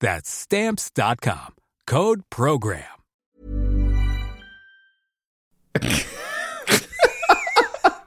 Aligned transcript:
That's 0.00 0.28
stamps.com. 0.30 1.54
Code 1.86 2.22
program. 2.30 2.82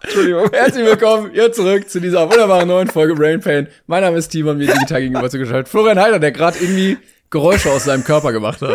Entschuldigung. 0.02 0.50
Herzlich 0.52 0.86
willkommen 0.86 1.32
hier 1.32 1.52
zurück 1.52 1.90
zu 1.90 2.00
dieser 2.00 2.30
wunderbaren 2.30 2.68
neuen 2.68 2.88
Folge 2.90 3.14
Brain 3.16 3.42
Pain. 3.42 3.68
Mein 3.88 4.02
Name 4.02 4.18
ist 4.18 4.30
Timon, 4.30 4.58
mir 4.58 4.68
digital 4.72 5.02
gegenüber 5.02 5.30
zugeschaltet. 5.30 5.70
Florian 5.70 6.00
Heider, 6.00 6.20
der 6.20 6.32
gerade 6.32 6.58
irgendwie 6.60 6.98
Geräusche 7.30 7.72
aus 7.72 7.84
seinem 7.84 8.04
Körper 8.04 8.32
gemacht 8.32 8.62
hat. 8.62 8.72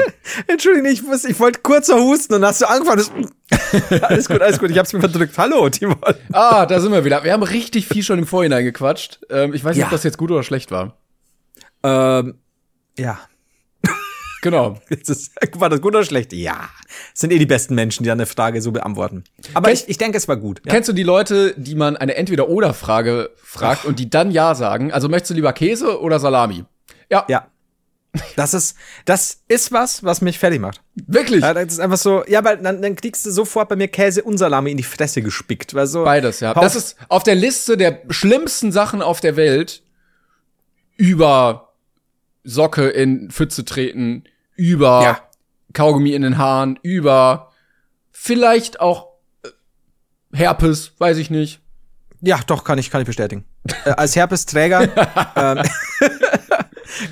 Entschuldigung, 0.47 0.91
ich, 0.91 1.03
ich 1.29 1.41
wollte 1.41 1.61
kurzer 1.61 1.97
husten 2.01 2.35
und 2.35 2.43
dann 2.43 2.51
hast 2.51 2.61
du 2.63 2.69
angefangen. 2.69 2.99
Das, 3.01 4.03
alles 4.03 4.29
gut, 4.29 4.43
alles 4.43 4.59
gut, 4.61 4.71
ich 4.71 4.79
hab's 4.79 4.93
mir 4.93 5.01
verdrückt. 5.01 5.37
Hallo, 5.37 5.69
Timon. 5.71 5.97
Ah, 6.33 6.67
da 6.67 6.79
sind 6.79 6.93
wir 6.93 7.05
wieder. 7.05 7.25
Wir 7.25 7.33
haben 7.33 7.43
richtig 7.43 7.87
viel 7.89 8.03
schon 8.05 8.19
im 8.21 8.27
Vorhinein 8.27 8.65
gequatscht. 8.65 9.21
Ähm, 9.31 9.55
ich 9.55 9.65
weiß 9.65 9.75
nicht, 9.75 9.81
Ja. 9.81 9.87
ob 9.87 9.93
das 9.93 10.05
jetzt 10.05 10.19
gut 10.19 10.31
oder 10.31 10.45
schlecht 10.45 10.71
war. 10.71 10.99
Ähm, 11.83 12.39
ja. 12.99 13.19
Genau. 14.43 14.79
Ist, 14.91 15.33
war 15.55 15.71
das 15.71 15.81
gut 15.81 15.95
oder 15.95 16.05
schlecht? 16.05 16.35
Ja. 16.35 16.69
Das 17.13 17.21
sind 17.23 17.33
eh 17.33 17.39
die 17.39 17.47
besten 17.47 17.75
Menschen, 17.75 18.05
die 18.05 18.11
eine 18.11 18.27
Frage 18.27 18.61
so 18.61 18.73
beantworten. 18.73 19.25
Aber 19.55 19.71
Kenn- 19.71 19.73
ich, 19.73 19.89
ich 19.89 19.97
denke, 19.97 20.19
es 20.19 20.29
war 20.29 20.37
gut. 20.37 20.61
Ja. 20.67 20.73
Kennst 20.75 20.87
du 20.91 20.93
die 20.93 21.03
Leute, 21.03 21.55
die 21.57 21.75
man 21.75 21.97
eine 21.97 22.15
Entweder-Oder-Frage 22.17 23.31
fragt 23.43 23.87
und 23.87 23.99
die 23.99 24.11
dann 24.11 24.31
Ja 24.31 24.55
sagen? 24.55 24.93
Also 24.93 25.09
möchtest 25.09 25.31
du 25.31 25.35
lieber 25.35 25.55
Käse 25.55 25.99
oder 25.99 26.21
Salami? 26.21 26.65
Ja, 27.11 27.25
Ja. 27.29 27.47
Das 28.37 28.53
ist, 28.55 28.77
das 29.07 29.41
ist 29.49 29.73
was, 29.73 30.05
was 30.05 30.21
mich 30.21 30.39
fertig 30.39 30.61
macht. 30.61 30.81
wirklich. 30.95 31.41
Ja, 31.41 31.53
das 31.55 31.65
ist 31.73 31.81
einfach 31.81 31.97
so, 31.97 32.23
ja, 32.29 32.45
weil 32.45 32.59
dann, 32.59 32.81
dann 32.81 32.95
kriegst 32.95 33.27
du 33.27 33.31
sofort 33.33 33.69
bei 33.71 33.75
mir 33.77 33.89
Käse 33.89 34.23
und 34.23 34.37
Salami 34.39 34.71
in 34.71 34.77
die 34.77 34.85
Fresse 34.85 35.21
gespickt. 35.23 35.73
Weil 35.75 35.87
so, 35.89 36.05
Beides, 36.05 36.39
ja. 36.41 36.53
Das 36.55 36.77
ist 36.77 36.97
auf 37.09 37.23
der 37.25 37.35
Liste 37.35 37.77
der 37.79 38.03
schlimmsten 38.11 38.71
Sachen 38.73 39.01
auf 39.03 39.21
der 39.21 39.35
Welt 39.37 39.83
über 40.97 41.74
Socke 42.45 42.89
in 42.89 43.31
Pfütze 43.31 43.65
treten, 43.65 44.25
über 44.57 45.03
Ja. 45.03 45.21
Kaugummi 45.73 46.13
in 46.13 46.23
den 46.23 46.39
Haaren, 46.39 46.79
über 46.83 47.51
vielleicht 48.13 48.81
auch 48.81 49.09
äh, 49.43 49.49
Herpes, 50.37 50.93
weiß 50.99 51.17
ich 51.19 51.31
nicht. 51.31 51.61
Ja, 52.21 52.41
doch, 52.47 52.65
kann 52.65 52.79
ich, 52.79 52.91
kann 52.91 53.01
ich 53.03 53.07
bestätigen. 53.07 53.45
äh, 53.85 53.91
als 53.91 54.15
Herpesträger 54.17 54.89
ähm, 55.37 55.63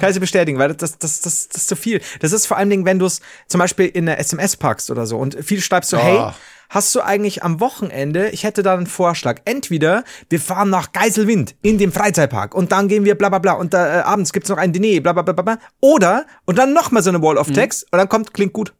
kann 0.01 0.11
ich 0.11 0.21
bestätigen, 0.21 0.59
weil 0.59 0.75
das, 0.75 0.99
das, 0.99 1.21
das, 1.21 1.49
das 1.49 1.63
ist 1.63 1.69
zu 1.69 1.77
viel. 1.77 2.01
Das 2.21 2.33
ist 2.33 2.47
vor 2.47 2.57
allen 2.57 2.71
Dingen, 2.71 2.85
wenn 2.85 2.99
du 2.99 3.07
es 3.07 3.21
zum 3.49 3.59
Beispiel 3.59 3.87
in 3.87 4.09
eine 4.09 4.19
SMS 4.19 4.57
packst 4.57 4.91
oder 4.91 5.07
so 5.07 5.19
und 5.19 5.37
viel 5.43 5.61
schreibst 5.61 5.93
du, 5.93 5.97
hey, 5.99 6.19
Ah. 6.19 6.35
hast 6.69 6.95
du 6.95 7.01
eigentlich 7.03 7.43
am 7.43 7.61
Wochenende, 7.61 8.31
ich 8.31 8.45
hätte 8.45 8.63
da 8.63 8.75
einen 8.75 8.87
Vorschlag, 8.87 9.41
entweder 9.45 10.05
wir 10.31 10.41
fahren 10.41 10.71
nach 10.71 10.93
Geiselwind 10.93 11.55
in 11.63 11.77
den 11.79 11.93
Freizeitpark 11.93 12.55
und 12.55 12.73
dann 12.73 12.89
gehen 12.89 13.05
wir 13.05 13.15
bla 13.17 13.29
bla 13.29 13.39
bla 13.39 13.53
und 13.53 13.75
da, 13.75 13.99
äh, 13.99 14.03
abends 14.03 14.33
gibt's 14.33 14.49
noch 14.49 14.57
ein 14.59 14.73
Diner, 14.73 15.01
bla 15.01 15.13
bla 15.13 15.23
bla 15.23 15.33
bla, 15.43 15.59
oder, 15.81 16.25
und 16.47 16.57
dann 16.59 16.73
noch 16.73 16.91
mal 16.91 17.03
so 17.03 17.11
eine 17.11 17.21
Wall 17.23 17.37
of 17.39 17.51
Text 17.51 17.87
und 17.93 17.99
dann 17.99 18.09
kommt, 18.09 18.33
klingt 18.35 18.53
gut. 18.53 18.73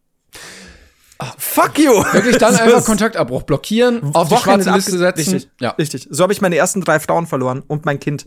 Fuck 1.39 1.79
you! 1.79 1.93
Wirklich 2.13 2.39
dann 2.39 2.57
einfach 2.57 2.85
Kontaktabbruch 2.85 3.45
blockieren, 3.45 4.13
auf 4.15 4.29
die 4.29 4.37
schwarze 4.39 4.71
Liste 4.73 4.99
setzen. 4.99 5.35
Richtig, 5.35 5.51
Ja. 5.61 5.71
richtig. 5.71 6.09
So 6.11 6.25
habe 6.25 6.33
ich 6.33 6.41
meine 6.41 6.57
ersten 6.57 6.81
drei 6.81 6.99
Frauen 6.99 7.27
verloren 7.29 7.63
und 7.69 7.85
mein 7.85 8.01
Kind. 8.01 8.25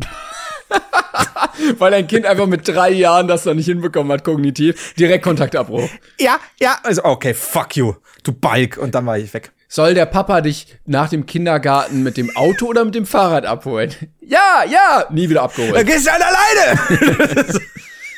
Weil 1.78 1.94
ein 1.94 2.08
Kind 2.08 2.26
einfach 2.26 2.48
mit 2.48 2.68
drei 2.68 2.92
Jahren 2.92 3.28
das 3.28 3.44
dann 3.44 3.58
nicht 3.58 3.66
hinbekommen 3.66 4.12
hat, 4.12 4.24
kognitiv. 4.24 4.94
Direkt 4.96 5.24
Kontaktabbruch. 5.24 5.90
Ja, 6.20 6.40
ja, 6.60 6.78
also 6.84 7.04
okay, 7.04 7.34
fuck 7.34 7.76
you, 7.76 7.94
du 8.24 8.34
Balk. 8.34 8.78
Und 8.78 8.96
dann 8.96 9.06
war 9.06 9.18
ich 9.18 9.34
weg. 9.34 9.52
Soll 9.68 9.94
der 9.94 10.06
Papa 10.06 10.42
dich 10.42 10.68
nach 10.86 11.10
dem 11.10 11.26
Kindergarten 11.26 12.04
mit 12.04 12.18
dem 12.18 12.36
Auto 12.36 12.68
oder 12.68 12.86
mit 12.86 12.96
dem 12.96 13.06
Fahrrad 13.06 13.46
abholen? 13.46 13.94
Ja, 14.28 14.64
ja, 14.68 15.06
nie 15.12 15.30
wieder 15.30 15.44
abgeholt. 15.44 15.76
Dann 15.76 15.86
gehst 15.86 16.08
du 16.08 16.12
halt 16.12 16.24
alleine. 16.24 17.40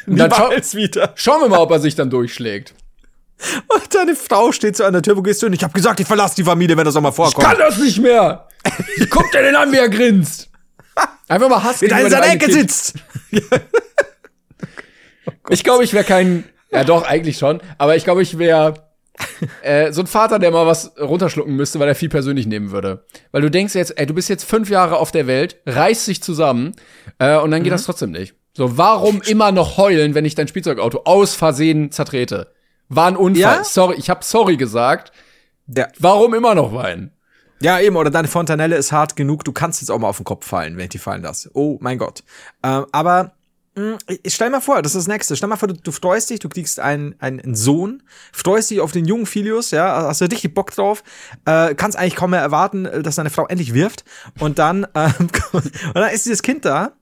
dann 0.06 0.30
Niemals 0.30 0.74
wieder. 0.74 1.12
Schauen 1.16 1.41
wir 1.41 1.50
mal, 1.50 1.59
ob 1.59 1.69
er 1.69 1.81
sich 1.81 1.96
dann 1.96 2.09
durchschlägt. 2.09 2.74
Und 3.68 3.94
deine 3.94 4.16
Frau 4.16 4.53
steht 4.53 4.78
so 4.78 4.86
an 4.86 4.94
der 4.94 5.02
Tür, 5.02 5.18
wo 5.18 5.22
gehst 5.22 5.41
du 5.41 5.47
hin? 5.47 5.53
Ich 5.53 5.66
hab 5.66 5.74
gesagt, 5.74 6.00
ich 6.00 6.07
verlasse 6.07 6.36
die 6.38 6.46
Familie, 6.46 6.78
wenn 6.78 6.86
das 6.86 6.96
auch 6.96 7.02
mal 7.02 7.12
vorkommt. 7.12 7.46
Kann 7.46 7.57
das 7.57 7.78
nicht 7.78 8.00
mehr! 8.00 8.47
Guck 9.09 9.30
dir 9.34 9.41
den 9.41 9.57
an, 9.57 9.69
wie 9.74 9.78
er 9.80 9.90
grinst! 9.90 10.50
Einfach 11.28 11.50
mal 11.50 11.63
Hass 11.63 11.81
Mit 11.81 11.91
in 11.91 11.97
gegenüber 11.97 12.22
seiner 12.22 12.34
Ecke 12.34 12.46
Kind. 12.46 12.72
sitzt. 12.72 12.94
Ich 15.50 15.63
glaube, 15.63 15.84
ich 15.84 15.94
wäre 15.94 16.03
kein, 16.03 16.44
ja 16.72 16.84
doch, 16.84 17.06
eigentlich 17.06 17.38
schon, 17.38 17.62
aber 17.78 17.96
ich 17.96 18.03
glaube, 18.03 18.22
ich 18.22 18.38
wäre 18.38 18.74
äh, 19.62 19.91
so 19.91 20.02
ein 20.02 20.07
Vater, 20.07 20.40
der 20.40 20.52
mal 20.52 20.66
was 20.66 20.94
runterschlucken 21.00 21.56
müsste, 21.56 21.80
weil 21.80 21.88
er 21.88 21.96
viel 21.96 22.09
persönlich 22.09 22.47
nehmen 22.47 22.72
würde. 22.72 23.06
Weil 23.31 23.41
du 23.41 23.50
denkst 23.52 23.74
jetzt, 23.75 23.97
ey, 23.97 24.06
du 24.06 24.13
bist 24.13 24.30
jetzt 24.30 24.44
fünf 24.44 24.69
Jahre 24.69 24.97
auf 24.97 25.12
der 25.12 25.25
Welt, 25.28 25.57
reißt 25.66 26.07
dich 26.07 26.22
zusammen 26.22 26.74
äh, 27.19 27.38
und 27.38 27.52
dann 27.52 27.63
geht 27.63 27.72
Mhm. 27.72 27.75
das 27.75 27.86
trotzdem 27.86 28.12
nicht. 28.12 28.36
So, 28.56 28.78
warum 28.78 29.22
immer 29.22 29.52
noch 29.52 29.78
heulen, 29.78 30.16
wenn 30.16 30.25
ich 30.25 30.36
dein 30.36 30.47
Spielzeugauto 30.47 31.02
aus 31.06 31.34
Versehen 31.36 31.91
zertrete? 31.91 32.52
War 32.90 33.07
ein 33.07 33.16
Unfall. 33.18 33.41
Ja? 33.57 33.63
Sorry, 33.63 33.96
ich 33.97 34.09
habe 34.09 34.24
sorry 34.24 34.57
gesagt. 34.57 35.12
Ja. 35.68 35.88
Warum 36.00 36.34
immer 36.34 36.56
noch 36.56 36.74
weinen? 36.74 37.12
Ja, 37.62 37.79
eben, 37.79 37.95
oder 37.95 38.09
deine 38.09 38.28
Fontanelle 38.28 38.75
ist 38.75 38.91
hart 38.91 39.16
genug, 39.16 39.44
du 39.44 39.51
kannst 39.51 39.81
jetzt 39.81 39.90
auch 39.90 40.00
mal 40.00 40.09
auf 40.09 40.18
den 40.18 40.25
Kopf 40.25 40.45
fallen, 40.45 40.78
wenn 40.78 40.84
ich 40.85 40.90
die 40.90 40.97
fallen 41.00 41.22
lasse. 41.23 41.50
Oh 41.53 41.78
mein 41.81 41.97
Gott. 41.97 42.23
Ähm, 42.63 42.85
aber 42.91 43.31
mh, 43.75 43.97
ich 44.23 44.34
stell 44.35 44.50
mal 44.50 44.62
vor, 44.62 44.81
das 44.81 44.94
ist 44.95 45.07
das 45.07 45.07
Nächste. 45.07 45.35
Stell 45.35 45.50
mal 45.50 45.56
vor, 45.57 45.68
du, 45.68 45.73
du 45.75 45.91
freust 45.91 46.29
dich, 46.29 46.40
du 46.40 46.50
kriegst 46.50 46.79
einen, 46.79 47.16
einen, 47.19 47.56
Sohn, 47.56 48.03
freust 48.31 48.69
dich 48.69 48.79
auf 48.81 48.91
den 48.91 49.06
jungen 49.06 49.25
Filius, 49.25 49.72
ja, 49.72 50.03
hast 50.07 50.22
du 50.22 50.25
richtig 50.25 50.53
Bock 50.53 50.72
drauf, 50.72 51.03
äh, 51.45 51.73
kannst 51.75 51.97
eigentlich 51.97 52.16
kaum 52.16 52.31
mehr 52.31 52.41
erwarten, 52.41 52.85
äh, 52.85 53.01
dass 53.01 53.16
deine 53.16 53.29
Frau 53.29 53.47
endlich 53.47 53.74
wirft. 53.74 54.03
Und 54.39 54.59
dann, 54.59 54.85
ähm, 54.95 55.13
und 55.51 55.72
dann 55.95 56.09
ist 56.13 56.25
dieses 56.25 56.44
Kind 56.44 56.66
da 56.66 56.94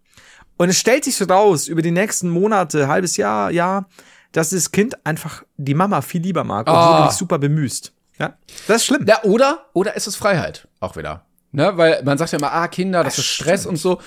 und 0.58 0.70
es 0.70 0.78
stellt 0.80 1.04
sich 1.04 1.16
so 1.16 1.26
raus 1.26 1.68
über 1.68 1.82
die 1.82 1.92
nächsten 1.92 2.30
Monate, 2.30 2.88
halbes 2.88 3.18
Jahr, 3.18 3.52
Jahr, 3.52 3.90
dass 4.32 4.50
das 4.52 4.72
Kind 4.72 5.06
einfach 5.06 5.44
die 5.58 5.74
Mama 5.74 6.02
viel 6.02 6.22
lieber 6.22 6.44
mag, 6.44 6.68
obwohl 6.68 6.82
Ah. 6.82 7.02
du 7.04 7.08
dich 7.10 7.18
super 7.18 7.40
bemühst. 7.40 7.94
Ja, 8.20 8.38
das 8.68 8.78
ist 8.78 8.86
schlimm. 8.86 9.06
Ja, 9.08 9.24
oder, 9.24 9.66
oder 9.74 9.96
ist 9.96 10.08
es 10.08 10.16
Freiheit 10.16 10.68
auch 10.80 10.96
wieder. 10.96 11.26
Ne, 11.52 11.78
weil 11.78 12.04
man 12.04 12.18
sagt 12.18 12.34
ja 12.34 12.38
immer, 12.38 12.52
ah, 12.52 12.68
Kinder, 12.68 13.04
das 13.04 13.18
ist 13.18 13.28
Stress 13.28 13.66
und 13.66 13.78
so. 13.78 14.00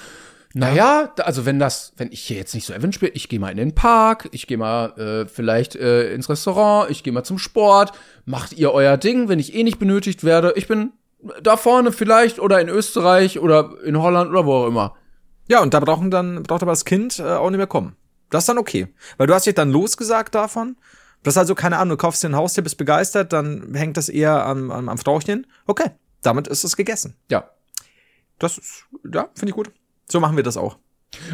Naja, 0.55 1.13
also 1.19 1.47
wenn 1.47 1.59
das, 1.59 1.93
wenn 1.97 2.11
ich 2.11 2.21
hier 2.21 2.37
jetzt 2.37 2.55
nicht 2.55 2.67
so 2.67 2.73
erwünscht 2.73 3.01
bin, 3.01 3.11
ich 3.15 3.29
gehe 3.29 3.39
mal 3.39 3.51
in 3.51 3.59
den 3.59 3.75
Park, 3.75 4.29
ich 4.33 4.47
gehe 4.47 4.59
mal 4.59 4.99
äh, 4.99 5.29
vielleicht 5.29 5.77
äh, 5.77 6.13
ins 6.13 6.29
Restaurant, 6.29 6.91
ich 6.91 7.03
gehe 7.03 7.13
mal 7.13 7.25
zum 7.25 7.39
Sport, 7.39 7.93
macht 8.25 8.55
ihr 8.55 8.73
euer 8.73 8.97
Ding, 8.97 9.29
wenn 9.29 9.39
ich 9.39 9.55
eh 9.55 9.63
nicht 9.63 9.79
benötigt 9.79 10.25
werde. 10.25 10.55
Ich 10.57 10.69
bin 10.69 10.93
da 11.43 11.57
vorne 11.57 11.93
vielleicht 11.93 12.39
oder 12.39 12.61
in 12.61 12.69
Österreich 12.69 13.39
oder 13.39 13.75
in 13.85 14.01
Holland 14.01 14.31
oder 14.31 14.47
wo 14.47 14.55
auch 14.55 14.67
immer. 14.67 14.95
Ja, 15.49 15.63
und 15.63 15.75
da 15.75 15.81
brauchen 15.81 16.11
dann, 16.11 16.43
braucht 16.43 16.63
aber 16.63 16.73
das 16.73 16.85
Kind 16.85 17.19
äh, 17.19 17.23
auch 17.23 17.51
nicht 17.51 17.59
mehr 17.59 17.67
kommen. 17.67 17.97
Das 18.31 18.43
ist 18.43 18.49
dann 18.49 18.59
okay. 18.59 18.89
Weil 19.17 19.27
du 19.27 19.35
hast 19.35 19.47
dich 19.47 19.55
dann 19.55 19.71
losgesagt 19.71 20.35
davon. 20.35 20.77
Das 21.23 21.35
ist 21.35 21.39
also, 21.39 21.55
keine 21.55 21.79
Ahnung, 21.79 21.91
du 21.91 21.97
kaufst 21.97 22.23
dir 22.23 22.29
ein 22.29 22.37
Haustier, 22.37 22.63
bist 22.63 22.79
begeistert, 22.79 23.33
dann 23.33 23.75
hängt 23.75 23.97
das 23.97 24.09
eher 24.09 24.45
am, 24.45 24.71
am, 24.71 24.89
am 24.89 24.99
Frauchen. 24.99 25.47
Okay, 25.67 25.91
damit 26.23 26.47
ist 26.47 26.65
es 26.65 26.77
gegessen. 26.77 27.17
Ja. 27.31 27.51
Das 28.39 28.57
ist, 28.59 28.85
ja, 29.13 29.29
finde 29.35 29.51
ich 29.51 29.55
gut. 29.55 29.71
So 30.09 30.21
machen 30.21 30.37
wir 30.37 30.45
das 30.45 30.57
auch. 30.57 30.79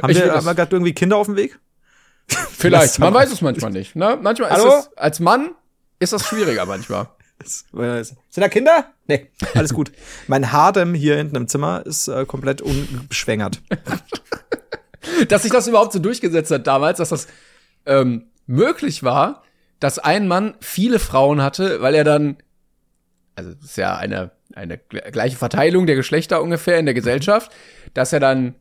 Haben 0.02 0.10
Ich 0.10 0.19
wir, 0.19 0.32
haben 0.32 0.46
wir 0.46 0.54
gerade 0.54 0.75
irgendwie 0.75 0.94
Kinder 0.94 1.16
auf 1.16 1.26
dem 1.26 1.36
Weg? 1.36 1.58
Vielleicht. 2.28 2.98
Man 2.98 3.12
weiß 3.12 3.31
es 3.31 3.40
manchmal 3.42 3.72
nicht. 3.72 3.94
Ne? 3.94 4.19
Manchmal 4.20 4.50
ist 4.50 4.56
Hallo? 4.56 4.78
es, 4.78 4.96
als 4.96 5.20
Mann 5.20 5.50
ist 5.98 6.12
das 6.12 6.26
schwieriger 6.26 6.64
manchmal. 6.66 7.08
Sind 7.72 8.16
da 8.36 8.48
Kinder? 8.48 8.92
Nee, 9.06 9.31
alles 9.54 9.75
gut. 9.75 9.92
mein 10.28 10.52
Harem 10.52 10.94
hier 10.94 11.16
hinten 11.16 11.36
im 11.36 11.48
Zimmer 11.48 11.84
ist 11.84 12.08
äh, 12.08 12.25
komplett 12.25 12.62
unbeschwängert. 12.62 13.60
dass 15.28 15.42
sich 15.42 15.52
das 15.52 15.66
überhaupt 15.66 15.92
so 15.92 15.98
durchgesetzt 15.98 16.50
hat 16.50 16.66
damals, 16.66 16.98
dass 16.98 17.10
das 17.10 17.26
ähm, 17.86 18.31
möglich 18.46 19.02
war, 19.02 19.44
dass 19.84 19.98
ein 19.98 20.26
Mann 20.26 20.54
viele 20.60 20.98
Frauen 20.98 21.42
hatte, 21.42 21.82
weil 21.82 21.94
er 21.94 22.04
dann 22.04 22.38
also 23.36 23.52
das 23.52 23.70
ist 23.70 23.76
ja 23.76 23.96
eine, 23.96 24.31
eine 24.54 24.78
gleiche 24.78 25.36
Verteilung 25.36 25.86
der 25.86 25.96
Geschlechter 25.96 26.42
ungefähr 26.42 26.78
in 26.78 26.86
der 26.86 26.94
Gesellschaft, 26.94 27.52
dass 27.92 28.10
ja 28.10 28.20
dann 28.20 28.54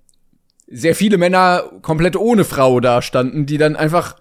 sehr 0.67 0.95
viele 0.95 1.17
Männer 1.17 1.63
komplett 1.81 2.15
ohne 2.15 2.43
Frau 2.43 2.79
da 2.79 3.01
standen, 3.01 3.45
die 3.45 3.57
dann 3.57 3.75
einfach 3.75 4.15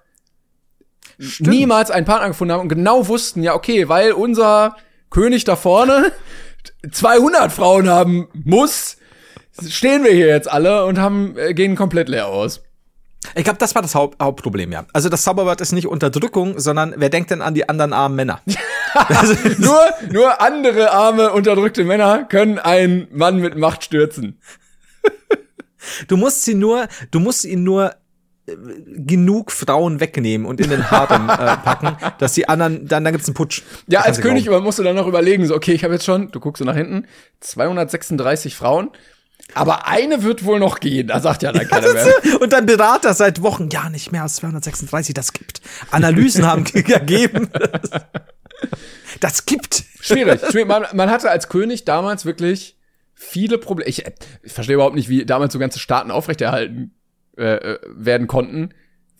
Stimmt. 1.18 1.50
niemals 1.50 1.90
einen 1.90 2.06
Partner 2.06 2.28
gefunden 2.28 2.52
haben 2.52 2.60
und 2.60 2.68
genau 2.68 3.08
wussten, 3.08 3.42
ja, 3.42 3.54
okay, 3.54 3.88
weil 3.88 4.12
unser 4.12 4.76
König 5.10 5.44
da 5.44 5.56
vorne 5.56 6.12
200 6.90 7.50
Frauen 7.50 7.88
haben 7.88 8.28
muss, 8.32 8.96
stehen 9.66 10.04
wir 10.04 10.12
hier 10.12 10.28
jetzt 10.28 10.50
alle 10.50 10.84
und 10.84 10.98
haben, 10.98 11.36
äh, 11.38 11.54
gehen 11.54 11.76
komplett 11.76 12.08
leer 12.08 12.28
aus. 12.28 12.62
Ich 13.34 13.44
glaube, 13.44 13.58
das 13.58 13.74
war 13.74 13.82
das 13.82 13.94
Haupt 13.94 14.22
Hauptproblem, 14.22 14.72
ja. 14.72 14.84
Also 14.92 15.08
das 15.08 15.22
Zauberwort 15.22 15.60
ist 15.60 15.72
nicht 15.72 15.86
Unterdrückung, 15.86 16.58
sondern 16.58 16.94
wer 16.96 17.08
denkt 17.08 17.30
denn 17.30 17.40
an 17.40 17.54
die 17.54 17.68
anderen 17.68 17.92
armen 17.92 18.16
Männer? 18.16 18.40
nur, 19.58 19.80
nur 20.10 20.40
andere 20.40 20.92
arme, 20.92 21.32
unterdrückte 21.32 21.84
Männer 21.84 22.24
können 22.24 22.58
einen 22.58 23.08
Mann 23.10 23.38
mit 23.38 23.56
Macht 23.56 23.84
stürzen. 23.84 24.38
Du 26.08 26.16
musst 26.16 26.42
sie 26.42 26.54
nur, 26.54 26.86
du 27.10 27.20
musst 27.20 27.44
ihn 27.44 27.64
nur 27.64 27.92
äh, 28.46 28.56
genug 28.86 29.50
Frauen 29.50 30.00
wegnehmen 30.00 30.46
und 30.46 30.60
in 30.60 30.70
den 30.70 30.90
Harem 30.90 31.28
äh, 31.28 31.56
packen, 31.56 31.96
dass 32.18 32.34
die 32.34 32.48
anderen, 32.48 32.86
dann, 32.86 33.04
dann 33.04 33.12
gibt's 33.12 33.28
einen 33.28 33.34
Putsch. 33.34 33.62
Ja, 33.88 34.00
als 34.00 34.20
König 34.20 34.48
musst 34.48 34.78
du 34.78 34.82
dann 34.82 34.96
noch 34.96 35.06
überlegen, 35.06 35.46
so, 35.46 35.54
okay, 35.54 35.72
ich 35.72 35.84
habe 35.84 35.94
jetzt 35.94 36.04
schon, 36.04 36.30
du 36.30 36.40
guckst 36.40 36.58
so 36.60 36.64
nach 36.64 36.76
hinten, 36.76 37.06
236 37.40 38.54
Frauen, 38.54 38.90
aber 39.54 39.86
eine 39.86 40.22
wird 40.22 40.44
wohl 40.44 40.58
noch 40.58 40.80
gehen, 40.80 41.08
da 41.08 41.20
sagt 41.20 41.42
ja 41.42 41.52
dann 41.52 41.68
keiner 41.68 41.92
mehr. 41.92 42.40
Und 42.40 42.52
dein 42.52 42.66
Berater 42.66 43.12
seit 43.14 43.42
Wochen, 43.42 43.68
ja, 43.70 43.90
nicht 43.90 44.12
mehr 44.12 44.22
als 44.22 44.36
236, 44.36 45.14
das 45.14 45.32
gibt. 45.32 45.60
Analysen 45.90 46.46
haben 46.46 46.64
gegeben. 46.64 47.50
Das 49.20 49.46
gibt. 49.46 49.84
Schwierig. 50.00 50.40
Man, 50.66 50.86
man 50.94 51.10
hatte 51.10 51.30
als 51.30 51.48
König 51.48 51.84
damals 51.84 52.24
wirklich 52.24 52.76
viele 53.14 53.58
Probleme. 53.58 53.88
Ich, 53.88 54.04
ich 54.42 54.52
verstehe 54.52 54.74
überhaupt 54.74 54.96
nicht, 54.96 55.08
wie 55.08 55.24
damals 55.24 55.52
so 55.52 55.58
ganze 55.58 55.78
Staaten 55.78 56.10
aufrechterhalten 56.10 56.94
äh, 57.36 57.54
äh, 57.54 57.78
werden 57.86 58.26
konnten. 58.26 58.70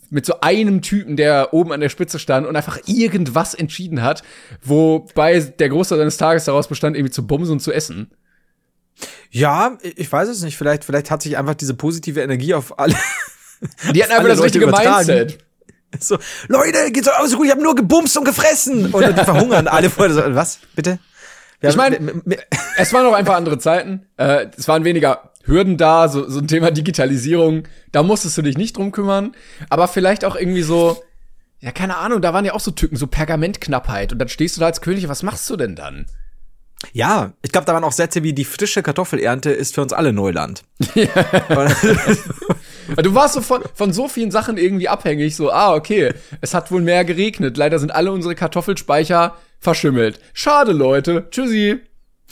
Mit 0.09 0.25
so 0.25 0.41
einem 0.41 0.81
Typen, 0.81 1.15
der 1.15 1.53
oben 1.53 1.71
an 1.71 1.79
der 1.79 1.89
Spitze 1.89 2.19
stand 2.19 2.45
und 2.45 2.55
einfach 2.55 2.79
irgendwas 2.85 3.55
entschieden 3.55 4.03
hat, 4.03 4.21
wobei 4.61 5.39
der 5.39 5.69
Großteil 5.69 5.97
seines 5.97 6.17
Tages 6.17 6.45
daraus 6.45 6.67
bestand, 6.67 6.95
irgendwie 6.95 7.11
zu 7.11 7.25
bumsen 7.25 7.53
und 7.53 7.59
zu 7.61 7.71
essen. 7.71 8.11
Ja, 9.31 9.77
ich 9.81 10.11
weiß 10.11 10.29
es 10.29 10.41
nicht. 10.41 10.57
Vielleicht, 10.57 10.85
vielleicht 10.85 11.11
hat 11.11 11.21
sich 11.21 11.37
einfach 11.37 11.55
diese 11.55 11.73
positive 11.73 12.21
Energie 12.21 12.53
auf 12.53 12.79
alle. 12.79 12.95
Die 13.93 14.03
hatten 14.03 14.11
einfach 14.17 14.29
das 14.29 14.41
richtige 14.41 14.65
übertragen. 14.65 15.07
Mindset. 15.07 15.37
So, 15.99 16.17
Leute, 16.47 16.91
geht's 16.91 17.07
euch 17.07 17.19
aus, 17.19 17.33
ich 17.33 17.51
habe 17.51 17.61
nur 17.61 17.75
gebumst 17.75 18.17
und 18.17 18.25
gefressen. 18.25 18.91
Und 18.91 19.07
die 19.07 19.23
verhungern 19.23 19.67
alle 19.67 19.89
vor. 19.89 20.09
So, 20.09 20.21
was, 20.33 20.59
bitte? 20.75 20.99
Wir 21.59 21.69
ich 21.69 21.75
meine, 21.75 22.21
es 22.77 22.91
waren 22.93 23.03
noch 23.03 23.13
einfach 23.13 23.35
andere 23.35 23.57
Zeiten. 23.57 24.05
Äh, 24.17 24.47
es 24.57 24.67
waren 24.67 24.83
weniger 24.83 25.31
Hürden 25.45 25.77
da, 25.77 26.09
so, 26.09 26.27
so 26.29 26.39
ein 26.39 26.47
Thema 26.47 26.71
Digitalisierung. 26.71 27.63
Da 27.91 28.03
musstest 28.03 28.37
du 28.37 28.41
dich 28.41 28.57
nicht 28.57 28.77
drum 28.77 28.91
kümmern. 28.91 29.35
Aber 29.69 29.87
vielleicht 29.87 30.25
auch 30.25 30.35
irgendwie 30.35 30.63
so, 30.63 31.01
ja, 31.59 31.71
keine 31.71 31.97
Ahnung, 31.97 32.21
da 32.21 32.33
waren 32.33 32.43
ja 32.43 32.53
auch 32.53 32.59
so 32.59 32.71
Tücken, 32.71 32.97
so 32.97 33.07
Pergamentknappheit. 33.07 34.11
Und 34.11 34.19
dann 34.19 34.29
stehst 34.29 34.57
du 34.57 34.61
da 34.61 34.65
als 34.65 34.81
König, 34.81 35.07
was 35.07 35.23
machst 35.23 35.49
du 35.49 35.55
denn 35.55 35.75
dann? 35.75 36.05
Ja, 36.91 37.33
ich 37.41 37.51
glaube, 37.51 37.65
da 37.65 37.73
waren 37.73 37.83
auch 37.83 37.91
Sätze 37.91 38.23
wie 38.23 38.33
die 38.33 38.45
frische 38.45 38.83
Kartoffelernte 38.83 39.51
ist 39.51 39.75
für 39.75 39.81
uns 39.81 39.93
alle 39.93 40.13
Neuland. 40.13 40.63
du 42.97 43.15
warst 43.15 43.35
so 43.35 43.41
von, 43.41 43.63
von 43.73 43.93
so 43.93 44.07
vielen 44.07 44.31
Sachen 44.31 44.57
irgendwie 44.57 44.89
abhängig, 44.89 45.35
so, 45.35 45.51
ah, 45.51 45.73
okay, 45.73 46.13
es 46.41 46.53
hat 46.53 46.71
wohl 46.71 46.81
mehr 46.81 47.05
geregnet. 47.05 47.57
Leider 47.57 47.79
sind 47.79 47.91
alle 47.91 48.11
unsere 48.11 48.35
Kartoffelspeicher 48.35 49.35
verschimmelt. 49.59 50.19
Schade, 50.33 50.73
Leute. 50.73 51.27
Tschüssi. 51.31 51.79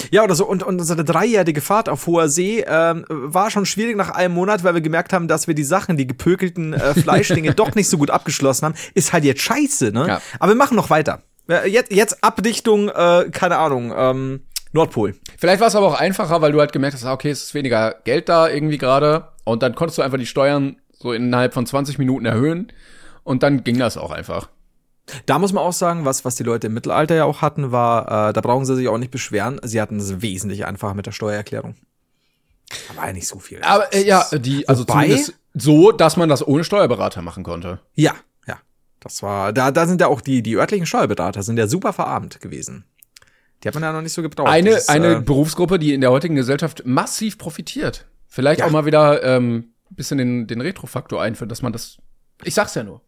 Ja, 0.10 0.24
oder 0.24 0.36
so. 0.36 0.48
Und, 0.48 0.64
und 0.64 0.80
unsere 0.80 1.04
dreijährige 1.04 1.62
Fahrt 1.62 1.90
auf 1.90 2.08
hoher 2.08 2.28
See 2.30 2.64
ähm, 2.68 3.06
war 3.10 3.52
schon 3.52 3.66
schwierig 3.66 3.96
nach 3.96 4.10
einem 4.10 4.34
Monat, 4.34 4.64
weil 4.64 4.74
wir 4.74 4.82
gemerkt 4.82 5.14
haben, 5.14 5.28
dass 5.28 5.48
wir 5.48 5.54
die 5.54 5.64
Sachen, 5.64 5.98
die 5.98 6.08
gepökelten 6.08 6.74
äh, 6.74 6.94
Fleischdinge 6.94 7.54
doch 7.56 7.76
nicht 7.76 7.90
so 7.90 7.98
gut 7.98 8.10
abgeschlossen 8.10 8.66
haben. 8.66 8.76
Ist 8.94 9.14
halt 9.14 9.24
jetzt 9.24 9.42
scheiße, 9.42 9.92
ne? 9.92 10.08
Ja. 10.08 10.22
Aber 10.40 10.54
wir 10.54 10.58
machen 10.58 10.76
noch 10.76 10.90
weiter. 10.90 11.22
Jetzt, 11.66 11.92
jetzt 11.92 12.24
Abdichtung, 12.24 12.90
äh, 12.90 13.30
keine 13.32 13.58
Ahnung, 13.58 13.94
ähm, 13.96 14.42
Nordpol. 14.74 15.16
Vielleicht 15.38 15.60
war 15.60 15.68
es 15.68 15.76
aber 15.76 15.88
auch 15.88 16.00
einfacher, 16.00 16.42
weil 16.42 16.52
du 16.52 16.60
halt 16.60 16.72
gemerkt 16.72 16.96
hast, 16.96 17.06
ah, 17.06 17.14
okay, 17.14 17.30
es 17.30 17.44
ist 17.44 17.54
weniger 17.54 17.96
Geld 18.04 18.30
da 18.30 18.48
irgendwie 18.48 18.78
gerade. 18.78 19.28
Und 19.44 19.64
dann 19.64 19.76
konntest 19.76 19.98
du 19.98 20.02
einfach 20.02 20.18
die 20.18 20.26
Steuern 20.26 20.78
so 20.98 21.12
innerhalb 21.12 21.54
von 21.54 21.66
20 21.66 21.98
Minuten 21.98 22.26
erhöhen. 22.26 22.72
Und 23.24 23.44
dann 23.44 23.64
ging 23.64 23.78
das 23.78 23.98
auch 23.98 24.12
einfach. 24.12 24.50
Da 25.26 25.40
muss 25.40 25.52
man 25.52 25.64
auch 25.64 25.74
sagen, 25.74 26.06
was, 26.06 26.24
was 26.24 26.36
die 26.36 26.44
Leute 26.44 26.68
im 26.68 26.74
Mittelalter 26.74 27.16
ja 27.16 27.26
auch 27.26 27.42
hatten, 27.42 27.72
war, 27.72 28.30
äh, 28.30 28.34
da 28.34 28.42
brauchen 28.42 28.66
sie 28.66 28.76
sich 28.76 28.88
auch 28.88 28.98
nicht 28.98 29.12
beschweren. 29.12 29.60
Sie 29.64 29.82
hatten 29.82 30.00
es 30.00 30.22
wesentlich 30.22 30.66
einfacher 30.66 30.94
mit 30.94 31.06
der 31.06 31.12
Steuererklärung. 31.12 31.76
Ja 32.96 33.12
nicht 33.12 33.28
so 33.28 33.40
viel. 33.40 33.62
Aber 33.64 33.94
äh, 33.94 34.06
ja, 34.06 34.26
die, 34.32 34.68
also 34.70 34.88
Wobei, 34.88 35.08
zumindest 35.08 35.34
so, 35.54 35.92
dass 35.92 36.18
man 36.18 36.30
das 36.30 36.46
ohne 36.48 36.64
Steuerberater 36.64 37.22
machen 37.22 37.44
konnte. 37.44 37.80
Ja. 37.96 38.14
Das 39.02 39.22
war, 39.24 39.52
da, 39.52 39.72
da 39.72 39.88
sind 39.88 40.00
ja 40.00 40.08
auch 40.08 40.22
die, 40.22 40.42
die 40.42 40.56
örtlichen 40.56 40.86
Steuerberater 40.86 41.44
sind 41.44 41.58
ja 41.58 41.68
super 41.68 41.92
verarmt 41.92 42.40
gewesen. 42.40 42.86
Die 43.64 43.68
hat 43.68 43.76
man 43.76 43.84
ja 43.84 43.92
noch 43.92 44.02
nicht 44.02 44.14
so 44.14 44.22
gebraucht. 44.22 44.48
Eine, 44.48 44.72
ist, 44.72 44.90
eine 44.90 45.18
äh, 45.18 45.22
Berufsgruppe, 45.22 45.78
die 45.80 45.94
in 45.94 46.02
der 46.02 46.12
heutigen 46.12 46.36
Gesellschaft 46.36 46.84
massiv 46.86 47.38
profitiert. 47.38 48.08
Vielleicht 48.28 48.62
ja. 48.62 48.68
auch 48.68 48.72
mal 48.72 48.86
wieder 48.86 49.24
ähm, 49.24 49.74
bisschen 49.90 50.18
den, 50.18 50.48
den 50.48 50.62
Retro-Faktor 50.62 51.22
einführen, 51.22 51.50
dass 51.50 51.62
man 51.62 51.74
das. 51.74 51.98
Ich 52.44 52.54
sag's 52.54 52.76
ja 52.76 52.84
nur. 52.84 53.02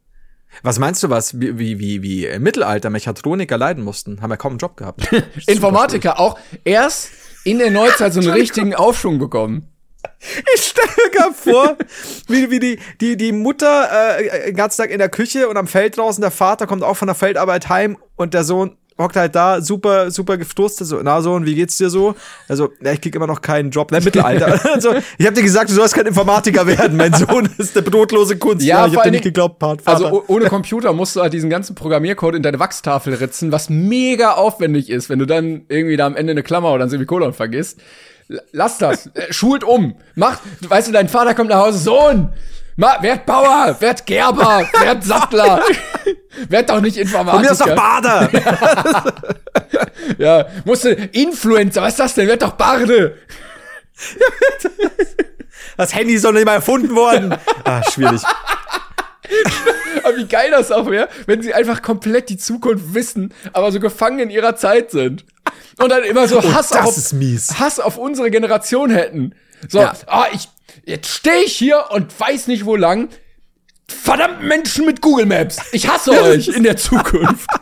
Was 0.62 0.78
meinst 0.78 1.02
du, 1.02 1.10
was 1.10 1.40
wie, 1.40 1.58
wie, 1.58 1.80
wie, 1.80 2.04
wie 2.04 2.26
im 2.26 2.44
Mittelalter 2.44 2.90
Mechatroniker 2.90 3.58
leiden 3.58 3.84
mussten? 3.84 4.22
Haben 4.22 4.30
ja 4.30 4.38
kaum 4.38 4.54
einen 4.54 4.60
Job 4.60 4.78
gehabt. 4.78 5.08
Informatiker 5.48 6.20
auch 6.20 6.38
erst 6.64 7.12
in 7.44 7.58
der 7.58 7.72
Neuzeit 7.72 8.14
so 8.14 8.20
einen 8.20 8.30
richtigen 8.30 8.76
Aufschwung 8.76 9.18
bekommen. 9.18 9.73
Ich 10.56 10.64
stelle 10.64 10.88
mir 10.98 11.12
gerade 11.12 11.34
vor, 11.34 11.78
wie, 12.28 12.50
wie 12.50 12.60
die, 12.60 12.80
die, 13.02 13.18
die 13.18 13.32
Mutter 13.32 14.18
äh, 14.20 14.48
den 14.48 14.56
ganzen 14.56 14.82
Tag 14.82 14.90
in 14.90 15.00
der 15.00 15.10
Küche 15.10 15.50
und 15.50 15.58
am 15.58 15.68
Feld 15.68 15.98
draußen, 15.98 16.22
der 16.22 16.32
Vater 16.32 16.66
kommt 16.66 16.84
auch 16.84 16.96
von 16.96 17.08
der 17.08 17.16
Feldarbeit 17.16 17.70
heim 17.70 17.98
und 18.16 18.34
der 18.34 18.44
Sohn 18.44 18.78
hockt 18.98 19.16
halt 19.16 19.36
da, 19.36 19.62
super, 19.62 20.12
super 20.12 20.38
gefrustet, 20.38 20.88
so, 20.88 21.02
na 21.02 21.22
so, 21.22 21.34
und 21.34 21.46
wie 21.46 21.56
geht's 21.56 21.78
dir 21.78 21.90
so? 21.90 22.16
Also, 22.48 22.70
ja, 22.82 22.92
ich 22.92 23.02
krieg 23.02 23.16
immer 23.16 23.28
noch 23.28 23.42
keinen 23.42 23.72
Job, 23.72 23.92
ne, 23.92 24.02
Mittelalter. 24.02 24.60
also, 24.74 24.94
ich 25.18 25.26
hab 25.26 25.34
dir 25.34 25.44
gesagt, 25.44 25.70
du 25.70 25.74
sollst 25.74 25.96
kein 25.96 26.06
Informatiker 26.06 26.68
werden, 26.68 26.98
mein 26.98 27.14
Sohn 27.14 27.50
ist 27.58 27.76
der 27.76 27.82
brotlose 27.82 28.38
Kunst. 28.38 28.66
Ja, 28.66 28.86
ich 28.88 28.96
hab 28.96 29.04
dir 29.04 29.12
nicht 29.12 29.24
geglaubt, 29.24 29.60
Part, 29.60 29.82
Also, 29.86 30.24
ohne 30.28 30.46
Computer 30.46 30.94
musst 30.94 31.16
du 31.16 31.22
halt 31.22 31.34
diesen 31.34 31.50
ganzen 31.50 31.76
Programmiercode 31.76 32.36
in 32.36 32.44
deine 32.44 32.60
Wachstafel 32.60 33.14
ritzen, 33.16 33.52
was 33.52 33.70
mega 33.70 34.34
aufwendig 34.34 34.90
ist, 34.90 35.10
wenn 35.10 35.20
du 35.20 35.26
dann 35.26 35.66
irgendwie 35.70 35.98
da 35.98 36.06
am 36.06 36.16
Ende 36.16 36.32
eine 36.32 36.44
Klammer 36.44 36.72
oder 36.74 36.84
ein 36.84 36.90
Semikolon 36.90 37.34
vergisst. 37.34 37.80
Lass 38.52 38.78
das. 38.78 39.08
Äh, 39.08 39.32
schult 39.32 39.64
um. 39.64 39.96
Mach, 40.16 40.40
weißt 40.62 40.88
du, 40.88 40.92
dein 40.92 41.10
Vater 41.10 41.34
kommt 41.34 41.50
nach 41.50 41.66
Hause, 41.66 41.78
Sohn, 41.80 42.30
Ma, 42.76 43.02
werd 43.02 43.26
Bauer, 43.26 43.76
werd 43.80 44.06
Gerber, 44.06 44.68
werd 44.80 45.04
Sattler. 45.04 45.64
werd 46.50 46.70
doch 46.70 46.82
nicht 46.82 46.98
Informatiker. 46.98 47.38
Und 47.38 47.44
mir 47.44 47.52
ist 47.52 47.62
doch 47.62 47.76
Bader. 47.76 48.30
ja, 50.18 50.48
musste 50.66 50.90
Influencer, 50.92 51.82
was 51.82 51.90
ist 51.90 52.00
das 52.00 52.16
denn? 52.16 52.28
Werd 52.28 52.42
doch 52.42 52.54
Barde. 52.54 53.18
Das 55.78 55.94
Handy 55.94 56.14
ist 56.14 56.26
doch 56.26 56.32
nicht 56.32 56.46
mal 56.46 56.56
erfunden 56.56 56.96
worden. 56.96 57.36
Ah, 57.64 57.82
schwierig. 57.92 58.22
aber 60.04 60.18
wie 60.18 60.26
geil 60.26 60.52
das 60.52 60.72
auch 60.72 60.90
wäre, 60.90 61.10
wenn 61.26 61.42
sie 61.42 61.54
einfach 61.54 61.82
komplett 61.82 62.30
die 62.30 62.38
Zukunft 62.38 62.94
wissen, 62.94 63.34
aber 63.54 63.72
so 63.72 63.80
gefangen 63.80 64.20
in 64.20 64.30
ihrer 64.30 64.56
Zeit 64.56 64.92
sind. 64.92 65.26
Und 65.80 65.90
dann 65.90 66.04
immer 66.04 66.28
so 66.28 66.40
oh, 66.40 66.54
Hass, 66.54 66.72
oh, 66.74 66.78
auf, 66.78 67.60
Hass 67.60 67.80
auf 67.80 67.98
unsere 67.98 68.30
Generation 68.30 68.90
hätten. 68.90 69.36
So, 69.70 69.80
ja. 69.80 69.94
ah, 70.08 70.26
ich 70.34 70.50
Jetzt 70.86 71.10
stehe 71.10 71.44
ich 71.44 71.54
hier 71.54 71.86
und 71.92 72.20
weiß 72.20 72.48
nicht 72.48 72.66
wo 72.66 72.76
lang. 72.76 73.10
Verdammt 73.88 74.44
Menschen 74.44 74.86
mit 74.86 75.02
Google 75.02 75.26
Maps. 75.26 75.58
Ich 75.72 75.88
hasse 75.88 76.12
euch 76.12 76.48
in 76.48 76.64
der 76.64 76.78
Zukunft. 76.78 77.48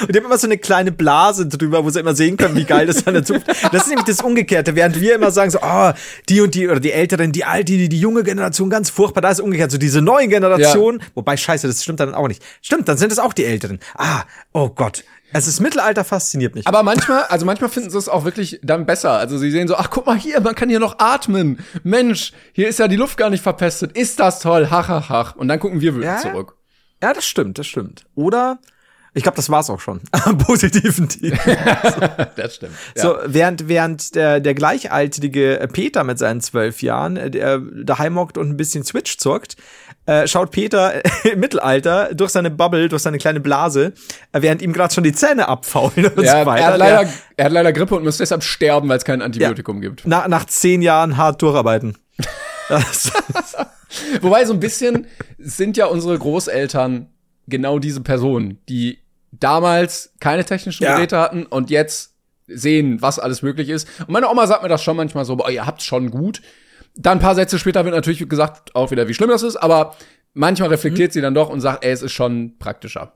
Und 0.00 0.14
die 0.14 0.18
haben 0.18 0.26
immer 0.26 0.38
so 0.38 0.46
eine 0.46 0.58
kleine 0.58 0.90
Blase 0.90 1.46
drüber, 1.46 1.84
wo 1.84 1.90
sie 1.90 2.00
immer 2.00 2.14
sehen 2.14 2.36
können, 2.36 2.56
wie 2.56 2.64
geil 2.64 2.86
das 2.86 3.06
an 3.06 3.14
der 3.14 3.24
Zukunft 3.24 3.48
Das 3.72 3.82
ist 3.82 3.88
nämlich 3.88 4.06
das 4.06 4.22
Umgekehrte. 4.22 4.74
Während 4.74 4.98
wir 5.00 5.14
immer 5.14 5.30
sagen 5.30 5.50
so, 5.50 5.58
oh, 5.60 5.92
die 6.28 6.40
und 6.40 6.54
die, 6.54 6.68
oder 6.68 6.80
die 6.80 6.92
Älteren, 6.92 7.32
die 7.32 7.44
alte, 7.44 7.72
die, 7.72 7.88
die 7.88 8.00
junge 8.00 8.22
Generation, 8.22 8.70
ganz 8.70 8.90
furchtbar. 8.90 9.20
Da 9.20 9.30
ist 9.30 9.40
umgekehrt. 9.40 9.70
So 9.70 9.78
diese 9.78 10.00
neue 10.00 10.28
Generation. 10.28 10.98
Ja. 10.98 11.06
Wobei, 11.14 11.36
scheiße, 11.36 11.66
das 11.66 11.82
stimmt 11.82 12.00
dann 12.00 12.14
auch 12.14 12.28
nicht. 12.28 12.42
Stimmt, 12.62 12.88
dann 12.88 12.96
sind 12.96 13.12
es 13.12 13.18
auch 13.18 13.32
die 13.32 13.44
Älteren. 13.44 13.80
Ah, 13.94 14.22
oh 14.52 14.70
Gott. 14.70 15.04
Also 15.32 15.48
das 15.48 15.60
Mittelalter 15.60 16.04
fasziniert 16.04 16.54
mich. 16.54 16.66
Aber 16.66 16.82
manchmal, 16.82 17.24
also 17.24 17.46
manchmal 17.46 17.70
finden 17.70 17.90
sie 17.90 17.98
es 17.98 18.08
auch 18.08 18.24
wirklich 18.24 18.60
dann 18.62 18.86
besser. 18.86 19.12
Also 19.12 19.38
sie 19.38 19.50
sehen 19.50 19.68
so, 19.68 19.76
ach 19.76 19.90
guck 19.90 20.06
mal 20.06 20.16
hier, 20.16 20.40
man 20.40 20.54
kann 20.54 20.68
hier 20.68 20.80
noch 20.80 20.98
atmen. 20.98 21.58
Mensch, 21.82 22.32
hier 22.52 22.68
ist 22.68 22.78
ja 22.78 22.88
die 22.88 22.96
Luft 22.96 23.16
gar 23.16 23.30
nicht 23.30 23.42
verpestet. 23.42 23.96
Ist 23.96 24.20
das 24.20 24.40
toll? 24.40 24.68
Hach, 24.70 24.88
hach, 24.88 25.08
hach. 25.08 25.36
Und 25.36 25.48
dann 25.48 25.58
gucken 25.58 25.80
wir 25.80 25.92
ja? 26.00 26.18
zurück. 26.18 26.56
Ja, 27.02 27.12
das 27.12 27.24
stimmt, 27.26 27.58
das 27.58 27.66
stimmt. 27.66 28.04
Oder 28.14 28.58
Ich 29.14 29.22
glaube, 29.22 29.36
das 29.36 29.50
war's 29.50 29.68
auch 29.68 29.80
schon. 29.80 30.00
Am 30.12 30.38
positiven 30.38 31.08
Team. 31.08 31.32
das 32.36 32.54
stimmt. 32.54 32.72
So, 32.94 33.16
während, 33.26 33.68
während 33.68 34.14
der, 34.14 34.40
der 34.40 34.54
gleichaltrige 34.54 35.68
Peter 35.72 36.02
mit 36.04 36.18
seinen 36.18 36.40
zwölf 36.40 36.80
Jahren, 36.80 37.16
äh, 37.16 37.30
der 37.30 37.58
daheim 37.58 38.18
hockt 38.18 38.38
und 38.38 38.48
ein 38.48 38.56
bisschen 38.56 38.84
Switch 38.84 39.18
zockt, 39.18 39.56
äh, 40.06 40.26
schaut 40.26 40.50
Peter 40.50 41.02
im 41.24 41.40
Mittelalter 41.40 42.14
durch 42.14 42.30
seine 42.32 42.50
Bubble, 42.50 42.88
durch 42.88 43.02
seine 43.02 43.18
kleine 43.18 43.40
Blase, 43.40 43.92
äh, 44.32 44.42
während 44.42 44.62
ihm 44.62 44.72
gerade 44.72 44.92
schon 44.92 45.04
die 45.04 45.12
Zähne 45.12 45.48
abfaulen 45.48 46.06
und 46.06 46.24
ja, 46.24 46.40
so 46.40 46.46
weiter. 46.46 46.64
Er 46.64 46.72
hat, 46.72 46.78
leider, 46.78 47.08
er 47.36 47.44
hat 47.44 47.52
leider 47.52 47.72
Grippe 47.72 47.94
und 47.96 48.04
muss 48.04 48.18
deshalb 48.18 48.42
sterben, 48.42 48.88
weil 48.88 48.98
es 48.98 49.04
kein 49.04 49.22
Antibiotikum 49.22 49.82
ja, 49.82 49.88
gibt. 49.88 50.02
Na, 50.04 50.26
nach 50.28 50.46
zehn 50.46 50.82
Jahren 50.82 51.16
hart 51.16 51.40
durcharbeiten. 51.42 51.96
Wobei 54.20 54.44
so 54.44 54.52
ein 54.54 54.60
bisschen 54.60 55.06
sind 55.38 55.76
ja 55.76 55.86
unsere 55.86 56.18
Großeltern 56.18 57.08
genau 57.46 57.78
diese 57.78 58.00
Personen, 58.00 58.58
die 58.68 58.98
damals 59.32 60.12
keine 60.20 60.44
technischen 60.44 60.84
Ja. 60.84 60.96
Geräte 60.96 61.18
hatten 61.18 61.46
und 61.46 61.70
jetzt 61.70 62.14
sehen, 62.46 63.00
was 63.00 63.18
alles 63.18 63.42
möglich 63.42 63.68
ist. 63.68 63.88
Und 64.00 64.10
meine 64.10 64.28
Oma 64.28 64.46
sagt 64.46 64.62
mir 64.62 64.68
das 64.68 64.82
schon 64.82 64.96
manchmal 64.96 65.24
so, 65.24 65.36
boah, 65.36 65.50
ihr 65.50 65.66
habt's 65.66 65.84
schon 65.84 66.10
gut. 66.10 66.42
Dann 66.94 67.18
ein 67.18 67.22
paar 67.22 67.34
Sätze 67.34 67.58
später 67.58 67.84
wird 67.84 67.94
natürlich 67.94 68.28
gesagt, 68.28 68.74
auch 68.74 68.90
wieder, 68.90 69.08
wie 69.08 69.14
schlimm 69.14 69.30
das 69.30 69.42
ist, 69.42 69.56
aber 69.56 69.96
manchmal 70.34 70.68
reflektiert 70.68 71.12
sie 71.12 71.20
dann 71.20 71.34
doch 71.34 71.48
und 71.48 71.60
sagt, 71.60 71.84
ey, 71.84 71.92
es 71.92 72.02
ist 72.02 72.12
schon 72.12 72.58
praktischer. 72.58 73.14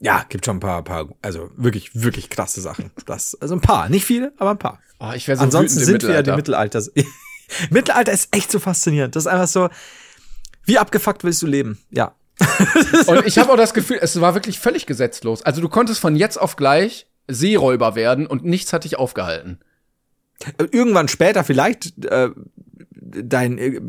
Ja, 0.00 0.24
gibt 0.28 0.44
schon 0.44 0.56
ein 0.56 0.60
paar, 0.60 0.82
paar, 0.82 1.08
also 1.22 1.50
wirklich, 1.56 1.94
wirklich 1.94 2.28
krasse 2.28 2.60
Sachen. 2.60 2.90
Das, 3.06 3.34
also 3.40 3.54
ein 3.54 3.60
paar, 3.60 3.88
nicht 3.88 4.04
viele, 4.04 4.32
aber 4.38 4.50
ein 4.50 4.58
paar. 4.58 4.80
Oh, 4.98 5.12
ich 5.14 5.26
wäre 5.28 5.38
so 5.38 5.44
Ansonsten 5.44 5.80
sind 5.80 6.02
wir 6.02 6.14
ja 6.14 6.22
die 6.22 6.32
Mittelalter. 6.32 6.80
Mittelalter. 6.80 7.10
Mittelalter 7.70 8.12
ist 8.12 8.34
echt 8.34 8.50
so 8.50 8.58
faszinierend. 8.58 9.16
Das 9.16 9.24
ist 9.24 9.28
einfach 9.28 9.46
so, 9.46 9.68
wie 10.64 10.78
abgefuckt 10.78 11.24
willst 11.24 11.40
du 11.42 11.46
leben? 11.46 11.78
Ja. 11.90 12.14
Und 13.06 13.26
ich 13.26 13.38
habe 13.38 13.50
auch 13.50 13.56
das 13.56 13.72
Gefühl, 13.72 13.98
es 14.02 14.20
war 14.20 14.34
wirklich 14.34 14.58
völlig 14.58 14.84
gesetzlos. 14.84 15.42
Also 15.42 15.62
du 15.62 15.68
konntest 15.70 16.00
von 16.00 16.16
jetzt 16.16 16.36
auf 16.36 16.56
gleich 16.56 17.06
Seeräuber 17.28 17.94
werden 17.94 18.26
und 18.26 18.44
nichts 18.44 18.72
hat 18.72 18.84
dich 18.84 18.98
aufgehalten. 18.98 19.58
Irgendwann 20.58 21.08
später 21.08 21.44
vielleicht 21.44 22.04
äh, 22.04 22.30
dein 23.22 23.58
äh, 23.58 23.80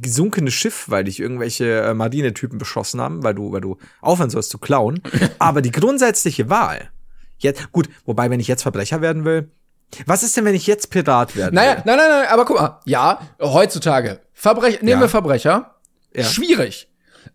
gesunkenes 0.00 0.54
Schiff, 0.54 0.86
weil 0.88 1.04
dich 1.04 1.20
irgendwelche 1.20 1.80
äh, 1.82 1.94
Marinetypen 1.94 2.58
beschossen 2.58 3.00
haben, 3.00 3.22
weil 3.22 3.34
du, 3.34 3.52
weil 3.52 3.60
du 3.60 3.78
aufhören 4.00 4.30
sollst 4.30 4.50
zu 4.50 4.58
klauen. 4.58 5.00
Aber 5.38 5.62
die 5.62 5.70
grundsätzliche 5.70 6.48
Wahl, 6.50 6.90
jetzt, 7.38 7.72
gut, 7.72 7.88
wobei, 8.04 8.30
wenn 8.30 8.40
ich 8.40 8.48
jetzt 8.48 8.62
Verbrecher 8.62 9.00
werden 9.00 9.24
will, 9.24 9.50
was 10.06 10.22
ist 10.22 10.36
denn, 10.36 10.44
wenn 10.46 10.54
ich 10.54 10.66
jetzt 10.66 10.90
Pirat 10.90 11.36
werden 11.36 11.54
Naja, 11.54 11.76
will? 11.76 11.82
nein, 11.84 11.96
nein, 11.98 12.08
nein, 12.08 12.26
aber 12.30 12.44
guck 12.46 12.58
mal. 12.58 12.80
Ja, 12.86 13.20
heutzutage. 13.40 14.20
Verbrecher, 14.32 14.78
nehmen 14.78 14.88
Ja. 14.88 15.00
wir 15.00 15.08
Verbrecher. 15.10 15.74
Ja. 16.14 16.24
Schwierig. 16.24 16.88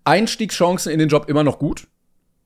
Einstiegschancen 0.03 0.91
in 0.91 0.99
den 0.99 1.09
Job 1.09 1.29
immer 1.29 1.43
noch 1.43 1.59
gut. 1.59 1.87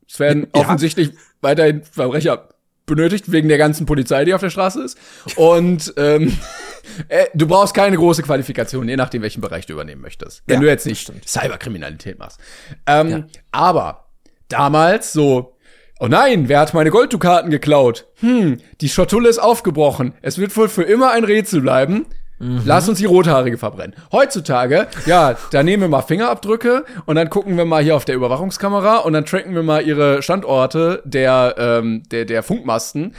Es 0.09 0.19
werden 0.19 0.47
Ja. 0.53 0.61
offensichtlich 0.61 1.11
weiterhin 1.41 1.83
Verbrecher 1.83 2.49
benötigt, 2.85 3.31
wegen 3.31 3.47
der 3.47 3.57
ganzen 3.57 3.85
Polizei, 3.85 4.25
die 4.25 4.33
auf 4.33 4.41
der 4.41 4.49
Straße 4.49 4.81
ist. 4.83 4.97
Und 5.37 5.93
ähm, 5.95 6.37
äh, 7.07 7.25
du 7.33 7.47
brauchst 7.47 7.73
keine 7.73 7.97
große 7.97 8.23
Qualifikation, 8.23 8.87
je 8.87 8.95
nachdem, 8.95 9.21
welchen 9.21 9.41
Bereich 9.41 9.65
du 9.65 9.73
übernehmen 9.73 10.01
möchtest. 10.01 10.43
Wenn 10.47 10.55
Ja, 10.55 10.61
du 10.61 10.67
jetzt 10.67 10.85
nicht 10.85 11.01
stimmt. 11.01 11.27
Cyberkriminalität 11.27 12.17
machst. 12.19 12.39
Ähm, 12.85 13.25
Aber 13.51 14.05
damals 14.47 15.13
so, 15.13 15.55
oh 15.99 16.07
nein, 16.07 16.49
wer 16.49 16.59
hat 16.59 16.73
meine 16.73 16.89
Golddukaten 16.91 17.51
geklaut? 17.51 18.07
Hm, 18.19 18.57
die 18.81 18.89
Schatulle 18.89 19.29
ist 19.29 19.39
aufgebrochen. 19.39 20.13
Es 20.21 20.37
wird 20.37 20.55
wohl 20.57 20.69
für 20.69 20.83
immer 20.83 21.11
ein 21.11 21.23
Rätsel 21.23 21.61
bleiben. 21.61 22.05
Lass 22.43 22.89
uns 22.89 22.97
die 22.97 23.05
Rothaarige 23.05 23.59
verbrennen. 23.59 23.95
Heutzutage, 24.11 24.87
ja, 25.05 25.37
da 25.51 25.61
nehmen 25.61 25.81
wir 25.83 25.89
mal 25.89 26.01
Fingerabdrücke 26.01 26.85
und 27.05 27.13
dann 27.15 27.29
gucken 27.29 27.55
wir 27.55 27.65
mal 27.65 27.83
hier 27.83 27.95
auf 27.95 28.03
der 28.03 28.15
Überwachungskamera 28.15 28.97
und 28.97 29.13
dann 29.13 29.27
tracken 29.27 29.53
wir 29.53 29.61
mal 29.61 29.85
ihre 29.85 30.23
Standorte 30.23 31.03
der, 31.05 31.53
ähm, 31.59 32.01
der, 32.09 32.25
der 32.25 32.41
Funkmasten. 32.41 33.13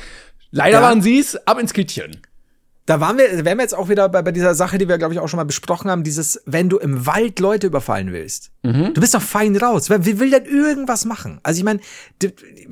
Leider 0.51 0.79
Ja. 0.79 0.83
waren 0.83 1.03
sie's, 1.03 1.37
ab 1.47 1.61
ins 1.61 1.73
Kittchen. 1.73 2.21
Da 2.93 3.01
waren 3.01 3.17
wir, 3.17 3.43
wären 3.47 3.57
wir 3.57 3.63
jetzt 3.63 3.75
auch 3.75 3.89
wieder 3.89 4.07
bei, 4.11 4.21
bei 4.21 4.33
dieser 4.33 4.55
Sache, 4.55 4.77
die 4.77 4.87
wir, 4.87 4.99
glaube 4.99 5.15
ich, 5.15 5.21
auch 5.21 5.27
schon 5.27 5.39
mal 5.39 5.45
besprochen 5.45 5.91
haben, 5.91 6.03
dieses, 6.03 6.43
wenn 6.45 6.69
du 6.69 6.77
im 6.77 7.07
Wald 7.07 7.41
Leute 7.41 7.67
überfallen 7.69 8.13
willst. 8.13 8.51
Du 8.63 8.93
bist 9.01 9.15
doch 9.15 9.23
fein 9.23 9.57
raus. 9.57 9.89
Wer, 9.89 10.05
wer 10.05 10.21
will 10.21 10.31
denn 10.31 10.45
irgendwas 10.45 11.07
machen? 11.07 11.41
Also 11.43 11.57
ich 11.59 11.65
meine, 11.65 11.81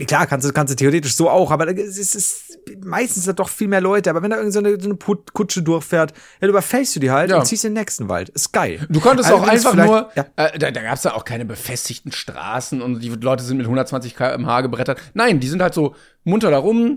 klar, 0.07 0.27
kannst 0.27 0.47
du, 0.47 0.53
kannst 0.53 0.73
du 0.73 0.77
theoretisch 0.77 1.17
so 1.17 1.31
auch, 1.31 1.51
aber 1.51 1.69
es 1.69 1.97
ist, 1.97 2.15
es 2.15 2.15
ist 2.15 2.59
meistens 2.85 3.25
sind 3.25 3.39
doch 3.41 3.49
viel 3.49 3.67
mehr 3.69 3.81
Leute. 3.81 4.11
Aber 4.11 4.21
wenn 4.21 4.31
da 4.31 4.37
irgend 4.37 4.53
so 4.53 4.59
eine, 4.59 4.79
so 4.79 4.91
eine 4.91 4.99
Kutsche 5.33 5.63
durchfährt, 5.63 6.13
ja, 6.43 6.47
du 6.47 6.49
überfällst 6.49 6.95
du 6.97 7.01
die 7.01 7.11
halt 7.11 7.31
Ja. 7.31 7.39
und 7.39 7.47
ziehst 7.47 7.65
in 7.65 7.75
den 7.75 7.81
nächsten 7.81 8.11
Wald. 8.11 8.29
Ist 8.29 8.53
geil. 8.53 8.87
Du 8.91 9.01
konntest 9.01 9.31
Also 9.31 9.43
auch 9.43 9.47
es 9.51 9.65
einfach 9.65 9.75
nur, 9.75 10.11
Ja. 10.17 10.27
äh, 10.37 10.59
da, 10.59 10.71
da 10.71 10.83
gab's 10.83 11.03
ja 11.05 11.15
auch 11.15 11.25
keine 11.25 11.47
befestigten 11.47 12.13
Straßen 12.13 12.83
und 12.83 13.01
die 13.01 13.09
Leute 13.09 13.43
sind 13.43 13.57
mit 13.57 13.65
120 13.65 14.15
km/h 14.17 14.61
gebrettert. 14.61 15.01
Nein, 15.15 15.41
die 15.41 15.49
sind 15.49 15.63
halt 15.63 15.73
so 15.73 15.95
munter 16.25 16.51
da 16.51 16.59
rum 16.59 16.97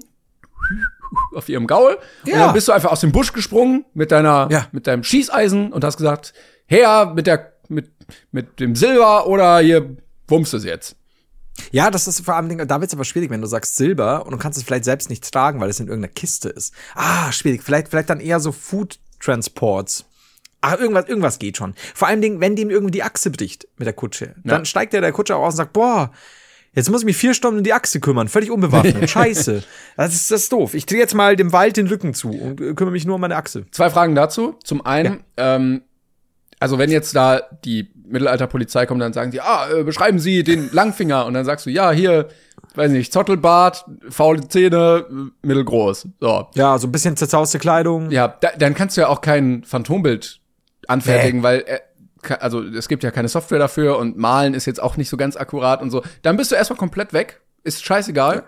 auf 1.36 1.50
ihrem 1.50 1.68
Gaul 1.68 1.98
und 2.26 2.30
Ja. 2.32 2.40
dann 2.46 2.54
bist 2.54 2.68
du 2.68 2.72
einfach 2.72 2.92
aus 2.92 3.02
dem 3.02 3.12
Busch 3.12 3.34
gesprungen 3.34 3.86
mit 3.94 4.12
deiner, 4.12 4.48
Ja. 4.52 4.68
mit 4.72 4.88
deinem 4.88 5.04
Schießeisen 5.04 5.72
und 5.74 5.84
hast 5.84 5.98
gesagt, 5.98 6.34
her 6.66 7.12
mit 7.16 7.28
der, 7.28 7.54
mit, 7.70 7.92
mit 8.32 8.60
dem 8.60 8.76
Silber 8.76 9.28
oder 9.28 9.60
hier 9.60 9.98
wummst 10.28 10.54
du 10.54 10.58
es 10.58 10.64
jetzt. 10.64 10.96
Ja, 11.72 11.92
das 11.92 12.08
ist 12.08 12.22
vor 12.26 12.36
allem, 12.36 12.68
da 12.68 12.82
wird's 12.82 12.94
aber 12.94 13.04
schwierig, 13.06 13.30
wenn 13.30 13.42
du 13.42 13.48
sagst 13.48 13.78
Silber 13.78 14.26
und 14.26 14.32
du 14.32 14.38
kannst 14.40 14.58
es 14.58 14.64
vielleicht 14.64 14.86
selbst 14.86 15.10
nicht 15.10 15.32
tragen, 15.32 15.60
weil 15.62 15.70
es 15.70 15.80
in 15.80 15.88
irgendeiner 15.88 16.12
Kiste 16.14 16.50
ist. 16.50 16.74
Ah, 16.96 17.32
schwierig. 17.32 17.62
Vielleicht, 17.64 17.90
vielleicht 17.90 18.10
dann 18.10 18.20
eher 18.20 18.40
so 18.40 18.52
Food 18.52 19.00
Transports. 19.20 20.06
Ah, 20.62 20.76
irgendwas, 20.80 21.08
irgendwas 21.08 21.40
geht 21.40 21.58
schon. 21.58 21.76
Vor 21.94 22.08
allem, 22.08 22.22
Dingen, 22.22 22.40
wenn 22.40 22.56
dem 22.56 22.70
irgendwie 22.70 22.92
die 22.92 23.04
Achse 23.04 23.30
bricht 23.32 23.68
mit 23.78 23.86
der 23.86 23.94
Kutsche, 23.94 24.34
dann 24.44 24.62
Ja. 24.62 24.66
steigt 24.66 24.94
der 24.94 25.02
der 25.02 25.12
Kutscher 25.12 25.36
aus 25.38 25.54
und 25.54 25.58
sagt, 25.58 25.74
boah, 25.74 26.12
jetzt 26.74 26.90
muss 26.90 27.02
ich 27.02 27.06
mich 27.06 27.18
vier 27.18 27.34
Stunden 27.34 27.60
um 27.60 27.64
die 27.64 27.74
Achse 27.74 28.00
kümmern, 28.00 28.28
völlig 28.28 28.52
unbewaffnet. 28.52 29.10
Scheiße. 29.10 29.64
Das 29.98 30.14
ist, 30.14 30.32
das 30.32 30.44
ist 30.44 30.52
doof. 30.52 30.74
Ich 30.74 30.86
drehe 30.86 31.00
jetzt 31.00 31.14
mal 31.16 31.36
dem 31.36 31.52
Wald 31.54 31.78
den 31.78 31.88
Rücken 31.88 32.14
zu 32.14 32.32
und 32.32 32.62
äh, 32.62 32.74
kümmere 32.74 32.92
mich 32.92 33.06
nur 33.06 33.16
um 33.16 33.22
meine 33.22 33.36
Achse. 33.36 33.66
Zwei 33.72 33.90
Fragen 33.90 34.16
dazu. 34.16 34.56
Zum 34.64 34.86
einen, 34.86 35.24
ähm, 35.38 35.82
also 36.60 36.78
wenn 36.78 36.90
jetzt 36.90 37.16
da 37.16 37.42
die 37.66 37.92
Mittelalterpolizei 38.06 38.86
kommt, 38.86 39.02
dann 39.02 39.14
sagen 39.14 39.32
die, 39.32 39.42
ah, 39.42 39.68
äh, 39.72 39.84
beschreiben 39.84 40.20
Sie 40.20 40.44
den 40.44 40.70
Langfinger 40.72 41.26
und 41.26 41.34
dann 41.34 41.46
sagst 41.46 41.66
du, 41.66 41.70
ja, 41.70 41.92
hier, 41.92 42.30
weiß 42.76 42.92
nicht, 42.92 43.12
Zottelbart, 43.14 43.86
faule 44.10 44.48
Zähne, 44.48 45.06
äh, 45.10 45.48
mittelgroß. 45.48 46.08
So. 46.20 46.48
Ja, 46.56 46.78
so 46.78 46.88
ein 46.88 46.92
bisschen 46.92 47.18
zerzauste 47.18 47.60
Kleidung. 47.60 48.12
Ja, 48.12 48.28
da, 48.28 48.50
dann 48.58 48.74
kannst 48.76 48.98
du 48.98 49.02
ja 49.02 49.08
auch 49.08 49.22
kein 49.22 49.64
Phantombild 49.64 50.40
anfertigen, 50.88 51.44
weil 51.44 51.60
äh, 51.62 51.80
also 52.40 52.62
es 52.64 52.88
gibt 52.88 53.04
ja 53.04 53.12
keine 53.12 53.28
Software 53.28 53.60
dafür 53.60 53.98
und 53.98 54.18
malen 54.18 54.54
ist 54.54 54.66
jetzt 54.66 54.82
auch 54.82 54.98
nicht 54.98 55.10
so 55.10 55.18
ganz 55.18 55.36
akkurat 55.38 55.82
und 55.82 55.92
so. 55.92 56.02
Dann 56.22 56.38
bist 56.38 56.52
du 56.52 56.56
erstmal 56.56 56.78
komplett 56.78 57.14
weg, 57.14 57.42
ist 57.64 57.84
scheißegal. 57.86 58.44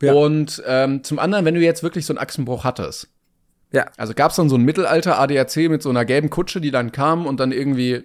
Ja. 0.00 0.12
Und 0.14 0.62
ähm, 0.66 1.04
zum 1.04 1.18
anderen, 1.18 1.44
wenn 1.44 1.54
du 1.54 1.60
jetzt 1.60 1.82
wirklich 1.82 2.06
so 2.06 2.12
einen 2.12 2.18
Achsenbruch 2.18 2.64
hattest, 2.64 3.08
Ja. 3.72 3.86
also 3.98 4.14
gab's 4.14 4.36
dann 4.36 4.48
so 4.48 4.56
ein 4.56 4.62
Mittelalter 4.62 5.18
ADAC 5.18 5.68
mit 5.68 5.82
so 5.82 5.90
einer 5.90 6.04
gelben 6.04 6.30
Kutsche, 6.30 6.60
die 6.60 6.70
dann 6.70 6.92
kam 6.92 7.26
und 7.26 7.40
dann 7.40 7.52
irgendwie 7.52 8.04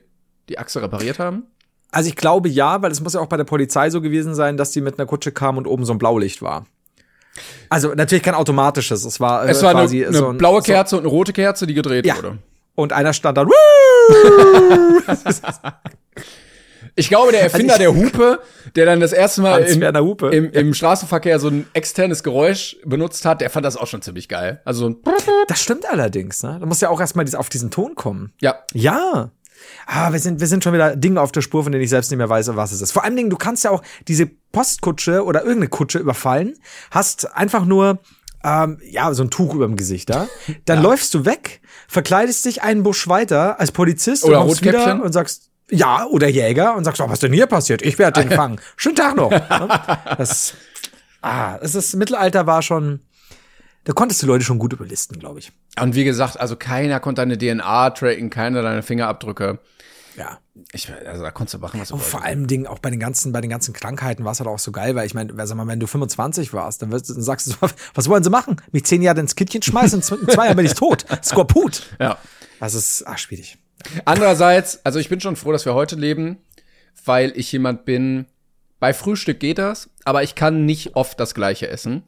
die 0.50 0.60
Achse 0.60 0.82
repariert 0.82 1.20
haben? 1.20 1.44
Also 1.92 2.10
ich 2.10 2.16
glaube 2.18 2.50
ja, 2.50 2.82
weil 2.82 2.92
es 2.92 3.00
muss 3.00 3.14
ja 3.14 3.22
auch 3.22 3.28
bei 3.28 3.38
der 3.38 3.46
Polizei 3.46 3.90
so 3.90 4.02
gewesen 4.02 4.36
sein, 4.36 4.58
dass 4.58 4.72
die 4.72 4.82
mit 4.82 5.00
einer 5.00 5.08
Kutsche 5.08 5.32
kam 5.32 5.58
und 5.58 5.66
oben 5.68 5.86
so 5.86 5.94
ein 5.94 5.98
Blaulicht 5.98 6.42
war. 6.42 6.66
Also 7.70 7.94
natürlich 7.94 8.24
kein 8.24 8.34
automatisches, 8.34 9.06
es 9.06 9.20
war 9.20 9.46
äh, 9.46 9.52
Es 9.52 9.62
war 9.64 9.70
eine, 9.72 9.80
quasi 9.82 10.06
eine 10.06 10.18
so 10.18 10.28
ein, 10.30 10.38
blaue 10.38 10.62
so, 10.62 10.66
Kerze 10.66 10.96
und 10.98 11.04
eine 11.04 11.10
rote 11.10 11.32
Kerze, 11.34 11.68
die 11.68 11.74
gedreht 11.74 12.06
Ja. 12.06 12.18
wurde. 12.18 12.40
und 12.76 12.92
einer 12.94 13.14
stand 13.14 13.38
dann! 13.38 13.48
Ich 17.00 17.10
glaube, 17.10 17.32
der 17.32 17.42
Erfinder 17.42 17.78
der 17.78 17.94
Hupe, 17.96 18.40
der 18.76 18.88
dann 18.88 19.00
das 19.00 19.14
erste 19.14 19.42
Mal 19.42 19.62
im, 19.62 19.84
im, 20.32 20.52
im 20.52 20.74
Straßenverkehr 20.74 21.40
so 21.40 21.48
ein 21.48 21.68
externes 21.74 22.24
Geräusch 22.24 22.78
benutzt 22.86 23.24
hat, 23.24 23.40
der 23.42 23.52
fand 23.52 23.66
das 23.66 23.78
auch 23.78 23.86
schon 23.86 24.02
ziemlich 24.02 24.28
geil. 24.28 24.62
Also 24.66 24.82
so 24.82 24.90
ein 24.90 24.98
Das 25.48 25.62
stimmt 25.62 25.88
allerdings, 25.88 26.42
ne? 26.42 26.58
Da 26.60 26.66
muss 26.66 26.82
ja 26.82 26.90
auch 26.90 27.00
erstmal 27.00 27.26
auf 27.36 27.50
diesen 27.50 27.70
Ton 27.70 27.94
kommen. 27.94 28.34
ja, 28.42 28.56
Ja. 28.74 29.32
Ah, 29.88 30.12
wir 30.12 30.20
sind, 30.20 30.40
wir 30.40 30.48
sind 30.48 30.64
schon 30.64 30.74
wieder 30.74 30.96
Dinge 30.96 31.20
auf 31.20 31.32
der 31.32 31.42
Spur, 31.42 31.64
von 31.64 31.72
denen 31.72 31.84
ich 31.84 31.90
selbst 31.90 32.12
nicht 32.12 32.18
mehr 32.18 32.30
weiß, 32.30 32.56
was 32.56 32.72
es 32.72 32.82
ist. 32.82 32.92
Vor 32.92 33.04
allen 33.04 33.16
Dingen, 33.16 33.30
du 33.30 33.38
kannst 33.38 33.64
ja 33.64 33.72
auch 33.72 33.82
diese 34.08 34.28
Postkutsche 34.52 35.24
oder 35.24 35.42
irgendeine 35.42 35.70
Kutsche 35.70 35.98
überfallen, 35.98 36.58
hast 36.92 37.36
einfach 37.36 37.66
nur, 37.66 38.00
ähm, 38.48 38.78
ja, 38.82 39.14
so 39.14 39.24
ein 39.24 39.30
Tuch 39.30 39.54
über 39.54 39.66
dem 39.66 39.76
Gesicht 39.76 40.10
da. 40.10 40.28
Dann 40.66 40.82
läufst 40.82 41.14
du 41.14 41.26
weg, 41.26 41.60
verkleidest 41.88 42.46
dich 42.46 42.64
einen 42.64 42.84
Busch 42.84 43.08
weiter 43.08 43.60
als 43.60 43.72
Polizist 43.74 44.24
Oder 44.24 44.46
und 44.46 44.62
wieder 44.62 45.04
und 45.04 45.12
sagst, 45.12 45.50
ja, 45.70 46.06
oder 46.06 46.30
Jäger 46.30 46.76
und 46.78 46.86
sagst, 46.86 47.02
oh, 47.02 47.10
was 47.10 47.20
denn 47.20 47.34
hier 47.34 47.48
passiert? 47.48 47.82
Ich 47.82 48.00
werde 48.00 48.22
den 48.22 48.32
fangen. 48.38 48.62
Schönen 48.78 48.96
Tag 48.96 49.16
noch. 49.16 49.32
Ne? 49.58 49.68
das, 50.18 50.54
ah, 51.22 51.58
es 51.62 51.76
ist, 51.76 51.96
Mittelalter 51.96 52.48
war 52.48 52.62
schon, 52.62 53.02
da 53.84 53.92
konntest 53.92 54.22
du 54.24 54.28
Leute 54.28 54.46
schon 54.46 54.60
gut 54.60 54.72
überlisten, 54.72 55.20
glaube 55.20 55.40
ich. 55.40 55.52
Und 55.82 55.96
wie 55.96 56.06
gesagt, 56.06 56.40
also 56.40 56.56
keiner 56.56 57.00
konnte 57.00 57.22
deine 57.22 57.38
DNA 57.38 57.90
tracken, 57.92 58.30
keiner 58.30 58.62
deine 58.62 58.84
Fingerabdrücke. 58.84 59.60
Ja. 60.18 60.40
Ich, 60.72 60.92
also 60.92 61.22
da 61.22 61.30
konntest 61.30 61.54
du 61.54 61.60
machen, 61.60 61.80
was 61.80 61.90
du 61.90 61.94
Und 61.94 62.02
vor 62.02 62.24
allem 62.24 62.48
Dingen 62.48 62.66
auch 62.66 62.80
bei 62.80 62.90
den 62.90 63.00
ganzen, 63.00 63.32
bei 63.32 63.40
den 63.40 63.52
ganzen 63.52 63.74
Krankheiten 63.74 64.26
war 64.26 64.32
es 64.32 64.40
halt 64.40 64.50
auch 64.50 64.58
so 64.58 64.72
geil, 64.72 64.96
weil 64.96 65.06
ich 65.06 65.14
meine, 65.14 65.32
sag 65.46 65.56
mal, 65.56 65.68
wenn 65.68 65.80
du 65.80 65.86
25 65.86 66.54
warst, 66.54 66.82
dann, 66.82 66.92
wirst, 66.92 67.10
dann 67.10 67.22
sagst 67.22 67.48
du, 67.48 67.52
so, 67.52 67.58
was 67.94 68.10
wollen 68.10 68.24
sie 68.24 68.32
machen? 68.32 68.60
Mich 68.72 68.86
zehn 68.86 69.04
Jahre 69.04 69.20
ins 69.20 69.36
Kittchen 69.36 69.62
schmeißen 69.62 70.02
und 70.02 70.22
in 70.22 70.30
zwei 70.30 70.46
Jahren 70.46 70.58
bin 70.58 70.66
ich 70.66 70.74
tot. 70.74 71.06
Skorput. 71.24 71.84
Ja. 72.00 72.18
Das 72.60 72.74
ist 72.74 73.06
ah, 73.06 73.18
schwierig. 73.18 73.60
Andererseits, 74.06 74.84
also 74.84 74.98
ich 74.98 75.08
bin 75.08 75.22
schon 75.22 75.36
froh, 75.36 75.52
dass 75.52 75.66
wir 75.66 75.76
heute 75.76 75.96
leben, 75.96 76.38
weil 77.06 77.32
ich 77.36 77.52
jemand 77.52 77.86
bin, 77.86 78.26
bei 78.80 78.94
Frühstück 78.94 79.40
geht 79.40 79.60
das, 79.60 79.90
aber 80.04 80.24
ich 80.24 80.34
kann 80.34 80.66
nicht 80.66 80.96
oft 80.96 81.20
das 81.20 81.36
gleiche 81.36 81.68
essen. 81.68 82.04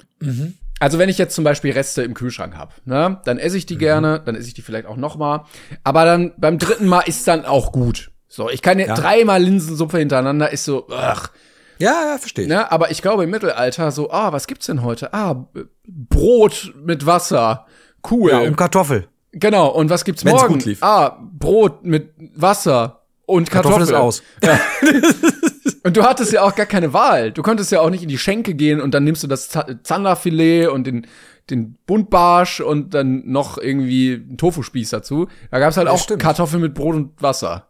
Also 0.79 0.97
wenn 0.97 1.09
ich 1.09 1.17
jetzt 1.17 1.35
zum 1.35 1.43
Beispiel 1.43 1.71
Reste 1.73 2.03
im 2.03 2.13
Kühlschrank 2.13 2.55
habe, 2.55 2.71
ne, 2.85 3.19
dann 3.25 3.37
esse 3.37 3.57
ich 3.57 3.65
die 3.65 3.77
gerne, 3.77 4.21
dann 4.25 4.35
esse 4.35 4.47
ich 4.47 4.53
die 4.53 4.61
vielleicht 4.61 4.85
auch 4.85 4.95
noch 4.95 5.17
mal. 5.17 5.45
Aber 5.83 6.05
dann 6.05 6.33
beim 6.37 6.57
dritten 6.57 6.87
Mal 6.87 7.01
ist 7.01 7.27
dann 7.27 7.45
auch 7.45 7.71
gut. 7.71 8.11
So, 8.27 8.49
ich 8.49 8.61
kann 8.61 8.79
ja, 8.79 8.87
Ja. 8.87 8.93
dreimal 8.95 9.41
Linsensuppe 9.41 9.97
hintereinander, 9.97 10.51
ist 10.51 10.63
so, 10.63 10.87
ach, 10.91 11.31
Ja, 11.79 12.11
ja, 12.11 12.17
verstehe 12.17 12.45
ich. 12.45 12.49
ne, 12.49 12.71
aber 12.71 12.91
ich 12.91 13.01
glaube 13.01 13.23
im 13.25 13.29
Mittelalter 13.29 13.91
so, 13.91 14.11
ah, 14.11 14.31
was 14.31 14.47
gibt's 14.47 14.67
denn 14.67 14.83
heute? 14.83 15.13
Ah, 15.13 15.33
B- 15.33 15.63
Brot 15.87 16.73
mit 16.81 17.05
Wasser. 17.05 17.65
Cool. 18.09 18.31
Ja, 18.31 18.39
um 18.39 18.55
Kartoffel. 18.55 19.07
genau, 19.33 19.67
und 19.69 19.89
was 19.89 20.05
gibt's 20.05 20.23
Wenn's 20.23 20.41
morgen? 20.41 20.77
Ah, 20.81 21.17
Brot 21.21 21.83
mit 21.83 22.13
Wasser 22.35 23.01
und 23.25 23.51
Kartoffel. 23.51 23.85
Kartoffel 23.87 23.93
ist 23.95 23.99
aus. 23.99 24.23
Und 25.83 25.95
du 25.95 26.03
hattest 26.03 26.31
ja 26.33 26.43
auch 26.43 26.55
gar 26.55 26.65
keine 26.65 26.93
Wahl. 26.93 27.31
Du 27.31 27.41
konntest 27.41 27.71
ja 27.71 27.81
auch 27.81 27.89
nicht 27.89 28.03
in 28.03 28.09
die 28.09 28.17
Schenke 28.17 28.53
gehen 28.53 28.81
und 28.81 28.93
dann 28.93 29.03
nimmst 29.03 29.23
du 29.23 29.27
das 29.27 29.49
Zanderfilet 29.83 30.67
und 30.67 30.85
den, 30.85 31.07
den 31.49 31.77
Buntbarsch 31.85 32.59
und 32.61 32.93
dann 32.93 33.23
noch 33.25 33.57
irgendwie 33.57 34.13
einen 34.15 34.37
Tofuspieß 34.37 34.89
dazu. 34.89 35.27
Da 35.51 35.59
gab's 35.59 35.77
halt 35.77 35.87
Ja, 35.87 35.93
auch 35.93 36.03
stimmt. 36.03 36.21
Kartoffeln 36.21 36.61
mit 36.61 36.73
Brot 36.73 36.95
und 36.95 37.21
Wasser. 37.21 37.69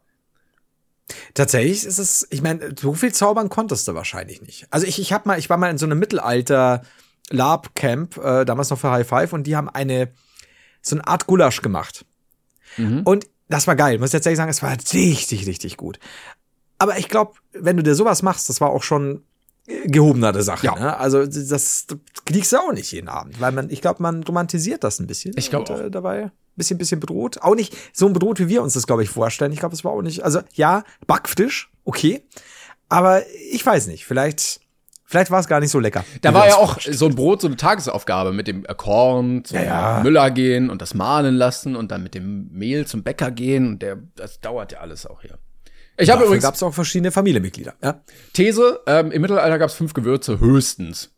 Tatsächlich 1.34 1.86
ist 1.86 1.98
es, 1.98 2.28
ich 2.30 2.42
meine, 2.42 2.74
so 2.80 2.94
viel 2.94 3.14
zaubern 3.14 3.50
konntest 3.50 3.88
du 3.88 3.96
wahrscheinlich 3.96 4.42
nicht. 4.42 4.68
Also 4.70 4.86
ich, 4.86 5.00
ich 5.00 5.12
hab 5.14 5.26
mal, 5.26 5.40
ich 5.40 5.50
war 5.50 5.58
mal 5.58 5.70
in 5.70 5.78
so 5.78 5.86
einem 5.86 5.98
Mittelalter 6.00 6.82
Lab 7.32 7.76
Camp, 7.76 8.18
äh, 8.18 8.46
damals 8.46 8.70
noch 8.70 8.80
für 8.80 8.92
High 8.92 9.08
Five, 9.08 9.34
und 9.34 9.46
die 9.46 9.56
haben 9.56 9.70
eine 9.70 10.12
so 10.82 10.96
eine 10.96 11.08
Art 11.08 11.28
Gulasch 11.28 11.62
gemacht. 11.62 12.06
Und 13.04 13.28
das 13.50 13.66
war 13.68 13.76
geil, 13.76 13.98
muss 13.98 14.10
ich 14.10 14.14
tatsächlich 14.14 14.38
sagen, 14.38 14.52
es 14.52 14.62
war 14.62 14.78
richtig, 14.94 15.48
richtig 15.48 15.76
gut. 15.78 16.00
Aber 16.80 16.98
ich 16.98 17.10
glaube, 17.10 17.34
wenn 17.52 17.78
du 17.78 17.84
dir 17.84 17.94
sowas 17.94 18.24
machst, 18.24 18.50
das 18.50 18.62
war 18.62 18.70
auch 18.70 18.84
schon 18.84 19.24
äh, 19.68 19.88
gehobenere 19.88 20.42
Sache. 20.42 20.66
Ja. 20.66 20.76
Ne? 20.80 20.98
Also 20.98 21.26
das, 21.26 21.48
das 21.48 21.88
kriegst 22.26 22.52
du 22.52 22.58
auch 22.58 22.72
nicht 22.72 22.92
jeden 22.92 23.10
Abend, 23.10 23.40
weil 23.40 23.52
man, 23.52 23.70
ich 23.70 23.82
glaube, 23.82 24.02
man 24.02 24.24
romantisiert 24.24 24.84
das 24.84 25.00
ein 25.00 25.06
bisschen. 25.06 25.34
Ich 25.38 25.50
glaub 25.50 25.70
und, 25.70 25.76
auch. 25.76 25.82
Äh, 25.82 25.92
dabei 25.92 26.24
ein 26.24 26.32
bisschen, 26.56 26.78
bisschen 26.78 27.00
bedroht. 27.00 27.42
Auch 27.42 27.56
nicht 27.56 27.76
so 27.94 28.10
bedroht, 28.10 28.40
wie 28.40 28.48
wir 28.48 28.64
uns 28.64 28.74
das, 28.74 28.88
glaube 28.88 29.04
ich, 29.04 29.10
vorstellen. 29.10 29.52
Ich 29.52 29.60
glaube, 29.60 29.76
es 29.76 29.84
war 29.84 29.92
auch 29.92 30.02
nicht. 30.02 30.24
Also 30.24 30.40
ja, 30.54 30.84
Backfisch, 31.06 31.70
okay. 31.84 32.24
Aber 32.88 33.22
ich 33.52 33.64
weiß 33.64 33.88
nicht, 33.88 34.06
vielleicht, 34.06 34.62
vielleicht 35.06 35.32
war 35.32 35.40
es 35.40 35.48
gar 35.48 35.60
nicht 35.60 35.70
so 35.70 35.80
lecker. 35.80 36.04
Da 36.22 36.34
war 36.34 36.48
ja 36.48 36.56
auch 36.56 36.80
so 36.80 37.06
ein 37.06 37.16
Brot, 37.16 37.42
so 37.42 37.48
eine 37.48 37.56
Tagesaufgabe 37.58 38.32
mit 38.34 38.48
dem 38.48 38.64
Korn 38.78 39.44
zum 39.44 39.58
Ja, 39.58 39.64
ja. 39.64 40.04
Müller 40.04 40.32
gehen 40.32 40.70
und 40.70 40.82
das 40.82 40.94
mahlen 40.94 41.36
lassen 41.36 41.76
und 41.76 41.92
dann 41.92 42.02
mit 42.02 42.16
dem 42.16 42.50
Mehl 42.52 42.88
zum 42.88 43.04
Bäcker 43.04 43.32
gehen 43.32 43.68
und 43.68 43.82
der, 43.82 44.00
das 44.16 44.40
dauert 44.40 44.72
ja 44.72 44.80
alles 44.80 45.06
auch 45.06 45.22
hier. 45.22 45.38
Ich 46.00 46.10
habe 46.10 46.24
übrigens 46.26 46.44
gab 46.44 46.56
es 46.56 46.64
auch 46.64 46.74
verschiedene 46.74 47.12
Familienmitglieder. 47.12 47.74
Ja? 47.84 48.02
These, 48.34 48.80
ähm, 48.88 49.12
im 49.12 49.22
Mittelalter 49.22 49.60
gab's 49.60 49.74
fünf 49.74 49.94
Gewürze 49.94 50.40
höchstens. 50.40 51.12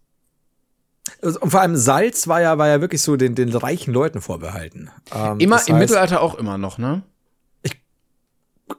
Und 1.21 1.51
vor 1.51 1.61
allem 1.61 1.75
Salz 1.77 2.27
war 2.27 2.41
ja, 2.41 2.57
war 2.57 2.67
ja 2.67 2.81
wirklich 2.81 3.01
so 3.01 3.15
den, 3.15 3.35
den 3.35 3.49
reichen 3.55 3.93
Leuten 3.93 4.21
vorbehalten. 4.21 4.89
Ähm, 5.13 5.39
Immer 5.39 5.57
das 5.57 5.67
im 5.67 5.75
heißt- 5.75 5.79
Mittelalter 5.79 6.21
auch 6.21 6.35
immer 6.35 6.57
noch, 6.57 6.77
ne? 6.77 7.03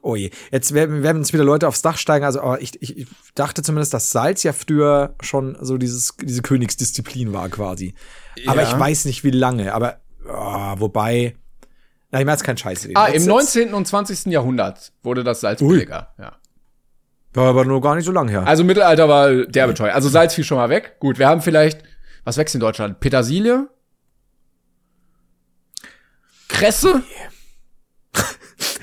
Oh 0.01 0.17
je, 0.17 0.31
jetzt 0.51 0.73
werden, 0.73 1.03
werden 1.03 1.19
uns 1.19 1.35
wieder 1.35 1.45
Leute 1.45 1.69
aufs 1.69 1.83
Dach 1.83 1.99
steigen. 1.99 2.25
Also 2.25 2.41
aber 2.41 2.63
ich, 2.63 2.81
ich, 2.81 2.97
ich 2.97 3.07
dachte 3.35 3.63
zumindest, 3.63 3.93
dass 3.93 4.09
Salz 4.11 4.43
ja 4.43 4.55
früher 4.55 5.15
schon 5.21 5.59
so 5.61 5.77
dieses, 5.77 6.17
diese 6.19 6.41
Königsdisziplin 6.41 7.35
war 7.35 7.51
quasi. 7.51 7.95
Aber 8.47 8.63
Ja. 8.63 8.69
ich 8.73 8.79
weiß 8.79 9.05
nicht, 9.05 9.23
wie 9.23 9.31
lange. 9.31 9.75
Aber 9.75 10.01
oh, 10.27 10.75
wobei, 10.81 11.37
na, 12.13 12.21
ich 12.21 12.25
meine 12.27 12.33
jetzt 12.33 12.45
kein 12.45 12.57
Scheiß. 12.57 12.89
Ah, 12.95 13.07
im 13.07 13.15
jetzt- 13.15 13.27
19. 13.27 13.75
und 13.75 13.87
20. 13.89 14.27
Jahrhundert 14.27 14.93
wurde 15.03 15.25
das 15.25 15.41
Salz 15.41 15.61
Ui. 15.63 15.71
billiger. 15.71 16.15
Ja. 16.19 16.37
War 17.35 17.49
aber 17.49 17.65
nur 17.65 17.81
gar 17.81 17.95
nicht 17.97 18.05
so 18.05 18.13
lange 18.13 18.31
her. 18.31 18.47
Also 18.47 18.63
Mittelalter 18.63 19.09
war 19.09 19.31
derbe 19.47 19.73
teuer. 19.75 19.95
Also 19.95 20.09
Salz 20.11 20.35
fiel 20.35 20.45
schon 20.45 20.59
mal 20.59 20.69
weg. 20.69 20.97
Gut, 21.01 21.19
wir 21.19 21.27
haben 21.27 21.41
vielleicht, 21.41 21.83
was 22.25 22.37
wächst 22.37 22.55
in 22.55 22.61
Deutschland? 22.61 23.01
Petersilie? 23.01 23.69
Kresse? 26.49 27.03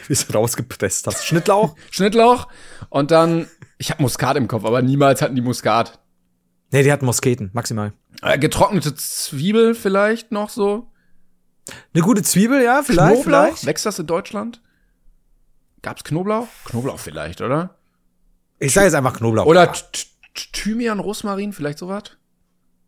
wie 0.08 0.14
du 0.28 0.34
rausgepresst 0.34 1.06
hast. 1.08 1.26
Schnittlauch? 1.26 1.76
Schnittlauch? 1.92 2.48
Und 2.90 3.12
dann, 3.12 3.48
ich 3.78 3.92
habe 3.92 4.02
Muskat 4.02 4.36
im 4.38 4.48
Kopf, 4.48 4.66
aber 4.66 4.82
niemals 4.82 5.22
hatten 5.22 5.36
die 5.36 5.42
Muskat. 5.42 6.00
nee, 6.72 6.82
die 6.82 6.92
hatten 6.92 7.06
Musketen, 7.06 7.52
maximal. 7.54 7.94
Äh, 8.24 8.40
getrocknete 8.40 8.96
Zwiebel 8.96 9.76
vielleicht 9.76 10.32
noch 10.32 10.50
so? 10.50 10.92
Eine 11.94 12.04
gute 12.04 12.24
Zwiebel, 12.24 12.62
ja, 12.62 12.82
vielleicht, 12.84 13.24
Knoblauch? 13.24 13.24
vielleicht. 13.24 13.66
Wächst 13.66 13.86
das 13.86 14.00
in 14.00 14.08
Deutschland? 14.08 14.62
Gab's 15.82 16.04
Knoblauch? 16.04 16.48
Knoblauch 16.66 17.00
vielleicht, 17.00 17.42
oder? 17.42 17.78
Ich 18.60 18.74
sage 18.74 18.86
jetzt 18.86 18.96
einfach 18.96 19.18
Knoblauch. 19.18 19.46
Oder 19.46 19.72
Thymian, 20.54 21.00
Rosmarin, 21.00 21.54
vielleicht 21.54 21.80
sowas? 21.80 22.04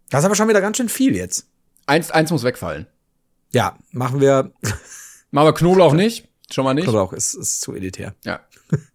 Das 0.10 0.20
ist 0.20 0.26
aber 0.26 0.36
schon 0.36 0.50
wieder 0.50 0.62
ganz 0.62 0.78
schön 0.78 0.90
viel 0.90 1.16
jetzt. 1.16 1.48
Eins, 1.86 2.12
eins 2.12 2.32
muss 2.32 2.44
wegfallen. 2.44 2.88
Ja, 3.54 3.78
machen 3.92 4.20
wir. 4.22 4.52
Machen 5.32 5.48
wir 5.48 5.54
Knoblauch 5.54 5.94
nicht? 5.94 6.28
Schon 6.52 6.66
mal 6.66 6.74
nicht? 6.74 6.84
Knoblauch 6.84 7.14
ist, 7.14 7.34
ist 7.34 7.62
zu 7.62 7.74
elitär. 7.74 8.16
Ja, 8.26 8.42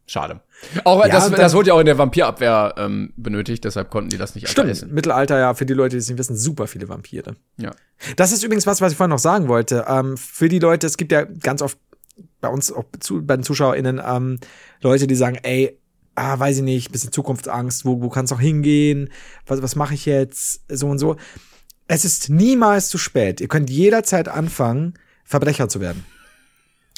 schade. 0.06 0.40
Auch 0.84 1.04
Ja, 1.04 1.10
das, 1.10 1.30
das 1.30 1.54
wurde 1.54 1.68
ja 1.68 1.74
auch 1.74 1.80
in 1.80 1.86
der 1.86 1.98
Vampirabwehr 1.98 2.74
ähm, 2.78 3.12
benötigt, 3.16 3.64
deshalb 3.64 3.90
konnten 3.90 4.10
die 4.10 4.18
das 4.18 4.34
nicht 4.34 4.48
Stimmt, 4.48 4.70
essen. 4.70 4.92
Mittelalter, 4.92 5.38
ja, 5.38 5.54
für 5.54 5.66
die 5.66 5.74
Leute, 5.74 5.96
die 5.96 6.00
es 6.00 6.08
nicht 6.08 6.18
wissen, 6.18 6.36
super 6.36 6.66
viele 6.66 6.88
Vampire. 6.88 7.36
Ja. 7.56 7.72
Das 8.16 8.32
ist 8.32 8.42
übrigens 8.42 8.66
was, 8.66 8.80
was 8.80 8.92
ich 8.92 8.96
vorhin 8.96 9.10
noch 9.10 9.18
sagen 9.18 9.48
wollte. 9.48 9.84
Ähm, 9.88 10.16
für 10.16 10.48
die 10.48 10.58
Leute, 10.58 10.86
es 10.86 10.96
gibt 10.96 11.12
ja 11.12 11.24
ganz 11.24 11.62
oft 11.62 11.78
bei 12.40 12.48
uns, 12.48 12.72
auch 12.72 12.84
zu, 13.00 13.24
bei 13.24 13.36
den 13.36 13.42
ZuschauerInnen, 13.42 14.00
ähm, 14.04 14.38
Leute, 14.80 15.06
die 15.06 15.14
sagen, 15.14 15.38
ey, 15.42 15.78
ah, 16.14 16.38
weiß 16.38 16.58
ich 16.58 16.62
nicht, 16.62 16.92
bisschen 16.92 17.12
Zukunftsangst, 17.12 17.84
wo, 17.84 18.00
wo 18.00 18.08
kann 18.08 18.24
es 18.24 18.32
auch 18.32 18.40
hingehen? 18.40 19.10
Was, 19.46 19.62
was 19.62 19.76
mache 19.76 19.94
ich 19.94 20.06
jetzt? 20.06 20.62
So 20.68 20.88
und 20.88 20.98
so. 20.98 21.16
Es 21.88 22.04
ist 22.04 22.30
niemals 22.30 22.88
zu 22.88 22.98
spät. 22.98 23.40
Ihr 23.40 23.48
könnt 23.48 23.70
jederzeit 23.70 24.28
anfangen, 24.28 24.94
Verbrecher 25.24 25.68
zu 25.68 25.80
werden. 25.80 26.04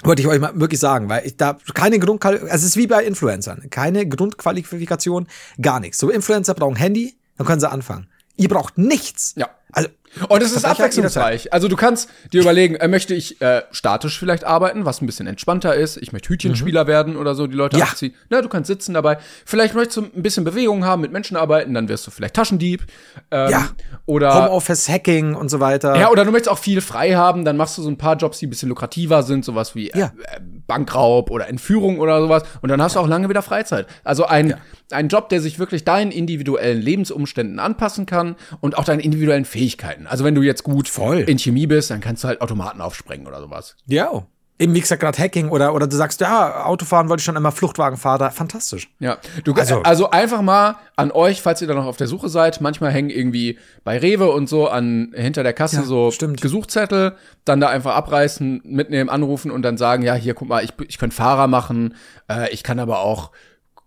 Wollte 0.05 0.23
ich 0.23 0.29
euch 0.29 0.41
mal 0.41 0.59
wirklich 0.61 0.79
sagen, 0.79 1.09
weil 1.09 1.27
ich 1.27 1.37
da 1.37 1.59
keine 1.75 1.99
Grundqualifikation, 1.99 2.53
also 2.53 2.65
es 2.65 2.71
ist 2.71 2.77
wie 2.77 2.87
bei 2.87 3.05
Influencern, 3.05 3.69
keine 3.71 4.09
Grundqualifikation, 4.09 5.27
gar 5.61 5.81
nichts. 5.81 5.99
So 5.99 6.11
Influencer 6.11 6.55
brauchen 6.55 6.77
Handy, 6.77 7.17
dann 7.37 7.47
können 7.47 7.61
sie 7.61 7.69
anfangen. 7.69 8.09
Ihr 8.37 8.49
braucht 8.49 8.79
nichts. 8.79 9.35
Ja. 9.37 9.51
Also 9.73 9.89
Und 10.29 10.42
es 10.42 10.53
ist 10.53 10.64
abwechslungsreich. 10.64 11.53
Also 11.53 11.68
du 11.68 11.77
kannst 11.77 12.09
dir 12.33 12.40
überlegen, 12.42 12.75
äh, 12.77 12.88
möchte 12.88 13.14
ich 13.14 13.40
äh, 13.40 13.62
statisch 13.71 14.18
vielleicht 14.18 14.44
arbeiten, 14.44 14.85
was 14.85 15.01
ein 15.01 15.07
bisschen 15.07 15.27
entspannter 15.27 15.75
ist. 15.75 15.97
Ich 15.97 16.12
möchte 16.12 16.29
Hütchenspieler 16.31 16.87
werden 16.87 17.16
oder 17.16 17.35
so, 17.35 17.47
die 17.47 17.55
Leute 17.57 17.77
Ja. 17.79 17.85
abziehen. 17.87 18.14
Na, 18.29 18.40
du 18.42 18.49
kannst 18.49 18.68
sitzen 18.68 18.94
dabei. 18.94 19.18
Vielleicht 19.44 19.75
möchtest 19.75 19.97
du 19.99 20.03
ein 20.03 20.23
bisschen 20.23 20.44
Bewegung 20.44 20.85
haben, 20.85 21.03
mit 21.03 21.12
Menschen 21.12 21.37
arbeiten, 21.37 21.75
dann 21.75 21.88
wirst 21.88 22.07
du 22.07 22.11
vielleicht 22.11 22.35
Taschendieb. 22.35 22.85
Ähm, 23.31 23.51
Ja. 23.51 23.68
Oder 24.07 24.47
Homeoffice, 24.47 24.88
Hacking 24.88 25.35
und 25.35 25.49
so 25.51 25.61
weiter. 25.61 25.97
Ja, 25.99 26.11
oder 26.11 26.25
du 26.25 26.31
möchtest 26.33 26.51
auch 26.51 26.59
viel 26.59 26.81
frei 26.81 27.14
haben, 27.14 27.44
dann 27.44 27.57
machst 27.57 27.77
du 27.79 27.83
so 27.83 27.88
ein 27.90 27.99
paar 27.99 28.16
Jobs, 28.16 28.38
die 28.38 28.47
ein 28.47 28.51
bisschen 28.51 28.68
lukrativer 28.68 29.23
sind, 29.23 29.44
sowas 29.44 29.75
wie 29.75 29.90
äh, 29.90 29.99
Ja. 29.99 30.07
äh, 30.07 30.40
Bankraub 30.69 31.33
oder 31.33 31.49
Entführung 31.49 31.99
oder 31.99 32.21
sowas. 32.21 32.45
Und 32.63 32.69
dann 32.69 32.81
hast 32.81 32.95
du 32.95 33.01
auch 33.01 33.09
lange 33.09 33.29
wieder 33.29 33.43
Freizeit. 33.43 33.89
Also 34.05 34.27
ein, 34.27 34.55
ein 34.93 35.09
Job, 35.09 35.29
der 35.31 35.41
sich 35.41 35.59
wirklich 35.59 35.85
deinen 35.85 36.13
individuellen 36.13 36.81
Lebensumständen 36.81 37.59
anpassen 37.59 38.07
kann 38.07 38.37
und 38.61 38.79
auch 38.79 38.85
deinen 38.85 39.01
individuellen 39.01 39.45
Fähigkeiten. 39.45 40.07
Also 40.07 40.23
wenn 40.23 40.37
du 40.37 40.43
jetzt 40.43 40.63
gut 40.63 40.89
Voll. 40.89 41.21
in 41.21 41.39
Chemie 41.39 41.67
bist, 41.67 41.91
dann 41.91 42.01
kannst 42.01 42.23
du 42.23 42.29
halt 42.29 42.41
Automaten 42.41 42.81
aufsprengen 42.81 43.27
oder 43.27 43.41
sowas. 43.41 43.77
Ja. 43.87 44.27
Eben, 44.61 44.75
wie 44.75 44.81
gesagt, 44.81 45.01
gerade 45.01 45.16
Hacking 45.16 45.51
oder, 45.51 45.73
oder 45.73 45.87
du 45.87 45.94
sagst, 45.94 46.21
ja, 46.21 46.64
Autofahren 46.64 47.09
wollte 47.09 47.21
ich 47.21 47.25
schon 47.25 47.37
immer, 47.37 47.53
Fluchtwagenfahrer. 47.53 48.33
Fantastisch. 48.33 48.88
Ja, 48.99 49.18
du, 49.44 49.53
also, 49.55 49.83
Also- 49.83 50.11
einfach 50.11 50.42
mal 50.42 50.77
an 50.97 51.12
euch, 51.12 51.42
falls 51.42 51.62
ihr 51.62 51.68
da 51.68 51.75
noch 51.75 51.87
auf 51.87 51.97
der 51.97 52.09
Suche 52.09 52.29
seid. 52.29 52.61
Manchmal 52.61 52.90
hängen 52.90 53.11
irgendwie 53.11 53.59
bei 53.85 53.99
Rewe 53.99 54.31
und 54.33 54.49
so 54.49 54.66
an 54.68 55.12
hinter 55.14 55.44
der 55.44 55.53
Kasse 55.53 55.77
Ja, 55.77 55.83
so 55.83 56.11
stimmt. 56.11 56.40
Gesuchzettel, 56.40 57.14
dann 57.44 57.61
da 57.61 57.68
einfach 57.68 57.94
abreißen, 57.94 58.62
mitnehmen, 58.64 59.09
anrufen 59.11 59.53
und 59.53 59.62
dann 59.62 59.77
sagen, 59.77 60.03
ja, 60.03 60.14
hier 60.14 60.35
guck 60.35 60.49
mal, 60.49 60.64
ich, 60.64 60.73
ich 60.88 60.99
könnte 60.99 61.14
Fahrer 61.14 61.47
machen, 61.47 61.94
äh, 62.29 62.51
ich 62.53 62.64
kann 62.64 62.81
aber 62.81 62.99
auch 63.01 63.31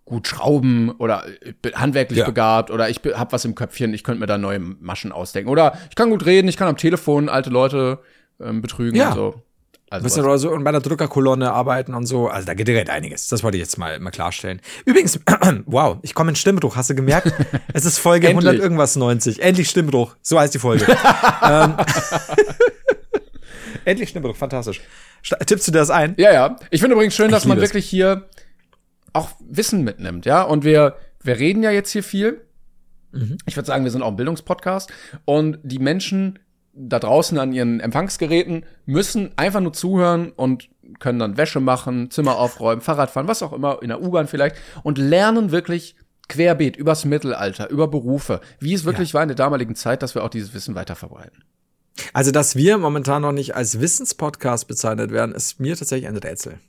gut 0.05 0.27
schrauben 0.27 0.89
oder 0.91 1.23
bin 1.61 1.73
handwerklich 1.75 2.19
Ja. 2.19 2.25
begabt 2.25 2.71
oder 2.71 2.89
ich 2.89 3.01
hab 3.13 3.33
was 3.33 3.43
im 3.45 3.55
Köpfchen, 3.55 3.93
ich 3.93 4.03
könnte 4.05 4.19
mir 4.21 4.25
da 4.27 4.37
neue 4.37 4.59
Maschen 4.59 5.11
ausdenken 5.11 5.49
oder 5.49 5.73
ich 5.89 5.95
kann 5.95 6.09
gut 6.09 6.25
reden, 6.25 6.47
ich 6.47 6.55
kann 6.57 6.67
am 6.69 6.77
Telefon 6.77 7.27
alte 7.29 7.49
Leute 7.49 7.99
ähm, 8.41 8.61
betrügen 8.61 8.95
Ja. 8.97 9.09
und 9.09 9.15
so. 9.15 9.35
Also 9.91 10.05
Bisschen 10.05 10.21
was. 10.23 10.27
oder 10.27 10.37
so 10.37 10.51
und 10.51 10.63
bei 10.63 10.71
der 10.71 10.79
Drückerkolonne 10.79 11.51
arbeiten 11.51 11.93
und 11.93 12.05
so. 12.05 12.29
Also 12.29 12.45
da 12.45 12.53
geht 12.53 12.65
direkt 12.65 12.89
einiges. 12.89 13.27
Das 13.27 13.43
wollte 13.43 13.57
ich 13.57 13.61
jetzt 13.61 13.77
mal, 13.77 13.99
mal 13.99 14.09
klarstellen. 14.11 14.61
Übrigens, 14.85 15.19
wow, 15.65 15.97
ich 16.01 16.13
komme 16.13 16.29
in 16.29 16.37
Stimmbruch. 16.37 16.77
Hast 16.77 16.89
du 16.89 16.95
gemerkt? 16.95 17.33
Es 17.73 17.83
ist 17.83 17.97
Folge 17.97 18.27
Endlich. 18.29 18.47
100 18.47 18.63
irgendwas 18.63 18.95
90. 18.95 19.41
Endlich 19.41 19.69
Stimmbruch. 19.69 20.15
So 20.21 20.39
heißt 20.39 20.53
die 20.53 20.59
Folge. 20.59 20.85
ähm, 21.43 21.75
Endlich 23.85 24.09
Stimmbruch. 24.09 24.35
Fantastisch. 24.37 24.79
Tippst 25.45 25.67
du 25.67 25.71
dir 25.73 25.79
das 25.79 25.89
ein? 25.89 26.15
Ja, 26.17 26.31
ja. 26.31 26.55
Ich 26.69 26.79
finde 26.79 26.93
übrigens 26.95 27.15
schön, 27.15 27.29
dass 27.29 27.43
Ich 27.43 27.47
man 27.49 27.57
liebe 27.57 27.65
es. 27.65 27.71
wirklich 27.71 27.89
hier 27.89 28.29
auch 29.13 29.29
Wissen 29.41 29.83
mitnimmt, 29.83 30.25
ja. 30.25 30.41
Und 30.43 30.63
wir, 30.63 30.95
wir 31.21 31.37
reden 31.37 31.63
ja 31.63 31.71
jetzt 31.71 31.91
hier 31.91 32.03
viel. 32.03 32.41
Mhm. 33.11 33.37
Ich 33.45 33.57
würde 33.57 33.67
sagen, 33.67 33.83
wir 33.83 33.91
sind 33.91 34.03
auch 34.03 34.09
ein 34.09 34.15
Bildungspodcast. 34.15 34.89
Und 35.25 35.59
die 35.63 35.79
Menschen 35.79 36.39
da 36.73 36.99
draußen 36.99 37.37
an 37.37 37.53
ihren 37.53 37.79
Empfangsgeräten 37.79 38.65
müssen 38.85 39.31
einfach 39.37 39.59
nur 39.59 39.73
zuhören 39.73 40.31
und 40.31 40.69
können 40.99 41.19
dann 41.19 41.37
Wäsche 41.37 41.59
machen, 41.59 42.11
Zimmer 42.11 42.37
aufräumen, 42.37 42.81
Fahrrad 42.81 43.11
fahren, 43.11 43.27
was 43.27 43.43
auch 43.43 43.53
immer, 43.53 43.81
in 43.81 43.89
der 43.89 44.01
U-Bahn 44.01 44.27
vielleicht 44.27 44.55
und 44.83 44.97
lernen 44.97 45.51
wirklich 45.51 45.95
querbeet, 46.27 46.77
übers 46.77 47.05
Mittelalter, 47.05 47.69
über 47.69 47.87
Berufe, 47.87 48.39
wie 48.59 48.73
es 48.73 48.85
wirklich 48.85 49.09
ja. 49.09 49.15
war 49.15 49.23
in 49.23 49.29
der 49.29 49.35
damaligen 49.35 49.75
Zeit, 49.75 50.01
dass 50.01 50.15
wir 50.15 50.23
auch 50.23 50.29
dieses 50.29 50.53
Wissen 50.53 50.75
weiter 50.75 50.95
verbreiten. 50.95 51.43
Also, 52.13 52.31
dass 52.31 52.55
wir 52.55 52.77
momentan 52.77 53.21
noch 53.21 53.33
nicht 53.33 53.55
als 53.55 53.81
Wissenspodcast 53.81 54.67
bezeichnet 54.67 55.11
werden, 55.11 55.35
ist 55.35 55.59
mir 55.59 55.75
tatsächlich 55.75 56.07
ein 56.07 56.17
Rätsel. 56.17 56.59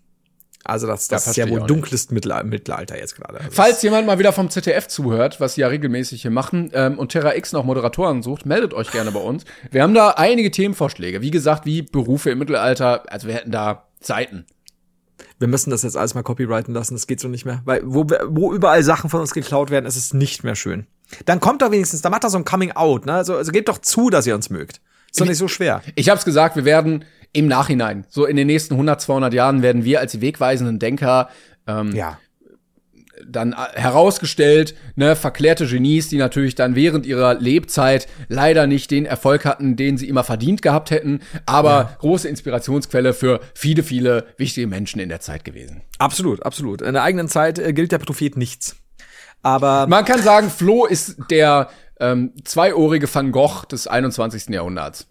Also 0.65 0.87
das, 0.87 1.09
das 1.09 1.27
ist 1.27 1.37
ja 1.37 1.49
wohl 1.49 1.67
dunkles 1.67 2.11
Mittelalter 2.11 2.97
jetzt 2.97 3.17
gerade. 3.17 3.41
Also 3.41 3.51
Falls 3.51 3.83
jemand 3.83 4.07
mal 4.07 4.19
wieder 4.19 4.33
vom 4.33 4.49
ZDF 4.49 4.87
zuhört, 4.87 5.41
was 5.41 5.55
sie 5.55 5.63
ja 5.63 5.69
regelmäßig 5.69 6.23
hier 6.23 6.31
machen, 6.31 6.71
ähm, 6.73 6.99
und 6.99 7.11
Terra 7.11 7.35
X 7.35 7.53
noch 7.53 7.65
Moderatoren 7.65 8.23
sucht, 8.23 8.47
meldet 8.47 8.73
euch 8.73 8.91
gerne 8.93 9.11
bei 9.11 9.21
uns. 9.21 9.45
Wir 9.71 9.83
haben 9.83 9.95
da 9.95 10.11
einige 10.11 10.51
Themenvorschläge. 10.51 11.21
Wie 11.21 11.31
gesagt, 11.31 11.67
wie 11.67 11.83
Berufe 11.83 12.31
im 12.31 12.39
Mittelalter. 12.39 13.11
Also 13.11 13.27
wir 13.27 13.35
hätten 13.35 13.51
da 13.51 13.89
Seiten. 14.01 14.47
Wir 15.39 15.49
müssen 15.49 15.71
das 15.71 15.83
jetzt 15.83 15.97
alles 15.97 16.15
mal 16.15 16.23
copyrighten 16.23 16.73
lassen. 16.75 16.95
Das 16.95 17.07
geht 17.07 17.19
so 17.19 17.29
nicht 17.29 17.45
mehr. 17.45 17.63
Weil 17.65 17.83
wo, 17.85 18.07
wo 18.29 18.53
überall 18.53 18.83
Sachen 18.85 19.11
von 19.11 19.21
uns 19.21 19.35
geklaut 19.35 19.71
werden, 19.71 19.87
ist 19.87 19.97
es 19.97 20.15
nicht 20.15 20.45
mehr 20.45 20.55
schön. 20.55 20.87
Dann 21.27 21.41
kommt 21.41 21.63
doch 21.63 21.71
wenigstens, 21.71 22.03
da 22.03 22.11
macht 22.11 22.25
doch 22.25 22.31
so 22.31 22.39
ein 22.39 22.45
Coming 22.45 22.73
Out. 22.73 23.07
Ne? 23.07 23.15
Also, 23.15 23.37
also 23.37 23.51
gebt 23.53 23.69
doch 23.69 23.79
zu, 23.79 24.11
dass 24.11 24.27
ihr 24.27 24.35
uns 24.35 24.51
mögt. 24.51 24.81
Ist 25.11 25.21
doch 25.21 25.27
nicht 25.27 25.39
so 25.39 25.49
schwer. 25.49 25.83
Ich 25.95 26.09
hab's 26.09 26.25
gesagt, 26.25 26.57
wir 26.57 26.65
werden 26.65 27.05
im 27.33 27.49
Nachhinein, 27.49 28.05
so 28.09 28.27
in 28.27 28.37
den 28.37 28.47
nächsten 28.47 28.75
100, 28.75 29.01
200 29.01 29.35
Jahren, 29.35 29.63
werden 29.63 29.85
wir 29.85 30.01
als 30.01 30.13
die 30.13 30.21
wegweisenden 30.21 30.79
Denker 30.79 31.31
ähm, 31.67 31.95
ja. 31.95 32.19
dann 33.27 33.53
äh, 33.53 33.57
herausgestellt, 33.81 34.75
ne, 34.97 35.17
verklärte 35.17 35.67
Genies, 35.67 36.09
die 36.09 36.19
natürlich 36.19 36.55
dann 36.55 36.75
während 36.75 37.07
ihrer 37.07 37.35
Lebzeit 37.35 38.07
leider 38.29 38.67
nicht 38.67 38.91
den 38.91 39.07
Erfolg 39.07 39.47
hatten, 39.47 39.77
den 39.77 39.97
sie 39.97 40.09
immer 40.09 40.25
verdient 40.25 40.61
gehabt 40.61 40.91
hätten, 40.91 41.21
aber 41.47 41.71
ja. 41.71 41.97
große 42.01 42.29
Inspirationsquelle 42.29 43.15
für 43.15 43.41
viele, 43.55 43.83
viele 43.83 44.27
wichtige 44.37 44.67
Menschen 44.67 45.01
in 45.01 45.09
der 45.09 45.21
Zeit 45.21 45.45
gewesen. 45.45 45.83
Absolut, 45.99 46.43
absolut. 46.43 46.83
In 46.83 46.93
der 46.93 47.03
eigenen 47.03 47.29
Zeit 47.29 47.59
äh, 47.59 47.73
gilt 47.73 47.93
der 47.93 47.99
Prophet 47.99 48.37
nichts. 48.37 48.77
Aber 49.43 49.87
man 49.89 50.05
kann 50.05 50.23
sagen, 50.23 50.51
Flo 50.51 50.87
ist 50.87 51.17
der 51.31 51.69
ähm, 51.99 52.33
zweiohrige 52.45 53.13
Van 53.13 53.33
Gogh 53.33 53.65
des 53.67 53.87
21. 53.87 54.51
Jahrhunderts. 54.51 55.07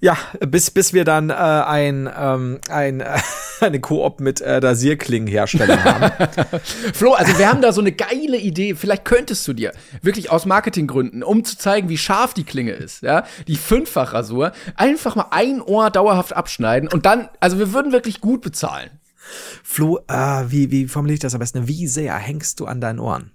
Ja, 0.00 0.16
bis, 0.40 0.70
bis 0.70 0.92
wir 0.92 1.04
dann 1.04 1.30
äh, 1.30 1.34
ein, 1.34 2.10
ähm, 2.18 2.60
ein, 2.68 3.00
äh, 3.00 3.18
eine 3.60 3.80
Koop 3.80 4.20
mit 4.20 4.40
äh, 4.40 4.56
Rasierklingenherstellern 4.56 5.84
haben. 5.84 6.28
Flo, 6.94 7.14
also 7.14 7.38
wir 7.38 7.48
haben 7.48 7.62
da 7.62 7.72
so 7.72 7.80
eine 7.80 7.92
geile 7.92 8.36
Idee. 8.36 8.74
Vielleicht 8.74 9.04
könntest 9.04 9.46
du 9.48 9.54
dir 9.54 9.72
wirklich 10.02 10.30
aus 10.30 10.44
Marketinggründen, 10.44 11.22
um 11.22 11.44
zu 11.44 11.56
zeigen, 11.56 11.88
wie 11.88 11.98
scharf 11.98 12.34
die 12.34 12.44
Klinge 12.44 12.72
ist, 12.72 13.02
ja, 13.02 13.24
die 13.48 13.56
Fünffachrasur, 13.56 14.52
einfach 14.76 15.16
mal 15.16 15.28
ein 15.30 15.62
Ohr 15.62 15.90
dauerhaft 15.90 16.34
abschneiden 16.34 16.88
und 16.88 17.06
dann, 17.06 17.28
also 17.40 17.58
wir 17.58 17.72
würden 17.72 17.92
wirklich 17.92 18.20
gut 18.20 18.42
bezahlen. 18.42 18.90
Flo, 19.64 19.98
äh, 20.08 20.44
wie, 20.48 20.70
wie 20.70 20.86
formuliere 20.86 21.14
ich 21.14 21.20
das 21.20 21.34
am 21.34 21.40
besten? 21.40 21.66
Wie 21.66 21.86
sehr 21.88 22.14
hängst 22.16 22.60
du 22.60 22.66
an 22.66 22.80
deinen 22.80 23.00
Ohren? 23.00 23.32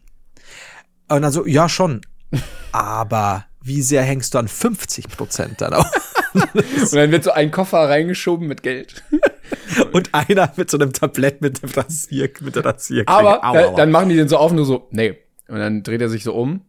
Und 1.09 1.23
dann 1.23 1.31
so, 1.31 1.45
ja, 1.45 1.67
schon. 1.67 2.01
Aber 2.71 3.45
wie 3.63 3.81
sehr 3.81 4.03
hängst 4.03 4.33
du 4.33 4.39
an 4.39 4.47
50 4.47 5.07
Prozent 5.09 5.61
dann 5.61 5.73
auch? 5.73 5.85
und 6.33 6.93
dann 6.93 7.11
wird 7.11 7.23
so 7.23 7.31
ein 7.31 7.51
Koffer 7.51 7.89
reingeschoben 7.89 8.47
mit 8.47 8.63
Geld. 8.63 9.03
und 9.91 10.13
einer 10.13 10.51
mit 10.55 10.71
so 10.71 10.77
einem 10.77 10.93
Tablett 10.93 11.41
mit 11.41 11.61
dem 11.61 11.69
Rasier, 11.69 12.29
mit 12.41 12.55
der 12.55 12.65
Rasierklinge. 12.65 13.07
Aber 13.07 13.43
aua, 13.43 13.67
aua. 13.67 13.75
dann 13.75 13.91
machen 13.91 14.09
die 14.09 14.15
den 14.15 14.27
so 14.27 14.37
auf 14.37 14.51
und 14.51 14.57
nur 14.57 14.65
so, 14.65 14.87
nee. 14.91 15.17
Und 15.47 15.59
dann 15.59 15.83
dreht 15.83 16.01
er 16.01 16.09
sich 16.09 16.23
so 16.23 16.33
um 16.33 16.61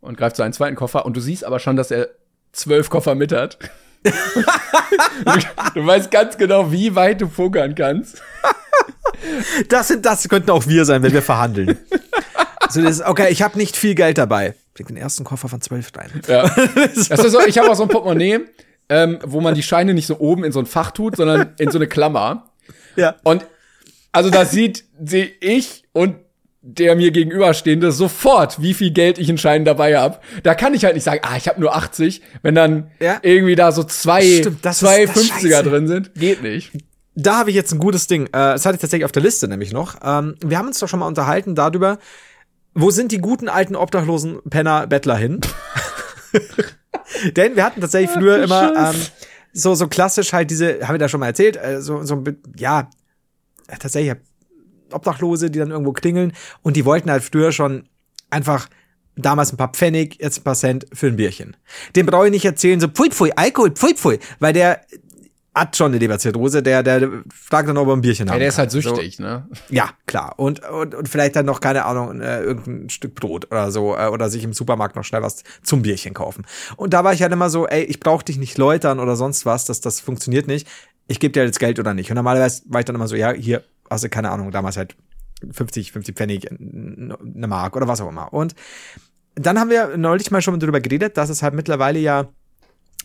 und 0.00 0.16
greift 0.16 0.36
so 0.36 0.42
einen 0.42 0.52
zweiten 0.52 0.76
Koffer 0.76 1.06
und 1.06 1.16
du 1.16 1.20
siehst 1.20 1.44
aber 1.44 1.58
schon, 1.58 1.76
dass 1.76 1.90
er 1.90 2.08
zwölf 2.52 2.90
Koffer 2.90 3.14
mit 3.14 3.32
hat. 3.32 3.58
du, 4.04 5.86
weißt 5.86 6.10
ganz 6.10 6.38
genau, 6.38 6.70
wie 6.70 6.94
weit 6.94 7.20
du 7.20 7.28
pokern 7.28 7.74
kannst. 7.74 8.22
Das, 9.68 9.88
sind, 9.88 10.06
das 10.06 10.28
könnten 10.28 10.50
auch 10.50 10.66
wir 10.66 10.84
sein, 10.84 11.02
wenn 11.02 11.12
wir 11.12 11.22
verhandeln. 11.22 11.78
So, 12.70 12.82
das, 12.82 13.00
okay, 13.00 13.28
ich 13.30 13.42
habe 13.42 13.58
nicht 13.58 13.76
viel 13.76 13.94
Geld 13.94 14.18
dabei. 14.18 14.54
Leg 14.78 14.88
den 14.88 14.96
ersten 14.96 15.24
Koffer 15.24 15.48
von 15.48 15.60
zwölf 15.60 15.90
rein. 15.96 16.10
Ja. 16.26 16.48
So, 16.94 17.40
ich 17.46 17.58
habe 17.58 17.70
auch 17.70 17.74
so 17.74 17.84
ein 17.84 17.88
Portemonnaie, 17.88 18.40
ähm, 18.88 19.18
wo 19.24 19.40
man 19.40 19.54
die 19.54 19.62
Scheine 19.62 19.94
nicht 19.94 20.06
so 20.06 20.18
oben 20.18 20.44
in 20.44 20.52
so 20.52 20.58
ein 20.58 20.66
Fach 20.66 20.90
tut, 20.90 21.16
sondern 21.16 21.54
in 21.58 21.70
so 21.70 21.78
eine 21.78 21.86
Klammer. 21.86 22.50
Ja. 22.96 23.16
Und 23.24 23.46
also 24.12 24.30
da 24.30 24.44
sieht 24.44 24.84
sehe 25.04 25.30
ich 25.40 25.84
und 25.92 26.16
der 26.60 26.96
mir 26.96 27.12
gegenüberstehende 27.12 27.92
sofort, 27.92 28.60
wie 28.60 28.74
viel 28.74 28.90
Geld 28.90 29.18
ich 29.18 29.28
in 29.28 29.38
Scheinen 29.38 29.64
dabei 29.64 29.96
habe. 29.96 30.18
Da 30.42 30.54
kann 30.54 30.74
ich 30.74 30.84
halt 30.84 30.94
nicht 30.94 31.04
sagen, 31.04 31.20
ah, 31.22 31.36
ich 31.36 31.48
habe 31.48 31.60
nur 31.60 31.74
80, 31.74 32.20
wenn 32.42 32.54
dann 32.54 32.90
ja. 33.00 33.18
irgendwie 33.22 33.54
da 33.54 33.72
so 33.72 33.84
zwei, 33.84 34.24
Stimmt, 34.40 34.62
zwei 34.74 35.04
ist, 35.04 35.16
50er 35.16 35.62
drin 35.62 35.86
sind. 35.86 36.14
Geht 36.14 36.42
nicht. 36.42 36.72
Da 37.14 37.38
habe 37.38 37.50
ich 37.50 37.56
jetzt 37.56 37.72
ein 37.72 37.78
gutes 37.78 38.06
Ding. 38.06 38.26
Äh, 38.26 38.30
das 38.32 38.66
hatte 38.66 38.76
ich 38.76 38.80
tatsächlich 38.80 39.04
auf 39.04 39.12
der 39.12 39.22
Liste 39.22 39.48
nämlich 39.48 39.72
noch. 39.72 39.96
Ähm, 40.04 40.34
wir 40.44 40.58
haben 40.58 40.66
uns 40.66 40.78
doch 40.78 40.88
schon 40.88 41.00
mal 41.00 41.06
unterhalten 41.06 41.54
darüber, 41.54 41.98
wo 42.78 42.90
sind 42.90 43.12
die 43.12 43.18
guten 43.18 43.48
alten 43.48 43.76
obdachlosen 43.76 44.40
Penner 44.48 44.86
Bettler 44.86 45.16
hin? 45.16 45.40
Denn 47.36 47.56
wir 47.56 47.64
hatten 47.64 47.80
tatsächlich 47.80 48.10
früher 48.10 48.42
immer 48.42 48.92
ähm, 48.92 49.00
so 49.52 49.74
so 49.74 49.88
klassisch 49.88 50.32
halt 50.32 50.50
diese, 50.50 50.86
haben 50.86 50.94
wir 50.94 50.98
da 50.98 51.08
schon 51.08 51.20
mal 51.20 51.26
erzählt, 51.26 51.56
äh, 51.56 51.82
so 51.82 52.02
so 52.04 52.22
ja 52.56 52.88
tatsächlich 53.66 54.14
Obdachlose, 54.92 55.50
die 55.50 55.58
dann 55.58 55.70
irgendwo 55.70 55.92
klingeln 55.92 56.32
und 56.62 56.76
die 56.76 56.84
wollten 56.84 57.10
halt 57.10 57.22
früher 57.22 57.52
schon 57.52 57.88
einfach 58.30 58.68
damals 59.16 59.52
ein 59.52 59.56
paar 59.56 59.72
Pfennig, 59.72 60.18
jetzt 60.20 60.38
ein 60.38 60.44
paar 60.44 60.54
Cent 60.54 60.86
für 60.92 61.08
ein 61.08 61.16
Bierchen. 61.16 61.56
Dem 61.96 62.06
brauche 62.06 62.26
ich 62.26 62.30
nicht 62.30 62.44
erzählen, 62.44 62.80
so 62.80 62.88
pfui 62.88 63.10
pfui, 63.10 63.32
Alkohol, 63.34 63.72
pfui 63.72 63.94
pfui, 63.94 64.18
weil 64.38 64.52
der 64.52 64.80
hat 65.58 65.76
schon 65.76 65.92
eine 65.92 65.98
Leberzirrhose, 65.98 66.62
der, 66.62 66.82
der 66.82 67.08
fragt 67.32 67.68
dann, 67.68 67.76
ob 67.76 67.88
er 67.88 67.94
ein 67.94 68.00
Bierchen 68.00 68.26
ja, 68.26 68.32
haben 68.32 68.38
der 68.40 68.48
ist 68.48 68.58
halt 68.58 68.70
süchtig, 68.70 69.16
so, 69.16 69.22
ne? 69.22 69.48
Ja, 69.70 69.90
klar. 70.06 70.34
Und, 70.36 70.66
und, 70.68 70.94
und 70.94 71.08
vielleicht 71.08 71.36
dann 71.36 71.46
noch, 71.46 71.60
keine 71.60 71.84
Ahnung, 71.84 72.20
äh, 72.20 72.40
irgendein 72.42 72.90
Stück 72.90 73.14
Brot 73.14 73.46
oder 73.50 73.70
so, 73.70 73.96
äh, 73.96 74.06
oder 74.06 74.30
sich 74.30 74.44
im 74.44 74.52
Supermarkt 74.52 74.96
noch 74.96 75.04
schnell 75.04 75.22
was 75.22 75.42
zum 75.62 75.82
Bierchen 75.82 76.14
kaufen. 76.14 76.46
Und 76.76 76.94
da 76.94 77.04
war 77.04 77.12
ich 77.12 77.22
halt 77.22 77.32
immer 77.32 77.50
so, 77.50 77.66
ey, 77.66 77.82
ich 77.82 78.00
brauch 78.00 78.22
dich 78.22 78.38
nicht 78.38 78.58
läutern 78.58 79.00
oder 79.00 79.16
sonst 79.16 79.46
was, 79.46 79.64
das, 79.64 79.80
das 79.80 80.00
funktioniert 80.00 80.46
nicht. 80.46 80.68
Ich 81.06 81.20
gebe 81.20 81.32
dir 81.32 81.44
jetzt 81.44 81.58
Geld 81.58 81.78
oder 81.78 81.94
nicht. 81.94 82.10
Und 82.10 82.16
normalerweise 82.16 82.62
war 82.66 82.80
ich 82.80 82.84
dann 82.84 82.94
immer 82.94 83.08
so, 83.08 83.16
ja, 83.16 83.32
hier, 83.32 83.64
also 83.88 84.08
keine 84.08 84.30
Ahnung, 84.30 84.50
damals 84.50 84.76
halt 84.76 84.94
50, 85.50 85.92
50 85.92 86.16
Pfennig, 86.16 86.50
eine 86.50 87.46
Mark 87.46 87.76
oder 87.76 87.88
was 87.88 88.00
auch 88.00 88.08
immer. 88.08 88.32
Und 88.32 88.54
dann 89.34 89.58
haben 89.58 89.70
wir 89.70 89.96
neulich 89.96 90.30
mal 90.30 90.42
schon 90.42 90.58
darüber 90.58 90.80
geredet, 90.80 91.16
dass 91.16 91.30
es 91.30 91.42
halt 91.42 91.54
mittlerweile 91.54 91.98
ja 91.98 92.28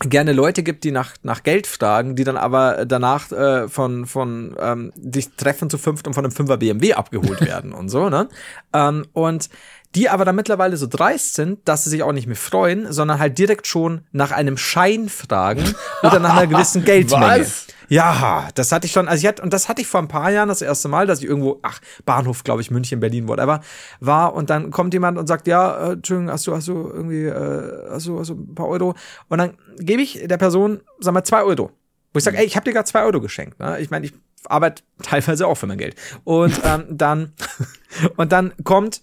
gerne 0.00 0.32
Leute 0.32 0.62
gibt, 0.62 0.84
die 0.84 0.90
nach, 0.90 1.14
nach 1.22 1.42
Geld 1.42 1.66
fragen, 1.66 2.16
die 2.16 2.24
dann 2.24 2.36
aber 2.36 2.84
danach 2.84 3.30
äh, 3.30 3.68
von, 3.68 4.06
von 4.06 4.56
ähm, 4.58 4.92
sich 4.96 5.30
treffen 5.36 5.70
zu 5.70 5.78
fünft 5.78 6.06
und 6.06 6.14
von 6.14 6.24
einem 6.24 6.32
Fünfer 6.32 6.56
BMW 6.56 6.94
abgeholt 6.94 7.40
werden 7.46 7.72
und 7.72 7.88
so, 7.88 8.08
ne? 8.08 8.28
Ähm, 8.72 9.06
und 9.12 9.48
die 9.94 10.08
aber 10.08 10.24
dann 10.24 10.36
mittlerweile 10.36 10.76
so 10.76 10.86
dreist 10.86 11.34
sind, 11.34 11.60
dass 11.68 11.84
sie 11.84 11.90
sich 11.90 12.02
auch 12.02 12.12
nicht 12.12 12.26
mehr 12.26 12.36
freuen, 12.36 12.92
sondern 12.92 13.18
halt 13.18 13.38
direkt 13.38 13.66
schon 13.66 14.02
nach 14.12 14.32
einem 14.32 14.56
Schein 14.56 15.08
fragen 15.08 15.74
oder 16.02 16.18
nach 16.18 16.36
einer 16.36 16.46
gewissen 16.46 16.84
Geldmenge. 16.84 17.40
Was? 17.40 17.66
Ja, 17.88 18.48
das 18.54 18.72
hatte 18.72 18.86
ich 18.86 18.92
schon, 18.92 19.08
also 19.08 19.20
ich 19.20 19.28
hatte, 19.28 19.42
und 19.42 19.52
das 19.52 19.68
hatte 19.68 19.82
ich 19.82 19.86
vor 19.86 20.00
ein 20.00 20.08
paar 20.08 20.30
Jahren 20.30 20.48
das 20.48 20.62
erste 20.62 20.88
Mal, 20.88 21.06
dass 21.06 21.20
ich 21.20 21.26
irgendwo, 21.26 21.60
ach, 21.62 21.80
Bahnhof, 22.04 22.42
glaube 22.42 22.62
ich, 22.62 22.70
München, 22.70 22.98
Berlin, 22.98 23.28
whatever, 23.28 23.60
war 24.00 24.34
und 24.34 24.50
dann 24.50 24.70
kommt 24.70 24.94
jemand 24.94 25.18
und 25.18 25.26
sagt, 25.26 25.46
ja, 25.46 25.88
äh, 25.88 25.92
Entschuldigung, 25.92 26.32
hast 26.32 26.46
du, 26.46 26.54
hast 26.54 26.68
du 26.68 26.90
irgendwie, 26.92 27.26
äh, 27.26 27.90
hast 27.90 28.06
du, 28.06 28.18
hast 28.18 28.30
du 28.30 28.34
ein 28.34 28.54
paar 28.54 28.68
Euro? 28.68 28.94
Und 29.28 29.38
dann 29.38 29.54
gebe 29.78 30.02
ich 30.02 30.26
der 30.26 30.38
Person, 30.38 30.80
sag 30.98 31.14
mal, 31.14 31.24
zwei 31.24 31.42
Euro. 31.42 31.70
Wo 32.12 32.18
ich 32.18 32.24
sage, 32.24 32.38
ey, 32.38 32.44
ich 32.44 32.56
habe 32.56 32.64
dir 32.64 32.72
gerade 32.72 32.88
zwei 32.88 33.02
Euro 33.02 33.20
geschenkt. 33.20 33.58
Ne? 33.58 33.78
Ich 33.80 33.90
meine, 33.90 34.06
ich 34.06 34.12
arbeite 34.46 34.82
teilweise 35.02 35.46
auch 35.46 35.56
für 35.56 35.66
mein 35.66 35.78
Geld. 35.78 35.96
Und 36.24 36.60
ähm, 36.64 36.84
dann, 36.90 37.32
und 38.16 38.32
dann 38.32 38.52
kommt, 38.62 39.02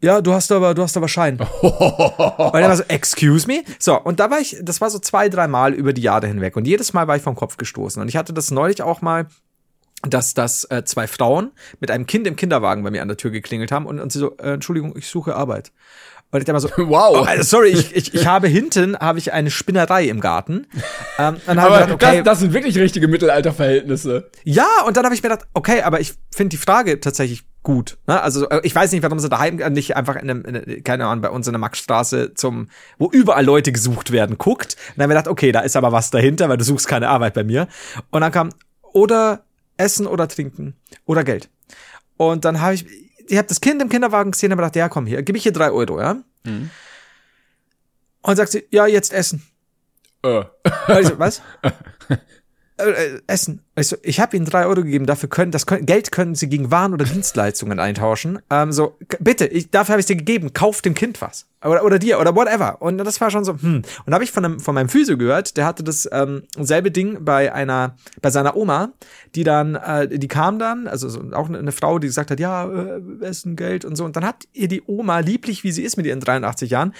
ja, 0.00 0.20
du 0.20 0.32
hast 0.32 0.52
aber, 0.52 0.74
du 0.74 0.82
hast 0.82 0.96
aber 0.96 1.08
Schein. 1.08 1.38
und 1.62 1.70
er 1.70 2.68
war 2.68 2.76
so, 2.76 2.84
excuse 2.84 3.46
me? 3.46 3.62
So, 3.78 4.00
und 4.00 4.20
da 4.20 4.30
war 4.30 4.38
ich, 4.38 4.56
das 4.62 4.80
war 4.80 4.90
so 4.90 4.98
zwei, 4.98 5.28
drei 5.28 5.48
Mal 5.48 5.74
über 5.74 5.92
die 5.92 6.02
Jahre 6.02 6.26
hinweg. 6.26 6.56
Und 6.56 6.66
jedes 6.66 6.92
Mal 6.92 7.08
war 7.08 7.16
ich 7.16 7.22
vom 7.22 7.34
Kopf 7.34 7.56
gestoßen. 7.56 8.00
Und 8.00 8.08
ich 8.08 8.16
hatte 8.16 8.32
das 8.32 8.50
neulich 8.50 8.82
auch 8.82 9.02
mal, 9.02 9.26
dass 10.02 10.34
das 10.34 10.64
äh, 10.70 10.84
zwei 10.84 11.08
Frauen 11.08 11.50
mit 11.80 11.90
einem 11.90 12.06
Kind 12.06 12.26
im 12.28 12.36
Kinderwagen 12.36 12.84
bei 12.84 12.90
mir 12.90 13.02
an 13.02 13.08
der 13.08 13.16
Tür 13.16 13.32
geklingelt 13.32 13.72
haben 13.72 13.86
und, 13.86 13.98
und 13.98 14.12
sie 14.12 14.20
so, 14.20 14.36
äh, 14.36 14.52
Entschuldigung, 14.52 14.94
ich 14.96 15.08
suche 15.08 15.34
Arbeit. 15.34 15.72
Und 16.30 16.40
ich 16.40 16.44
dachte 16.44 16.52
mal 16.52 16.60
so, 16.60 16.68
wow, 16.88 17.26
oh, 17.26 17.42
sorry, 17.42 17.70
ich, 17.70 17.96
ich, 17.96 18.14
ich 18.14 18.26
habe 18.26 18.48
hinten 18.48 18.96
habe 18.98 19.18
ich 19.18 19.32
eine 19.32 19.50
Spinnerei 19.50 20.04
im 20.04 20.20
Garten. 20.20 20.66
Ähm, 21.18 21.38
dann 21.46 21.58
aber 21.58 21.86
gedacht, 21.86 21.92
okay, 21.92 22.16
das, 22.18 22.24
das 22.24 22.38
sind 22.40 22.52
wirklich 22.52 22.78
richtige 22.78 23.08
Mittelalterverhältnisse. 23.08 24.30
Ja, 24.44 24.68
und 24.86 24.96
dann 24.96 25.04
habe 25.04 25.14
ich 25.14 25.22
mir 25.22 25.30
gedacht, 25.30 25.48
okay, 25.54 25.82
aber 25.82 26.00
ich 26.00 26.14
finde 26.30 26.50
die 26.50 26.58
Frage 26.58 27.00
tatsächlich 27.00 27.44
gut. 27.62 27.98
Ne? 28.06 28.20
Also 28.20 28.48
äh, 28.48 28.60
ich 28.62 28.74
weiß 28.74 28.92
nicht, 28.92 29.02
warum 29.02 29.18
sie 29.18 29.28
daheim 29.28 29.56
nicht 29.56 29.96
einfach 29.96 30.16
in 30.16 30.30
einem, 30.30 30.42
in, 30.44 30.84
keine 30.84 31.06
Ahnung, 31.06 31.22
bei 31.22 31.30
uns 31.30 31.46
in 31.46 31.52
der 31.52 31.60
Maxstraße 31.60 32.34
zum, 32.34 32.68
wo 32.98 33.10
überall 33.10 33.44
Leute 33.44 33.72
gesucht 33.72 34.10
werden, 34.10 34.38
guckt. 34.38 34.76
Und 34.90 34.98
dann 34.98 35.04
habe 35.04 35.12
ich 35.12 35.18
gedacht, 35.18 35.32
okay, 35.32 35.52
da 35.52 35.60
ist 35.60 35.76
aber 35.76 35.92
was 35.92 36.10
dahinter, 36.10 36.48
weil 36.48 36.56
du 36.56 36.64
suchst 36.64 36.88
keine 36.88 37.08
Arbeit 37.08 37.34
bei 37.34 37.44
mir. 37.44 37.68
Und 38.10 38.20
dann 38.20 38.32
kam 38.32 38.50
oder 38.82 39.44
Essen 39.76 40.06
oder 40.06 40.28
Trinken 40.28 40.74
oder 41.04 41.24
Geld. 41.24 41.50
Und 42.16 42.44
dann 42.44 42.60
habe 42.60 42.74
ich 42.74 42.86
ich 43.28 43.36
habe 43.36 43.48
das 43.48 43.60
Kind 43.60 43.80
im 43.82 43.88
Kinderwagen 43.88 44.32
gesehen 44.32 44.52
und 44.52 44.58
gedacht, 44.58 44.76
ja, 44.76 44.88
komm 44.88 45.06
hier, 45.06 45.22
gebe 45.22 45.36
ich 45.36 45.42
hier 45.42 45.52
drei 45.52 45.70
Euro, 45.70 46.00
ja? 46.00 46.16
Mhm. 46.44 46.70
Und 48.22 48.36
sagt 48.36 48.50
sie, 48.50 48.66
ja, 48.70 48.86
jetzt 48.86 49.12
essen. 49.12 49.42
Äh. 50.22 50.44
Also, 50.86 51.18
was? 51.18 51.42
äh, 52.78 53.20
Essen. 53.26 53.62
Ich, 53.76 53.88
so, 53.88 53.96
ich 54.02 54.20
habe 54.20 54.36
ihnen 54.36 54.46
drei 54.46 54.66
Euro 54.66 54.82
gegeben, 54.82 55.06
dafür 55.06 55.28
können, 55.28 55.52
das 55.52 55.66
können, 55.66 55.86
Geld 55.86 56.10
können 56.10 56.34
sie 56.34 56.48
gegen 56.48 56.70
Waren 56.70 56.92
oder 56.94 57.04
Dienstleistungen 57.04 57.78
eintauschen. 57.78 58.40
Ähm, 58.50 58.72
so, 58.72 58.96
bitte, 59.20 59.46
ich, 59.46 59.70
dafür 59.70 59.94
habe 59.94 60.00
ich 60.00 60.06
dir 60.06 60.16
gegeben, 60.16 60.52
kauf 60.52 60.82
dem 60.82 60.94
Kind 60.94 61.20
was. 61.20 61.46
Oder, 61.64 61.84
oder 61.84 61.98
dir, 61.98 62.20
oder 62.20 62.34
whatever. 62.36 62.80
Und 62.80 62.98
das 62.98 63.20
war 63.20 63.30
schon 63.30 63.44
so, 63.44 63.54
hm. 63.60 63.82
Und 64.06 64.14
habe 64.14 64.22
ich 64.22 64.30
von, 64.30 64.44
einem, 64.44 64.60
von 64.60 64.74
meinem 64.74 64.88
Physio 64.88 65.18
gehört, 65.18 65.56
der 65.56 65.66
hatte 65.66 65.82
das 65.82 66.08
ähm, 66.12 66.44
selbe 66.56 66.90
Ding 66.90 67.24
bei 67.24 67.52
einer, 67.52 67.96
bei 68.22 68.30
seiner 68.30 68.56
Oma, 68.56 68.92
die 69.34 69.44
dann, 69.44 69.74
äh, 69.74 70.08
die 70.08 70.28
kam 70.28 70.58
dann, 70.58 70.86
also 70.86 71.08
so, 71.08 71.20
auch 71.32 71.48
eine, 71.48 71.58
eine 71.58 71.72
Frau, 71.72 71.98
die 71.98 72.06
gesagt 72.06 72.30
hat, 72.30 72.38
ja, 72.38 72.68
äh, 72.68 73.00
Essen, 73.22 73.56
Geld 73.56 73.84
und 73.84 73.96
so. 73.96 74.04
Und 74.04 74.16
dann 74.16 74.24
hat 74.24 74.44
ihr 74.52 74.68
die 74.68 74.82
Oma, 74.86 75.18
lieblich 75.18 75.64
wie 75.64 75.72
sie 75.72 75.82
ist 75.82 75.96
mit 75.96 76.06
ihren 76.06 76.20
83 76.20 76.70
Jahren, 76.70 76.94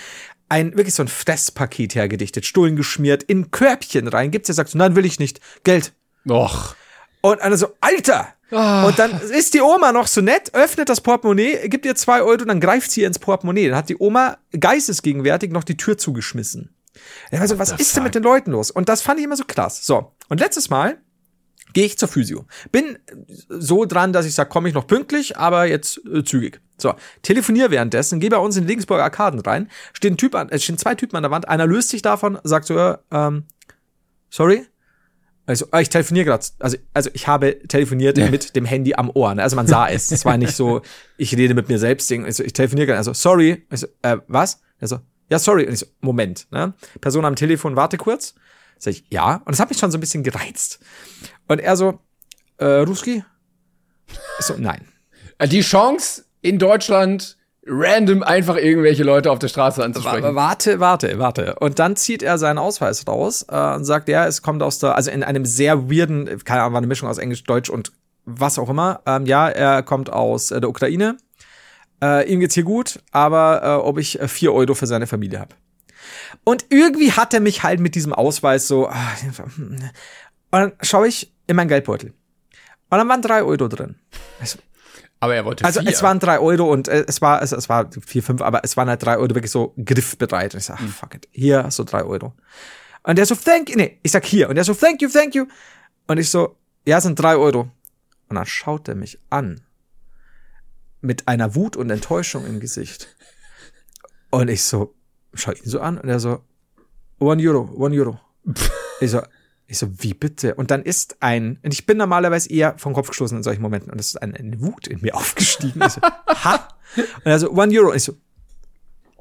ein 0.48 0.76
wirklich 0.76 0.94
so 0.94 1.02
ein 1.02 1.08
Fresspaket 1.08 1.94
hergedichtet, 1.94 2.46
Stullen 2.46 2.76
geschmiert, 2.76 3.22
in 3.22 3.50
Körbchen 3.50 4.08
rein. 4.08 4.30
Gibt's 4.30 4.48
ja, 4.48 4.54
sagst 4.54 4.74
du, 4.74 4.78
nein, 4.78 4.96
will 4.96 5.04
ich 5.04 5.18
nicht. 5.18 5.40
Geld. 5.64 5.92
Och. 6.28 6.74
Und 7.20 7.40
einer 7.40 7.56
so, 7.56 7.68
Alter! 7.80 8.28
Ah. 8.50 8.86
Und 8.86 8.98
dann 8.98 9.20
ist 9.20 9.52
die 9.52 9.60
Oma 9.60 9.92
noch 9.92 10.06
so 10.06 10.22
nett, 10.22 10.54
öffnet 10.54 10.88
das 10.88 11.02
Portemonnaie, 11.02 11.68
gibt 11.68 11.84
ihr 11.84 11.94
zwei 11.96 12.22
Euro 12.22 12.40
und 12.40 12.48
dann 12.48 12.60
greift 12.60 12.90
sie 12.90 13.02
ins 13.02 13.18
Portemonnaie. 13.18 13.68
Dann 13.68 13.76
hat 13.76 13.90
die 13.90 13.98
Oma 13.98 14.38
geistesgegenwärtig 14.58 15.50
noch 15.52 15.64
die 15.64 15.76
Tür 15.76 15.98
zugeschmissen. 15.98 16.74
Also, 17.30 17.58
was 17.58 17.72
ist 17.72 17.94
denn 17.94 18.02
mit 18.04 18.14
den 18.14 18.22
Leuten 18.22 18.52
los? 18.52 18.70
Und 18.70 18.88
das 18.88 19.02
fand 19.02 19.18
ich 19.20 19.24
immer 19.24 19.36
so 19.36 19.44
krass. 19.46 19.84
So. 19.84 20.12
Und 20.28 20.40
letztes 20.40 20.70
Mal 20.70 20.98
gehe 21.72 21.84
ich 21.86 21.98
zur 21.98 22.08
Physio. 22.08 22.46
Bin 22.72 22.98
so 23.48 23.84
dran, 23.84 24.12
dass 24.12 24.26
ich 24.26 24.34
sage, 24.34 24.48
komme 24.48 24.68
ich 24.68 24.74
noch 24.74 24.86
pünktlich, 24.86 25.36
aber 25.36 25.64
jetzt 25.66 26.00
äh, 26.06 26.24
zügig. 26.24 26.60
So, 26.76 26.94
telefonier 27.22 27.70
währenddessen, 27.70 28.20
geh 28.20 28.28
bei 28.28 28.38
uns 28.38 28.56
in 28.56 28.64
Regensburger 28.66 29.02
Arkaden 29.04 29.40
rein, 29.40 29.68
stehen, 29.92 30.16
typ 30.16 30.34
an, 30.34 30.48
äh, 30.48 30.58
stehen 30.58 30.78
zwei 30.78 30.94
Typen 30.94 31.16
an 31.16 31.22
der 31.22 31.30
Wand, 31.30 31.48
einer 31.48 31.66
löst 31.66 31.88
sich 31.88 32.02
davon, 32.02 32.38
sagt 32.44 32.66
so, 32.66 32.78
äh, 32.78 32.96
ähm, 33.10 33.44
sorry? 34.30 34.64
Also, 35.46 35.66
äh, 35.72 35.80
ich 35.80 35.88
telefoniere 35.88 36.26
gerade, 36.26 36.44
also, 36.58 36.76
also 36.92 37.10
ich 37.14 37.26
habe 37.26 37.58
telefoniert 37.68 38.18
Ja. 38.18 38.30
mit 38.30 38.54
dem 38.54 38.66
Handy 38.66 38.94
am 38.94 39.10
Ohr. 39.10 39.34
Ne? 39.34 39.42
Also 39.42 39.56
man 39.56 39.66
sah 39.66 39.88
es. 39.88 40.12
Es 40.12 40.26
war 40.26 40.36
nicht 40.36 40.54
so, 40.54 40.82
ich 41.16 41.34
rede 41.36 41.54
mit 41.54 41.70
mir 41.70 41.78
selbst. 41.78 42.10
Ding. 42.10 42.26
Also, 42.26 42.44
ich 42.44 42.52
telefoniere 42.52 42.86
gerade, 42.88 42.98
also 42.98 43.14
sorry. 43.14 43.66
Ich 43.72 43.80
so, 43.80 43.86
äh, 44.02 44.18
was? 44.28 44.60
Also, 44.78 45.00
ja, 45.30 45.38
sorry. 45.38 45.66
Und 45.66 45.72
ich 45.72 45.78
so, 45.80 45.86
Moment. 46.02 46.46
Ne? 46.50 46.74
Person 47.00 47.24
am 47.24 47.34
Telefon, 47.34 47.76
warte 47.76 47.96
kurz. 47.96 48.34
Sag 48.78 48.92
ich, 48.92 49.04
ja. 49.10 49.36
Und 49.36 49.50
das 49.50 49.60
hat 49.60 49.68
mich 49.68 49.78
schon 49.78 49.90
so 49.90 49.98
ein 49.98 50.00
bisschen 50.00 50.22
gereizt. 50.22 50.80
Und 51.46 51.60
er 51.60 51.76
so, 51.76 51.98
äh, 52.58 52.64
Ruski? 52.64 53.24
Ich 54.38 54.46
so, 54.46 54.54
nein. 54.56 54.86
Die 55.46 55.60
Chance 55.60 56.24
in 56.40 56.58
Deutschland 56.58 57.36
random 57.68 58.22
einfach 58.22 58.56
irgendwelche 58.56 59.04
Leute 59.04 59.30
auf 59.30 59.38
der 59.38 59.48
Straße 59.48 59.84
anzusprechen. 59.84 60.34
Warte, 60.34 60.80
warte, 60.80 61.18
warte. 61.18 61.56
Und 61.56 61.78
dann 61.78 61.96
zieht 61.96 62.22
er 62.22 62.38
seinen 62.38 62.58
Ausweis 62.58 63.06
raus 63.06 63.44
äh, 63.48 63.74
und 63.74 63.84
sagt, 63.84 64.08
ja, 64.08 64.26
es 64.26 64.42
kommt 64.42 64.62
aus 64.62 64.78
der, 64.78 64.94
also 64.94 65.10
in 65.10 65.22
einem 65.22 65.44
sehr 65.44 65.90
weirden, 65.90 66.26
keine 66.44 66.62
Ahnung, 66.62 66.72
war 66.74 66.78
eine 66.78 66.86
Mischung 66.86 67.08
aus 67.08 67.18
Englisch, 67.18 67.44
Deutsch 67.44 67.68
und 67.70 67.92
was 68.24 68.58
auch 68.58 68.68
immer. 68.68 69.00
Ähm, 69.06 69.26
ja, 69.26 69.48
er 69.48 69.82
kommt 69.82 70.10
aus 70.10 70.50
äh, 70.50 70.60
der 70.60 70.70
Ukraine. 70.70 71.16
Äh, 72.02 72.30
ihm 72.32 72.40
geht's 72.40 72.54
hier 72.54 72.64
gut, 72.64 73.00
aber 73.10 73.62
äh, 73.62 73.86
ob 73.86 73.98
ich 73.98 74.20
äh, 74.20 74.28
vier 74.28 74.52
Euro 74.52 74.74
für 74.74 74.86
seine 74.86 75.06
Familie 75.06 75.40
habe. 75.40 75.54
Und 76.44 76.66
irgendwie 76.70 77.12
hat 77.12 77.34
er 77.34 77.40
mich 77.40 77.62
halt 77.62 77.80
mit 77.80 77.94
diesem 77.94 78.12
Ausweis 78.12 78.68
so. 78.68 78.88
ah, 78.88 79.12
hm. 79.56 79.70
Und 79.70 79.80
dann 80.50 80.72
schaue 80.82 81.08
ich 81.08 81.32
in 81.46 81.56
meinen 81.56 81.68
Geldbeutel. 81.68 82.10
Und 82.90 82.98
dann 82.98 83.08
waren 83.08 83.22
drei 83.22 83.42
Euro 83.42 83.68
drin. 83.68 83.96
Aber 85.20 85.34
er 85.34 85.44
wollte 85.44 85.64
Also 85.64 85.80
vier. 85.80 85.90
es 85.90 86.02
waren 86.02 86.20
drei 86.20 86.38
Euro 86.38 86.72
und 86.72 86.88
äh, 86.88 87.04
es 87.06 87.20
war, 87.20 87.42
es, 87.42 87.52
es 87.52 87.68
war 87.68 87.90
vier, 88.06 88.22
fünf, 88.22 88.40
aber 88.40 88.60
es 88.62 88.76
waren 88.76 88.88
halt 88.88 89.02
drei 89.02 89.16
Euro 89.16 89.34
wirklich 89.34 89.50
so 89.50 89.74
griffbereit. 89.84 90.54
Und 90.54 90.60
ich 90.60 90.66
sag, 90.66 90.78
ach, 90.80 90.88
fuck 90.88 91.14
it, 91.16 91.28
hier 91.32 91.64
hast 91.64 91.78
du 91.78 91.84
drei 91.84 92.04
Euro. 92.04 92.34
Und 93.02 93.16
der 93.18 93.26
so, 93.26 93.34
thank 93.34 93.70
you, 93.70 93.76
nee, 93.76 93.98
ich 94.02 94.12
sag 94.12 94.24
hier. 94.24 94.48
Und 94.48 94.54
der 94.54 94.64
so, 94.64 94.74
thank 94.74 95.02
you, 95.02 95.08
thank 95.08 95.34
you. 95.34 95.46
Und 96.06 96.18
ich 96.18 96.30
so, 96.30 96.56
ja, 96.86 97.00
sind 97.00 97.18
drei 97.18 97.36
Euro. 97.36 97.70
Und 98.28 98.36
dann 98.36 98.46
schaut 98.46 98.88
er 98.88 98.94
mich 98.94 99.18
an. 99.28 99.60
Mit 101.00 101.26
einer 101.28 101.54
Wut 101.54 101.76
und 101.76 101.90
Enttäuschung 101.90 102.46
im 102.46 102.60
Gesicht. 102.60 103.08
Und 104.30 104.48
ich 104.48 104.62
so, 104.62 104.94
schau 105.38 105.52
ihn 105.52 105.58
so 105.64 105.80
an 105.80 105.98
und 105.98 106.08
er 106.08 106.20
so, 106.20 106.42
one 107.18 107.42
Euro, 107.42 107.70
one 107.76 107.96
Euro. 107.96 108.18
Ich 109.00 109.12
so, 109.12 109.22
ich 109.68 109.78
so, 109.78 109.86
wie 110.02 110.12
bitte? 110.12 110.56
Und 110.56 110.72
dann 110.72 110.82
ist 110.82 111.18
ein, 111.22 111.60
und 111.62 111.72
ich 111.72 111.86
bin 111.86 111.98
normalerweise 111.98 112.50
eher 112.50 112.76
vom 112.78 112.94
Kopf 112.94 113.08
gestoßen 113.08 113.36
in 113.36 113.44
solchen 113.44 113.62
Momenten, 113.62 113.92
und 113.92 114.00
es 114.00 114.08
ist 114.08 114.16
eine, 114.16 114.34
eine 114.34 114.60
Wut 114.60 114.88
in 114.88 115.00
mir 115.02 115.14
aufgestiegen. 115.16 115.80
Ich 115.86 115.92
so, 115.92 116.00
ha? 116.00 116.68
Und 116.96 117.26
er 117.26 117.38
so, 117.38 117.52
one 117.52 117.72
Euro. 117.78 117.90
Und 117.90 117.96
ich 117.96 118.02
so, 118.02 118.16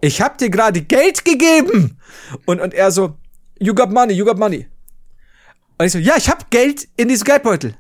ich 0.02 0.20
hab 0.22 0.38
dir 0.40 0.50
gerade 0.50 0.82
Geld 0.82 1.24
gegeben. 1.26 2.00
Und, 2.46 2.60
und 2.60 2.74
er 2.74 2.90
so, 2.90 3.18
you 3.60 3.76
got 3.76 3.92
money, 3.92 4.14
you 4.14 4.26
got 4.26 4.40
money. 4.40 4.68
Und 5.78 5.86
ich 5.86 5.92
so, 5.92 6.00
ja, 6.00 6.16
ich 6.18 6.28
hab 6.28 6.50
Geld 6.50 6.88
in 6.98 7.08
diesem 7.08 7.26
Geldbeutel. 7.26 7.78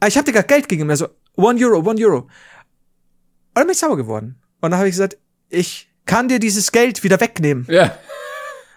Ah, 0.00 0.06
Ich 0.06 0.18
hab 0.18 0.24
dir 0.26 0.32
gerade 0.32 0.46
Geld 0.48 0.68
gegeben. 0.68 0.88
Und 0.88 0.90
er 0.90 0.96
so, 0.98 1.08
one 1.36 1.58
Euro, 1.64 1.78
one 1.78 1.98
Euro. 2.04 2.18
Und 2.18 2.28
dann 3.54 3.64
bin 3.64 3.72
ich 3.72 3.78
sauer 3.78 3.96
geworden. 3.96 4.38
Und 4.60 4.70
dann 4.70 4.76
habe 4.78 4.88
ich 4.88 4.92
gesagt, 4.94 5.16
ich 5.48 5.88
kann 6.06 6.28
dir 6.28 6.38
dieses 6.38 6.72
Geld 6.72 7.02
wieder 7.04 7.20
wegnehmen. 7.20 7.66
ja. 7.68 7.96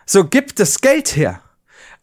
So, 0.08 0.24
gib 0.24 0.56
das 0.56 0.82
Geld 0.82 1.16
her. 1.16 1.42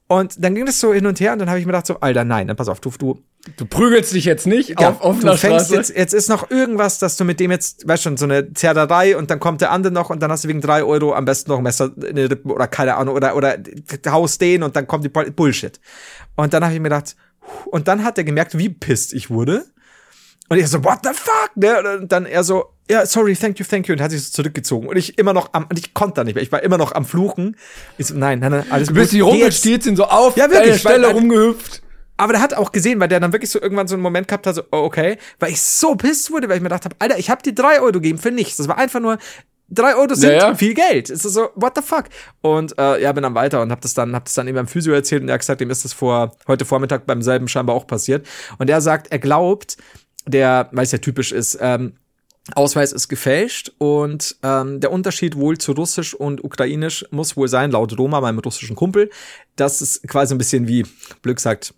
Und 0.08 0.44
dann 0.44 0.56
ging 0.56 0.66
das 0.66 0.80
so 0.80 0.92
hin 0.92 1.06
und 1.06 1.20
her 1.20 1.32
und 1.32 1.38
dann 1.38 1.48
habe 1.48 1.60
ich 1.60 1.64
mir 1.66 1.70
gedacht 1.72 1.86
so, 1.86 2.00
Alter, 2.00 2.24
nein, 2.24 2.48
dann 2.48 2.56
pass 2.56 2.68
auf, 2.68 2.80
du, 2.80 2.90
du, 2.98 3.22
Du 3.56 3.64
prügelst 3.64 4.12
dich 4.12 4.24
jetzt 4.24 4.46
nicht 4.46 4.80
ja, 4.80 4.90
auf 4.90 5.00
offener 5.00 5.32
du 5.32 5.38
fängst 5.38 5.66
Straße. 5.66 5.74
jetzt, 5.74 5.96
jetzt 5.96 6.14
ist 6.14 6.28
noch 6.28 6.50
irgendwas, 6.50 7.00
dass 7.00 7.16
du 7.16 7.24
mit 7.24 7.40
dem 7.40 7.50
jetzt, 7.50 7.88
weißt 7.88 8.02
schon, 8.04 8.16
so 8.16 8.24
eine 8.24 8.52
Zerderei 8.54 9.16
und 9.16 9.30
dann 9.30 9.40
kommt 9.40 9.60
der 9.60 9.72
andere 9.72 9.92
noch 9.92 10.10
und 10.10 10.20
dann 10.20 10.30
hast 10.30 10.44
du 10.44 10.48
wegen 10.48 10.60
drei 10.60 10.84
Euro 10.84 11.12
am 11.14 11.24
besten 11.24 11.50
noch 11.50 11.58
ein 11.58 11.64
Messer 11.64 11.90
in 12.06 12.14
die 12.14 12.22
Rippen 12.22 12.50
oder 12.52 12.68
keine 12.68 12.96
Ahnung 12.96 13.16
oder, 13.16 13.34
oder 13.34 13.56
haust 14.08 14.40
den 14.40 14.62
und 14.62 14.76
dann 14.76 14.86
kommt 14.86 15.04
die 15.04 15.08
Bullshit. 15.08 15.80
Und 16.36 16.52
dann 16.52 16.62
habe 16.62 16.74
ich 16.74 16.80
mir 16.80 16.88
gedacht, 16.88 17.16
und 17.66 17.88
dann 17.88 18.04
hat 18.04 18.16
er 18.16 18.24
gemerkt, 18.24 18.56
wie 18.56 18.68
pisst 18.68 19.12
ich 19.12 19.28
wurde. 19.30 19.64
Und 20.52 20.58
ich 20.58 20.68
so, 20.68 20.84
what 20.84 20.98
the 21.02 21.10
fuck? 21.14 21.50
Ne? 21.56 21.96
Und 22.00 22.12
dann 22.12 22.26
er 22.26 22.44
so, 22.44 22.66
ja, 22.90 23.06
sorry, 23.06 23.34
thank 23.34 23.58
you, 23.58 23.64
thank 23.64 23.88
you. 23.88 23.94
Und 23.94 24.02
hat 24.02 24.10
sich 24.10 24.22
so 24.24 24.30
zurückgezogen. 24.32 24.86
Und 24.86 24.96
ich 24.96 25.16
immer 25.18 25.32
noch 25.32 25.48
am, 25.54 25.64
und 25.70 25.78
ich 25.78 25.94
konnte 25.94 26.16
da 26.16 26.24
nicht 26.24 26.34
mehr. 26.34 26.42
Ich 26.44 26.52
war 26.52 26.62
immer 26.62 26.76
noch 26.76 26.92
am 26.92 27.06
Fluchen. 27.06 27.56
Ich 27.96 28.08
so, 28.08 28.14
nein, 28.14 28.40
nein, 28.40 28.50
nein, 28.50 28.66
alles 28.68 28.88
Du 28.88 28.94
bist 28.94 29.12
gut. 29.12 29.14
die 29.14 29.18
Geh 29.20 29.24
jetzt. 29.24 29.34
rumgestiert, 29.40 29.82
sind 29.84 29.96
so 29.96 30.04
auf 30.04 30.36
Ja, 30.36 30.50
wirklich, 30.50 30.78
Stelle 30.80 31.06
weil- 31.06 31.14
rumgehüpft. 31.14 31.80
Aber 32.18 32.34
der 32.34 32.42
hat 32.42 32.52
auch 32.54 32.70
gesehen, 32.70 33.00
weil 33.00 33.08
der 33.08 33.18
dann 33.18 33.32
wirklich 33.32 33.50
so 33.50 33.60
irgendwann 33.60 33.88
so 33.88 33.94
einen 33.94 34.02
Moment 34.02 34.28
gehabt 34.28 34.46
hat, 34.46 34.54
so, 34.54 34.62
oh, 34.70 34.76
okay, 34.84 35.16
weil 35.40 35.50
ich 35.52 35.60
so 35.62 35.94
pisst 35.96 36.30
wurde, 36.30 36.48
weil 36.48 36.56
ich 36.56 36.62
mir 36.62 36.68
gedacht 36.68 36.84
habe, 36.84 36.94
Alter, 36.98 37.18
ich 37.18 37.30
habe 37.30 37.42
dir 37.42 37.54
drei 37.54 37.80
Euro 37.80 37.92
gegeben 37.92 38.18
für 38.18 38.30
nichts. 38.30 38.58
Das 38.58 38.68
war 38.68 38.76
einfach 38.76 39.00
nur, 39.00 39.16
drei 39.70 39.96
Euro 39.96 40.14
sind 40.14 40.30
Ja, 40.30 40.48
ja. 40.50 40.54
viel 40.54 40.74
Geld. 40.74 41.08
Es 41.08 41.24
ist 41.24 41.32
so, 41.32 41.48
what 41.56 41.72
the 41.74 41.82
fuck? 41.82 42.04
Und 42.42 42.78
äh, 42.78 43.00
ja, 43.02 43.10
bin 43.12 43.22
dann 43.22 43.34
weiter 43.34 43.62
und 43.62 43.72
hab 43.72 43.80
das 43.80 43.94
dann, 43.94 44.14
hab 44.14 44.26
das 44.26 44.34
dann 44.34 44.46
eben 44.46 44.56
beim 44.56 44.68
Physio 44.68 44.92
erzählt 44.92 45.22
und 45.22 45.28
er 45.30 45.34
hat 45.34 45.40
gesagt, 45.40 45.62
ihm 45.62 45.70
ist 45.70 45.84
das 45.84 45.94
vor 45.94 46.36
heute 46.46 46.64
Vormittag 46.66 47.06
beim 47.06 47.22
selben 47.22 47.48
scheinbar 47.48 47.74
auch 47.74 47.86
passiert. 47.86 48.26
Und 48.58 48.68
er 48.68 48.82
sagt, 48.82 49.10
er 49.10 49.18
glaubt, 49.18 49.78
der, 50.26 50.68
weil 50.72 50.84
es 50.84 50.92
ja 50.92 50.98
typisch 50.98 51.32
ist, 51.32 51.58
ähm, 51.60 51.94
Ausweis 52.56 52.92
ist 52.92 53.08
gefälscht 53.08 53.72
und 53.78 54.36
ähm, 54.42 54.80
der 54.80 54.90
Unterschied 54.90 55.36
wohl 55.36 55.58
zu 55.58 55.72
Russisch 55.72 56.12
und 56.12 56.42
Ukrainisch 56.42 57.04
muss 57.10 57.36
wohl 57.36 57.46
sein, 57.46 57.70
laut 57.70 57.96
Roma, 57.96 58.20
meinem 58.20 58.40
russischen 58.40 58.74
Kumpel, 58.74 59.10
dass 59.54 59.80
es 59.80 60.02
quasi 60.02 60.34
ein 60.34 60.38
bisschen 60.38 60.66
wie, 60.66 60.84
Glück 61.22 61.38
sagt, 61.38 61.72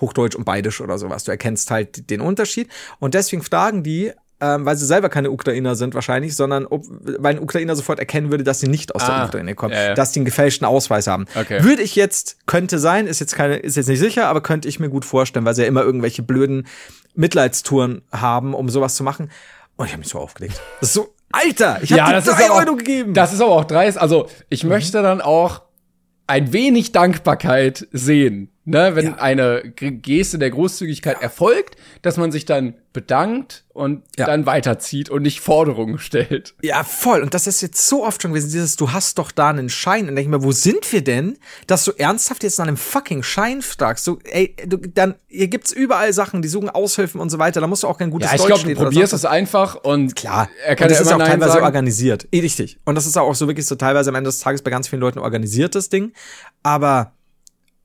Hochdeutsch 0.00 0.34
und 0.34 0.44
Beidisch 0.44 0.80
oder 0.80 0.98
sowas. 0.98 1.24
Du 1.24 1.30
erkennst 1.30 1.70
halt 1.70 2.10
den 2.10 2.20
Unterschied. 2.20 2.68
Und 2.98 3.14
deswegen 3.14 3.42
fragen 3.42 3.82
die, 3.82 4.12
ähm, 4.40 4.64
weil 4.64 4.76
sie 4.76 4.86
selber 4.86 5.08
keine 5.08 5.30
Ukrainer 5.30 5.74
sind 5.74 5.94
wahrscheinlich, 5.94 6.36
sondern 6.36 6.66
ob, 6.66 6.84
weil 6.88 7.36
ein 7.36 7.42
Ukrainer 7.42 7.74
sofort 7.74 7.98
erkennen 7.98 8.30
würde, 8.30 8.44
dass 8.44 8.60
sie 8.60 8.68
nicht 8.68 8.94
aus 8.94 9.02
Ah, 9.02 9.18
der 9.18 9.26
Ukraine 9.26 9.54
kommen, 9.56 9.74
ja, 9.74 9.88
ja. 9.88 9.94
dass 9.94 10.12
die 10.12 10.20
einen 10.20 10.26
gefälschten 10.26 10.66
Ausweis 10.66 11.08
haben. 11.08 11.26
Okay. 11.34 11.64
Würde 11.64 11.82
ich 11.82 11.96
jetzt, 11.96 12.38
könnte 12.46 12.78
sein, 12.78 13.08
ist 13.08 13.18
jetzt 13.18 13.34
keine, 13.34 13.56
ist 13.56 13.76
jetzt 13.76 13.88
nicht 13.88 13.98
sicher, 13.98 14.28
aber 14.28 14.40
könnte 14.40 14.68
ich 14.68 14.78
mir 14.78 14.90
gut 14.90 15.04
vorstellen, 15.04 15.44
weil 15.44 15.54
sie 15.54 15.62
ja 15.62 15.68
immer 15.68 15.82
irgendwelche 15.82 16.22
blöden 16.22 16.68
Mitleidstouren 17.18 18.02
haben, 18.12 18.54
um 18.54 18.68
sowas 18.68 18.94
zu 18.94 19.02
machen. 19.02 19.30
Und 19.76 19.86
ich 19.86 19.92
habe 19.92 20.00
mich 20.00 20.08
so 20.08 20.18
aufgeregt. 20.18 20.60
Das 20.80 20.90
ist 20.90 20.94
so, 20.94 21.14
Alter, 21.32 21.80
ich 21.82 21.92
habe 21.92 22.12
dir 22.12 22.32
drei 22.32 22.50
Euro 22.50 22.72
auch, 22.72 22.76
gegeben. 22.76 23.12
Das 23.12 23.32
ist 23.32 23.40
aber 23.40 23.52
auch 23.52 23.64
dreist. 23.64 23.98
Also, 23.98 24.28
ich 24.48 24.64
möchte 24.64 25.02
dann 25.02 25.20
auch 25.20 25.62
ein 26.26 26.52
wenig 26.52 26.92
Dankbarkeit 26.92 27.86
sehen, 27.90 28.50
ne, 28.68 28.94
wenn 28.96 29.06
Ja. 29.06 29.14
eine 29.16 29.62
Geste 29.74 30.38
der 30.38 30.50
Großzügigkeit 30.50 31.20
erfolgt, 31.22 31.76
dass 32.02 32.16
man 32.16 32.30
sich 32.32 32.44
dann 32.44 32.74
bedankt 32.92 33.64
und 33.74 34.02
Ja. 34.16 34.26
dann 34.26 34.44
weiterzieht 34.46 35.08
und 35.08 35.22
nicht 35.22 35.40
Forderungen 35.40 35.98
stellt. 35.98 36.54
Ja, 36.62 36.82
voll. 36.82 37.22
Und 37.22 37.32
das 37.32 37.46
ist 37.46 37.60
jetzt 37.60 37.86
so 37.86 38.04
oft 38.04 38.20
schon 38.22 38.32
gewesen, 38.32 38.50
dieses, 38.50 38.74
du 38.76 38.92
hast 38.92 39.18
doch 39.18 39.30
da 39.30 39.50
einen 39.50 39.68
Schein. 39.68 40.00
Und 40.02 40.06
dann 40.08 40.16
denke 40.16 40.30
ich 40.30 40.36
mir, 40.40 40.42
wo 40.44 40.50
sind 40.52 40.90
wir 40.92 41.04
denn, 41.04 41.38
dass 41.68 41.84
du 41.84 41.92
ernsthaft 41.92 42.42
jetzt 42.42 42.58
nach 42.58 42.66
einem 42.66 42.76
fucking 42.76 43.22
Schein 43.22 43.62
fragst? 43.62 44.04
So, 44.04 44.18
ey, 44.24 44.56
du, 44.66 44.78
dann, 44.78 45.14
hier 45.28 45.46
gibt's 45.48 45.70
überall 45.70 46.12
Sachen, 46.12 46.42
die 46.42 46.48
suchen 46.48 46.70
Aushilfen 46.70 47.20
und 47.20 47.30
so 47.30 47.38
weiter. 47.38 47.60
Da 47.60 47.66
musst 47.68 47.84
du 47.84 47.86
auch 47.88 47.98
kein 47.98 48.10
gutes 48.10 48.28
Ja, 48.30 48.34
ich 48.34 48.42
Deutsch 48.42 48.62
glaube, 48.64 48.74
du 48.74 48.82
probierst 48.82 49.12
es 49.12 49.24
einfach 49.24 49.76
und 49.76 50.16
Klar, 50.16 50.48
er 50.66 50.74
kann 50.74 50.86
und 50.86 50.90
das 50.90 50.98
ja 50.98 51.02
ist 51.06 51.12
auch 51.12 51.18
teilweise 51.24 51.52
sagen. 51.52 51.64
organisiert. 51.64 52.26
Eh, 52.32 52.40
richtig. 52.40 52.80
Und 52.84 52.96
das 52.96 53.06
ist 53.06 53.16
auch 53.16 53.34
so 53.34 53.46
wirklich 53.46 53.66
so 53.66 53.76
teilweise 53.76 54.10
am 54.10 54.16
Ende 54.16 54.28
des 54.28 54.40
Tages 54.40 54.62
bei 54.62 54.70
ganz 54.72 54.88
vielen 54.88 55.00
Leuten 55.00 55.20
organisiertes 55.20 55.88
Ding. 55.88 56.12
Aber 56.64 57.12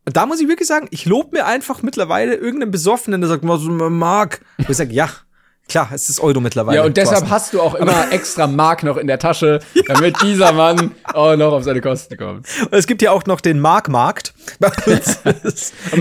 da 0.05 0.25
muss 0.25 0.41
ich 0.41 0.47
wirklich 0.47 0.67
sagen, 0.67 0.87
ich 0.91 1.05
lob 1.05 1.31
mir 1.31 1.45
einfach 1.45 1.81
mittlerweile 1.81 2.35
irgendeinen 2.35 2.71
Besoffenen, 2.71 3.21
der 3.21 3.29
sagt, 3.29 3.47
was 3.47 3.61
mag. 3.63 4.41
Und 4.57 4.69
ich 4.69 4.77
sag, 4.77 4.91
ja, 4.91 5.09
klar, 5.67 5.89
es 5.93 6.09
ist 6.09 6.19
Euro 6.19 6.39
mittlerweile. 6.39 6.77
Ja, 6.77 6.83
und 6.83 6.97
deshalb 6.97 7.29
hast 7.29 7.53
du 7.53 7.61
auch 7.61 7.75
immer 7.75 8.11
extra 8.11 8.47
Mark 8.47 8.83
noch 8.83 8.97
in 8.97 9.07
der 9.07 9.19
Tasche, 9.19 9.59
damit 9.87 10.21
dieser 10.21 10.51
Mann 10.51 10.91
auch 11.13 11.35
noch 11.35 11.53
auf 11.53 11.63
seine 11.63 11.81
Kosten 11.81 12.17
kommt. 12.17 12.47
Und 12.61 12.73
es 12.73 12.85
gibt 12.85 13.01
ja 13.01 13.11
auch 13.11 13.25
noch 13.25 13.41
den 13.41 13.59
Markmarkt. 13.59 14.33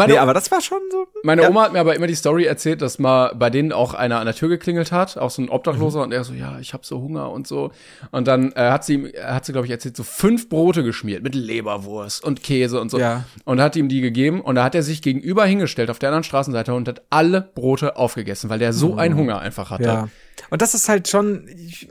nee, 0.07 0.19
aber 0.19 0.35
das 0.35 0.51
war 0.51 0.61
schon 0.61 0.81
so. 0.91 1.07
Meine 1.23 1.43
ja. 1.43 1.49
Oma 1.49 1.63
hat 1.65 1.73
mir 1.73 1.81
aber 1.81 1.95
immer 1.95 2.07
die 2.07 2.15
Story 2.15 2.45
erzählt, 2.45 2.83
dass 2.83 2.99
mal 2.99 3.35
bei 3.35 3.51
denen 3.51 3.73
auch 3.73 3.95
einer 3.95 4.19
an 4.19 4.27
der 4.27 4.35
Tür 4.35 4.49
geklingelt 4.49 4.93
hat, 4.93 5.17
auch 5.17 5.31
so 5.31 5.41
ein 5.43 5.49
Obdachloser, 5.49 6.01
mhm. 6.01 6.05
und 6.05 6.13
er 6.13 6.25
so, 6.25 6.35
ja, 6.35 6.59
ich 6.61 6.75
habe 6.75 6.85
so 6.85 7.01
Hunger 7.01 7.31
und 7.31 7.47
so. 7.47 7.71
Und 8.11 8.29
dann 8.29 8.53
äh, 8.53 8.71
hat 8.71 8.85
sie, 8.85 9.13
hat 9.23 9.47
sie, 9.47 9.53
glaube 9.53 9.67
ich, 9.67 9.71
erzählt, 9.71 9.97
so 9.97 10.03
fünf 10.03 10.49
Brote 10.49 10.83
geschmiert 10.83 11.23
mit 11.23 11.35
Leberwurst 11.35 12.25
und 12.25 12.43
Käse 12.43 12.81
und 12.81 12.91
so. 12.91 12.99
Ja. 12.99 13.25
Und 13.45 13.61
hat 13.61 13.77
ihm 13.77 13.89
die 13.89 14.01
gegeben 14.01 14.41
und 14.41 14.57
da 14.57 14.65
hat 14.65 14.75
er 14.75 14.83
sich 14.83 15.03
gegenüber 15.03 15.45
hingestellt 15.45 15.91
auf 15.91 15.99
der 15.99 16.11
anderen 16.11 16.25
Straßenseite 16.25 16.75
und 16.75 16.89
hat 16.89 17.03
alle 17.11 17.41
Brote 17.41 17.97
aufgegessen, 17.97 18.51
weil 18.51 18.59
der 18.59 18.73
so 18.73 18.93
mhm. 18.93 18.99
einen 18.99 19.17
Hunger 19.17 19.39
einfach 19.39 19.52
hatte. 19.59 19.85
Ja. 19.85 20.09
Und 20.51 20.63
das 20.63 20.75
ist 20.75 20.89
halt 20.89 21.09
schon. 21.09 21.49
Ich, 21.49 21.89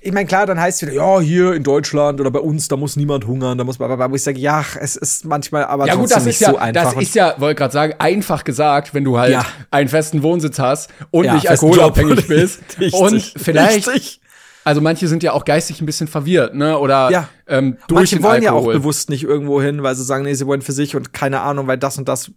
ich 0.00 0.12
meine, 0.12 0.26
klar, 0.26 0.44
dann 0.44 0.60
heißt 0.60 0.82
es 0.82 0.88
wieder, 0.88 0.96
ja, 0.96 1.20
hier 1.20 1.54
in 1.54 1.62
Deutschland 1.62 2.20
oder 2.20 2.30
bei 2.30 2.38
uns, 2.38 2.68
da 2.68 2.76
muss 2.76 2.94
niemand 2.94 3.26
hungern, 3.26 3.56
da 3.56 3.64
muss 3.64 3.78
man, 3.78 3.90
aber 3.90 4.10
wo 4.10 4.14
ich 4.14 4.22
sage, 4.22 4.38
ja, 4.38 4.62
es 4.78 4.96
ist 4.96 5.24
manchmal 5.24 5.64
aber 5.64 5.86
ja, 5.86 5.94
gut, 5.94 6.10
das 6.10 6.26
ist 6.26 6.40
ja, 6.40 6.50
so 6.50 6.58
einfach. 6.58 6.92
Das 6.92 7.02
ist 7.02 7.14
ja, 7.14 7.34
wollte 7.38 7.54
gerade 7.54 7.72
sagen, 7.72 7.94
einfach 7.98 8.44
gesagt, 8.44 8.92
wenn 8.92 9.04
du 9.04 9.18
halt 9.18 9.32
ja. 9.32 9.46
einen 9.70 9.88
festen 9.88 10.22
Wohnsitz 10.22 10.58
hast 10.58 10.90
und 11.10 11.24
ja, 11.24 11.34
nicht 11.34 11.48
alkoholabhängig 11.48 12.26
bist 12.28 12.60
richtig, 12.78 13.00
und 13.00 13.20
vielleicht 13.20 13.88
richtig. 13.88 14.20
Also 14.64 14.80
manche 14.80 15.08
sind 15.08 15.22
ja 15.22 15.32
auch 15.32 15.44
geistig 15.44 15.80
ein 15.80 15.86
bisschen 15.86 16.08
verwirrt, 16.08 16.54
ne? 16.54 16.78
Oder 16.78 17.10
ja. 17.10 17.28
ähm, 17.46 17.78
durch 17.86 18.12
manche 18.12 18.22
wollen 18.22 18.46
Alkohol. 18.46 18.72
ja 18.72 18.78
auch 18.78 18.80
bewusst 18.80 19.10
nicht 19.10 19.22
irgendwo 19.22 19.60
hin, 19.60 19.82
weil 19.82 19.94
sie 19.94 20.04
sagen, 20.04 20.24
nee, 20.24 20.34
sie 20.34 20.46
wollen 20.46 20.62
für 20.62 20.72
sich 20.72 20.96
und 20.96 21.12
keine 21.12 21.40
Ahnung, 21.40 21.66
weil 21.66 21.78
das 21.78 21.98
und 21.98 22.08
das 22.08 22.30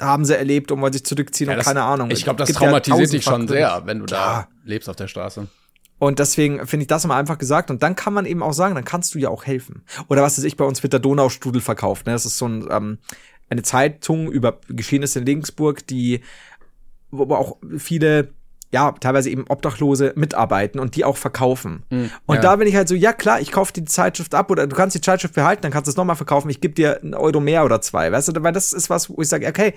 haben 0.00 0.24
sie 0.24 0.36
erlebt 0.36 0.72
und 0.72 0.80
wollen 0.80 0.92
sich 0.92 1.04
zurückziehen 1.04 1.50
ja, 1.50 1.56
und 1.56 1.62
keine 1.62 1.82
Ahnung. 1.82 2.10
Ich 2.10 2.24
glaube, 2.24 2.38
das 2.38 2.52
traumatisiert 2.52 3.12
dich 3.12 3.24
schon 3.24 3.48
sehr, 3.48 3.82
wenn 3.84 4.00
du 4.00 4.06
da 4.06 4.48
lebst 4.64 4.88
auf 4.88 4.96
der 4.96 5.08
Straße. 5.08 5.48
Und 5.98 6.18
deswegen 6.18 6.66
finde 6.66 6.84
ich 6.84 6.88
das 6.88 7.04
immer 7.04 7.16
einfach 7.16 7.38
gesagt. 7.38 7.70
Und 7.70 7.82
dann 7.82 7.96
kann 7.96 8.12
man 8.12 8.26
eben 8.26 8.42
auch 8.42 8.52
sagen, 8.52 8.74
dann 8.74 8.84
kannst 8.84 9.14
du 9.14 9.18
ja 9.18 9.30
auch 9.30 9.46
helfen. 9.46 9.82
Oder 10.08 10.22
was 10.22 10.36
weiß 10.36 10.44
ich, 10.44 10.56
bei 10.56 10.64
uns 10.64 10.82
wird 10.82 10.92
der 10.92 11.00
Donaustrudel 11.00 11.62
verkauft. 11.62 12.06
Ne? 12.06 12.12
Das 12.12 12.26
ist 12.26 12.36
so 12.36 12.46
ein, 12.46 12.68
ähm, 12.70 12.98
eine 13.48 13.62
Zeitung 13.62 14.30
über 14.30 14.60
Geschehnisse 14.68 15.20
in 15.20 15.24
Regensburg, 15.24 15.86
die, 15.86 16.20
wo 17.10 17.34
auch 17.34 17.56
viele 17.78 18.34
ja, 18.72 18.92
teilweise 18.92 19.30
eben 19.30 19.44
Obdachlose 19.48 20.12
mitarbeiten 20.16 20.80
und 20.80 20.96
die 20.96 21.04
auch 21.04 21.16
verkaufen. 21.16 21.84
Mhm, 21.90 22.10
und 22.26 22.36
ja. 22.36 22.42
da 22.42 22.56
bin 22.56 22.66
ich 22.66 22.76
halt 22.76 22.88
so, 22.88 22.94
ja 22.94 23.12
klar, 23.12 23.40
ich 23.40 23.52
kaufe 23.52 23.72
die 23.72 23.84
Zeitschrift 23.84 24.34
ab 24.34 24.50
oder 24.50 24.66
du 24.66 24.74
kannst 24.74 24.96
die 24.96 25.00
Zeitschrift 25.00 25.34
behalten, 25.34 25.62
dann 25.62 25.70
kannst 25.70 25.86
du 25.86 25.90
es 25.90 25.96
nochmal 25.96 26.16
verkaufen, 26.16 26.50
ich 26.50 26.60
gebe 26.60 26.74
dir 26.74 27.00
einen 27.00 27.14
Euro 27.14 27.40
mehr 27.40 27.64
oder 27.64 27.80
zwei, 27.80 28.10
weißt 28.10 28.28
du, 28.28 28.42
weil 28.42 28.52
das 28.52 28.72
ist 28.72 28.90
was, 28.90 29.08
wo 29.08 29.22
ich 29.22 29.28
sage, 29.28 29.46
okay, 29.46 29.74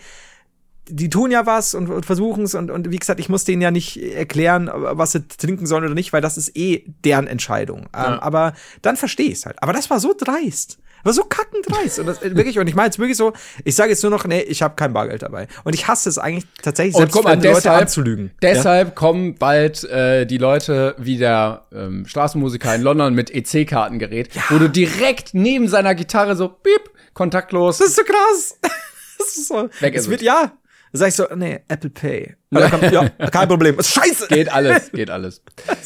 die 0.92 1.10
tun 1.10 1.30
ja 1.32 1.46
was 1.46 1.76
und, 1.76 1.90
und 1.90 2.06
versuchen 2.06 2.44
es 2.44 2.56
und, 2.56 2.72
und 2.72 2.90
wie 2.92 2.98
gesagt, 2.98 3.20
ich 3.20 3.30
muss 3.30 3.44
denen 3.44 3.62
ja 3.62 3.72
nicht 3.72 3.98
erklären, 3.98 4.70
was 4.74 5.12
sie 5.12 5.28
trinken 5.28 5.68
sollen 5.68 5.86
oder 5.86 5.94
nicht, 5.94 6.14
weil 6.14 6.22
das 6.22 6.38
ist 6.38 6.58
eh 6.58 6.84
deren 7.06 7.28
Entscheidung. 7.28 7.82
Ähm, 7.82 7.90
ja. 7.94 8.14
Ähm, 8.14 8.20
aber 8.20 8.54
dann 8.82 8.98
verstehe 8.98 9.28
ich 9.28 9.34
es 9.34 9.46
halt. 9.46 9.62
Aber 9.62 9.74
das 9.74 9.90
war 9.90 10.00
so 10.00 10.16
dreist. 10.18 10.80
War 11.04 11.14
so 11.14 11.24
kackendreist. 11.24 12.00
Und 12.00 12.08
das, 12.08 12.22
wirklich, 12.22 12.60
und 12.60 12.68
ich 12.68 12.76
meine 12.76 12.88
jetzt 12.88 13.00
wirklich 13.00 13.18
so, 13.18 13.34
ich 13.64 13.76
sage 13.76 13.92
jetzt 13.92 14.04
nur 14.04 14.12
noch, 14.12 14.26
nee, 14.26 14.42
ich 14.42 14.62
habe 14.62 14.76
kein 14.76 14.94
Bargeld 14.94 15.22
dabei. 15.22 15.48
Und 15.64 15.74
ich 15.74 15.88
hasse 15.88 16.10
es 16.10 16.18
eigentlich 16.18 16.46
tatsächlich, 16.62 16.96
selbst 16.96 17.16
und 17.16 17.22
guck 17.22 17.30
mal, 17.30 17.38
deshalb, 17.38 17.66
Leute 17.66 17.72
anzulügen. 17.72 18.32
Deshalb 18.42 18.88
ja? 18.90 18.94
kommen 18.94 19.36
bald 19.36 19.84
äh, 19.86 20.26
die 20.26 20.38
Leute 20.38 20.96
wie 20.98 21.18
der 21.18 21.66
ähm, 21.74 22.06
Straßenmusiker 22.06 22.74
in 22.76 22.82
London 22.82 23.14
mit 23.14 23.32
EC-Kartengerät, 23.32 24.34
ja. 24.34 24.44
wo 24.50 24.58
du 24.58 24.70
direkt 24.70 25.34
neben 25.34 25.68
seiner 25.68 25.96
Gitarre 25.96 26.36
so, 26.36 26.50
piep, 26.50 26.90
kontaktlos. 27.14 27.80
Das 27.80 27.90
ist 27.90 27.96
so 27.96 28.04
krass. 28.04 28.58
das 29.18 29.28
ist 29.28 29.48
so. 29.48 29.70
Weg 29.80 29.96
ist 29.96 30.04
es 30.04 30.10
wird, 30.10 30.22
ja, 30.22 30.54
sag 30.94 31.10
ich 31.10 31.16
so, 31.16 31.28
nee, 31.36 31.62
Apple 31.68 31.90
Pay. 31.90 32.36
Kommt, 32.52 32.92
ja, 32.92 33.10
kein 33.10 33.48
Problem. 33.48 33.82
Scheiße. 33.82 34.28
Geht 34.28 34.52
alles, 34.52 34.92
geht 34.92 35.10
alles. 35.10 35.42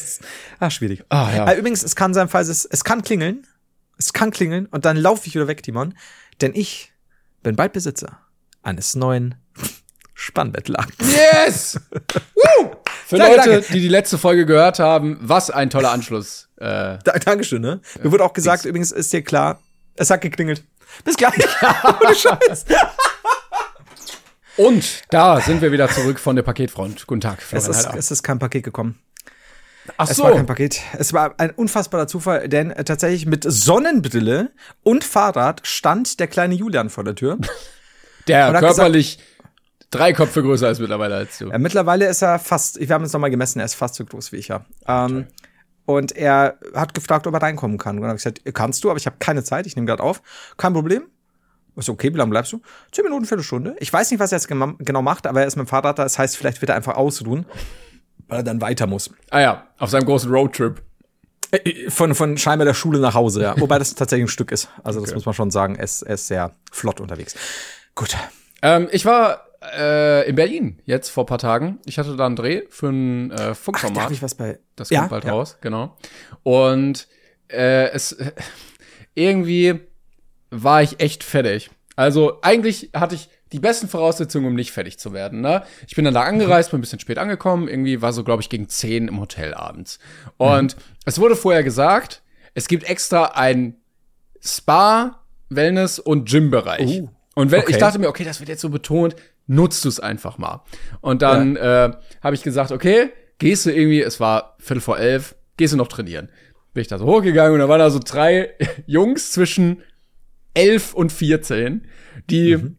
ah, 0.60 0.70
schwierig. 0.70 1.04
Ah, 1.08 1.30
ja. 1.34 1.50
Äh, 1.50 1.58
übrigens, 1.58 1.82
es 1.82 1.94
kann 1.94 2.14
sein, 2.14 2.28
falls 2.28 2.48
es, 2.48 2.64
es 2.64 2.84
kann 2.84 3.02
klingeln. 3.02 3.46
Es 3.98 4.12
kann 4.12 4.30
klingeln 4.30 4.66
und 4.66 4.84
dann 4.84 4.96
laufe 4.96 5.26
ich 5.26 5.34
wieder 5.34 5.48
weg, 5.48 5.62
Timon. 5.62 5.94
Denn 6.40 6.52
ich 6.54 6.92
bin 7.42 7.56
bald 7.56 7.72
Besitzer 7.72 8.18
eines 8.62 8.94
neuen 8.96 9.34
Spannbettlaken. 10.14 10.94
Yes! 11.08 11.80
Woo! 12.34 12.72
Für 13.06 13.18
danke, 13.18 13.36
Leute, 13.36 13.50
danke. 13.50 13.72
die 13.72 13.80
die 13.80 13.88
letzte 13.88 14.16
Folge 14.16 14.46
gehört 14.46 14.78
haben, 14.78 15.18
was 15.20 15.50
ein 15.50 15.68
toller 15.70 15.90
Anschluss. 15.90 16.48
Äh, 16.56 16.98
da, 17.04 17.12
Dankeschön, 17.24 17.60
ne? 17.60 17.80
Mir 18.02 18.10
wurde 18.10 18.24
auch 18.24 18.32
gesagt, 18.32 18.64
Dings. 18.64 18.70
übrigens 18.70 18.92
ist 18.92 19.12
dir 19.12 19.22
klar, 19.22 19.60
es 19.96 20.10
hat 20.10 20.22
geklingelt. 20.22 20.64
Bis 21.04 21.16
gleich. 21.16 21.34
Ohne 22.00 22.14
Scheiß. 22.14 22.64
Und 24.56 25.02
da 25.10 25.40
sind 25.40 25.60
wir 25.60 25.72
wieder 25.72 25.88
zurück 25.88 26.18
von 26.18 26.36
der 26.36 26.42
Paketfront. 26.42 27.06
Guten 27.06 27.20
Tag. 27.20 27.38
Es 27.50 27.68
ist, 27.68 27.88
es 27.94 28.10
ist 28.10 28.22
kein 28.22 28.38
Paket 28.38 28.64
gekommen. 28.64 28.98
Ach 29.96 30.06
so. 30.06 30.12
Es 30.12 30.18
war 30.20 30.32
kein 30.32 30.46
Paket. 30.46 30.80
Es 30.98 31.12
war 31.12 31.34
ein 31.38 31.50
unfassbarer 31.50 32.06
Zufall, 32.06 32.48
denn 32.48 32.70
äh, 32.70 32.84
tatsächlich 32.84 33.26
mit 33.26 33.44
Sonnenbrille 33.46 34.50
und 34.82 35.04
Fahrrad 35.04 35.66
stand 35.66 36.20
der 36.20 36.26
kleine 36.26 36.54
Julian 36.54 36.90
vor 36.90 37.04
der 37.04 37.14
Tür. 37.14 37.38
Der 38.26 38.54
körperlich 38.54 39.18
gesagt, 39.18 39.34
drei 39.90 40.14
Köpfe 40.14 40.42
größer 40.42 40.70
ist 40.70 40.80
mittlerweile 40.80 41.16
als 41.16 41.36
du. 41.36 41.50
Ja, 41.50 41.58
mittlerweile 41.58 42.06
ist 42.06 42.22
er 42.22 42.38
fast, 42.38 42.80
wir 42.80 42.88
haben 42.88 43.04
uns 43.04 43.12
nochmal 43.12 43.28
gemessen, 43.28 43.58
er 43.58 43.66
ist 43.66 43.74
fast 43.74 43.96
so 43.96 44.04
groß 44.06 44.32
wie 44.32 44.36
ich 44.36 44.48
ja. 44.48 44.64
Ähm, 44.86 45.26
und 45.84 46.12
er 46.12 46.58
hat 46.74 46.94
gefragt, 46.94 47.26
ob 47.26 47.34
er 47.34 47.42
reinkommen 47.42 47.76
kann. 47.76 47.96
Und 47.96 48.02
dann 48.02 48.08
habe 48.08 48.16
ich 48.16 48.24
gesagt, 48.24 48.40
kannst 48.54 48.82
du, 48.82 48.90
aber 48.90 48.98
ich 48.98 49.06
habe 49.06 49.16
keine 49.18 49.44
Zeit, 49.44 49.66
ich 49.66 49.76
nehme 49.76 49.86
gerade 49.86 50.02
auf. 50.02 50.22
Kein 50.56 50.72
Problem. 50.72 51.02
Ist 51.76 51.88
okay, 51.88 52.12
wie 52.12 52.16
lange 52.16 52.30
bleibst 52.30 52.52
du? 52.52 52.62
Zehn 52.92 53.04
Minuten, 53.04 53.24
Viertelstunde. 53.24 53.74
Ich 53.80 53.92
weiß 53.92 54.10
nicht, 54.10 54.20
was 54.20 54.30
er 54.30 54.38
jetzt 54.38 54.48
genau 54.48 55.02
macht, 55.02 55.26
aber 55.26 55.40
er 55.40 55.46
ist 55.46 55.56
mit 55.56 55.66
dem 55.66 55.68
Fahrrad 55.68 55.98
da. 55.98 56.04
Das 56.04 56.18
heißt, 56.18 56.36
vielleicht 56.36 56.62
wird 56.62 56.70
er 56.70 56.76
einfach 56.76 56.94
ausruhen, 56.94 57.46
weil 58.28 58.40
er 58.40 58.42
dann 58.42 58.60
weiter 58.60 58.86
muss. 58.86 59.10
Ah 59.30 59.40
ja, 59.40 59.66
auf 59.78 59.90
seinem 59.90 60.04
großen 60.04 60.30
Roadtrip. 60.30 60.82
Äh, 61.50 61.56
äh, 61.56 61.90
von, 61.90 62.14
von 62.14 62.36
scheinbar 62.36 62.64
der 62.64 62.74
Schule 62.74 62.98
nach 62.98 63.14
Hause, 63.14 63.42
ja. 63.42 63.54
Wobei 63.60 63.78
das 63.78 63.94
tatsächlich 63.94 64.26
ein 64.26 64.28
Stück 64.28 64.52
ist. 64.52 64.68
Also 64.82 65.00
das 65.00 65.10
okay. 65.10 65.16
muss 65.16 65.26
man 65.26 65.34
schon 65.34 65.50
sagen. 65.50 65.76
Er 65.76 65.84
ist, 65.84 66.02
er 66.02 66.14
ist 66.14 66.26
sehr 66.26 66.52
flott 66.72 67.00
unterwegs. 67.00 67.34
Gut. 67.94 68.16
Ähm, 68.62 68.88
ich 68.90 69.04
war 69.04 69.46
äh, 69.76 70.28
in 70.28 70.36
Berlin 70.36 70.80
jetzt 70.84 71.10
vor 71.10 71.26
paar 71.26 71.38
Tagen. 71.38 71.78
Ich 71.86 71.98
hatte 71.98 72.16
da 72.16 72.26
einen 72.26 72.36
Dreh 72.36 72.62
für 72.70 72.88
ein 72.88 73.30
äh, 73.30 73.54
Funkformat. 73.54 73.98
Ach, 73.98 74.02
darf 74.04 74.12
ich 74.12 74.22
was 74.22 74.34
bei? 74.34 74.58
Das 74.76 74.88
kommt 74.88 75.00
ja, 75.00 75.06
bald 75.06 75.24
ja. 75.24 75.32
raus, 75.32 75.58
genau. 75.60 75.96
Und 76.42 77.08
äh, 77.48 77.90
es 77.90 78.16
irgendwie 79.14 79.80
war 80.50 80.82
ich 80.82 81.00
echt 81.00 81.24
fertig. 81.24 81.70
Also 81.96 82.38
eigentlich 82.42 82.90
hatte 82.94 83.14
ich 83.14 83.28
die 83.54 83.60
besten 83.60 83.86
Voraussetzungen, 83.86 84.48
um 84.48 84.54
nicht 84.54 84.72
fertig 84.72 84.98
zu 84.98 85.12
werden. 85.12 85.40
Ne? 85.40 85.62
Ich 85.86 85.94
bin 85.94 86.04
dann 86.04 86.12
da 86.12 86.22
angereist, 86.22 86.72
bin 86.72 86.78
ein 86.78 86.80
bisschen 86.80 86.98
spät 86.98 87.18
angekommen. 87.18 87.68
Irgendwie 87.68 88.02
war 88.02 88.12
so, 88.12 88.24
glaube 88.24 88.42
ich, 88.42 88.48
gegen 88.48 88.68
zehn 88.68 89.06
im 89.06 89.20
Hotel 89.20 89.54
abends. 89.54 90.00
Und 90.38 90.76
mhm. 90.76 90.80
es 91.04 91.20
wurde 91.20 91.36
vorher 91.36 91.62
gesagt, 91.62 92.22
es 92.54 92.66
gibt 92.66 92.82
extra 92.82 93.26
ein 93.36 93.76
Spa, 94.42 95.20
Wellness 95.50 96.00
und 96.00 96.28
Gym-Bereich. 96.28 97.02
Uh, 97.02 97.08
und 97.36 97.52
wenn, 97.52 97.60
okay. 97.60 97.70
ich 97.70 97.78
dachte 97.78 98.00
mir, 98.00 98.08
okay, 98.08 98.24
das 98.24 98.40
wird 98.40 98.48
jetzt 98.48 98.60
so 98.60 98.70
betont, 98.70 99.14
nutzt 99.46 99.84
du 99.84 99.88
es 99.88 100.00
einfach 100.00 100.36
mal. 100.36 100.64
Und 101.00 101.22
dann 101.22 101.54
ja. 101.54 101.86
äh, 101.86 101.92
habe 102.22 102.34
ich 102.34 102.42
gesagt, 102.42 102.72
okay, 102.72 103.10
gehst 103.38 103.66
du 103.66 103.70
irgendwie, 103.72 104.02
es 104.02 104.18
war 104.18 104.56
Viertel 104.58 104.80
vor 104.80 104.98
elf, 104.98 105.36
gehst 105.56 105.72
du 105.72 105.76
noch 105.76 105.88
trainieren. 105.88 106.28
Bin 106.72 106.80
ich 106.80 106.88
da 106.88 106.98
so 106.98 107.06
hochgegangen 107.06 107.52
und 107.52 107.60
da 107.60 107.68
waren 107.68 107.78
da 107.78 107.90
so 107.90 108.00
drei 108.04 108.50
Jungs 108.86 109.30
zwischen 109.30 109.80
11 110.54 110.94
und 110.94 111.12
14, 111.12 111.86
die, 112.30 112.56
mhm. 112.56 112.78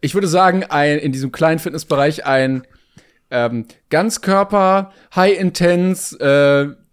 Ich 0.00 0.14
würde 0.14 0.28
sagen, 0.28 0.64
ein, 0.64 0.98
in 0.98 1.12
diesem 1.12 1.32
kleinen 1.32 1.58
Fitnessbereich 1.58 2.24
ein 2.26 2.66
ähm, 3.30 3.66
Ganzkörper, 3.90 4.92
High-Intense, 5.14 6.18
äh, 6.20 6.84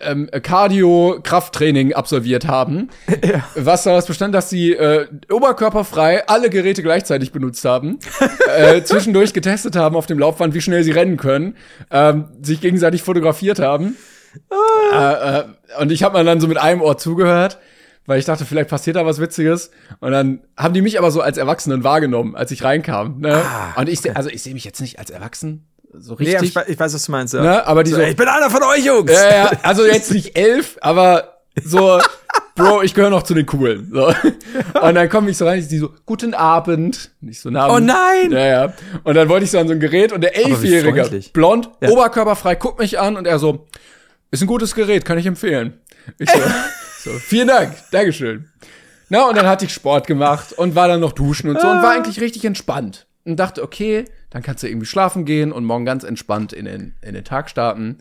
ähm, 0.00 0.28
Cardio-Krafttraining 0.30 1.94
absolviert 1.94 2.46
haben. 2.46 2.90
Ja. 3.24 3.42
Was 3.54 3.84
daraus 3.84 4.06
bestand, 4.06 4.34
dass 4.34 4.50
sie 4.50 4.72
äh, 4.72 5.06
oberkörperfrei 5.30 6.26
alle 6.26 6.50
Geräte 6.50 6.82
gleichzeitig 6.82 7.32
benutzt 7.32 7.64
haben, 7.64 7.98
äh, 8.56 8.82
zwischendurch 8.82 9.32
getestet 9.32 9.76
haben 9.76 9.96
auf 9.96 10.06
dem 10.06 10.18
Laufband, 10.18 10.52
wie 10.52 10.60
schnell 10.60 10.82
sie 10.82 10.90
rennen 10.90 11.16
können, 11.16 11.56
ähm, 11.90 12.26
sich 12.42 12.60
gegenseitig 12.60 13.02
fotografiert 13.02 13.60
haben. 13.60 13.96
Ah. 14.50 15.38
Äh, 15.38 15.38
äh, 15.38 15.44
und 15.80 15.90
ich 15.90 16.02
habe 16.02 16.18
mir 16.18 16.24
dann 16.24 16.40
so 16.40 16.48
mit 16.48 16.58
einem 16.58 16.82
Ohr 16.82 16.98
zugehört 16.98 17.58
weil 18.06 18.18
ich 18.18 18.24
dachte, 18.24 18.44
vielleicht 18.44 18.68
passiert 18.68 18.96
da 18.96 19.06
was 19.06 19.20
Witziges. 19.20 19.70
Und 20.00 20.12
dann 20.12 20.40
haben 20.56 20.74
die 20.74 20.82
mich 20.82 20.98
aber 20.98 21.10
so 21.10 21.20
als 21.20 21.38
Erwachsenen 21.38 21.84
wahrgenommen, 21.84 22.36
als 22.36 22.50
ich 22.50 22.62
reinkam. 22.64 23.20
Ne? 23.20 23.34
Ah, 23.34 23.80
und 23.80 23.88
ich, 23.88 24.00
okay. 24.00 24.12
also 24.14 24.28
ich 24.28 24.42
sehe 24.42 24.54
mich 24.54 24.64
jetzt 24.64 24.80
nicht 24.80 24.98
als 24.98 25.10
Erwachsen 25.10 25.66
so 25.98 26.14
richtig. 26.14 26.40
Nee, 26.40 26.46
ich, 26.46 26.68
ich, 26.68 26.78
weiß, 26.78 26.94
was 26.94 27.06
du 27.06 27.12
meinst. 27.12 27.34
Ja. 27.34 27.42
Ne? 27.42 27.66
Aber 27.66 27.84
die 27.84 27.92
so, 27.92 28.00
ich 28.00 28.16
bin 28.16 28.28
einer 28.28 28.50
von 28.50 28.62
euch 28.62 28.84
Jungs. 28.84 29.12
Ja, 29.12 29.30
ja, 29.30 29.52
also 29.62 29.86
jetzt 29.86 30.12
nicht 30.12 30.36
elf, 30.36 30.76
aber 30.80 31.38
so, 31.62 32.00
Bro, 32.56 32.82
ich 32.82 32.94
gehöre 32.94 33.10
noch 33.10 33.22
zu 33.22 33.34
den 33.34 33.46
Coolen. 33.46 33.90
So. 33.92 34.06
Und 34.06 34.94
dann 34.94 35.08
komme 35.08 35.30
ich 35.30 35.36
so 35.36 35.46
rein, 35.46 35.58
ich 35.58 35.68
die 35.68 35.78
so, 35.78 35.90
guten 36.06 36.34
Abend. 36.34 37.10
Nicht 37.20 37.40
so 37.40 37.48
Abend. 37.50 37.76
Oh 37.76 37.78
nein! 37.78 38.30
Ja, 38.30 38.46
ja. 38.46 38.72
Und 39.02 39.14
dann 39.14 39.28
wollte 39.28 39.44
ich 39.44 39.50
so 39.50 39.58
an 39.58 39.68
so 39.68 39.74
ein 39.74 39.80
Gerät 39.80 40.12
und 40.12 40.20
der 40.20 40.36
Elfjährige, 40.36 41.08
blond, 41.32 41.70
ja. 41.80 41.90
oberkörperfrei, 41.90 42.56
guckt 42.56 42.78
mich 42.78 42.98
an 42.98 43.16
und 43.16 43.26
er 43.26 43.38
so, 43.38 43.66
ist 44.30 44.42
ein 44.42 44.46
gutes 44.46 44.74
Gerät, 44.74 45.04
kann 45.04 45.18
ich 45.18 45.26
empfehlen. 45.26 45.80
Ich 46.18 46.30
so, 46.30 46.38
So, 47.04 47.10
vielen 47.18 47.48
Dank, 47.48 47.76
Dankeschön. 47.90 48.48
Na, 49.10 49.28
und 49.28 49.36
dann 49.36 49.46
hatte 49.46 49.66
ich 49.66 49.74
Sport 49.74 50.06
gemacht 50.06 50.54
und 50.54 50.74
war 50.74 50.88
dann 50.88 51.00
noch 51.00 51.12
duschen 51.12 51.50
und 51.50 51.60
so 51.60 51.66
und 51.68 51.82
war 51.82 51.90
ah. 51.90 51.96
eigentlich 51.96 52.18
richtig 52.18 52.46
entspannt. 52.46 53.06
Und 53.26 53.36
dachte, 53.36 53.62
okay, 53.62 54.06
dann 54.30 54.42
kannst 54.42 54.62
du 54.62 54.68
irgendwie 54.68 54.86
schlafen 54.86 55.26
gehen 55.26 55.52
und 55.52 55.66
morgen 55.66 55.84
ganz 55.84 56.02
entspannt 56.02 56.54
in 56.54 56.64
den, 56.64 56.94
in 57.02 57.12
den 57.12 57.22
Tag 57.22 57.50
starten. 57.50 57.98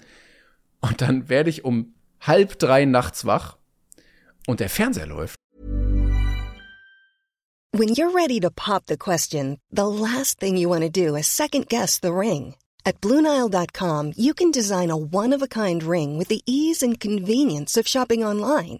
Und 0.79 1.01
dann 1.01 1.27
werde 1.27 1.49
ich 1.49 1.65
um 1.65 1.93
halb 2.21 2.57
drei 2.59 2.85
nachts 2.85 3.25
wach 3.25 3.57
und 4.47 4.61
der 4.61 4.69
Fernseher 4.69 5.07
läuft. 5.07 5.35
When 7.75 7.89
you're 7.89 8.13
ready 8.15 8.39
to 8.39 8.49
pop 8.49 8.83
the 8.87 8.95
question, 8.95 9.57
the 9.69 9.81
last 9.81 10.39
thing 10.39 10.55
you 10.55 10.69
want 10.69 10.83
to 10.83 10.89
do 10.89 11.17
is 11.17 11.27
second 11.27 11.67
guess 11.67 11.99
the 12.01 12.13
ring. 12.13 12.55
At 12.85 13.01
Bluenile.com, 13.01 14.13
you 14.15 14.33
can 14.33 14.49
design 14.49 14.89
a 14.89 14.95
one 14.95 15.35
of 15.35 15.41
a 15.41 15.47
kind 15.47 15.83
ring 15.83 16.17
with 16.17 16.29
the 16.29 16.41
ease 16.45 16.81
and 16.81 16.97
convenience 16.97 17.75
of 17.75 17.85
shopping 17.85 18.23
online. 18.23 18.79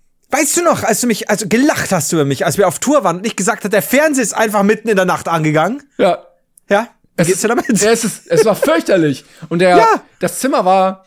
Weißt 0.31 0.57
du 0.57 0.63
noch, 0.63 0.83
als 0.83 1.01
du 1.01 1.07
mich, 1.07 1.29
also 1.29 1.47
gelacht 1.47 1.91
hast 1.91 2.11
über 2.13 2.25
mich, 2.25 2.45
als 2.45 2.57
wir 2.57 2.67
auf 2.67 2.79
Tour 2.79 3.03
waren 3.03 3.17
und 3.17 3.25
ich 3.25 3.35
gesagt 3.35 3.63
hat, 3.65 3.73
der 3.73 3.81
Fernseher 3.81 4.23
ist 4.23 4.33
einfach 4.33 4.63
mitten 4.63 4.87
in 4.89 4.95
der 4.95 5.05
Nacht 5.05 5.27
angegangen? 5.27 5.83
Ja. 5.97 6.25
Ja? 6.69 6.87
Wie 7.17 7.21
Es 7.23 7.27
geht's 7.27 7.41
dir 7.41 7.49
damit? 7.49 7.67
Ja, 7.81 7.91
es, 7.91 8.03
ist, 8.05 8.27
es 8.27 8.45
war 8.45 8.55
fürchterlich. 8.55 9.25
Und 9.49 9.59
der, 9.59 9.69
Ja. 9.77 10.03
das 10.19 10.39
Zimmer 10.39 10.63
war 10.65 11.05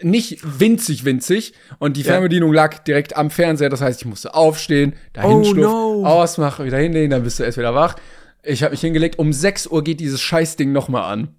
nicht 0.00 0.40
winzig, 0.60 1.04
winzig. 1.04 1.54
Und 1.78 1.96
die 1.96 2.04
Fernbedienung 2.04 2.52
lag 2.52 2.78
direkt 2.84 3.16
am 3.16 3.30
Fernseher. 3.30 3.68
Das 3.68 3.80
heißt, 3.80 4.00
ich 4.00 4.06
musste 4.06 4.34
aufstehen, 4.34 4.94
dahin 5.12 5.30
Oh, 5.30 5.52
no. 5.54 6.06
ausmachen, 6.06 6.64
wieder 6.66 6.78
hinlegen, 6.78 7.10
dann 7.10 7.22
bist 7.24 7.38
du 7.38 7.44
erst 7.44 7.58
wieder 7.58 7.74
wach. 7.74 7.96
Ich 8.42 8.62
habe 8.62 8.72
mich 8.72 8.80
hingelegt. 8.80 9.18
Um 9.18 9.32
6 9.32 9.68
Uhr 9.68 9.82
geht 9.84 10.00
dieses 10.00 10.20
Scheißding 10.20 10.72
noch 10.72 10.88
mal 10.88 11.02
an. 11.08 11.34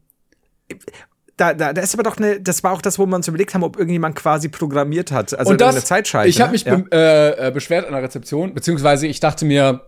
Da, 1.38 1.54
da, 1.54 1.74
da 1.74 1.82
ist 1.82 1.94
aber 1.94 2.04
doch 2.04 2.18
eine, 2.18 2.40
das 2.40 2.64
war 2.64 2.72
auch 2.72 2.82
das, 2.82 3.00
wo 3.00 3.06
wir 3.06 3.16
uns 3.16 3.28
überlegt 3.28 3.54
haben, 3.54 3.64
ob 3.64 3.78
irgendjemand 3.78 4.16
quasi 4.16 4.50
programmiert 4.50 5.12
hat. 5.12 5.38
Also 5.38 5.52
und 5.52 5.62
das, 5.62 5.76
eine 5.76 5.84
Zeitschalter. 5.84 6.30
ich 6.30 6.40
habe 6.40 6.50
ne? 6.50 6.54
mich 6.54 6.64
ja. 6.66 6.76
be 6.76 6.86
äh, 6.92 7.48
äh, 7.48 7.52
beschwert 7.52 7.88
an 7.88 7.94
der 7.94 8.04
Rezeption, 8.04 8.54
beziehungsweise 8.54 9.08
ich 9.08 9.20
dachte 9.20 9.46
mir, 9.46 9.82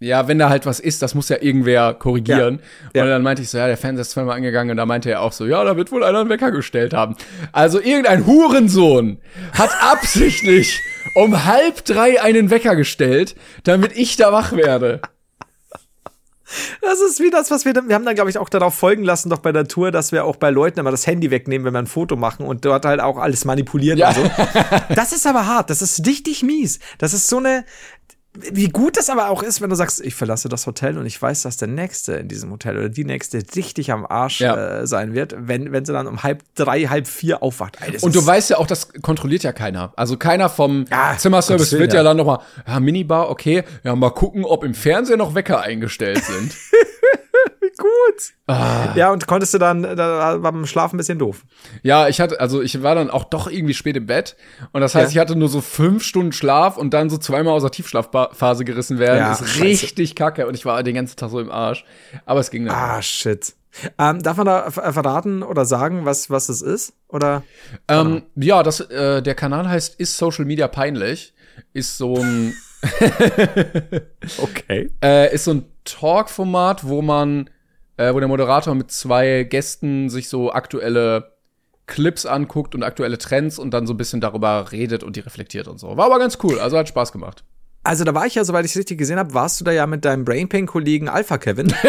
ja, 0.00 0.28
wenn 0.28 0.38
da 0.38 0.48
halt 0.48 0.64
was 0.64 0.78
ist, 0.78 1.02
das 1.02 1.14
muss 1.14 1.28
ja 1.28 1.38
irgendwer 1.40 1.94
korrigieren. 1.94 2.60
Ja. 2.94 3.02
Und 3.02 3.08
dann 3.08 3.22
meinte 3.22 3.42
ich 3.42 3.50
so, 3.50 3.58
ja, 3.58 3.66
der 3.66 3.76
Fernseher 3.76 4.02
ist 4.02 4.10
zweimal 4.10 4.36
angegangen 4.36 4.70
und 4.70 4.76
da 4.76 4.86
meinte 4.86 5.10
er 5.10 5.22
auch 5.22 5.32
so, 5.32 5.44
ja, 5.44 5.64
da 5.64 5.76
wird 5.76 5.90
wohl 5.90 6.04
einer 6.04 6.20
einen 6.20 6.28
Wecker 6.28 6.52
gestellt 6.52 6.94
haben. 6.94 7.16
Also 7.52 7.80
irgendein 7.80 8.26
Hurensohn 8.26 9.18
hat 9.52 9.70
absichtlich 9.80 10.80
um 11.14 11.44
halb 11.44 11.84
drei 11.84 12.20
einen 12.20 12.50
Wecker 12.50 12.76
gestellt, 12.76 13.34
damit 13.64 13.96
ich 13.96 14.16
da 14.16 14.32
wach 14.32 14.52
werde. 14.52 15.00
Das 16.80 17.00
ist 17.00 17.20
wie 17.20 17.30
das, 17.30 17.50
was 17.50 17.64
wir, 17.64 17.74
wir 17.74 17.94
haben 17.94 18.04
dann, 18.04 18.14
glaube 18.14 18.30
ich, 18.30 18.38
auch 18.38 18.48
darauf 18.48 18.74
folgen 18.74 19.04
lassen, 19.04 19.28
doch 19.30 19.38
bei 19.38 19.52
der 19.52 19.68
Tour, 19.68 19.90
dass 19.90 20.12
wir 20.12 20.24
auch 20.24 20.36
bei 20.36 20.50
Leuten 20.50 20.80
immer 20.80 20.90
das 20.90 21.06
Handy 21.06 21.30
wegnehmen, 21.30 21.64
wenn 21.66 21.74
wir 21.74 21.78
ein 21.80 21.86
Foto 21.86 22.16
machen 22.16 22.46
und 22.46 22.64
dort 22.64 22.84
halt 22.84 23.00
auch 23.00 23.18
alles 23.18 23.44
manipulieren 23.44 23.98
Ja. 23.98 24.08
und 24.08 24.14
so. 24.16 24.30
Das 24.94 25.12
ist 25.12 25.26
aber 25.26 25.46
hart, 25.46 25.70
das 25.70 25.82
ist 25.82 26.06
richtig 26.06 26.42
mies. 26.42 26.78
Das 26.98 27.12
ist 27.12 27.28
so 27.28 27.38
eine, 27.38 27.64
wie 28.34 28.68
gut 28.68 28.96
das 28.96 29.10
aber 29.10 29.30
auch 29.30 29.42
ist, 29.42 29.60
wenn 29.60 29.70
du 29.70 29.74
sagst, 29.74 30.00
ich 30.00 30.14
verlasse 30.14 30.48
das 30.48 30.66
Hotel 30.66 30.96
und 30.98 31.06
ich 31.06 31.20
weiß, 31.20 31.42
dass 31.42 31.56
der 31.56 31.66
Nächste 31.66 32.12
in 32.14 32.28
diesem 32.28 32.50
Hotel 32.52 32.76
oder 32.76 32.88
die 32.88 33.04
Nächste 33.04 33.42
richtig 33.56 33.90
am 33.90 34.06
Arsch 34.06 34.40
Ja. 34.40 34.80
äh, 34.82 34.86
sein 34.86 35.14
wird, 35.14 35.34
wenn, 35.36 35.72
wenn 35.72 35.84
sie 35.84 35.92
dann 35.92 36.06
um 36.06 36.22
halb 36.22 36.42
drei, 36.54 36.82
halb 36.84 37.08
vier 37.08 37.42
aufwacht. 37.42 37.78
Ey, 37.80 37.96
Und 38.00 38.14
du 38.14 38.24
weißt 38.24 38.50
ja 38.50 38.58
auch, 38.58 38.66
das 38.66 38.92
kontrolliert 39.02 39.42
ja 39.42 39.52
keiner. 39.52 39.92
Also 39.96 40.16
keiner 40.16 40.48
vom 40.48 40.84
Ja, 40.90 41.16
Zimmerservice 41.18 41.72
Willen, 41.72 41.80
wird 41.82 41.92
ja, 41.94 42.00
ja. 42.00 42.04
dann 42.04 42.16
noch 42.18 42.26
mal, 42.26 42.40
ja, 42.66 42.78
Minibar, 42.78 43.30
okay, 43.30 43.64
ja, 43.82 43.96
mal 43.96 44.10
gucken, 44.10 44.44
ob 44.44 44.62
im 44.62 44.74
Fernseher 44.74 45.16
noch 45.16 45.34
Wecker 45.34 45.60
eingestellt 45.62 46.22
sind. 46.22 46.52
gut. 48.10 48.32
Ah. 48.46 48.92
Ja, 48.96 49.10
und 49.12 49.26
konntest 49.26 49.54
du 49.54 49.58
dann, 49.58 49.82
da 49.82 49.96
war 50.42 50.52
beim 50.52 50.66
Schlafen 50.66 50.96
ein 50.96 50.98
bisschen 50.98 51.18
doof. 51.18 51.44
Ja, 51.82 52.08
ich 52.08 52.20
hatte, 52.20 52.40
also 52.40 52.62
ich 52.62 52.82
war 52.82 52.94
dann 52.94 53.10
auch 53.10 53.24
doch 53.24 53.48
irgendwie 53.50 53.74
spät 53.74 53.96
im 53.96 54.06
Bett. 54.06 54.36
Und 54.72 54.80
das 54.80 54.94
heißt, 54.94 55.12
Ja. 55.12 55.22
ich 55.22 55.28
hatte 55.28 55.38
nur 55.38 55.48
so 55.48 55.60
fünf 55.60 56.02
Stunden 56.02 56.32
Schlaf 56.32 56.76
und 56.76 56.94
dann 56.94 57.10
so 57.10 57.18
zweimal 57.18 57.54
aus 57.54 57.62
der 57.62 57.70
Tiefschlafphase 57.70 58.64
gerissen 58.64 58.98
werden. 58.98 59.18
Ja, 59.18 59.32
ist 59.32 59.48
scheiße. 59.48 59.62
richtig 59.62 60.14
kacke. 60.14 60.46
Und 60.46 60.54
ich 60.54 60.64
war 60.64 60.82
den 60.82 60.94
ganzen 60.94 61.16
Tag 61.16 61.30
so 61.30 61.40
im 61.40 61.50
Arsch. 61.50 61.84
Aber 62.26 62.40
es 62.40 62.50
ging 62.50 62.64
dann. 62.66 62.74
Ah, 62.74 63.02
shit. 63.02 63.54
Ähm, 63.98 64.22
darf 64.22 64.36
man 64.38 64.46
da 64.46 64.70
ver- 64.70 64.92
verraten 64.92 65.42
oder 65.42 65.64
sagen, 65.64 66.04
was, 66.04 66.30
was 66.30 66.48
es 66.48 66.62
ist? 66.62 66.94
Oder? 67.08 67.42
Ähm, 67.86 68.22
ja, 68.34 68.62
das, 68.62 68.80
äh, 68.80 69.22
der 69.22 69.34
Kanal 69.34 69.68
heißt 69.68 70.00
Ist 70.00 70.16
Social 70.16 70.46
Media 70.46 70.66
peinlich? 70.68 71.34
Ist 71.74 71.98
so 71.98 72.16
ein, 72.16 72.54
Okay. 74.38 74.90
äh, 75.02 75.32
ist 75.34 75.44
so 75.44 75.52
ein 75.52 75.64
Talk-Format, 75.84 76.86
wo 76.86 77.02
man, 77.02 77.50
äh, 77.98 78.14
wo 78.14 78.18
der 78.18 78.28
Moderator 78.28 78.74
mit 78.74 78.90
zwei 78.90 79.44
Gästen 79.44 80.08
sich 80.08 80.28
so 80.30 80.50
aktuelle 80.52 81.36
Clips 81.86 82.24
anguckt 82.26 82.74
und 82.74 82.82
aktuelle 82.82 83.18
Trends 83.18 83.58
und 83.58 83.72
dann 83.72 83.86
so 83.86 83.94
ein 83.94 83.98
bisschen 83.98 84.20
darüber 84.20 84.72
redet 84.72 85.02
und 85.02 85.16
die 85.16 85.20
reflektiert 85.20 85.68
und 85.68 85.78
so. 85.78 85.96
War 85.96 86.06
aber 86.06 86.18
ganz 86.18 86.38
cool, 86.42 86.58
also 86.58 86.78
hat 86.78 86.88
Spaß 86.88 87.12
gemacht. 87.12 87.44
Also 87.82 88.04
da 88.04 88.14
war 88.14 88.26
ich 88.26 88.34
ja, 88.34 88.44
soweit 88.44 88.64
ich 88.64 88.72
es 88.72 88.78
richtig 88.78 88.98
gesehen 88.98 89.18
habe, 89.18 89.34
warst 89.34 89.60
du 89.60 89.64
da 89.64 89.72
ja 89.72 89.86
mit 89.86 90.04
deinem 90.04 90.24
Brainpain-Kollegen 90.24 91.08
Alpha 91.08 91.38
Kevin. 91.38 91.72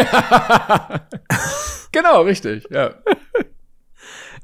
Genau, 1.92 2.22
richtig, 2.22 2.68
ja. 2.70 2.94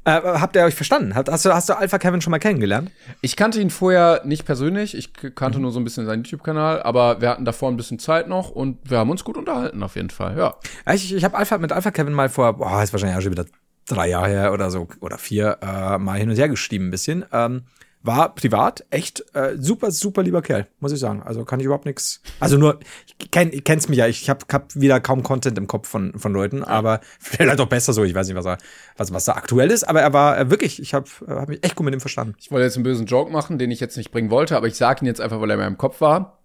Äh, 0.07 0.39
habt 0.39 0.55
ihr 0.55 0.63
euch 0.63 0.75
verstanden? 0.75 1.13
Hast, 1.15 1.45
du, 1.45 1.53
hast 1.53 1.69
du 1.69 1.77
Alpha 1.77 1.97
Kevin 1.97 2.21
schon 2.21 2.31
mal 2.31 2.39
kennengelernt? 2.39 2.91
Ich 3.21 3.35
kannte 3.35 3.59
ihn 3.59 3.69
vorher 3.69 4.21
nicht 4.23 4.45
persönlich, 4.45 4.95
ich 4.95 5.11
kannte 5.35 5.59
nur 5.59 5.71
so 5.71 5.79
ein 5.79 5.83
bisschen 5.83 6.05
seinen 6.05 6.23
YouTube-Kanal, 6.23 6.81
aber 6.81 7.21
wir 7.21 7.29
hatten 7.29 7.45
davor 7.45 7.69
ein 7.69 7.77
bisschen 7.77 7.99
Zeit 7.99 8.27
noch 8.27 8.49
und 8.49 8.77
wir 8.89 8.99
haben 8.99 9.09
uns 9.09 9.23
gut 9.23 9.37
unterhalten 9.37 9.83
auf 9.83 9.95
jeden 9.95 10.09
Fall, 10.09 10.37
ja. 10.37 10.55
Ja, 10.85 10.93
Ich, 10.93 11.13
ich 11.13 11.23
habe 11.23 11.37
Alpha 11.37 11.57
mit 11.57 11.71
Alpha 11.71 11.91
Kevin 11.91 12.13
mal 12.13 12.29
vor, 12.29 12.53
boah, 12.53 12.81
ist 12.81 12.93
wahrscheinlich 12.93 13.17
auch 13.17 13.21
schon 13.21 13.33
wieder 13.33 13.45
drei 13.85 14.09
Jahre 14.09 14.27
her 14.27 14.53
oder 14.53 14.71
so 14.71 14.87
oder 15.01 15.17
vier, 15.17 15.57
äh, 15.61 15.97
mal 15.97 16.17
hin 16.17 16.29
und 16.29 16.37
her 16.37 16.49
geschrieben 16.49 16.87
ein 16.87 16.91
bisschen. 16.91 17.25
Ähm, 17.31 17.63
war 18.07 18.33
privat 18.33 18.85
echt 18.89 19.23
äh, 19.35 19.55
super, 19.57 19.91
super 19.91 20.23
lieber 20.23 20.41
Kerl, 20.41 20.67
muss 20.79 20.91
ich 20.91 20.99
sagen. 20.99 21.21
Also 21.21 21.45
kann 21.45 21.59
ich 21.59 21.65
überhaupt 21.65 21.85
nichts. 21.85 22.21
Also 22.39 22.57
nur, 22.57 22.79
ich 23.05 23.29
kenn, 23.29 23.53
ich 23.53 23.63
kenn's 23.63 23.89
mich 23.89 23.99
ja, 23.99 24.07
ich 24.07 24.29
hab, 24.29 24.51
hab 24.51 24.75
wieder 24.75 24.99
kaum 24.99 25.21
Content 25.21 25.57
im 25.57 25.67
Kopf 25.67 25.87
von, 25.87 26.17
von 26.17 26.33
Leuten, 26.33 26.63
aber 26.63 27.01
vielleicht 27.19 27.59
auch 27.59 27.67
besser 27.67 27.93
so. 27.93 28.03
Ich 28.03 28.15
weiß 28.15 28.27
nicht, 28.27 28.37
was 28.37 28.45
er, 28.45 28.57
was, 28.95 29.13
was 29.13 29.25
da 29.25 29.33
aktuell 29.33 29.69
ist, 29.69 29.83
aber 29.83 30.01
er 30.01 30.13
war 30.13 30.39
äh, 30.39 30.49
wirklich, 30.49 30.81
ich 30.81 30.95
habe 30.95 31.07
äh, 31.27 31.31
hab 31.31 31.49
mich 31.49 31.63
echt 31.63 31.75
gut 31.75 31.85
mit 31.85 31.93
ihm 31.93 31.99
verstanden. 31.99 32.35
Ich 32.39 32.49
wollte 32.49 32.65
jetzt 32.65 32.75
einen 32.75 32.83
bösen 32.83 33.05
Joke 33.05 33.31
machen, 33.31 33.59
den 33.59 33.69
ich 33.69 33.79
jetzt 33.79 33.97
nicht 33.97 34.11
bringen 34.11 34.31
wollte, 34.31 34.57
aber 34.57 34.67
ich 34.67 34.75
sage 34.75 35.03
ihn 35.03 35.07
jetzt 35.07 35.21
einfach, 35.21 35.39
weil 35.39 35.51
er 35.51 35.55
in 35.55 35.61
meinem 35.61 35.77
Kopf 35.77 36.01
war. 36.01 36.39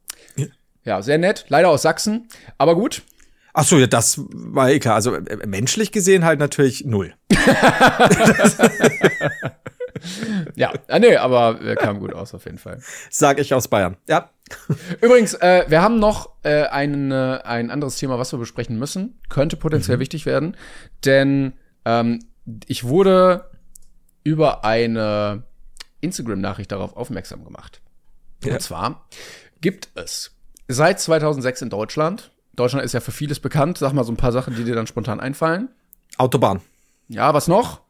Ja, 0.84 1.00
sehr 1.00 1.16
nett, 1.16 1.44
leider 1.48 1.68
aus 1.68 1.82
Sachsen, 1.82 2.28
aber 2.58 2.74
gut. 2.74 3.02
Ach 3.54 3.64
so, 3.64 3.78
ja, 3.78 3.86
das 3.86 4.20
war 4.32 4.70
eh 4.70 4.80
klar. 4.80 4.96
Also 4.96 5.14
äh, 5.14 5.46
menschlich 5.46 5.92
gesehen 5.92 6.24
halt 6.24 6.40
natürlich 6.40 6.84
null. 6.84 7.14
Ja, 10.54 10.72
ah, 10.88 10.98
nee, 10.98 11.16
aber 11.16 11.60
er 11.62 11.76
kam 11.76 12.00
gut 12.00 12.12
aus 12.12 12.34
auf 12.34 12.44
jeden 12.44 12.58
Fall. 12.58 12.80
Sag 13.10 13.38
ich 13.38 13.54
aus 13.54 13.68
Bayern. 13.68 13.96
Ja. 14.08 14.30
Übrigens, 15.00 15.34
äh, 15.34 15.64
wir 15.68 15.82
haben 15.82 15.98
noch 15.98 16.30
äh, 16.42 16.64
ein, 16.64 17.10
äh, 17.10 17.40
ein 17.44 17.70
anderes 17.70 17.96
Thema, 17.96 18.18
was 18.18 18.32
wir 18.32 18.38
besprechen 18.38 18.78
müssen. 18.78 19.18
Könnte 19.28 19.56
potenziell 19.56 19.98
wichtig 19.98 20.26
werden, 20.26 20.56
denn 21.04 21.54
ähm, 21.84 22.24
ich 22.66 22.84
wurde 22.84 23.50
über 24.24 24.64
eine 24.64 25.44
Instagram-Nachricht 26.00 26.72
darauf 26.72 26.96
aufmerksam 26.96 27.44
gemacht. 27.44 27.80
Ja. 28.44 28.54
Und 28.54 28.60
zwar 28.60 29.06
gibt 29.60 29.88
es 29.94 30.32
seit 30.68 31.00
2006 31.00 31.62
in 31.62 31.70
Deutschland, 31.70 32.32
Deutschland 32.54 32.84
ist 32.84 32.92
ja 32.92 33.00
für 33.00 33.12
vieles 33.12 33.40
bekannt, 33.40 33.78
sag 33.78 33.92
mal 33.92 34.04
so 34.04 34.12
ein 34.12 34.16
paar 34.16 34.32
Sachen, 34.32 34.54
die 34.54 34.64
dir 34.64 34.74
dann 34.74 34.86
spontan 34.86 35.20
einfallen. 35.20 35.70
Autobahn. 36.18 36.60
Ja, 37.08 37.32
was 37.32 37.48
noch? 37.48 37.80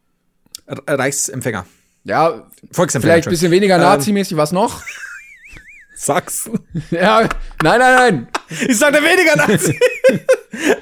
Reichsempfänger. 0.66 1.66
Ja, 2.05 2.46
vielleicht 2.72 3.26
ein 3.26 3.30
bisschen 3.30 3.50
weniger 3.53 3.76
Ähm, 3.76 3.82
nazimäßig, 3.82 4.36
was 4.36 4.53
noch? 4.53 4.82
Sachsen. 5.94 6.59
Ja, 6.90 7.20
nein, 7.62 7.78
nein, 7.78 7.94
nein. 7.96 8.28
Ich 8.66 8.78
sagte 8.78 9.00
weniger 9.03 9.36
Nazi. 9.36 9.78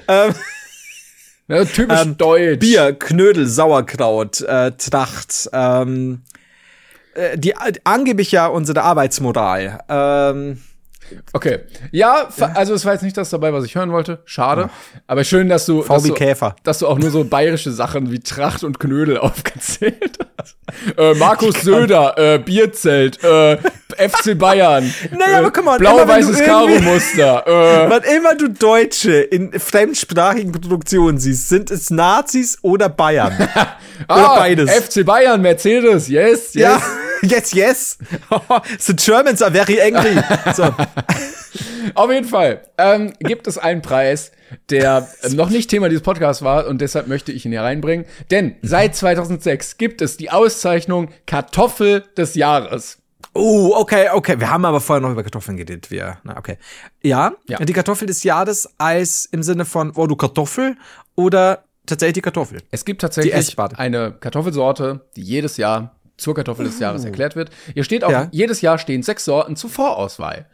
Ja, 1.49 1.65
typisch 1.65 2.01
Ähm, 2.01 2.17
deutsch. 2.17 2.61
Bier, 2.61 2.93
Knödel, 2.97 3.45
Sauerkraut, 3.47 4.41
äh, 4.43 4.71
Tracht, 4.71 5.51
ähm, 5.53 6.23
äh, 7.15 7.37
die 7.37 7.51
äh, 7.51 7.73
angeblich 7.83 8.31
ja 8.31 8.47
unsere 8.47 8.83
Arbeitsmoral. 8.83 9.81
Ähm, 9.89 10.63
Okay. 11.33 11.61
Ja, 11.93 12.29
also 12.55 12.75
es 12.75 12.85
war 12.85 12.93
jetzt 12.93 13.03
nicht 13.03 13.17
das 13.17 13.31
dabei, 13.31 13.53
was 13.53 13.65
ich 13.65 13.75
hören 13.75 13.93
wollte. 13.93 14.21
Schade. 14.25 14.71
Aber 15.07 15.25
schön, 15.25 15.49
dass 15.49 15.67
du, 15.67 15.83
dass 15.83 16.03
du, 16.03 16.15
dass 16.63 16.79
du 16.79 16.87
auch 16.87 16.99
nur 16.99 17.11
so 17.11 17.25
bayerische 17.25 17.73
Sachen 17.73 18.11
wie 18.11 18.21
Tracht 18.21 18.65
und 18.65 18.81
Knödel 18.81 19.19
aufgezählt 19.19 20.19
hast. 20.39 20.57
Äh, 20.97 21.15
Markus 21.15 21.63
Söder, 21.63 22.17
äh, 22.17 22.39
Bierzelt, 22.39 23.23
äh, 23.23 23.57
FC 23.97 24.39
Bayern. 24.39 24.93
Naja, 25.11 25.39
aber 25.39 25.51
guck 25.51 25.65
mal, 25.65 25.79
Blau-weißes 25.79 26.41
Karo-Muster. 26.45 27.47
Äh, 27.47 27.51
Wann 27.91 28.03
immer 28.05 28.35
du 28.35 28.49
Deutsche 28.49 29.13
in 29.13 29.59
fremdsprachigen 29.59 30.53
Produktionen 30.53 31.19
siehst, 31.19 31.49
sind 31.49 31.71
es 31.71 31.91
Nazis 31.91 32.59
oder 32.63 32.89
Bayern. 32.89 33.35
oder 33.35 33.77
ah, 34.09 34.37
beides. 34.37 34.71
FC 34.71 35.05
Bayern, 35.05 35.43
Mercedes, 35.43 36.09
yes, 36.09 36.55
yes. 36.55 36.55
ja, 36.55 36.83
yes, 37.29 37.53
yes. 37.53 37.99
The 38.79 38.95
Germans 38.95 39.43
are 39.43 39.51
very 39.51 39.81
angry. 39.81 40.17
So. 40.55 40.65
Auf 41.95 42.11
jeden 42.11 42.27
Fall 42.29 42.63
ähm, 42.79 43.13
gibt 43.21 43.47
es 43.47 43.59
einen 43.59 43.83
Preis, 43.83 44.33
der 44.69 45.09
noch 45.31 45.51
nicht 45.51 45.71
Thema 45.71 45.89
dieses 45.89 46.03
Podcasts 46.03 46.43
war 46.43 46.67
und 46.67 46.81
deshalb 46.81 47.09
möchte 47.09 47.33
ich 47.33 47.45
ihn 47.45 47.53
hier 47.53 47.63
reinbringen. 47.63 48.07
Denn 48.31 48.57
seit 48.63 48.95
2006 48.95 49.77
gibt 49.79 50.03
es 50.03 50.17
die 50.17 50.31
Auszeichnung 50.31 51.09
Kartoffel 51.27 52.05
des 52.17 52.35
Jahres. 52.35 52.99
Oh, 53.33 53.75
okay, 53.77 54.09
okay. 54.13 54.39
Wir 54.41 54.51
haben 54.51 54.65
aber 54.65 54.81
vorher 54.81 55.01
noch 55.01 55.13
über 55.13 55.23
Kartoffeln 55.23 55.57
geredet. 55.57 55.91
Wir, 55.91 56.19
na, 56.25 56.37
okay. 56.37 56.59
Ja, 57.03 57.33
Ja. 57.47 57.59
die 57.59 57.73
Kartoffel 57.73 58.07
des 58.07 58.25
Jahres 58.25 58.69
als 58.79 59.25
im 59.27 59.43
Sinne 59.43 59.65
von, 59.65 59.93
oh, 59.95 60.07
du 60.07 60.17
Kartoffel 60.17 60.77
oder 61.15 61.65
tatsächlich 61.87 62.15
die 62.15 62.23
Kartoffel. 62.23 62.63
Es 62.71 62.85
gibt 62.85 63.01
tatsächlich 63.01 63.59
eine 63.77 64.13
Kartoffelsorte, 64.13 65.07
die 65.17 65.23
jedes 65.23 65.57
Jahr 65.57 65.97
zur 66.21 66.35
Kartoffel 66.35 66.65
des 66.67 66.79
Jahres 66.79 67.05
erklärt 67.05 67.37
wird. 67.37 67.51
Hier 67.75 67.85
steht 67.85 68.05
auch, 68.05 68.11
Ja. 68.11 68.29
jedes 68.31 68.61
Jahr 68.61 68.79
stehen 68.79 69.03
sechs 69.03 69.25
Sorten 69.25 69.57
zur 69.57 69.71
Vorauswahl. 69.71 70.47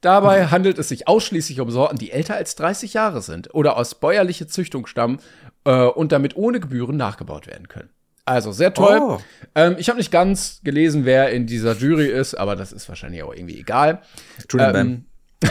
Dabei 0.00 0.46
handelt 0.48 0.78
es 0.78 0.88
sich 0.90 1.08
ausschließlich 1.08 1.60
um 1.60 1.70
Sorten, 1.70 1.96
die 1.96 2.10
älter 2.12 2.34
als 2.36 2.56
30 2.56 2.92
Jahre 2.92 3.22
sind 3.22 3.54
oder 3.54 3.76
aus 3.78 3.94
bäuerliche 3.94 4.46
Züchtung 4.46 4.86
stammen 4.86 5.18
äh, 5.64 5.84
und 5.86 6.12
damit 6.12 6.36
ohne 6.36 6.60
Gebühren 6.60 6.96
nachgebaut 6.98 7.46
werden 7.46 7.68
können. 7.68 7.88
Also 8.26 8.52
sehr 8.52 8.74
toll. 8.74 8.98
Oh. 9.02 9.18
Ähm, 9.54 9.76
ich 9.78 9.88
habe 9.88 9.98
nicht 9.98 10.10
ganz 10.10 10.60
gelesen, 10.62 11.04
wer 11.06 11.30
in 11.30 11.46
dieser 11.46 11.74
Jury 11.74 12.06
ist, 12.08 12.34
aber 12.34 12.54
das 12.56 12.72
ist 12.72 12.88
wahrscheinlich 12.88 13.22
auch 13.22 13.32
irgendwie 13.34 13.58
egal. 13.58 14.02
Entschuldigung, 14.40 14.74
Ähm, 14.80 15.04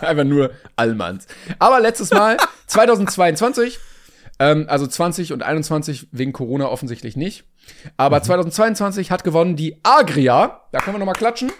Einfach 0.00 0.24
nur 0.24 0.50
Allmanns. 0.76 1.26
Aber 1.58 1.80
letztes 1.80 2.10
Mal, 2.10 2.36
2022, 2.66 3.78
ähm, 4.38 4.66
also 4.68 4.86
20 4.86 5.32
und 5.32 5.42
21 5.42 6.08
wegen 6.12 6.32
Corona 6.32 6.68
offensichtlich 6.68 7.16
nicht. 7.16 7.44
Aber 7.96 8.22
2022 8.22 9.10
hat 9.10 9.24
gewonnen 9.24 9.56
die 9.56 9.78
Agria. 9.82 10.62
Da 10.72 10.80
können 10.80 10.96
wir 10.96 10.98
noch 10.98 11.06
mal 11.06 11.12
klatschen. 11.12 11.52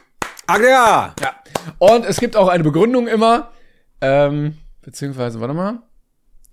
Agria! 0.46 1.14
Ja. 1.20 1.34
Und 1.78 2.04
es 2.04 2.18
gibt 2.18 2.36
auch 2.36 2.48
eine 2.48 2.64
Begründung 2.64 3.08
immer. 3.08 3.50
Ähm, 4.00 4.58
beziehungsweise, 4.82 5.40
warte 5.40 5.54
mal. 5.54 5.78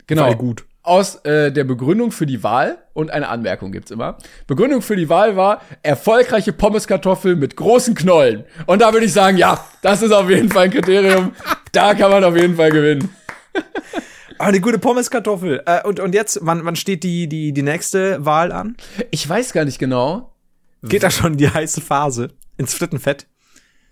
Genau. 0.07 0.23
War 0.23 0.35
gut. 0.35 0.65
Aus 0.83 1.15
äh, 1.25 1.51
der 1.51 1.63
Begründung 1.63 2.11
für 2.11 2.25
die 2.25 2.43
Wahl 2.43 2.79
und 2.93 3.11
eine 3.11 3.27
Anmerkung 3.27 3.71
gibt's 3.71 3.91
immer. 3.91 4.17
Begründung 4.47 4.81
für 4.81 4.95
die 4.95 5.09
Wahl 5.09 5.35
war 5.35 5.61
erfolgreiche 5.83 6.53
Pommeskartoffel 6.53 7.35
mit 7.35 7.55
großen 7.55 7.93
Knollen. 7.93 8.45
Und 8.65 8.81
da 8.81 8.91
würde 8.91 9.05
ich 9.05 9.13
sagen, 9.13 9.37
ja, 9.37 9.63
das 9.83 10.01
ist 10.01 10.11
auf 10.11 10.29
jeden 10.29 10.49
Fall 10.49 10.65
ein 10.65 10.71
Kriterium. 10.71 11.33
da 11.71 11.93
kann 11.93 12.09
man 12.09 12.23
auf 12.23 12.35
jeden 12.35 12.55
Fall 12.55 12.71
gewinnen. 12.71 13.13
Ah, 14.41 14.47
eine 14.47 14.59
gute 14.59 14.79
Pommeskartoffel. 14.79 15.61
Äh, 15.67 15.83
und, 15.83 15.99
und 15.99 16.15
jetzt, 16.15 16.39
wann, 16.41 16.65
wann 16.65 16.75
steht 16.75 17.03
die, 17.03 17.27
die, 17.27 17.53
die 17.53 17.61
nächste 17.61 18.25
Wahl 18.25 18.51
an? 18.51 18.75
Ich 19.11 19.29
weiß 19.29 19.53
gar 19.53 19.65
nicht 19.65 19.77
genau. 19.77 20.33
Geht 20.81 21.03
da 21.03 21.11
schon 21.11 21.37
die 21.37 21.47
heiße 21.47 21.79
Phase 21.79 22.29
ins 22.57 22.73
Frittenfett? 22.73 23.27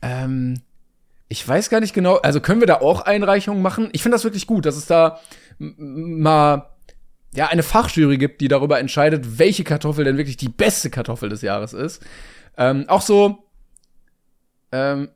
Ähm, 0.01 0.61
ich 1.27 1.47
weiß 1.47 1.69
gar 1.69 1.81
nicht 1.81 1.93
genau. 1.93 2.15
Also 2.15 2.41
können 2.41 2.61
wir 2.61 2.67
da 2.67 2.81
auch 2.81 3.01
Einreichungen 3.01 3.61
machen? 3.61 3.89
Ich 3.91 4.01
finde 4.01 4.15
das 4.15 4.23
wirklich 4.23 4.47
gut, 4.47 4.65
dass 4.65 4.75
es 4.75 4.87
da 4.87 5.19
mal 5.59 6.67
ja 7.35 7.49
eine 7.49 7.61
Fachjury 7.61 8.17
gibt, 8.17 8.41
die 8.41 8.47
darüber 8.47 8.79
entscheidet, 8.79 9.37
welche 9.37 9.63
Kartoffel 9.63 10.03
denn 10.03 10.17
wirklich 10.17 10.37
die 10.37 10.49
beste 10.49 10.89
Kartoffel 10.89 11.29
des 11.29 11.43
Jahres 11.43 11.73
ist. 11.73 12.01
Ähm, 12.57 12.85
auch 12.87 13.01
so 13.03 13.43
ähm, 14.71 15.09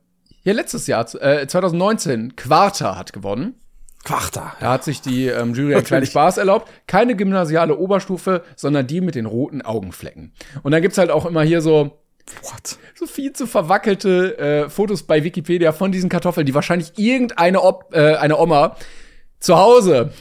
hier 0.44 0.54
letztes 0.54 0.86
Jahr, 0.86 1.12
äh, 1.20 1.44
2019, 1.44 2.36
Quarta 2.36 2.96
hat 2.96 3.12
gewonnen. 3.12 3.56
Quachter. 4.04 4.52
Da 4.60 4.72
hat 4.72 4.84
sich 4.84 5.00
die 5.00 5.26
ähm, 5.26 5.54
Jury 5.54 5.74
einen 5.74 5.84
kleinen. 5.84 6.06
Spaß 6.06 6.36
erlaubt. 6.38 6.70
Keine 6.86 7.16
gymnasiale 7.16 7.76
Oberstufe, 7.76 8.42
sondern 8.54 8.86
die 8.86 9.00
mit 9.00 9.14
den 9.14 9.26
roten 9.26 9.62
Augenflecken. 9.62 10.32
Und 10.62 10.72
dann 10.72 10.82
gibt's 10.82 10.98
halt 10.98 11.10
auch 11.10 11.24
immer 11.26 11.42
hier 11.42 11.60
so 11.62 11.98
What? 12.42 12.78
so 12.94 13.06
viel 13.06 13.32
zu 13.32 13.46
verwackelte 13.46 14.38
äh, 14.38 14.70
Fotos 14.70 15.02
bei 15.02 15.24
Wikipedia 15.24 15.72
von 15.72 15.92
diesen 15.92 16.08
Kartoffeln, 16.08 16.46
die 16.46 16.54
wahrscheinlich 16.54 16.92
irgendeine 16.96 17.62
Ob 17.62 17.94
äh, 17.94 18.16
eine 18.16 18.38
Oma 18.38 18.76
zu 19.40 19.56
Hause 19.56 20.12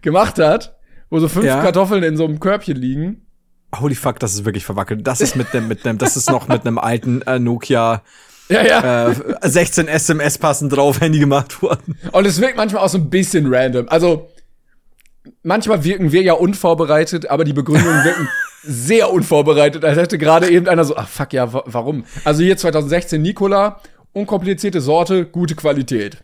gemacht 0.00 0.38
hat, 0.38 0.76
wo 1.10 1.18
so 1.18 1.28
fünf 1.28 1.44
Ja. 1.44 1.60
Kartoffeln 1.62 2.02
in 2.02 2.16
so 2.16 2.24
einem 2.24 2.40
Körbchen 2.40 2.76
liegen. 2.76 3.26
Holy 3.78 3.94
fuck, 3.94 4.18
das 4.18 4.34
ist 4.34 4.44
wirklich 4.44 4.64
verwackelt. 4.64 5.06
Das 5.06 5.20
ist 5.20 5.36
mit 5.36 5.52
dem, 5.54 5.68
mit 5.68 5.84
dem, 5.84 5.98
das 5.98 6.16
ist 6.16 6.30
noch 6.30 6.48
mit 6.48 6.66
einem 6.66 6.78
alten 6.78 7.22
äh, 7.22 7.38
Nokia 7.38 8.02
Ja, 8.50 8.64
ja. 8.64 9.10
äh, 9.10 9.14
16 9.48 9.88
SMS 9.88 10.38
passend 10.38 10.74
drauf 10.76 11.00
Handy 11.00 11.18
gemacht 11.18 11.62
worden. 11.62 11.98
Und 12.12 12.26
es 12.26 12.40
wirkt 12.40 12.56
manchmal 12.56 12.82
auch 12.82 12.88
so 12.88 12.98
ein 12.98 13.08
bisschen 13.08 13.52
random. 13.52 13.88
Also 13.88 14.28
manchmal 15.42 15.84
wirken 15.84 16.12
wir 16.12 16.22
ja 16.22 16.34
unvorbereitet, 16.34 17.30
aber 17.30 17.44
die 17.44 17.52
Begründungen 17.52 18.04
wirken 18.04 18.28
sehr 18.62 19.10
unvorbereitet, 19.10 19.84
als 19.84 19.96
hätte 19.96 20.18
gerade 20.18 20.50
eben 20.50 20.68
einer 20.68 20.84
so, 20.84 20.96
ach 20.96 21.08
fuck, 21.08 21.32
ja, 21.32 21.52
wa 21.52 21.62
warum? 21.66 22.04
Also 22.24 22.42
hier 22.42 22.56
2016 22.56 23.22
Nikola, 23.22 23.80
unkomplizierte 24.12 24.80
Sorte, 24.80 25.24
gute 25.24 25.54
Qualität. 25.54 26.18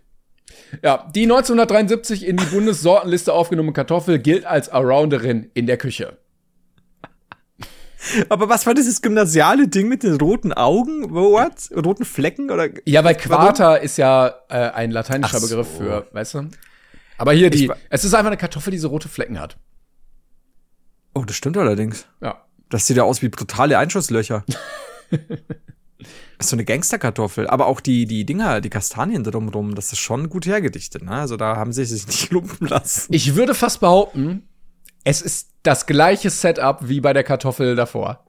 Ja, 0.82 1.08
die 1.14 1.22
1973 1.22 2.26
in 2.26 2.36
die 2.36 2.44
Bundessortenliste 2.44 3.32
aufgenommene 3.32 3.72
Kartoffel 3.72 4.18
gilt 4.18 4.44
als 4.44 4.68
Arounderin 4.68 5.50
in 5.54 5.66
der 5.66 5.76
Küche. 5.76 6.18
Aber 8.28 8.48
was 8.48 8.66
war 8.66 8.74
dieses 8.74 9.02
gymnasiale 9.02 9.68
Ding 9.68 9.88
mit 9.88 10.02
den 10.02 10.14
roten 10.14 10.52
Augen? 10.52 11.10
What? 11.12 11.70
Roten 11.74 12.04
Flecken 12.04 12.50
oder? 12.50 12.68
Ja, 12.84 13.04
weil 13.04 13.14
Quarta 13.14 13.76
ist 13.76 13.98
ja 13.98 14.34
äh, 14.48 14.70
ein 14.70 14.90
lateinischer 14.90 15.40
so. 15.40 15.48
Begriff 15.48 15.76
für, 15.76 16.06
weißt 16.12 16.34
du? 16.34 16.48
Aber 17.18 17.32
hier 17.32 17.50
die, 17.50 17.70
es 17.90 18.04
ist 18.04 18.14
einfach 18.14 18.28
eine 18.28 18.36
Kartoffel, 18.36 18.70
die 18.70 18.78
so 18.78 18.88
rote 18.88 19.08
Flecken 19.08 19.40
hat. 19.40 19.56
Oh, 21.14 21.24
das 21.24 21.36
stimmt 21.36 21.56
allerdings. 21.56 22.06
Ja. 22.20 22.44
Das 22.68 22.86
sieht 22.86 22.96
ja 22.96 23.04
aus 23.04 23.22
wie 23.22 23.28
brutale 23.28 23.78
Einschusslöcher. 23.78 24.44
ist 26.38 26.50
so 26.50 26.56
eine 26.56 26.64
Gangsterkartoffel. 26.64 27.46
Aber 27.46 27.66
auch 27.66 27.80
die, 27.80 28.06
die 28.06 28.26
Dinger, 28.26 28.60
die 28.60 28.70
Kastanien 28.70 29.24
drumrum, 29.24 29.74
das 29.74 29.92
ist 29.92 29.98
schon 29.98 30.28
gut 30.28 30.46
hergedichtet, 30.46 31.02
ne? 31.02 31.12
Also 31.12 31.36
da 31.36 31.56
haben 31.56 31.72
sie 31.72 31.84
sich 31.84 32.06
nicht 32.06 32.30
lumpen 32.30 32.68
lassen. 32.68 33.12
Ich 33.12 33.34
würde 33.34 33.54
fast 33.54 33.80
behaupten, 33.80 34.46
es 35.06 35.22
ist 35.22 35.50
das 35.62 35.86
gleiche 35.86 36.30
Setup 36.30 36.80
wie 36.82 37.00
bei 37.00 37.12
der 37.12 37.22
Kartoffel 37.22 37.76
davor. 37.76 38.24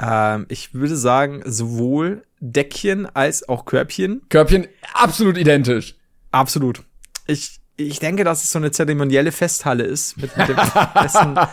Ähm, 0.00 0.46
ich 0.48 0.72
würde 0.72 0.96
sagen, 0.96 1.42
sowohl 1.44 2.22
Deckchen 2.40 3.06
als 3.14 3.46
auch 3.46 3.66
Körbchen. 3.66 4.22
Körbchen 4.30 4.66
absolut 4.94 5.36
identisch. 5.36 5.96
Absolut. 6.32 6.82
Ich, 7.26 7.60
ich 7.76 7.98
denke, 7.98 8.24
dass 8.24 8.42
es 8.42 8.50
so 8.50 8.58
eine 8.58 8.70
zeremonielle 8.70 9.32
Festhalle 9.32 9.84
ist 9.84 10.16
mit, 10.16 10.34
mit 10.36 10.48
dem 10.48 10.56
besten. 10.94 11.36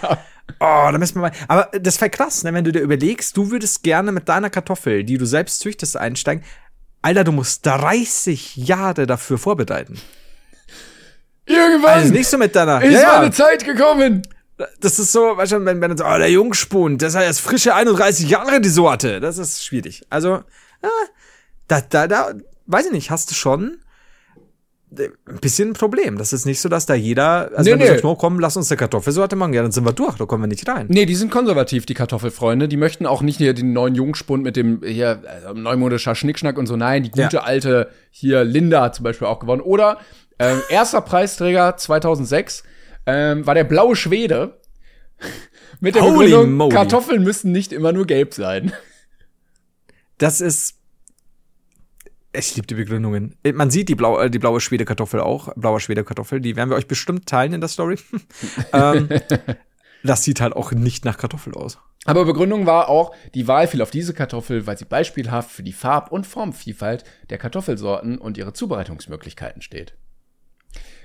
Oh, 0.59 0.89
da 0.91 0.97
müssen 0.97 1.15
wir 1.15 1.21
mal. 1.21 1.31
Aber 1.47 1.79
das 1.79 2.01
wäre 2.01 2.09
krass, 2.09 2.43
ne, 2.43 2.53
wenn 2.53 2.65
du 2.65 2.73
dir 2.73 2.81
überlegst, 2.81 3.37
du 3.37 3.51
würdest 3.51 3.83
gerne 3.83 4.11
mit 4.11 4.27
deiner 4.27 4.49
Kartoffel, 4.49 5.05
die 5.05 5.17
du 5.17 5.25
selbst 5.25 5.61
züchtest, 5.61 5.95
einsteigen. 5.95 6.43
Alter, 7.01 7.23
du 7.23 7.31
musst 7.31 7.65
30 7.65 8.57
Jahre 8.57 9.07
dafür 9.07 9.37
vorbereiten. 9.37 9.97
Irgendwann 11.45 11.93
Also 11.93 12.11
nicht 12.11 12.27
so 12.27 12.37
mit 12.37 12.53
deiner. 12.53 12.81
ist 12.81 12.91
ja, 12.91 13.01
ja. 13.01 13.19
meine 13.19 13.31
Zeit 13.31 13.63
gekommen. 13.63 14.23
Das 14.79 14.99
ist 14.99 15.11
so, 15.11 15.37
weißt 15.37 15.53
du, 15.53 15.65
wenn, 15.65 15.81
wenn 15.81 15.97
so, 15.97 16.05
oh, 16.05 16.17
der 16.17 16.31
Jungspund, 16.31 17.01
das 17.01 17.15
hat 17.15 17.23
erst 17.23 17.41
frische 17.41 17.73
31 17.75 18.29
Jahre, 18.29 18.61
die 18.61 18.69
Sorte. 18.69 19.19
Das 19.19 19.37
ist 19.37 19.63
schwierig. 19.63 20.03
Also, 20.09 20.41
ja, 20.83 20.89
da, 21.67 21.81
da, 21.81 22.07
da, 22.07 22.33
weiß 22.67 22.87
ich 22.87 22.91
nicht, 22.91 23.11
hast 23.11 23.31
du 23.31 23.35
schon 23.35 23.77
äh, 24.97 25.09
ein 25.27 25.39
bisschen 25.39 25.69
ein 25.69 25.73
Problem. 25.73 26.17
Das 26.17 26.33
ist 26.33 26.45
nicht 26.45 26.59
so, 26.59 26.67
dass 26.69 26.85
da 26.85 26.93
jeder, 26.93 27.51
also 27.55 27.63
Nee, 27.63 27.71
wenn 27.71 27.77
nee. 27.79 27.85
du 27.85 27.91
sagst, 27.91 28.03
no, 28.03 28.15
komm, 28.15 28.39
lass 28.39 28.57
uns 28.57 28.69
eine 28.71 28.77
Kartoffelsorte 28.77 29.35
machen, 29.35 29.53
ja, 29.53 29.61
dann 29.61 29.71
sind 29.71 29.85
wir 29.85 29.93
durch, 29.93 30.17
da 30.17 30.25
kommen 30.25 30.43
wir 30.43 30.47
nicht 30.47 30.67
rein. 30.67 30.87
Nee, 30.89 31.05
die 31.05 31.15
sind 31.15 31.31
konservativ, 31.31 31.85
die 31.85 31.93
Kartoffelfreunde. 31.93 32.67
Die 32.67 32.77
möchten 32.77 33.05
auch 33.05 33.21
nicht 33.21 33.37
hier 33.37 33.53
den 33.53 33.73
neuen 33.73 33.95
Jungspund 33.95 34.43
mit 34.43 34.55
dem 34.55 34.81
hier 34.83 35.21
also 35.45 35.53
neumodischer 35.53 36.15
Schnickschnack 36.15 36.57
und 36.57 36.67
so. 36.67 36.75
Nein, 36.75 37.03
die 37.03 37.11
gute 37.11 37.37
Ja. 37.37 37.43
alte 37.43 37.89
hier 38.09 38.43
Linda 38.43 38.81
hat 38.81 38.95
zum 38.95 39.03
Beispiel 39.03 39.27
auch 39.27 39.39
gewonnen. 39.39 39.61
Oder 39.61 39.97
ähm, 40.39 40.59
erster 40.69 41.01
Preisträger 41.01 41.77
2006 41.77 42.63
ähm, 43.11 43.45
war 43.45 43.55
der 43.55 43.63
blaue 43.63 43.95
Schwede 43.95 44.59
mit 45.79 45.95
der 45.95 46.03
Holy 46.03 46.29
Begründung, 46.29 46.53
moly. 46.53 46.75
Kartoffeln 46.75 47.23
müssen 47.23 47.51
nicht 47.51 47.73
immer 47.73 47.91
nur 47.91 48.05
gelb 48.05 48.33
sein. 48.33 48.71
Das 50.17 50.39
ist, 50.39 50.75
ich 52.33 52.55
liebe 52.55 52.67
die 52.67 52.75
Begründungen. 52.75 53.35
Man 53.53 53.71
sieht 53.71 53.89
die, 53.89 53.95
blau, 53.95 54.19
äh, 54.19 54.29
die 54.29 54.39
blaue 54.39 54.61
Schwedekartoffel 54.61 55.19
auch, 55.19 55.53
blaue 55.55 55.79
Schwedekartoffel, 55.79 56.39
die 56.39 56.55
werden 56.55 56.69
wir 56.69 56.77
euch 56.77 56.87
bestimmt 56.87 57.27
teilen 57.27 57.53
in 57.53 57.61
der 57.61 57.69
Story. 57.69 57.97
ähm, 58.73 59.09
das 60.03 60.23
sieht 60.23 60.41
halt 60.41 60.55
auch 60.55 60.71
nicht 60.71 61.05
nach 61.05 61.17
Kartoffel 61.17 61.53
aus. 61.55 61.79
Aber 62.05 62.25
Begründung 62.25 62.65
war 62.65 62.89
auch, 62.89 63.15
die 63.35 63.47
Wahl 63.47 63.67
fiel 63.67 63.81
auf 63.81 63.91
diese 63.91 64.13
Kartoffel, 64.13 64.65
weil 64.65 64.77
sie 64.77 64.85
beispielhaft 64.85 65.51
für 65.51 65.61
die 65.61 65.73
Farb- 65.73 66.11
und 66.11 66.25
Formvielfalt 66.25 67.03
der 67.29 67.37
Kartoffelsorten 67.37 68.17
und 68.17 68.37
ihre 68.37 68.53
Zubereitungsmöglichkeiten 68.53 69.61
steht. 69.61 69.93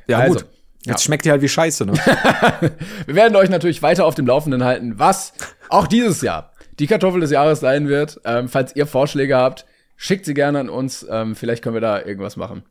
Ja, 0.07 0.19
Also, 0.19 0.41
gut. 0.41 0.47
Jetzt 0.87 1.05
schmeckt 1.05 1.25
die 1.25 1.31
halt 1.31 1.43
wie 1.43 1.49
Scheiße, 1.49 1.87
ne? 1.87 1.93
Wir 3.07 3.15
werden 3.15 3.37
euch 3.37 3.51
natürlich 3.51 3.83
weiter 3.83 4.05
auf 4.05 4.15
dem 4.15 4.27
Laufenden 4.27 4.65
halten, 4.65 4.99
was 4.99 5.33
auch 5.69 5.87
dieses 5.87 6.23
Jahr 6.23 6.53
die 6.79 6.87
Kartoffel 6.87 7.21
des 7.21 7.31
Jahres 7.31 7.61
sein 7.61 7.89
wird. 7.89 8.21
Ähm, 8.25 8.49
falls 8.49 8.75
ihr 8.77 8.87
Vorschläge 8.87 9.37
habt, 9.37 9.67
schickt 9.97 10.25
sie 10.25 10.35
gerne 10.35 10.61
an 10.61 10.69
uns. 10.69 11.07
Ähm, 11.09 11.35
vielleicht 11.35 11.63
können 11.63 11.75
wir 11.75 11.81
da 11.81 12.03
irgendwas 12.03 12.37
machen. 12.37 12.65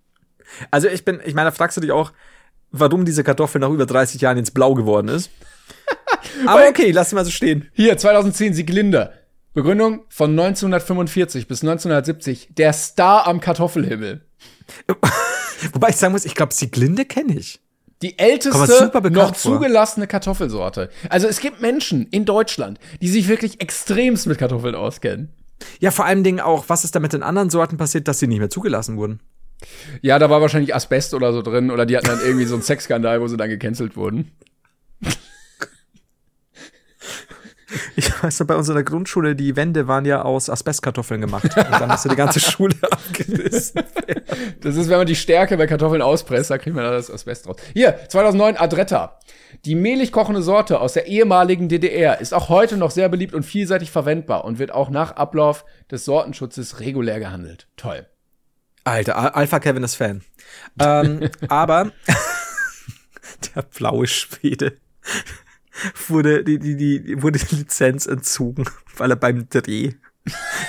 Also 0.71 0.87
ich 0.87 1.03
bin, 1.05 1.19
ich 1.25 1.33
meine, 1.33 1.49
da 1.49 1.55
fragst 1.55 1.77
du 1.77 1.81
dich 1.81 1.91
auch, 1.91 2.13
warum 2.71 3.05
diese 3.05 3.23
Kartoffel 3.23 3.59
nach 3.59 3.69
über 3.69 3.85
30 3.85 4.21
Jahren 4.21 4.37
ins 4.37 4.51
Blau 4.51 4.73
geworden 4.73 5.07
ist. 5.07 5.31
Aber 6.45 6.67
okay, 6.67 6.91
lass 6.91 7.09
sie 7.09 7.15
mal 7.15 7.25
so 7.25 7.31
stehen. 7.31 7.69
Hier, 7.73 7.97
2010 7.97 8.53
Sieglinde. 8.53 9.13
Begründung 9.53 10.03
von 10.09 10.31
1945 10.31 11.47
bis 11.47 11.63
1970. 11.63 12.49
Der 12.55 12.73
Star 12.73 13.25
am 13.25 13.39
Kartoffelhimmel. 13.39 14.25
Wobei 15.73 15.89
ich 15.89 15.95
sagen 15.95 16.11
muss, 16.11 16.25
ich 16.25 16.35
glaube, 16.35 16.53
Sieglinde 16.53 17.05
kenne 17.05 17.37
ich. 17.37 17.61
Die 18.01 18.19
älteste 18.19 18.91
noch 19.11 19.31
zugelassene 19.31 20.07
Kartoffelsorte. 20.07 20.89
Also 21.09 21.27
es 21.27 21.39
gibt 21.39 21.61
Menschen 21.61 22.07
in 22.07 22.25
Deutschland, 22.25 22.79
die 23.01 23.07
sich 23.07 23.27
wirklich 23.27 23.61
extremst 23.61 24.27
mit 24.27 24.37
Kartoffeln 24.37 24.75
auskennen. 24.75 25.29
Ja, 25.79 25.91
vor 25.91 26.05
allen 26.05 26.23
Dingen 26.23 26.41
auch, 26.41 26.65
was 26.67 26.83
ist 26.83 26.95
da 26.95 26.99
mit 26.99 27.13
den 27.13 27.23
anderen 27.23 27.49
Sorten 27.49 27.77
passiert, 27.77 28.07
dass 28.07 28.19
sie 28.19 28.27
nicht 28.27 28.39
mehr 28.39 28.49
zugelassen 28.49 28.97
wurden? 28.97 29.21
Ja, 30.01 30.19
da 30.19 30.29
war 30.29 30.41
wahrscheinlich 30.41 30.75
Asbest 30.75 31.13
oder 31.13 31.31
so 31.31 31.41
drin 31.41 31.71
oder 31.71 31.85
die 31.85 31.95
hatten 31.95 32.07
dann 32.07 32.19
irgendwie 32.19 32.45
so 32.45 32.55
einen 32.55 32.63
Sexskandal, 32.63 33.21
wo 33.21 33.27
sie 33.27 33.37
dann 33.37 33.49
gecancelt 33.49 33.95
wurden. 33.95 34.31
Ich 37.95 38.23
weiß 38.23 38.39
noch, 38.39 38.47
bei 38.47 38.55
uns 38.55 38.67
in 38.69 38.75
der 38.75 38.83
Grundschule, 38.83 39.35
die 39.35 39.55
Wände 39.55 39.87
waren 39.87 40.05
ja 40.05 40.21
aus 40.21 40.49
Asbestkartoffeln 40.49 41.21
gemacht. 41.21 41.45
Und 41.45 41.55
dann 41.71 41.89
hast 41.91 42.05
du 42.05 42.09
die 42.09 42.15
ganze 42.15 42.39
Schule 42.39 42.75
abgerissen. 42.81 43.81
Das 44.61 44.75
ist, 44.75 44.89
wenn 44.89 44.97
man 44.97 45.07
die 45.07 45.15
Stärke 45.15 45.57
bei 45.57 45.67
Kartoffeln 45.67 46.01
auspresst, 46.01 46.49
da 46.51 46.57
kriegt 46.57 46.75
man 46.75 46.85
da 46.85 46.91
das 46.91 47.09
Asbest 47.11 47.47
raus. 47.47 47.55
Hier, 47.73 47.97
2009 48.09 48.57
Adretta. 48.57 49.19
Die 49.65 49.75
mehlig 49.75 50.11
kochende 50.11 50.41
Sorte 50.41 50.79
aus 50.79 50.93
der 50.93 51.07
ehemaligen 51.07 51.69
DDR 51.69 52.19
ist 52.19 52.33
auch 52.33 52.49
heute 52.49 52.77
noch 52.77 52.91
sehr 52.91 53.09
beliebt 53.09 53.33
und 53.33 53.43
vielseitig 53.43 53.91
verwendbar 53.91 54.45
und 54.45 54.59
wird 54.59 54.71
auch 54.71 54.89
nach 54.89 55.11
Ablauf 55.15 55.65
des 55.89 56.05
Sortenschutzes 56.05 56.79
regulär 56.81 57.19
gehandelt. 57.19 57.67
Toll. 57.77 58.05
Alter, 58.83 59.17
Al- 59.17 59.29
Alpha 59.29 59.59
Kevin 59.59 59.83
ist 59.83 59.95
Fan. 59.95 60.21
Ähm, 60.79 61.29
aber 61.47 61.91
der 63.55 63.61
blaue 63.63 64.07
Schwede 64.07 64.77
wurde 66.07 66.43
die, 66.43 66.59
die, 66.59 66.75
die, 66.75 67.21
wurde 67.21 67.39
die 67.39 67.55
Lizenz 67.55 68.05
entzogen, 68.05 68.65
weil 68.97 69.09
er 69.11 69.15
beim 69.15 69.47
Dreh 69.49 69.91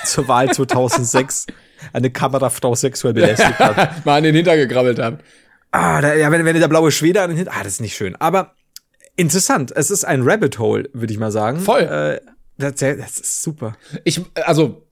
zur 0.04 0.28
Wahl 0.28 0.52
2006 0.52 1.46
eine 1.92 2.10
Kamerafrau 2.10 2.74
sexuell 2.74 3.14
belästigt 3.14 3.58
hat. 3.58 4.04
Mal 4.04 4.18
an 4.18 4.24
den 4.24 4.34
Hinter 4.34 4.56
gegrabbelt 4.56 4.98
haben. 4.98 5.18
Ah, 5.70 6.00
da, 6.00 6.14
ja, 6.14 6.30
wenn, 6.30 6.44
wenn 6.44 6.58
der 6.58 6.68
blaue 6.68 6.90
Schwede 6.90 7.22
an 7.22 7.30
den 7.30 7.38
Hin- 7.38 7.48
Ah, 7.48 7.62
das 7.62 7.74
ist 7.74 7.80
nicht 7.80 7.96
schön. 7.96 8.16
Aber 8.16 8.54
interessant. 9.16 9.72
Es 9.74 9.90
ist 9.90 10.04
ein 10.04 10.22
Rabbit 10.22 10.58
Hole, 10.58 10.88
würde 10.92 11.12
ich 11.12 11.18
mal 11.18 11.30
sagen. 11.32 11.60
Voll. 11.60 11.82
Äh, 11.82 12.20
das, 12.58 12.74
das 12.76 13.18
ist 13.18 13.42
super. 13.42 13.76
Ich, 14.04 14.20
also, 14.34 14.86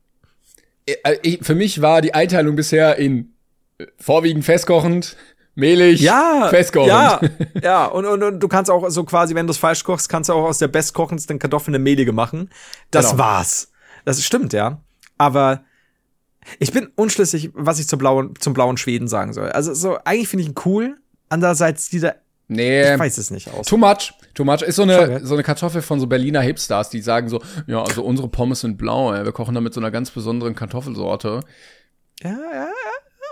äh, 0.86 1.16
ich, 1.22 1.40
für 1.42 1.54
mich 1.54 1.80
war 1.80 2.02
die 2.02 2.14
Einteilung 2.14 2.56
bisher 2.56 2.96
in 2.96 3.32
äh, 3.78 3.86
vorwiegend 3.98 4.44
festkochend, 4.44 5.16
mehlig, 5.54 6.00
Ja, 6.00 6.48
festkochend. 6.50 6.88
ja, 6.88 7.20
ja. 7.62 7.84
Und, 7.86 8.06
und, 8.06 8.22
und 8.22 8.40
du 8.40 8.48
kannst 8.48 8.70
auch 8.70 8.88
so 8.90 9.04
quasi, 9.04 9.34
wenn 9.34 9.46
du 9.46 9.50
es 9.52 9.58
falsch 9.58 9.84
kochst, 9.84 10.08
kannst 10.08 10.28
du 10.30 10.34
auch 10.34 10.44
aus 10.44 10.58
der 10.58 10.68
bestkochendsten 10.68 11.38
Kartoffel 11.38 11.70
eine 11.70 11.78
mehlige 11.78 12.12
machen. 12.12 12.50
Das 12.90 13.10
Genau. 13.10 13.18
war's. 13.22 13.70
Das 14.04 14.22
stimmt, 14.22 14.52
ja. 14.52 14.80
Aber 15.18 15.64
ich 16.58 16.72
bin 16.72 16.88
unschlüssig, 16.96 17.50
was 17.54 17.78
ich 17.78 17.88
zum 17.88 17.98
blauen, 17.98 18.34
zum 18.38 18.52
blauen 18.52 18.76
Schweden 18.76 19.08
sagen 19.08 19.32
soll. 19.32 19.50
Also 19.50 19.72
so, 19.74 19.98
eigentlich 20.04 20.28
finde 20.28 20.42
ich 20.42 20.48
ihn 20.50 20.54
cool. 20.64 20.96
Andererseits 21.28 21.88
dieser, 21.88 22.16
Nee, 22.46 22.92
ich 22.92 22.98
weiß 22.98 23.16
es 23.16 23.30
nicht 23.30 23.50
aus. 23.54 23.66
Too 23.66 23.78
much. 23.78 24.12
Too 24.34 24.44
much. 24.44 24.60
Ist 24.60 24.76
so 24.76 24.82
eine, 24.82 25.10
ja. 25.12 25.20
so 25.24 25.32
eine 25.32 25.42
Kartoffel 25.42 25.80
von 25.80 25.98
so 25.98 26.06
Berliner 26.06 26.42
Hipsters, 26.42 26.90
die 26.90 27.00
sagen 27.00 27.30
so, 27.30 27.40
ja, 27.66 27.82
also 27.82 28.04
unsere 28.04 28.28
Pommes 28.28 28.60
sind 28.60 28.76
blau, 28.76 29.14
ey. 29.14 29.24
wir 29.24 29.32
kochen 29.32 29.54
da 29.54 29.62
mit 29.62 29.72
so 29.72 29.80
einer 29.80 29.90
ganz 29.90 30.10
besonderen 30.10 30.54
Kartoffelsorte. 30.54 31.40
Ja, 32.22 32.30
ja, 32.30 32.36
ja. 32.54 32.68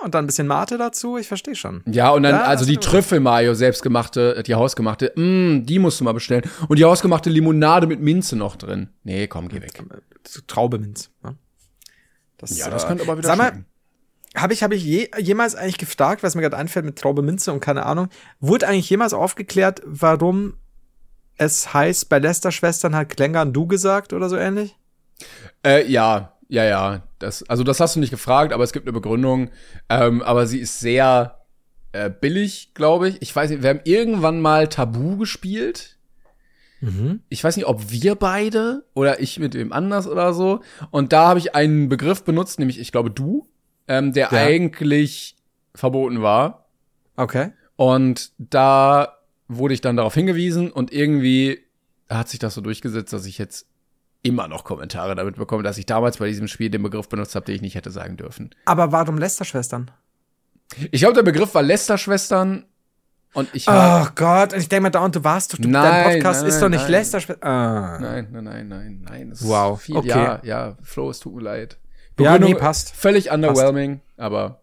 Und 0.03 0.15
dann 0.15 0.25
ein 0.25 0.27
bisschen 0.27 0.47
Mate 0.47 0.79
dazu. 0.79 1.17
Ich 1.17 1.29
verstehe 1.29 1.55
schon. 1.55 1.83
Ja, 1.87 2.11
und 2.11 2.25
dann, 2.25 2.35
Ja, 2.35 2.43
also 2.45 2.65
die. 2.65 2.77
Trüffelmayo 2.77 3.55
selbstgemachte, 3.55 4.43
die 4.45 4.55
hausgemachte, 4.55 5.13
mm, 5.15 5.65
die 5.65 5.79
musst 5.79 6.01
du 6.01 6.05
mal 6.05 6.13
bestellen. 6.13 6.43
Und 6.69 6.79
die 6.79 6.85
hausgemachte 6.85 7.31
Limonade 7.31 7.87
mit 7.87 8.01
Minze 8.01 8.37
noch 8.37 8.57
drin. 8.57 8.89
Nee, 9.05 9.29
komm, 9.29 9.49
geh 9.49 9.63
weg. 9.63 9.83
So 10.27 10.41
Traubeminz. 10.47 11.11
Ne? 11.23 11.37
Das, 12.39 12.59
Ja, 12.59 12.69
das 12.71 12.85
äh, 12.85 12.89
könnte 12.89 13.05
aber 13.05 13.19
wieder 13.19 13.29
Sag 13.29 13.39
mal, 13.39 13.49
schmecken. 13.49 13.67
Habe 14.35 14.55
ich, 14.55 14.63
hab 14.63 14.73
ich 14.73 14.83
je, 14.83 15.11
jemals 15.19 15.55
eigentlich 15.55 15.79
gefragt, 15.79 16.23
was 16.23 16.35
mir 16.35 16.41
gerade 16.41 16.57
einfällt 16.57 16.87
mit 16.87 16.99
Traube 16.99 17.23
Minze 17.23 17.53
und 17.53 17.61
keine 17.61 17.85
Ahnung, 17.85 18.09
wurde 18.41 18.67
eigentlich 18.67 18.89
jemals 18.89 19.13
aufgeklärt, 19.13 19.83
warum 19.85 20.55
es 21.37 21.75
heißt, 21.75 22.09
bei 22.09 22.19
Lester-Schwestern 22.19 22.97
hat 22.97 23.11
Klängern 23.11 23.53
du 23.53 23.67
gesagt 23.67 24.13
oder 24.13 24.29
so 24.29 24.37
ähnlich? 24.37 24.77
Äh, 25.65 25.87
ja, 25.91 26.32
ja, 26.53 26.65
ja. 26.65 27.03
Das, 27.19 27.43
also 27.49 27.65
das 27.65 27.81
hast 27.81 27.97
du 27.97 28.01
nicht 28.01 28.11
gefragt, 28.11 28.53
aber 28.53 28.63
es 28.63 28.73
gibt 28.73 28.87
eine 28.87 28.93
Begründung. 28.93 29.51
Ähm, 29.89 30.23
aber 30.23 30.47
sie 30.47 30.59
ist 30.59 30.81
sehr 30.81 31.41
äh, 31.93 32.11
billig, 32.11 32.73
glaube 32.75 33.09
ich. 33.09 33.23
Ich 33.23 33.35
weiß 33.35 33.51
nicht, 33.51 33.63
wir 33.63 33.71
haben 33.71 33.81
irgendwann 33.85 34.41
mal 34.41 34.69
Tabu 34.69 35.17
gespielt. 35.17 35.99
Ich 37.29 37.45
weiß 37.45 37.57
nicht, 37.57 37.67
ob 37.67 37.93
wir 37.93 38.17
beide 38.17 38.85
oder 38.93 39.21
ich 39.21 39.39
mit 39.39 39.55
wem 39.55 39.73
anders 39.73 40.09
oder 40.09 40.35
so. 40.35 40.63
Und 40.91 41.13
da 41.13 41.29
habe 41.29 41.39
ich 41.39 41.55
einen 41.55 41.89
Begriff 41.89 42.25
benutzt, 42.25 42.59
nämlich 42.59 42.81
ich 42.81 42.91
glaube 42.91 43.09
du, 43.11 43.47
ähm, 43.87 44.13
der 44.13 44.31
Ja. 44.33 44.39
eigentlich 44.43 45.37
verboten 45.77 46.21
war. 46.21 46.67
Okay. 47.15 47.53
Und 47.77 48.33
da 48.39 49.17
wurde 49.47 49.75
ich 49.75 49.81
dann 49.81 49.97
darauf 49.97 50.15
hingewiesen 50.15 50.73
und 50.73 50.93
irgendwie 50.93 51.61
hat 52.11 52.29
sich 52.29 52.41
das 52.41 52.55
so 52.55 52.61
durchgesetzt, 52.61 53.13
dass 53.13 53.27
ich 53.27 53.39
jetzt 53.39 53.69
immer 54.23 54.49
noch 54.49 54.65
Kommentare 54.65 55.15
damit 55.15 55.37
bekomme, 55.37 55.63
dass 55.63 55.79
ich 55.79 55.87
damals 55.87 56.19
bei 56.19 56.29
diesem 56.29 56.49
Spiel 56.49 56.71
den 56.71 56.83
Begriff 56.83 57.09
benutzt 57.09 57.35
habe, 57.35 57.47
den 57.47 57.57
ich 57.57 57.63
nicht 57.63 57.75
hätte 57.75 57.91
sagen 57.91 58.17
dürfen. 58.17 58.51
Aber 58.65 58.93
warum 58.93 59.19
Lester-Schwestern? 59.19 59.91
Ich 60.91 61.01
glaube, 61.01 61.15
der 61.15 61.23
Begriff 61.23 61.55
war 61.55 61.63
Lester-Schwestern 61.63 62.65
und 63.35 63.49
ich. 63.53 63.67
Oh 63.69 64.07
Gott, 64.15 64.53
und 64.53 64.61
ich 64.61 64.69
denke 64.69 64.85
mal, 64.85 64.91
dauernd, 64.91 65.17
du 65.17 65.25
warst 65.25 65.53
doch, 65.53 65.59
du, 65.59 65.69
Nein, 65.69 65.83
dein 65.83 66.13
Podcast 66.15 66.41
nein, 66.43 66.49
ist 66.49 66.63
doch 66.63 66.69
nicht 66.69 66.83
nein. 66.83 66.91
Lester-Schwestern. 66.91 67.49
Ah. 67.49 67.99
Nein, 68.01 68.29
nein, 68.31 68.45
nein, 68.45 68.69
nein, 68.69 69.07
nein. 69.09 69.31
Das 69.31 69.47
Wow, 69.47 69.81
viel, 69.81 69.97
okay. 69.97 70.09
Ja, 70.09 70.41
ja, 70.43 70.77
Flo, 70.83 71.11
es 71.11 71.19
tut 71.19 71.35
mir 71.35 71.43
leid. 71.43 71.79
Ja, 72.19 72.33
Begründung 72.33 72.51
nee, 72.51 72.59
passt. 72.59 72.95
Völlig 72.95 73.31
underwhelming, 73.31 74.01
aber 74.17 74.61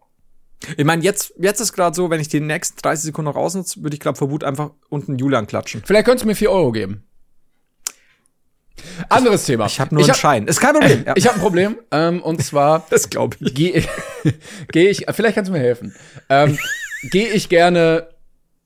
Ich 0.76 0.84
meine, 0.84 1.02
jetzt, 1.02 1.34
jetzt 1.38 1.60
ist 1.60 1.72
gerade 1.72 1.94
so, 1.94 2.10
wenn 2.10 2.20
ich 2.20 2.28
die 2.28 2.40
nächsten 2.40 2.80
30 2.80 3.06
Sekunden 3.06 3.30
noch 3.30 3.36
ausnutze, 3.36 3.82
würde 3.82 3.94
ich, 3.94 4.00
glaube 4.00 4.18
vor 4.18 4.30
Wut 4.30 4.44
einfach 4.44 4.70
unten 4.88 5.18
Julian 5.18 5.46
klatschen. 5.46 5.82
vielleicht 5.84 6.06
könntest 6.06 6.24
du 6.24 6.28
mir 6.28 6.36
4 6.36 6.50
Euro 6.50 6.72
geben. 6.72 7.04
Anderes 9.08 9.44
Thema. 9.44 9.66
Ich 9.66 9.80
habe 9.80 9.94
nur 9.94 10.02
einen 10.02 10.10
hab, 10.10 10.16
Schein. 10.16 10.46
Ist 10.46 10.60
kein 10.60 10.74
Problem. 10.74 11.04
Ja. 11.06 11.14
Ich 11.16 11.26
habe 11.26 11.36
ein 11.36 11.40
Problem, 11.40 11.78
ähm, 11.90 12.22
und 12.22 12.42
zwar 12.44 12.86
das 12.90 13.10
glaube 13.10 13.36
ich. 13.40 13.54
gehe 13.54 13.84
geh 14.72 14.88
ich, 14.88 15.06
vielleicht 15.10 15.34
kannst 15.34 15.48
du 15.48 15.52
mir 15.52 15.60
helfen, 15.60 15.94
ähm, 16.28 16.58
gehe 17.10 17.28
ich 17.28 17.48
gerne 17.48 18.08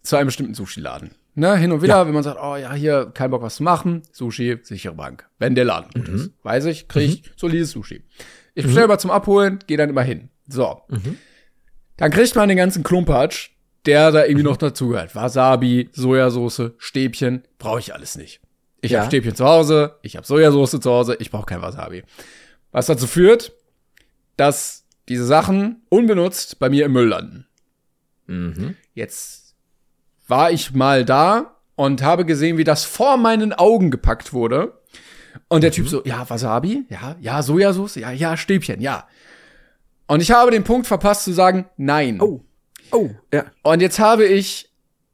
zu 0.03 0.17
einem 0.17 0.27
bestimmten 0.27 0.55
Sushi-Laden. 0.55 1.12
Ne, 1.37 1.57
hin 1.57 1.73
und 1.73 1.83
wieder, 1.83 2.07
wenn 2.07 2.15
man 2.15 2.23
sagt, 2.23 2.39
oh 2.41 2.55
ja, 2.55 2.73
hier, 2.75 3.11
kein 3.12 3.31
Bock 3.31 3.43
was 3.43 3.57
zu 3.57 3.65
machen, 3.65 4.03
Sushi, 4.12 4.59
sichere 4.62 4.95
Bank. 4.95 5.27
Wenn 5.41 5.57
der 5.57 5.65
Laden 5.65 5.91
gut 5.93 6.09
ist. 6.09 6.31
Weiß 6.45 6.67
ich, 6.67 6.87
krieg 6.87 7.11
ich 7.11 7.33
solides 7.35 7.73
Sushi. 7.73 8.05
Ich 8.55 8.65
bestelle 8.65 8.87
mal 8.87 8.99
zum 8.99 9.11
Abholen, 9.11 9.59
gehe 9.67 9.77
dann 9.77 9.91
immer 9.91 10.03
hin. 10.03 10.31
So. 10.47 10.83
Dann 11.97 12.11
kriegt 12.12 12.37
man 12.37 12.49
den 12.49 12.59
ganzen 12.59 12.85
Klumpatsch, 12.85 13.51
der 13.85 14.12
da 14.12 14.25
irgendwie 14.25 14.45
noch 14.45 14.57
dazugehört. 14.57 15.17
Wasabi, 15.17 15.91
Sojasauce, 15.93 16.73
Stäbchen, 16.79 17.43
brauche 17.59 17.81
ich 17.81 17.95
alles 17.95 18.17
nicht. 18.17 18.41
Ich 18.85 18.91
Ja. 18.91 19.01
habe 19.01 19.09
Stäbchen 19.11 19.35
zu 19.35 19.47
Hause, 19.47 19.99
ich 20.03 20.14
habe 20.16 20.26
Sojasauce 20.26 20.78
zu 20.78 20.91
Hause, 20.91 21.16
ich 21.18 21.30
brauche 21.30 21.47
kein 21.47 21.62
Wasabi. 21.62 22.05
Was 22.70 22.85
dazu 22.87 23.07
führt, 23.07 23.53
dass 24.37 24.85
diese 25.09 25.24
Sachen 25.24 25.82
unbenutzt 25.89 26.59
bei 26.59 26.68
mir 26.68 26.85
im 26.85 26.93
Müll 26.93 27.09
landen. 27.09 27.47
Jetzt 28.95 29.55
war 30.28 30.51
ich 30.51 30.72
mal 30.72 31.05
da 31.05 31.57
und 31.76 32.03
habe 32.03 32.24
gesehen, 32.26 32.59
wie 32.59 32.64
das 32.64 32.85
vor 32.85 33.16
meinen 33.16 33.53
Augen 33.55 33.91
gepackt 33.91 34.32
wurde. 34.35 34.78
Und 35.49 35.62
der 35.64 35.72
Typ 35.72 35.89
so, 35.89 36.03
ja, 36.05 36.28
Wasabi, 36.28 36.85
ja, 36.91 37.16
ja, 37.20 37.43
Sojasauce, 37.43 37.97
ja, 37.97 38.11
ja, 38.11 38.37
Stäbchen, 38.37 38.80
ja. 38.80 39.09
Und 40.07 40.20
ich 40.20 40.30
habe 40.30 40.51
den 40.51 40.64
Punkt 40.64 40.87
verpasst 40.87 41.24
zu 41.24 41.32
sagen, 41.32 41.66
nein. 41.78 42.20
Oh. 42.20 42.43
Oh. 42.93 43.11
Ja. 43.32 43.47
Und 43.62 43.80
jetzt 43.80 43.99
habe 43.99 44.24
ich 44.26 44.70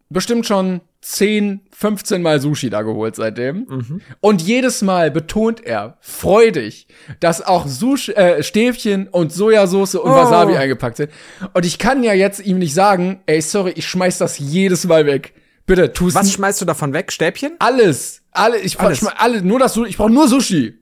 bestimmt 0.08 0.46
schon 0.46 0.80
10, 1.02 1.60
15 1.70 2.20
Mal 2.20 2.40
Sushi 2.40 2.68
da 2.68 2.82
geholt 2.82 3.16
seitdem. 3.16 4.02
Und 4.20 4.42
jedes 4.42 4.82
Mal 4.82 5.10
betont 5.10 5.64
er 5.64 5.96
freudig, 6.00 6.86
dass 7.20 7.40
auch 7.40 7.66
Sushi, 7.66 8.12
äh, 8.12 8.42
Stäbchen 8.42 9.08
und 9.08 9.32
Sojasauce 9.32 9.94
und 9.94 10.10
Oh. 10.10 10.14
Wasabi 10.14 10.56
eingepackt 10.56 10.98
sind. 10.98 11.10
Und 11.54 11.64
ich 11.64 11.78
kann 11.78 12.02
ja 12.02 12.12
jetzt 12.12 12.44
ihm 12.44 12.58
nicht 12.58 12.74
sagen, 12.74 13.20
ey, 13.26 13.40
sorry, 13.40 13.72
ich 13.76 13.86
schmeiß 13.88 14.18
das 14.18 14.38
jedes 14.38 14.86
Mal 14.86 15.06
weg. 15.06 15.32
Bitte, 15.66 15.92
tu's 15.92 16.14
Was 16.14 16.32
schmeißt 16.32 16.60
du 16.60 16.64
davon 16.66 16.92
weg? 16.92 17.12
Stäbchen? 17.12 17.52
Alles. 17.60 18.22
Alle, 18.32 18.58
ich 18.58 18.78
Alles. 18.78 19.06
alle, 19.16 19.42
nur 19.42 19.58
das, 19.58 19.76
ich 19.76 19.96
brauche 19.96 20.10
nur 20.10 20.28
Sushi. 20.28 20.74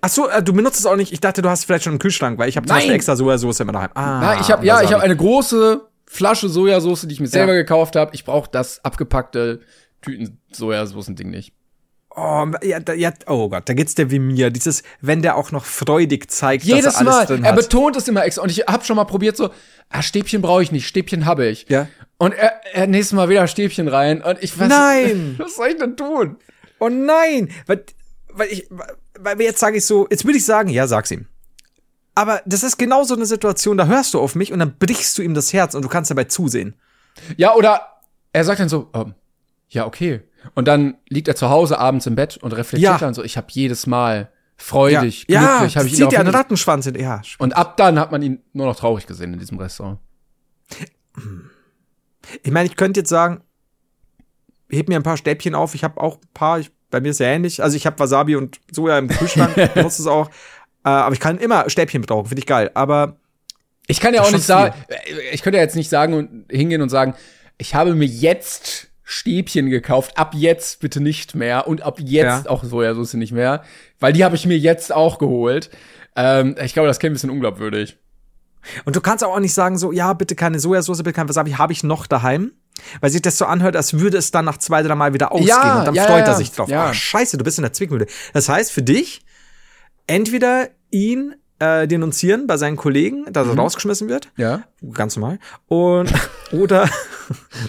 Ach 0.00 0.08
so, 0.08 0.28
äh, 0.28 0.42
du 0.42 0.52
benutzt 0.52 0.78
es 0.80 0.86
auch 0.86 0.96
nicht. 0.96 1.12
Ich 1.12 1.20
dachte, 1.20 1.40
du 1.42 1.48
hast 1.48 1.64
vielleicht 1.64 1.84
schon 1.84 1.94
im 1.94 1.98
Kühlschrank, 1.98 2.38
weil 2.38 2.48
ich 2.48 2.56
habe 2.56 2.66
zum. 2.66 2.76
Beispiel 2.76 2.94
extra 2.94 3.16
Sojasauce 3.16 3.60
immer 3.60 3.72
daheim. 3.72 3.90
Ah, 3.94 4.34
Ja, 4.34 4.40
ich 4.40 4.50
habe 4.50 4.66
ja, 4.66 4.82
ich 4.82 4.92
habe 4.92 5.02
eine 5.02 5.16
große 5.16 5.82
Flasche 6.14 6.48
Sojasauce, 6.48 7.02
die 7.08 7.14
ich 7.14 7.20
mir 7.20 7.26
selber 7.26 7.52
Ja. 7.54 7.58
gekauft 7.62 7.96
habe. 7.96 8.14
Ich 8.14 8.24
brauche 8.24 8.48
das 8.50 8.84
abgepackte 8.84 9.60
Tüten 10.00 10.38
Sojasauce-Ding 10.52 11.28
nicht. 11.28 11.52
Oh, 12.16 12.46
ja, 12.62 12.78
da, 12.78 12.92
ja, 12.92 13.12
oh 13.26 13.48
Gott, 13.48 13.68
da 13.68 13.74
geht's 13.74 13.96
dir 13.96 14.08
wie 14.12 14.20
mir. 14.20 14.50
Dieses, 14.50 14.84
wenn 15.00 15.20
der 15.22 15.36
auch 15.36 15.50
noch 15.50 15.64
freudig 15.64 16.30
zeigt, 16.30 16.62
dass 16.62 16.70
er 16.70 16.76
Jedes 16.76 16.94
alles 16.94 17.14
Mal. 17.14 17.26
drin 17.26 17.42
Er 17.44 17.50
hat. 17.50 17.56
betont 17.56 17.96
es 17.96 18.06
immer 18.06 18.24
extra. 18.24 18.42
Und 18.44 18.50
ich 18.52 18.60
habe 18.68 18.84
schon 18.84 18.94
mal 18.94 19.04
probiert 19.06 19.36
so, 19.36 19.50
ah, 19.88 20.02
Stäbchen 20.02 20.40
brauche 20.40 20.62
ich 20.62 20.70
nicht, 20.70 20.86
Stäbchen 20.86 21.24
habe 21.26 21.46
ich. 21.48 21.66
Ja. 21.68 21.88
Und 22.18 22.32
er, 22.32 22.60
er 22.72 22.86
nächstes 22.86 23.14
Mal 23.16 23.28
wieder 23.28 23.48
Stäbchen 23.48 23.88
rein. 23.88 24.22
Und 24.22 24.40
ich 24.40 24.56
weiß 24.56 24.68
Nein! 24.68 25.34
Was 25.38 25.56
soll 25.56 25.68
ich 25.70 25.78
denn 25.78 25.96
tun? 25.96 26.36
Oh 26.78 26.88
nein! 26.88 27.50
Weil, 27.66 27.84
weil 28.32 28.48
ich, 28.48 28.68
weil 29.18 29.40
jetzt 29.42 29.58
sage 29.58 29.78
ich 29.78 29.84
so, 29.84 30.06
jetzt 30.08 30.24
würde 30.24 30.38
ich 30.38 30.44
sagen, 30.44 30.68
ja, 30.68 30.86
sag's 30.86 31.10
ihm. 31.10 31.26
Aber 32.14 32.42
das 32.46 32.62
ist 32.62 32.78
genau 32.78 33.04
so 33.04 33.14
eine 33.14 33.26
Situation, 33.26 33.76
da 33.76 33.86
hörst 33.86 34.14
du 34.14 34.20
auf 34.20 34.34
mich 34.34 34.52
und 34.52 34.58
dann 34.60 34.76
brichst 34.78 35.18
du 35.18 35.22
ihm 35.22 35.34
das 35.34 35.52
Herz 35.52 35.74
und 35.74 35.82
du 35.82 35.88
kannst 35.88 36.10
dabei 36.10 36.24
zusehen. 36.24 36.74
Ja, 37.36 37.54
oder 37.54 37.80
er 38.32 38.44
sagt 38.44 38.60
dann 38.60 38.68
so, 38.68 38.90
ähm, 38.94 39.14
ja, 39.68 39.86
okay. 39.86 40.20
Und 40.54 40.68
dann 40.68 40.96
liegt 41.08 41.28
er 41.28 41.36
zu 41.36 41.48
Hause 41.50 41.78
abends 41.78 42.06
im 42.06 42.14
Bett 42.14 42.36
und 42.36 42.52
reflektiert 42.52 42.92
Ja. 42.92 42.98
dann 42.98 43.14
so, 43.14 43.22
ich 43.24 43.36
habe 43.36 43.46
jedes 43.50 43.86
Mal 43.86 44.30
freudig, 44.56 45.26
ja, 45.28 45.58
glücklich, 45.58 45.76
habe 45.76 45.86
ich 45.86 45.92
ihn 45.94 45.98
zieht 45.98 46.12
dir 46.12 46.20
einen 46.20 46.34
Rattenschwanz 46.34 46.86
in, 46.86 46.94
ja. 46.94 47.22
Und 47.38 47.56
ab 47.56 47.76
dann 47.76 47.98
hat 47.98 48.12
man 48.12 48.22
ihn 48.22 48.42
nur 48.52 48.66
noch 48.66 48.76
traurig 48.76 49.06
gesehen 49.06 49.32
in 49.32 49.38
diesem 49.40 49.58
Restaurant. 49.58 49.98
Ich 52.42 52.52
meine, 52.52 52.68
ich 52.68 52.76
könnte 52.76 53.00
jetzt 53.00 53.10
sagen, 53.10 53.42
heb 54.70 54.88
mir 54.88 54.96
ein 54.96 55.02
paar 55.02 55.16
Stäbchen 55.16 55.54
auf. 55.54 55.74
Ich 55.74 55.84
habe 55.84 56.00
auch 56.00 56.16
ein 56.16 56.28
paar, 56.34 56.58
ich, 56.60 56.70
bei 56.90 57.00
mir 57.00 57.10
ist 57.10 57.20
ja 57.20 57.26
ähnlich. 57.26 57.62
Also 57.62 57.76
ich 57.76 57.86
habe 57.86 57.98
Wasabi 57.98 58.36
und 58.36 58.60
Soja 58.70 58.98
im 58.98 59.08
Kühlschrank, 59.08 59.54
benutze 59.74 60.02
es 60.02 60.06
auch. 60.06 60.30
Äh, 60.84 60.88
aber 60.88 61.12
ich 61.14 61.20
kann 61.20 61.38
immer 61.38 61.68
Stäbchen 61.70 62.02
brauchen, 62.02 62.26
finde 62.26 62.40
ich 62.40 62.46
geil. 62.46 62.70
Aber 62.74 63.16
Ich 63.86 64.00
kann 64.00 64.14
ja 64.14 64.22
auch 64.22 64.30
nicht 64.32 64.44
sagen, 64.44 64.74
ich 65.32 65.42
könnte 65.42 65.58
ja 65.58 65.62
jetzt 65.62 65.76
nicht 65.76 65.90
sagen 65.90 66.14
und 66.14 66.46
hingehen 66.50 66.82
und 66.82 66.88
sagen, 66.88 67.14
ich 67.58 67.74
habe 67.74 67.94
mir 67.94 68.06
jetzt 68.06 68.88
Stäbchen 69.02 69.68
gekauft, 69.68 70.16
ab 70.16 70.32
jetzt 70.34 70.80
bitte 70.80 71.00
nicht 71.00 71.34
mehr 71.34 71.66
und 71.68 71.82
ab 71.82 71.98
jetzt 72.00 72.44
Ja. 72.46 72.50
auch 72.50 72.64
Sojasauce 72.64 73.14
nicht 73.14 73.32
mehr, 73.32 73.62
weil 74.00 74.12
die 74.14 74.24
habe 74.24 74.34
ich 74.36 74.46
mir 74.46 74.56
jetzt 74.56 74.92
auch 74.94 75.18
geholt. 75.18 75.68
Ähm, 76.16 76.56
ich 76.62 76.72
glaube, 76.72 76.88
das 76.88 76.98
klingt 76.98 77.10
ein 77.12 77.14
bisschen 77.14 77.30
unglaubwürdig. 77.30 77.98
Und 78.86 78.96
du 78.96 79.02
kannst 79.02 79.22
auch 79.22 79.38
nicht 79.40 79.52
sagen 79.52 79.76
so, 79.76 79.92
ja, 79.92 80.14
bitte 80.14 80.34
keine 80.34 80.58
Sojasauce, 80.58 80.98
bitte 80.98 81.12
kein 81.12 81.28
Wasabi, 81.28 81.52
habe 81.52 81.72
ich 81.74 81.82
noch 81.84 82.06
daheim. 82.06 82.52
Weil 83.00 83.10
sich 83.10 83.20
das 83.22 83.36
so 83.38 83.44
anhört, 83.44 83.76
als 83.76 83.92
würde 83.98 84.16
es 84.16 84.30
dann 84.30 84.44
nach 84.46 84.56
zwei, 84.58 84.82
drei 84.82 84.94
Mal 84.94 85.12
wieder 85.14 85.32
ausgehen 85.32 85.48
Ja, 85.48 85.78
und 85.80 85.84
dann 85.86 85.94
ja, 85.94 86.04
freut 86.04 86.26
er 86.26 86.34
sich 86.34 86.50
drauf. 86.50 86.68
ja. 86.68 86.86
Ach, 86.88 86.94
scheiße, 86.94 87.36
du 87.36 87.44
bist 87.44 87.58
in 87.58 87.62
der 87.62 87.72
Zwickmühle. 87.74 88.06
Das 88.32 88.48
heißt 88.48 88.72
für 88.72 88.82
dich, 88.82 89.22
entweder 90.06 90.68
ihn 90.90 91.34
äh, 91.60 91.86
denunzieren 91.86 92.46
bei 92.46 92.56
seinen 92.56 92.76
Kollegen, 92.76 93.26
dass 93.32 93.46
Mhm. 93.46 93.52
er 93.52 93.58
rausgeschmissen 93.58 94.08
wird, 94.08 94.28
Ja. 94.36 94.64
ganz 94.92 95.16
normal, 95.16 95.38
und 95.68 96.12
oder 96.52 96.88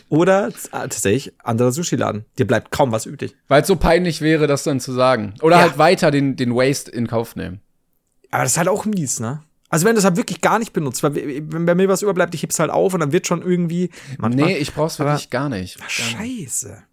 oder 0.09 0.51
tatsächlich 0.71 1.33
anderer 1.43 1.71
Sushi-Laden. 1.71 2.25
Dir 2.37 2.47
bleibt 2.47 2.71
kaum 2.71 2.91
was 2.91 3.05
übrig. 3.05 3.35
Weil 3.47 3.61
es 3.61 3.67
so 3.67 3.75
peinlich 3.75 4.21
wäre, 4.21 4.47
das 4.47 4.63
dann 4.63 4.79
zu 4.79 4.91
sagen. 4.91 5.35
Oder 5.41 5.57
Ja. 5.57 5.61
halt 5.63 5.77
weiter 5.77 6.11
den, 6.11 6.35
den 6.35 6.55
Waste 6.55 6.91
in 6.91 7.07
Kauf 7.07 7.35
nehmen. 7.35 7.61
Aber 8.31 8.43
das 8.43 8.53
ist 8.53 8.57
halt 8.57 8.67
auch 8.67 8.85
mies, 8.85 9.19
ne? 9.19 9.43
Also 9.69 9.85
wenn 9.85 9.93
du 9.95 9.99
es 9.99 10.05
halt 10.05 10.17
wirklich 10.17 10.41
gar 10.41 10.59
nicht 10.59 10.73
benutzt, 10.73 11.03
weil 11.03 11.15
wenn 11.15 11.65
bei 11.65 11.75
mir 11.75 11.87
was 11.87 12.01
überbleibt, 12.01 12.33
ich 12.35 12.41
heb's 12.43 12.59
halt 12.59 12.71
auf 12.71 12.93
und 12.93 12.99
dann 12.99 13.11
wird 13.11 13.27
schon 13.27 13.41
irgendwie 13.41 13.89
manchmal, 14.17 14.47
nee, 14.47 14.57
ich 14.57 14.73
brauch's 14.73 14.99
wirklich 14.99 15.29
gar 15.29 15.49
nicht. 15.49 15.79
Nicht. 15.79 15.91
Scheiße. 15.91 16.83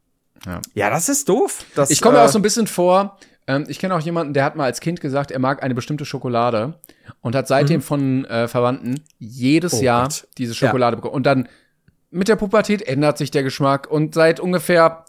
Ja. 0.47 0.61
Ja, 0.75 0.91
das 0.91 1.09
ist 1.09 1.29
doof. 1.29 1.65
Das, 1.75 1.91
Ich 1.91 2.01
komme 2.01 2.17
mir 2.17 2.23
äh, 2.23 2.27
auch 2.27 2.31
so 2.33 2.39
ein 2.39 2.43
bisschen 2.43 2.67
vor, 2.67 3.19
ähm, 3.47 3.65
ich 3.69 3.79
kenne 3.79 3.95
auch 3.95 4.01
jemanden, 4.01 4.35
der 4.35 4.45
hat 4.45 4.57
mal 4.57 4.65
als 4.65 4.81
Kind 4.81 5.01
gesagt, 5.01 5.31
er 5.31 5.39
mag 5.39 5.63
eine 5.63 5.75
bestimmte 5.75 6.05
Schokolade 6.05 6.75
und 7.21 7.35
hat 7.35 7.49
seitdem 7.49 7.83
von 7.83 8.25
äh, 8.27 8.49
Verwandten 8.49 9.01
jedes 9.19 9.73
Mhm. 9.75 9.79
Oh 9.79 9.83
Jahr 9.83 10.03
Gott. 10.05 10.29
diese 10.39 10.55
Schokolade 10.55 10.97
bekommen. 10.97 11.15
Und 11.15 11.25
dann 11.27 11.49
mit 12.11 12.29
der 12.29 12.37
Pubertät 12.37 12.83
ändert 12.83 13.19
sich 13.19 13.31
der 13.31 13.43
Geschmack 13.43 13.91
und 13.91 14.15
seit 14.15 14.39
ungefähr 14.41 15.05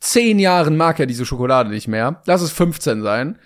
zehn 0.00 0.38
Jahren 0.38 0.76
mag 0.76 1.00
er 1.00 1.06
diese 1.06 1.26
Schokolade 1.26 1.70
nicht 1.70 1.88
mehr. 1.88 2.22
Lass 2.26 2.42
es 2.42 2.52
15 2.52 3.02
sein. 3.02 3.38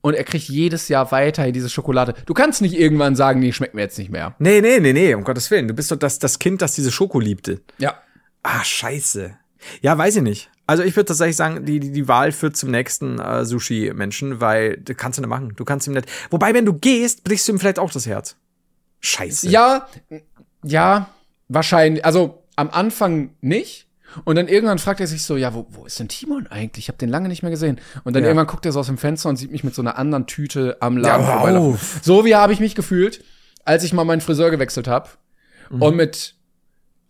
Und 0.00 0.14
er 0.14 0.22
kriegt 0.24 0.48
jedes 0.48 0.88
Jahr 0.88 1.10
weiterhin 1.10 1.52
diese 1.52 1.68
Schokolade. 1.68 2.14
Du 2.24 2.32
kannst 2.32 2.62
nicht 2.62 2.78
irgendwann 2.78 3.16
sagen, 3.16 3.40
nee, 3.40 3.52
schmeckt 3.52 3.74
mir 3.74 3.82
jetzt 3.82 3.98
nicht 3.98 4.10
mehr. 4.12 4.34
Nee, 4.38 4.60
nee, 4.60 4.78
nee, 4.78 4.92
nee, 4.92 5.12
um 5.14 5.24
Gottes 5.24 5.50
Willen. 5.50 5.66
Du 5.66 5.74
bist 5.74 5.90
doch 5.90 5.96
das, 5.96 6.20
das 6.20 6.38
Kind, 6.38 6.62
das 6.62 6.74
diese 6.76 6.92
Schoko 6.92 7.18
liebte. 7.18 7.60
Ja. 7.78 7.94
Ah, 8.44 8.62
scheiße. 8.62 9.36
Ja, 9.80 9.98
weiß 9.98 10.16
ich 10.16 10.22
nicht. 10.22 10.50
Also 10.68 10.82
ich 10.82 10.94
würde 10.94 11.06
tatsächlich 11.06 11.34
sagen, 11.36 11.64
die, 11.64 11.80
die, 11.80 11.90
die 11.90 12.06
Wahl 12.08 12.30
führt 12.30 12.56
zum 12.56 12.70
nächsten 12.70 13.18
äh, 13.18 13.44
Sushi-Menschen, 13.44 14.40
weil 14.40 14.76
du 14.76 14.94
kannst 14.94 15.16
du 15.18 15.22
nicht 15.22 15.28
machen. 15.30 15.54
Du 15.56 15.64
kannst 15.64 15.86
ihm 15.86 15.94
nicht. 15.94 16.06
Wobei, 16.30 16.52
wenn 16.54 16.66
du 16.66 16.74
gehst, 16.74 17.24
brichst 17.24 17.48
du 17.48 17.52
ihm 17.52 17.58
vielleicht 17.58 17.78
auch 17.78 17.90
das 17.90 18.06
Herz. 18.06 18.36
Scheiße. 19.00 19.48
Ja, 19.48 19.88
ja, 20.62 21.08
wahrscheinlich. 21.48 22.04
Also 22.04 22.42
am 22.56 22.68
Anfang 22.70 23.30
nicht. 23.40 23.86
Und 24.24 24.36
dann 24.36 24.48
irgendwann 24.48 24.78
fragt 24.78 25.00
er 25.00 25.06
sich 25.06 25.22
so, 25.22 25.36
ja, 25.36 25.54
wo, 25.54 25.66
wo 25.70 25.86
ist 25.86 25.98
denn 26.00 26.08
Timon 26.08 26.46
eigentlich? 26.48 26.84
Ich 26.84 26.88
habe 26.88 26.98
den 26.98 27.08
lange 27.08 27.28
nicht 27.28 27.42
mehr 27.42 27.50
gesehen. 27.50 27.78
Und 28.04 28.14
dann 28.14 28.22
Ja. 28.22 28.28
irgendwann 28.30 28.46
guckt 28.46 28.66
er 28.66 28.72
so 28.72 28.80
aus 28.80 28.86
dem 28.88 28.98
Fenster 28.98 29.28
und 29.28 29.36
sieht 29.36 29.52
mich 29.52 29.64
mit 29.64 29.74
so 29.74 29.82
einer 29.82 29.96
anderen 29.98 30.26
Tüte 30.26 30.76
am 30.80 30.96
Laden 30.96 31.24
Ja, 31.26 31.32
vorbeilaufen. 31.38 31.74
auf. 31.74 32.00
So 32.02 32.24
wie 32.24 32.34
habe 32.34 32.52
ich 32.52 32.60
mich 32.60 32.74
gefühlt, 32.74 33.22
als 33.64 33.84
ich 33.84 33.92
mal 33.94 34.04
meinen 34.04 34.20
Friseur 34.20 34.50
gewechselt 34.50 34.88
habe 34.88 35.08
Mhm. 35.70 35.82
und 35.82 35.96
mit 35.96 36.34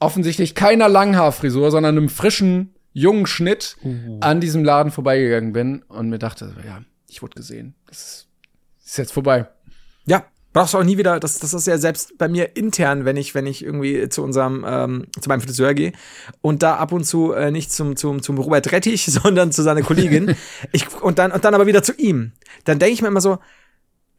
offensichtlich 0.01 0.55
keiner 0.55 0.89
Langhaarfrisur, 0.89 1.71
sondern 1.71 1.97
einem 1.97 2.09
frischen, 2.09 2.75
jungen 2.99 3.27
Schnitt 3.27 3.77
Uh. 3.85 4.19
an 4.21 4.41
diesem 4.41 4.65
Laden 4.65 4.93
vorbeigegangen 4.93 5.53
bin 5.53 5.83
und 5.89 6.11
mir 6.11 6.19
dachte, 6.19 6.55
ja, 6.67 6.83
ich 7.07 7.23
wurde 7.23 7.37
gesehen. 7.37 7.75
Das 7.87 8.27
ist, 8.85 8.99
jetzt 8.99 9.13
vorbei. 9.13 9.47
Ja, 10.07 10.25
brauchst 10.53 10.75
du 10.75 10.79
auch 10.79 10.85
nie 10.85 10.99
wieder, 10.99 11.21
das, 11.21 11.39
das 11.39 11.55
ist 11.55 11.67
ja 11.67 11.79
selbst 11.79 12.19
bei 12.19 12.29
mir 12.29 12.57
intern, 12.57 13.05
wenn 13.05 13.17
ich, 13.17 13.35
wenn 13.35 13.47
ich 13.47 13.65
irgendwie 13.65 14.09
zu 14.09 14.23
unserem, 14.23 14.65
ähm, 14.67 15.07
zu 15.21 15.29
meinem 15.29 15.41
Friseur 15.41 15.75
gehe 15.75 15.93
und 16.41 16.63
da 16.63 16.77
ab 16.77 16.93
und 16.93 17.05
zu 17.05 17.33
äh, 17.33 17.51
nicht 17.51 17.73
zum, 17.73 17.97
zum, 17.97 18.23
zum 18.23 18.39
Robert 18.39 18.73
Rettich, 18.73 19.07
sondern 19.11 19.53
zu 19.53 19.63
seiner 19.63 19.83
Kollegin. 19.83 20.35
ich, 20.73 20.93
und 21.01 21.19
dann, 21.19 21.33
und 21.33 21.45
dann 21.45 21.55
aber 21.55 21.67
wieder 21.67 21.83
zu 21.83 21.93
ihm. 21.95 22.33
Dann 22.65 22.79
denke 22.79 22.95
ich 22.95 23.03
mir 23.03 23.09
immer 23.09 23.21
so, 23.21 23.39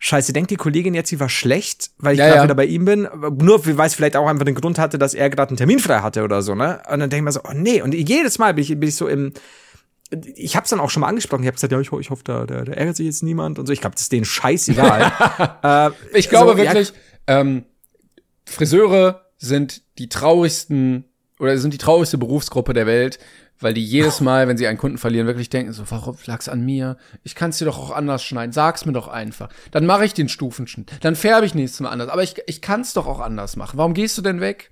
Scheiße, 0.02 0.32
denkt 0.32 0.50
die 0.50 0.56
Kollegin 0.56 0.94
jetzt, 0.94 1.10
sie 1.10 1.20
war 1.20 1.28
schlecht, 1.28 1.92
weil 1.98 2.14
ich 2.14 2.20
Ja, 2.20 2.26
gerade 2.28 2.38
ja. 2.38 2.44
wieder 2.46 2.56
bei 2.56 2.66
ihm 2.66 2.86
bin? 2.86 3.08
Nur 3.42 3.66
weil 3.78 3.88
es 3.88 3.96
vielleicht 3.96 4.16
auch 4.16 4.28
einfach 4.28 4.46
den 4.46 4.56
Grund 4.56 4.80
hatte, 4.80 4.98
dass 4.98 5.14
er 5.14 5.30
gerade 5.30 5.50
einen 5.50 5.58
Termin 5.58 5.80
frei 5.80 6.00
hatte 6.00 6.24
oder 6.24 6.42
so, 6.42 6.56
ne? 6.56 6.82
Und 6.90 7.00
dann 7.02 7.10
denke 7.10 7.18
ich 7.18 7.22
mir 7.24 7.32
so, 7.34 7.42
oh 7.44 7.54
nee. 7.54 7.82
Und 7.82 7.94
jedes 7.94 8.40
Mal 8.40 8.54
bin 8.54 8.64
ich, 8.64 8.70
bin 8.70 8.88
ich 8.88 8.96
so 8.96 9.10
im, 9.10 9.34
ich 10.36 10.56
hab's 10.56 10.70
dann 10.70 10.80
auch 10.80 10.90
schon 10.90 11.02
mal 11.02 11.08
angesprochen. 11.08 11.44
Ich 11.44 11.48
habe 11.48 11.56
gesagt, 11.56 11.74
ja, 11.74 11.80
ich, 11.82 11.92
ich 11.92 12.10
hoffe, 12.10 12.24
da, 12.24 12.46
da, 12.46 12.64
da 12.64 12.72
ärgert 12.72 12.96
sich 12.96 13.06
jetzt 13.08 13.24
niemand 13.24 13.60
und 13.60 13.66
so. 13.68 13.74
Ich 13.74 13.82
glaube, 13.82 13.96
das 13.96 14.04
ist 14.04 14.12
denen 14.14 14.26
scheißegal. 14.26 15.12
äh, 15.64 16.18
Ich 16.18 16.30
glaube 16.30 16.54
so, 16.54 16.58
ja, 16.58 16.64
wirklich, 16.72 16.94
ähm, 17.28 17.66
Friseure 18.46 19.26
sind 19.38 19.84
die 19.98 20.10
traurigsten 20.10 21.06
oder 21.40 21.58
sind 21.58 21.74
die 21.74 21.78
traurigste 21.78 22.18
Berufsgruppe 22.18 22.74
der 22.74 22.88
Welt, 22.88 23.20
weil 23.60 23.74
die 23.74 23.84
jedes 23.84 24.22
Mal, 24.22 24.48
wenn 24.48 24.58
sie 24.58 24.68
einen 24.68 24.78
Kunden 24.78 24.98
verlieren, 24.98 25.28
wirklich 25.28 25.50
denken 25.50 25.74
so, 25.74 25.84
warum 25.90 26.18
lag's 26.26 26.48
an 26.48 26.62
mir? 26.62 26.98
Ich 27.24 27.36
kann's 27.36 27.58
dir 27.58 27.66
doch 27.66 27.78
auch 27.78 27.92
anders 27.92 28.24
schneiden. 28.24 28.54
Sag's 28.54 28.86
mir 28.86 28.94
doch 28.94 29.08
einfach. 29.08 29.50
Dann 29.72 29.86
mache 29.86 30.06
ich 30.06 30.14
den 30.14 30.30
Stufenschnitt. 30.30 30.92
Dann 31.02 31.16
färbe 31.16 31.46
ich 31.46 31.56
nächstes 31.56 31.82
Mal 31.82 31.90
anders. 31.90 32.10
Aber 32.10 32.24
ich, 32.24 32.36
ich 32.48 32.62
kann's 32.62 32.94
doch 32.94 33.06
auch 33.06 33.20
anders 33.20 33.56
machen. 33.56 33.78
Warum 33.78 33.94
gehst 33.94 34.18
du 34.18 34.22
denn 34.22 34.40
weg? 34.40 34.72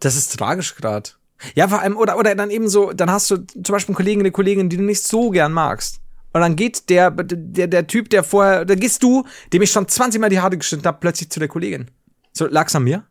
Das 0.00 0.16
ist 0.16 0.38
tragisch 0.38 0.74
gerade. 0.74 1.10
Ja, 1.54 1.68
vor 1.68 1.80
allem, 1.80 1.96
oder, 1.96 2.18
oder 2.18 2.34
dann 2.34 2.50
eben 2.50 2.68
so, 2.68 2.92
dann 2.92 3.10
hast 3.10 3.30
du 3.30 3.36
zum 3.36 3.72
Beispiel 3.72 3.92
einen 3.92 3.96
Kollegen, 3.96 4.20
eine 4.20 4.30
Kollegin, 4.32 4.68
die 4.68 4.76
du 4.76 4.82
nicht 4.82 5.06
so 5.06 5.30
gern 5.30 5.52
magst. 5.52 6.00
Und 6.32 6.40
dann 6.40 6.56
geht 6.56 6.88
der, 6.90 7.10
der, 7.10 7.66
der 7.68 7.86
Typ, 7.86 8.10
der 8.10 8.24
vorher, 8.24 8.64
da 8.64 8.74
gehst 8.74 9.02
du, 9.02 9.24
dem 9.52 9.62
ich 9.62 9.70
schon 9.70 9.86
20 9.88 10.20
Mal 10.20 10.30
die 10.30 10.40
Haare 10.40 10.58
geschnitten 10.58 10.86
habe, 10.86 10.98
plötzlich 11.00 11.30
zu 11.30 11.40
der 11.40 11.48
Kollegin. 11.48 11.90
So, 12.32 12.46
lag's 12.46 12.74
an 12.74 12.84
mir? 12.84 13.04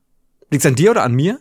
Liegt's 0.49 0.65
an 0.65 0.75
dir 0.75 0.91
oder 0.91 1.03
an 1.03 1.13
mir? 1.13 1.39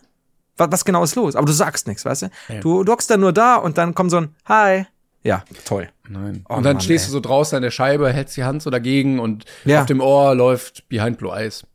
Was, 0.57 0.69
was 0.73 0.85
genau 0.85 1.05
ist 1.05 1.15
los? 1.17 1.37
Aber 1.37 1.47
du 1.47 1.53
sagst 1.53 1.87
nichts, 1.87 2.05
weißt 2.05 2.23
du? 2.23 2.31
Du, 2.61 2.85
du 2.85 2.93
hockst 2.93 3.11
dann 3.11 3.21
nur 3.21 3.33
da 3.33 3.57
und 3.57 3.79
dann 3.79 3.95
kommt 3.95 4.11
so 4.11 4.19
ein 4.19 4.35
Hi. 4.47 4.87
Ja, 5.23 5.43
toll. 5.65 5.89
Nein. 6.09 6.45
Oh 6.49 6.55
und 6.55 6.63
dann 6.63 6.75
Mann, 6.77 6.81
stehst 6.81 7.05
ey. 7.05 7.09
du 7.09 7.13
so 7.15 7.21
draußen 7.21 7.57
an 7.57 7.63
der 7.63 7.71
Scheibe, 7.73 8.13
hältst 8.13 8.37
die 8.37 8.45
Hand 8.45 8.63
so 8.63 8.71
dagegen 8.71 9.19
und 9.19 9.45
Ja. 9.65 9.81
auf 9.81 9.87
dem 9.87 10.01
Ohr 10.01 10.35
läuft 10.35 10.89
Behind 10.89 11.19
Blue 11.19 11.35
Eyes. 11.37 11.67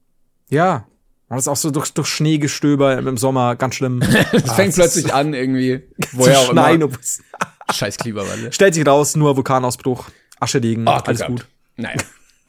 Ja. 0.50 0.86
Und 1.28 1.36
das 1.38 1.44
ist 1.44 1.48
auch 1.50 1.56
so 1.58 1.70
durch, 1.72 1.94
durch 1.94 2.08
Schneegestöber 2.08 2.98
im 2.98 3.18
Sommer, 3.18 3.56
ganz 3.56 3.76
schlimm. 3.76 4.02
Es 4.32 4.52
fängt 4.54 4.74
plötzlich 4.74 5.14
an, 5.14 5.34
irgendwie, 5.34 5.82
woher 6.14 6.40
auch 6.40 6.52
schneien. 6.52 6.82
immer. 6.82 6.98
Scheiß 7.74 7.98
Klimawandel. 7.98 8.52
Stellt 8.52 8.74
sich 8.74 8.86
raus, 8.86 9.16
nur 9.16 9.36
Vulkanausbruch, 9.38 10.10
Aschedegen, 10.40 10.88
Ah, 10.88 10.96
Glück 11.00 11.08
alles 11.08 11.26
gut. 11.26 11.48
Naja. 11.78 11.96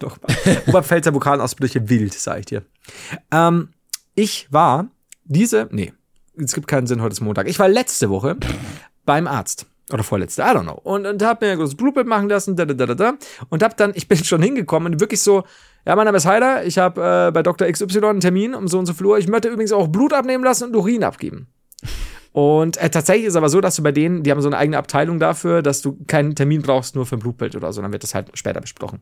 Doch. 0.00 0.18
Oberpfälzer 0.66 1.12
Vulkanausbrüche 1.14 1.88
wild, 1.88 2.12
sag 2.14 2.40
ich 2.40 2.46
dir. 2.46 2.64
Ähm, 3.30 3.68
ich 4.16 4.48
war 4.50 4.88
diese, 5.24 5.68
nee, 5.70 5.92
es 6.36 6.54
gibt 6.54 6.66
keinen 6.66 6.86
Sinn, 6.86 7.02
heute 7.02 7.12
ist 7.12 7.20
Montag. 7.20 7.48
Ich 7.48 7.58
war 7.58 7.68
letzte 7.68 8.10
Woche 8.10 8.36
beim 9.04 9.26
Arzt. 9.26 9.66
Oder 9.92 10.04
vorletzte, 10.04 10.42
I 10.42 10.46
don't 10.46 10.62
know. 10.62 10.80
Und, 10.82 11.06
und 11.06 11.22
hab 11.22 11.40
mir 11.40 11.50
ein 11.50 11.58
großes 11.58 11.74
Blutbild 11.74 12.06
machen 12.06 12.28
lassen, 12.28 12.56
da, 12.56 12.64
da, 12.64 12.74
da, 12.74 12.94
da. 12.94 13.14
Und 13.50 13.62
hab 13.62 13.76
dann, 13.76 13.92
ich 13.94 14.08
bin 14.08 14.16
schon 14.24 14.42
hingekommen 14.42 14.94
und 14.94 15.00
wirklich 15.00 15.20
so, 15.20 15.44
ja, 15.84 15.96
mein 15.96 16.06
Name 16.06 16.18
ist 16.18 16.26
Heiler, 16.26 16.64
ich 16.64 16.78
habe 16.78 17.28
äh, 17.28 17.30
bei 17.32 17.42
Dr. 17.42 17.68
XY 17.68 18.04
einen 18.04 18.20
Termin 18.20 18.54
um 18.54 18.68
so 18.68 18.78
und 18.78 18.86
so 18.86 19.04
Uhr. 19.04 19.18
Ich 19.18 19.28
möchte 19.28 19.48
übrigens 19.48 19.72
auch 19.72 19.88
Blut 19.88 20.12
abnehmen 20.12 20.44
lassen 20.44 20.68
und 20.68 20.76
Urin 20.76 21.04
abgeben. 21.04 21.48
Und 22.32 22.78
äh, 22.78 22.88
tatsächlich 22.88 23.26
ist 23.26 23.36
aber 23.36 23.50
so, 23.50 23.60
dass 23.60 23.76
du 23.76 23.82
bei 23.82 23.92
denen, 23.92 24.22
die 24.22 24.30
haben 24.30 24.40
so 24.40 24.48
eine 24.48 24.56
eigene 24.56 24.78
Abteilung 24.78 25.18
dafür, 25.18 25.60
dass 25.60 25.82
du 25.82 25.98
keinen 26.06 26.34
Termin 26.34 26.62
brauchst, 26.62 26.94
nur 26.94 27.04
für 27.04 27.16
ein 27.16 27.18
Blutbild 27.18 27.56
oder 27.56 27.72
so. 27.72 27.82
Dann 27.82 27.92
wird 27.92 28.04
das 28.04 28.14
halt 28.14 28.30
später 28.34 28.60
besprochen. 28.60 29.00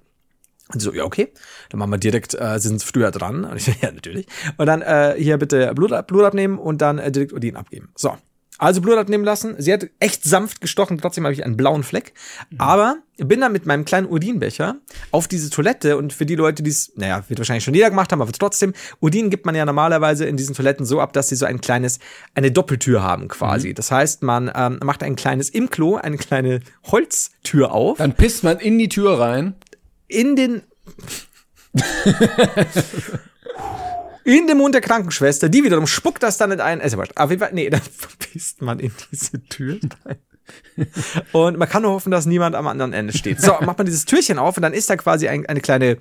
Und 0.73 0.81
so, 0.81 0.93
ja, 0.93 1.05
okay. 1.05 1.33
Dann 1.69 1.79
machen 1.79 1.91
wir 1.91 1.99
direkt, 1.99 2.35
äh, 2.35 2.59
sie 2.59 2.69
sind 2.69 2.83
früher 2.83 3.11
dran. 3.11 3.45
Und 3.45 3.57
ich 3.57 3.65
so, 3.65 3.73
ja, 3.81 3.91
natürlich. 3.93 4.27
Und 4.57 4.67
dann 4.67 4.83
äh, 4.83 5.15
hier 5.19 5.37
bitte 5.39 5.73
Blut, 5.75 5.93
ab- 5.93 6.07
Blut 6.07 6.25
abnehmen 6.25 6.59
und 6.59 6.81
dann 6.81 6.99
äh, 6.99 7.11
direkt 7.11 7.33
Urin 7.33 7.57
abgeben. 7.57 7.91
So. 7.97 8.17
Also 8.59 8.83
Blut 8.83 8.99
abnehmen 8.99 9.25
lassen. 9.25 9.55
Sie 9.57 9.73
hat 9.73 9.87
echt 10.01 10.23
sanft 10.23 10.61
gestochen, 10.61 10.99
trotzdem 10.99 11.25
habe 11.25 11.33
ich 11.33 11.47
einen 11.47 11.57
blauen 11.57 11.83
Fleck. 11.83 12.13
Aber 12.59 12.99
bin 13.17 13.41
dann 13.41 13.53
mit 13.53 13.65
meinem 13.65 13.87
kleinen 13.87 14.07
Urinbecher 14.07 14.77
auf 15.13 15.29
diese 15.29 15.49
Toilette 15.49 15.97
und 15.97 16.13
für 16.13 16.27
die 16.27 16.35
Leute, 16.35 16.63
die 16.63 16.69
es, 16.69 16.93
naja, 16.95 17.25
wird 17.29 17.41
wahrscheinlich 17.41 17.65
schon 17.65 17.73
jeder 17.73 17.89
gemacht 17.89 18.13
haben, 18.13 18.21
aber 18.21 18.33
trotzdem, 18.33 18.75
Urin 19.01 19.31
gibt 19.31 19.47
man 19.47 19.55
ja 19.55 19.65
normalerweise 19.65 20.27
in 20.27 20.37
diesen 20.37 20.55
Toiletten 20.55 20.85
so 20.85 21.01
ab, 21.01 21.15
dass 21.15 21.31
sie 21.31 21.37
so 21.37 21.47
ein 21.47 21.63
kleines, 21.63 22.01
eine 22.35 22.51
Doppeltür 22.53 23.03
haben 23.03 23.29
quasi. 23.29 23.73
Das 23.73 23.91
heißt, 23.91 24.23
man 24.23 24.53
ähm, 24.55 24.79
macht 24.85 25.03
ein 25.03 25.17
kleines 25.17 25.49
im 25.49 25.71
Klo, 25.71 25.97
eine 25.97 26.19
kleine 26.19 26.61
Holztür 26.85 27.73
auf 27.73 27.97
Dann 27.97 28.13
pisst 28.13 28.45
man 28.45 28.59
in 28.59 28.79
die 28.79 28.91
Tür 28.91 29.19
rein. 29.21 29.55
In 30.11 30.37
den 30.37 30.63
in 34.25 34.47
den 34.47 34.59
Mund 34.59 34.75
der 34.75 34.83
Krankenschwester, 34.83 35.49
die 35.49 35.65
wiederum 35.65 35.87
spuckt 35.87 36.23
das 36.23 36.37
dann 36.37 36.51
in 36.53 36.61
einen, 36.61 36.81
wurscht. 36.97 37.17
Auf 37.17 37.31
jeden 37.31 37.41
Fall, 37.41 37.51
nee, 37.53 37.71
dann 37.71 37.81
verpisst 37.97 38.63
man 38.63 38.79
in 38.81 38.93
diese 39.11 39.43
Tür 39.45 39.79
rein. 40.05 40.19
Und 41.33 41.59
man 41.59 41.69
kann 41.69 41.83
nur 41.83 41.93
hoffen, 41.93 42.11
dass 42.11 42.27
niemand 42.27 42.57
am 42.57 42.67
anderen 42.67 42.93
Ende 42.93 43.17
steht. 43.17 43.41
So, 43.41 43.53
macht 43.61 43.79
man 43.79 43.87
dieses 43.87 44.05
Türchen 44.05 44.39
auf 44.39 44.57
und 44.57 44.63
dann 44.63 44.73
ist 44.73 44.91
da 44.91 44.97
quasi 44.97 45.29
ein, 45.29 45.47
eine 45.47 45.61
kleine 45.61 45.99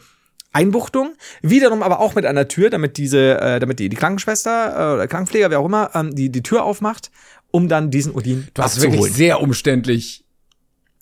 Einbuchtung, 0.51 1.13
wiederum 1.43 1.83
aber 1.83 1.99
auch 1.99 2.15
mit 2.15 2.25
einer 2.25 2.47
Tür, 2.47 2.71
damit 2.71 2.97
diese, 2.97 3.39
äh, 3.39 3.59
damit 3.59 3.77
die, 3.77 3.89
die 3.89 3.95
Krankenschwester 3.95 4.71
äh, 4.91 4.93
oder 4.95 5.07
Krankenpfleger, 5.07 5.51
wer 5.51 5.59
auch 5.59 5.65
immer, 5.67 5.91
ähm, 5.93 6.15
die, 6.15 6.31
die 6.31 6.41
Tür 6.41 6.63
aufmacht, 6.63 7.11
um 7.51 7.67
dann 7.69 7.91
diesen 7.91 8.11
Urin 8.13 8.47
Du 8.55 8.63
hast 8.63 8.73
abzuholen. 8.77 8.93
wirklich 8.99 9.13
sehr 9.15 9.39
umständlich 9.41 10.23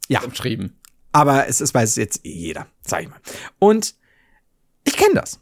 Ja. 0.10 0.20
beschrieben. 0.20 0.77
Aber 1.12 1.48
es 1.48 1.62
ist, 1.62 1.74
weiß 1.74 1.96
jetzt 1.96 2.22
jeder, 2.24 2.68
sag 2.82 3.02
ich 3.02 3.10
mal. 3.10 3.20
Und 3.60 3.96
ich 4.84 4.96
kenne 4.96 5.16
das. 5.16 5.40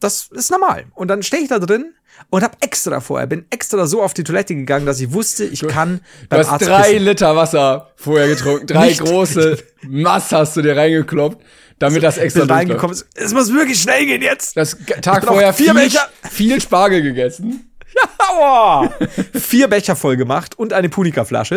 Das 0.00 0.28
ist 0.32 0.50
normal. 0.50 0.86
Und 0.94 1.08
dann 1.08 1.22
stehe 1.22 1.42
ich 1.42 1.48
da 1.48 1.58
drin 1.58 1.94
und 2.30 2.42
habe 2.42 2.56
extra 2.60 3.00
vorher, 3.00 3.26
bin 3.26 3.46
extra 3.50 3.86
so 3.86 4.02
auf 4.02 4.14
die 4.14 4.24
Toilette 4.24 4.54
gegangen, 4.54 4.86
dass 4.86 5.00
ich 5.00 5.12
wusste, 5.12 5.44
ich 5.44 5.66
kann 5.66 6.00
Du 6.28 6.36
hast 6.36 6.66
drei 6.66 6.98
Liter 6.98 7.36
Wasser 7.36 7.92
vorher 7.96 8.28
getrunken, 8.28 8.66
drei 8.66 8.92
große 8.92 9.58
Mass 9.82 10.32
hast 10.32 10.56
du 10.56 10.62
dir 10.62 10.76
reingekloppt, 10.76 11.42
damit 11.78 12.02
das 12.02 12.18
extra 12.18 12.44
reingekommen. 12.44 12.94
ist. 12.94 13.06
Es 13.14 13.32
muss 13.32 13.52
wirklich 13.52 13.80
schnell 13.80 14.06
gehen 14.06 14.22
jetzt. 14.22 14.56
Das 14.56 14.76
Tag 15.02 15.24
vorher 15.24 15.52
vier 15.52 15.74
viel, 15.74 15.98
viel 16.30 16.60
Spargel 16.60 17.02
gegessen. 17.02 17.69
Aua! 18.18 18.90
Vier 19.34 19.68
Becher 19.68 19.96
voll 19.96 20.16
gemacht 20.16 20.58
und 20.58 20.72
eine 20.72 20.88
Punika-Flasche. 20.88 21.56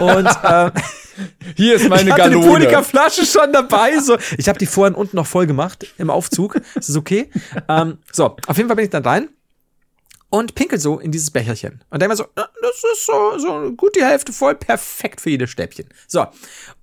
und 0.00 0.26
äh, 0.42 0.70
Hier 1.56 1.74
ist 1.76 1.88
meine 1.88 2.02
ich 2.02 2.10
hatte 2.12 2.22
Gallone. 2.30 2.46
Punika-Flasche 2.46 3.24
schon 3.26 3.52
dabei. 3.52 3.98
So, 3.98 4.16
ich 4.36 4.48
habe 4.48 4.58
die 4.58 4.66
vorhin 4.66 4.94
unten 4.94 5.16
noch 5.16 5.26
voll 5.26 5.46
gemacht 5.46 5.86
im 5.98 6.10
Aufzug. 6.10 6.60
Das 6.74 6.88
ist 6.88 6.96
okay. 6.96 7.30
ähm, 7.68 7.98
so, 8.12 8.36
auf 8.46 8.56
jeden 8.56 8.68
Fall 8.68 8.76
bin 8.76 8.84
ich 8.84 8.90
dann 8.90 9.04
rein 9.04 9.28
und 10.30 10.54
pinkel 10.54 10.78
so 10.80 10.98
in 10.98 11.12
dieses 11.12 11.30
Becherchen. 11.30 11.82
Und 11.90 12.00
denke 12.00 12.12
mir 12.12 12.16
so, 12.16 12.26
"Na, 12.36 12.48
das 12.62 12.82
ist 12.92 13.06
so, 13.06 13.38
so 13.38 13.72
gut 13.72 13.96
die 13.96 14.04
Hälfte 14.04 14.32
voll, 14.32 14.54
perfekt 14.54 15.20
für 15.20 15.30
jedes 15.30 15.50
Stäbchen. 15.50 15.86
So, 16.06 16.26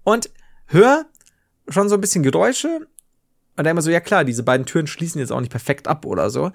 und 0.03 0.29
hör 0.67 1.05
schon 1.67 1.89
so 1.89 1.95
ein 1.95 2.01
bisschen 2.01 2.23
Geräusche 2.23 2.87
und 3.57 3.63
denke 3.63 3.75
mir 3.75 3.81
so, 3.81 3.89
ja 3.91 3.99
klar, 3.99 4.23
diese 4.23 4.43
beiden 4.43 4.65
Türen 4.65 4.87
schließen 4.87 5.19
jetzt 5.19 5.31
auch 5.31 5.39
nicht 5.39 5.51
perfekt 5.51 5.87
ab 5.87 6.05
oder 6.05 6.29
so. 6.29 6.51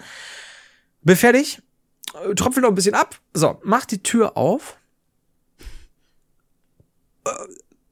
Bin 1.03 1.17
fertig, 1.17 1.61
tröpfel 2.37 2.63
noch 2.63 2.71
ein 2.71 2.75
bisschen 2.75 2.95
ab. 2.95 3.17
So, 3.33 3.61
mach 3.63 3.85
die 3.85 4.03
Tür 4.03 4.37
auf. 4.37 4.77
Äh, 7.27 7.31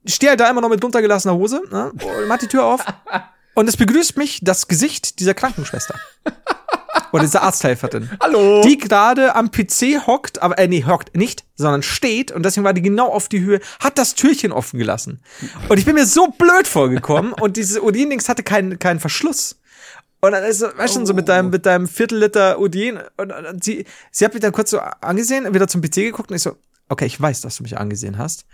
Stehe 0.04 0.30
halt 0.30 0.40
da 0.40 0.50
immer 0.50 0.60
noch 0.60 0.68
mit 0.68 0.82
runtergelassener 0.82 1.34
Hose, 1.34 1.62
ne? 1.70 1.92
und 1.92 2.26
mach 2.26 2.38
die 2.38 2.48
Tür 2.48 2.64
auf. 2.64 2.84
Und 3.54 3.68
es 3.68 3.76
begrüßt 3.76 4.16
mich 4.16 4.40
das 4.42 4.66
Gesicht 4.66 5.20
dieser 5.20 5.34
Krankenschwester. 5.34 5.94
Oder 7.12 7.24
dieser 7.24 7.42
Arzthelferin. 7.42 8.08
Hallo. 8.20 8.62
Die 8.62 8.78
gerade 8.78 9.34
am 9.34 9.50
PC 9.50 10.06
hockt, 10.06 10.40
aber, 10.40 10.58
äh, 10.58 10.66
nee, 10.66 10.84
hockt 10.86 11.14
nicht, 11.14 11.44
sondern 11.56 11.82
steht 11.82 12.32
und 12.32 12.44
deswegen 12.44 12.64
war 12.64 12.72
die 12.72 12.80
genau 12.80 13.08
auf 13.08 13.28
die 13.28 13.40
Höhe, 13.40 13.60
hat 13.80 13.98
das 13.98 14.14
Türchen 14.14 14.52
offen 14.52 14.78
gelassen. 14.78 15.20
Und 15.68 15.78
ich 15.78 15.84
bin 15.84 15.94
mir 15.94 16.06
so 16.06 16.28
blöd 16.28 16.66
vorgekommen 16.66 17.34
und 17.34 17.58
dieses 17.58 17.78
Odin-Dings 17.80 18.30
hatte 18.30 18.42
keinen, 18.42 18.78
keinen 18.78 18.98
Verschluss. 18.98 19.56
Und 20.24 20.30
dann 20.30 20.44
ist 20.44 20.60
so, 20.60 20.66
weißt 20.66 20.94
du, 20.94 21.00
schon 21.00 21.06
so 21.06 21.14
mit 21.14 21.28
deinem, 21.28 21.50
mit 21.50 21.66
deinem 21.66 21.88
Viertelliter 21.88 22.60
Odin 22.60 23.00
und, 23.16 23.32
und, 23.32 23.44
und 23.44 23.64
sie, 23.64 23.84
sie 24.12 24.24
hat 24.24 24.32
mich 24.32 24.40
dann 24.40 24.52
kurz 24.52 24.70
so 24.70 24.78
angesehen, 24.78 25.52
wieder 25.52 25.66
zum 25.66 25.82
PC 25.82 25.94
geguckt 25.96 26.30
und 26.30 26.36
ich 26.36 26.42
so, 26.42 26.56
okay, 26.88 27.06
ich 27.06 27.20
weiß, 27.20 27.40
dass 27.40 27.56
du 27.56 27.64
mich 27.64 27.76
angesehen 27.76 28.18
hast. 28.18 28.46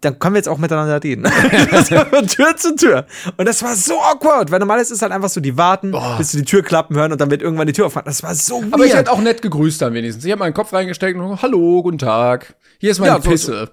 Dann 0.00 0.20
können 0.20 0.34
wir 0.34 0.38
jetzt 0.38 0.48
auch 0.48 0.58
miteinander 0.58 1.02
reden. 1.02 1.26
Von 2.10 2.26
Tür 2.28 2.56
zu 2.56 2.76
Tür. 2.76 3.06
Und 3.36 3.46
das 3.46 3.64
war 3.64 3.74
so 3.74 4.00
awkward, 4.00 4.52
weil 4.52 4.60
normalerweise 4.60 4.94
ist 4.94 5.02
halt 5.02 5.10
einfach 5.10 5.28
so, 5.28 5.40
die 5.40 5.56
warten, 5.56 5.92
bis 6.18 6.32
sie 6.32 6.38
die 6.38 6.44
Tür 6.44 6.62
klappen 6.62 6.94
hören 6.94 7.10
und 7.10 7.20
dann 7.20 7.32
wird 7.32 7.42
irgendwann 7.42 7.66
die 7.66 7.72
Tür 7.72 7.86
aufmachen. 7.86 8.06
Das 8.06 8.22
war 8.22 8.34
so 8.36 8.62
weird. 8.62 8.74
Aber 8.74 8.86
ich 8.86 8.94
hätte 8.94 9.10
auch 9.10 9.20
nett 9.20 9.42
gegrüßt 9.42 9.82
dann 9.82 9.94
wenigstens. 9.94 10.24
Ich 10.24 10.30
habe 10.30 10.38
meinen 10.38 10.54
Kopf 10.54 10.72
reingesteckt 10.72 11.18
und 11.18 11.42
hallo, 11.42 11.82
guten 11.82 11.98
Tag. 11.98 12.54
Hier 12.78 12.92
ist 12.92 13.00
meine 13.00 13.12
Ja, 13.12 13.18
Pisse. 13.18 13.72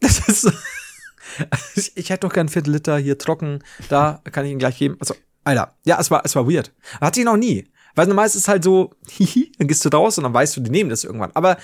Das 0.00 0.18
ist 0.26 0.42
so. 0.42 0.50
Ich, 1.94 2.10
hätte 2.10 2.26
doch 2.26 2.32
gern 2.34 2.48
Viertel 2.48 2.72
Liter 2.72 2.98
hier 2.98 3.16
trocken. 3.16 3.62
Da 3.88 4.20
kann 4.32 4.44
ich 4.44 4.52
ihn 4.52 4.58
gleich 4.58 4.76
geben. 4.76 4.96
Also, 4.98 5.14
Alter, 5.44 5.74
ja, 5.84 5.98
es 6.00 6.10
war, 6.10 6.22
es 6.24 6.34
war 6.36 6.48
weird. 6.48 6.72
Hatte 7.00 7.20
ich 7.20 7.26
noch 7.26 7.36
nie. 7.36 7.66
Weil 7.94 8.06
normal 8.06 8.26
ist 8.26 8.34
es 8.36 8.46
halt 8.48 8.62
so, 8.64 8.90
hihi, 9.08 9.50
dann 9.58 9.68
gehst 9.68 9.84
du 9.84 9.88
raus 9.88 10.16
und 10.18 10.24
dann 10.24 10.34
weißt 10.34 10.56
du, 10.56 10.60
die 10.60 10.70
nehmen 10.70 10.90
das 10.90 11.04
irgendwann. 11.04 11.30
Aber 11.34 11.56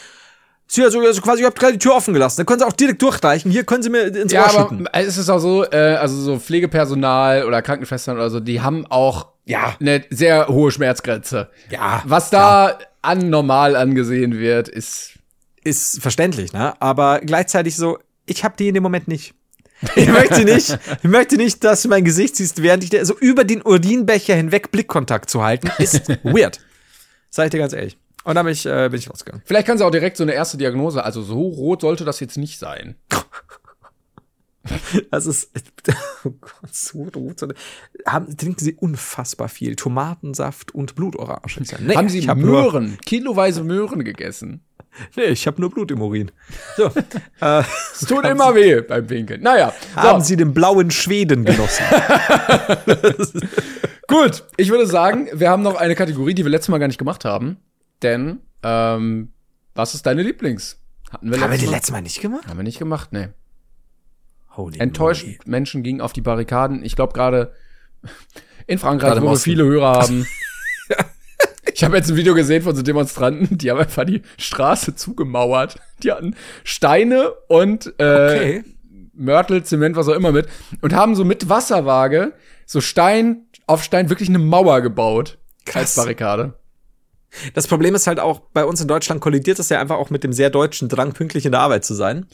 sie 0.66 0.82
also, 0.82 1.00
also 1.00 1.20
quasi, 1.22 1.40
ich 1.42 1.46
hab 1.46 1.56
gerade 1.58 1.74
die 1.74 1.78
Tür 1.78 1.94
offen 1.94 2.12
gelassen. 2.14 2.38
Dann 2.38 2.46
können 2.46 2.58
sie 2.60 2.66
auch 2.66 2.72
direkt 2.72 3.00
durchreichen. 3.02 3.50
Hier 3.50 3.64
können 3.64 3.82
sie 3.82 3.90
mir 3.90 4.02
ins 4.14 4.32
Ja, 4.32 4.42
Ohr 4.44 4.50
aber 4.50 4.68
schütten. 4.70 4.88
es 4.92 5.16
ist 5.18 5.28
auch 5.30 5.38
so, 5.38 5.64
äh, 5.64 5.96
also 6.00 6.20
so 6.20 6.38
Pflegepersonal 6.38 7.44
oder 7.44 7.62
Krankenschwestern 7.62 8.16
oder 8.16 8.30
so, 8.30 8.40
die 8.40 8.60
haben 8.60 8.86
auch 8.86 9.28
Ja. 9.44 9.76
eine 9.80 10.04
sehr 10.10 10.48
hohe 10.48 10.70
Schmerzgrenze. 10.72 11.48
Ja, 11.70 12.02
Was 12.06 12.30
da 12.30 12.78
an 13.02 13.30
normal 13.30 13.76
angesehen 13.76 14.38
wird, 14.38 14.68
ist 14.68 15.12
Ist 15.62 16.00
verständlich, 16.02 16.52
ne? 16.52 16.74
Aber 16.80 17.20
gleichzeitig 17.20 17.76
so, 17.76 17.98
ich 18.24 18.42
hab 18.44 18.56
die 18.56 18.68
in 18.68 18.74
dem 18.74 18.82
Moment 18.82 19.06
nicht. 19.08 19.34
Ich 19.94 20.08
möchte 20.08 20.44
nicht, 20.44 20.78
ich 21.02 21.10
möchte 21.10 21.36
nicht, 21.36 21.62
dass 21.62 21.82
du 21.82 21.88
mein 21.88 22.04
Gesicht 22.04 22.36
siehst, 22.36 22.62
während 22.62 22.82
ich 22.82 22.90
dir 22.90 23.04
so 23.04 23.16
über 23.18 23.44
den 23.44 23.62
Urinbecher 23.62 24.34
hinweg 24.34 24.70
Blickkontakt 24.70 25.28
zu 25.28 25.42
halten, 25.42 25.70
ist 25.78 26.08
weird. 26.22 26.60
Sag 27.30 27.46
ich 27.46 27.50
dir 27.50 27.58
ganz 27.58 27.72
ehrlich. 27.72 27.98
Und 28.24 28.34
dann 28.34 28.44
bin 28.44 28.52
ich, 28.54 28.66
äh, 28.66 28.88
bin 28.90 28.98
ich 28.98 29.08
rausgegangen. 29.08 29.42
Vielleicht 29.44 29.66
kann 29.66 29.78
sie 29.78 29.84
auch 29.84 29.90
direkt 29.90 30.16
so 30.16 30.24
eine 30.24 30.32
erste 30.32 30.56
Diagnose, 30.56 31.04
also 31.04 31.22
so 31.22 31.40
rot 31.40 31.82
sollte 31.82 32.04
das 32.04 32.20
jetzt 32.20 32.36
nicht 32.36 32.58
sein. 32.58 32.96
Das 35.10 35.26
ist, 35.26 35.50
oh 36.24 36.30
Gott, 36.40 36.74
so 36.74 37.04
rot. 37.14 37.42
Haben, 38.06 38.36
trinken 38.36 38.62
sie 38.64 38.74
unfassbar 38.74 39.48
viel 39.48 39.76
Tomatensaft 39.76 40.74
und 40.74 40.94
Blutorange. 40.94 41.40
Nee, 41.80 41.96
haben 41.96 42.08
sie 42.08 42.28
hab 42.28 42.38
nur, 42.38 42.62
Möhren, 42.62 42.98
kiloweise 43.04 43.64
Möhren 43.64 44.04
gegessen? 44.04 44.62
nee, 45.16 45.24
ich 45.24 45.46
habe 45.46 45.60
nur 45.60 45.70
Blut 45.70 45.90
im 45.90 46.00
Urin. 46.00 46.30
So, 46.76 46.84
äh, 47.40 47.62
Es 47.92 48.06
tut 48.06 48.24
immer 48.24 48.54
weh 48.54 48.80
beim 48.80 49.06
Pinkeln. 49.06 49.42
Naja, 49.42 49.72
haben 49.94 50.20
so, 50.20 50.28
sie 50.28 50.36
den 50.36 50.54
blauen 50.54 50.90
Schweden 50.90 51.44
genossen? 51.44 51.84
gut. 54.08 54.44
Ich 54.56 54.70
würde 54.70 54.86
sagen, 54.86 55.28
wir 55.32 55.50
haben 55.50 55.62
noch 55.62 55.76
eine 55.76 55.94
Kategorie, 55.94 56.34
die 56.34 56.44
wir 56.44 56.50
letztes 56.50 56.68
Mal 56.68 56.78
gar 56.78 56.88
nicht 56.88 56.98
gemacht 56.98 57.24
haben. 57.24 57.58
Denn, 58.02 58.40
ähm, 58.62 59.32
was 59.74 59.94
ist 59.94 60.06
deine 60.06 60.22
Lieblings? 60.22 60.80
Hatten 61.10 61.30
wir 61.30 61.40
Haben 61.40 61.42
wir 61.42 61.48
letztes 61.48 61.60
die 61.60 61.66
Mal? 61.66 61.76
letzte 61.76 61.92
Mal 61.92 62.02
nicht 62.02 62.20
gemacht? 62.20 62.46
Haben 62.46 62.58
wir 62.58 62.64
nicht 62.64 62.78
gemacht, 62.78 63.12
nee. 63.12 63.28
Holy 64.56 64.78
Enttäuscht. 64.78 65.24
moly. 65.24 65.38
Menschen 65.44 65.82
gingen 65.82 66.00
auf 66.00 66.12
die 66.12 66.20
Barrikaden. 66.22 66.84
Ich 66.84 66.96
glaube 66.96 67.12
gerade 67.12 67.52
in 68.66 68.78
Frankreich, 68.78 69.20
wo 69.20 69.30
wir 69.30 69.36
viele 69.36 69.64
Hörer 69.64 70.00
haben. 70.00 70.26
Ich 71.74 71.84
habe 71.84 71.94
jetzt 71.98 72.08
ein 72.08 72.16
Video 72.16 72.34
gesehen 72.34 72.62
von 72.62 72.74
so 72.74 72.80
Demonstranten, 72.80 73.58
die 73.58 73.70
haben 73.70 73.78
einfach 73.78 74.04
die 74.06 74.22
Straße 74.38 74.94
zugemauert. 74.94 75.76
Die 76.02 76.10
hatten 76.10 76.34
Steine 76.64 77.32
und 77.48 77.92
äh, 77.98 78.02
Okay. 78.02 78.64
Mörtel, 79.12 79.62
Zement, 79.62 79.94
was 79.94 80.08
auch 80.08 80.14
immer 80.14 80.32
mit 80.32 80.46
und 80.80 80.94
haben 80.94 81.14
so 81.14 81.24
mit 81.26 81.50
Wasserwaage 81.50 82.32
so 82.64 82.80
Stein 82.80 83.42
auf 83.66 83.82
Stein 83.82 84.08
wirklich 84.08 84.30
eine 84.30 84.38
Mauer 84.38 84.80
gebaut 84.80 85.36
als 85.66 85.72
Krass. 85.72 85.94
Barrikade. 85.96 86.54
Das 87.54 87.66
Problem 87.66 87.94
ist 87.94 88.06
halt 88.06 88.20
auch, 88.20 88.40
bei 88.52 88.64
uns 88.64 88.80
in 88.80 88.88
Deutschland 88.88 89.20
kollidiert 89.20 89.58
das 89.58 89.68
ja 89.68 89.80
einfach 89.80 89.96
auch 89.96 90.10
mit 90.10 90.24
dem 90.24 90.32
sehr 90.32 90.50
deutschen 90.50 90.88
Drang, 90.88 91.12
pünktlich 91.12 91.46
in 91.46 91.52
der 91.52 91.60
Arbeit 91.60 91.84
zu 91.84 91.94
sein. 91.94 92.26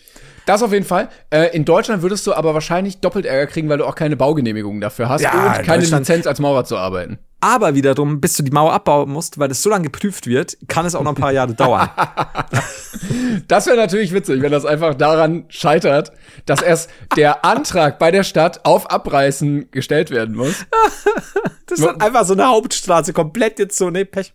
Das 0.47 0.63
auf 0.63 0.73
jeden 0.73 0.85
Fall. 0.85 1.09
Äh, 1.31 1.55
in 1.55 1.65
Deutschland 1.65 2.03
würdest 2.03 2.27
du 2.27 2.33
aber 2.33 2.55
wahrscheinlich 2.55 3.01
doppelt 3.01 3.27
Ärger 3.27 3.47
kriegen, 3.47 3.69
weil 3.69 3.79
du 3.79 3.85
auch 3.85 3.95
keine 3.95 4.17
Baugenehmigung 4.17 4.81
dafür 4.81 5.09
hast 5.09 5.23
Ja, 5.23 5.33
und 5.33 5.59
in 5.61 5.67
keine 5.67 5.85
Lizenz 5.85 6.27
als 6.27 6.41
Maurer 6.41 6.65
zu 6.65 6.77
arbeiten. 6.77 7.19
Aber 7.43 7.74
wiederum, 7.74 8.20
bis 8.20 8.36
du 8.36 8.45
die 8.45 8.53
Mauer 8.53 8.72
abbauen 8.72 9.11
musst, 9.11 9.36
weil 9.38 9.49
das 9.49 9.62
so 9.62 9.68
lange 9.68 9.82
geprüft 9.84 10.28
wird, 10.28 10.57
kann 10.68 10.86
es 10.86 10.95
auch 10.95 11.03
noch 11.03 11.11
ein 11.11 11.20
paar 11.20 11.32
Jahre 11.32 11.55
dauern. 11.55 11.90
Das 13.49 13.66
wäre 13.66 13.76
natürlich 13.76 14.12
witzig, 14.12 14.43
wenn 14.43 14.53
das 14.53 14.64
einfach 14.64 14.95
daran 14.95 15.45
scheitert, 15.49 16.12
dass 16.47 16.61
erst 16.62 16.90
der 17.16 17.45
Antrag 17.45 17.99
bei 17.99 18.11
der 18.11 18.22
Stadt 18.22 18.64
auf 18.64 18.90
Abreißen 18.90 19.70
gestellt 19.70 20.11
werden 20.11 20.36
muss. 20.36 20.64
Das 21.66 21.78
ist 21.78 21.86
dann 21.86 22.01
einfach 22.03 22.26
so 22.26 22.34
eine 22.34 22.49
Hauptstraße, 22.49 23.14
komplett 23.14 23.59
jetzt 23.59 23.78
so, 23.78 23.88
nee, 23.88 24.05
Pech. 24.05 24.34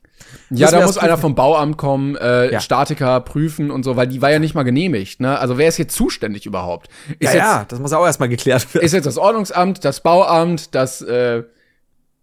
Ja, 0.49 0.71
da 0.71 0.83
muss 0.83 0.97
einer 0.97 1.19
vom 1.19 1.35
Bauamt 1.35 1.77
kommen, 1.77 2.15
äh, 2.15 2.51
Ja. 2.51 2.59
Statiker 2.59 3.19
prüfen 3.21 3.69
und 3.69 3.83
so, 3.83 3.95
weil 3.95 4.07
die 4.07 4.23
war 4.23 4.31
ja 4.31 4.39
nicht 4.39 4.55
mal 4.55 4.63
genehmigt. 4.63 5.19
Ne? 5.19 5.37
Also 5.37 5.59
wer 5.59 5.67
ist 5.67 5.77
jetzt 5.77 5.95
zuständig 5.95 6.47
überhaupt? 6.47 6.87
Ist, 7.19 7.21
Ja, 7.21 7.29
jetzt, 7.29 7.35
ja, 7.35 7.65
das 7.67 7.79
muss 7.79 7.93
auch 7.93 8.05
erstmal 8.05 8.29
geklärt 8.29 8.73
werden. 8.73 8.83
ist 8.83 8.93
jetzt 8.93 9.05
das 9.05 9.19
Ordnungsamt, 9.19 9.85
das 9.85 10.01
Bauamt, 10.01 10.73
das 10.73 11.01
äh, 11.03 11.43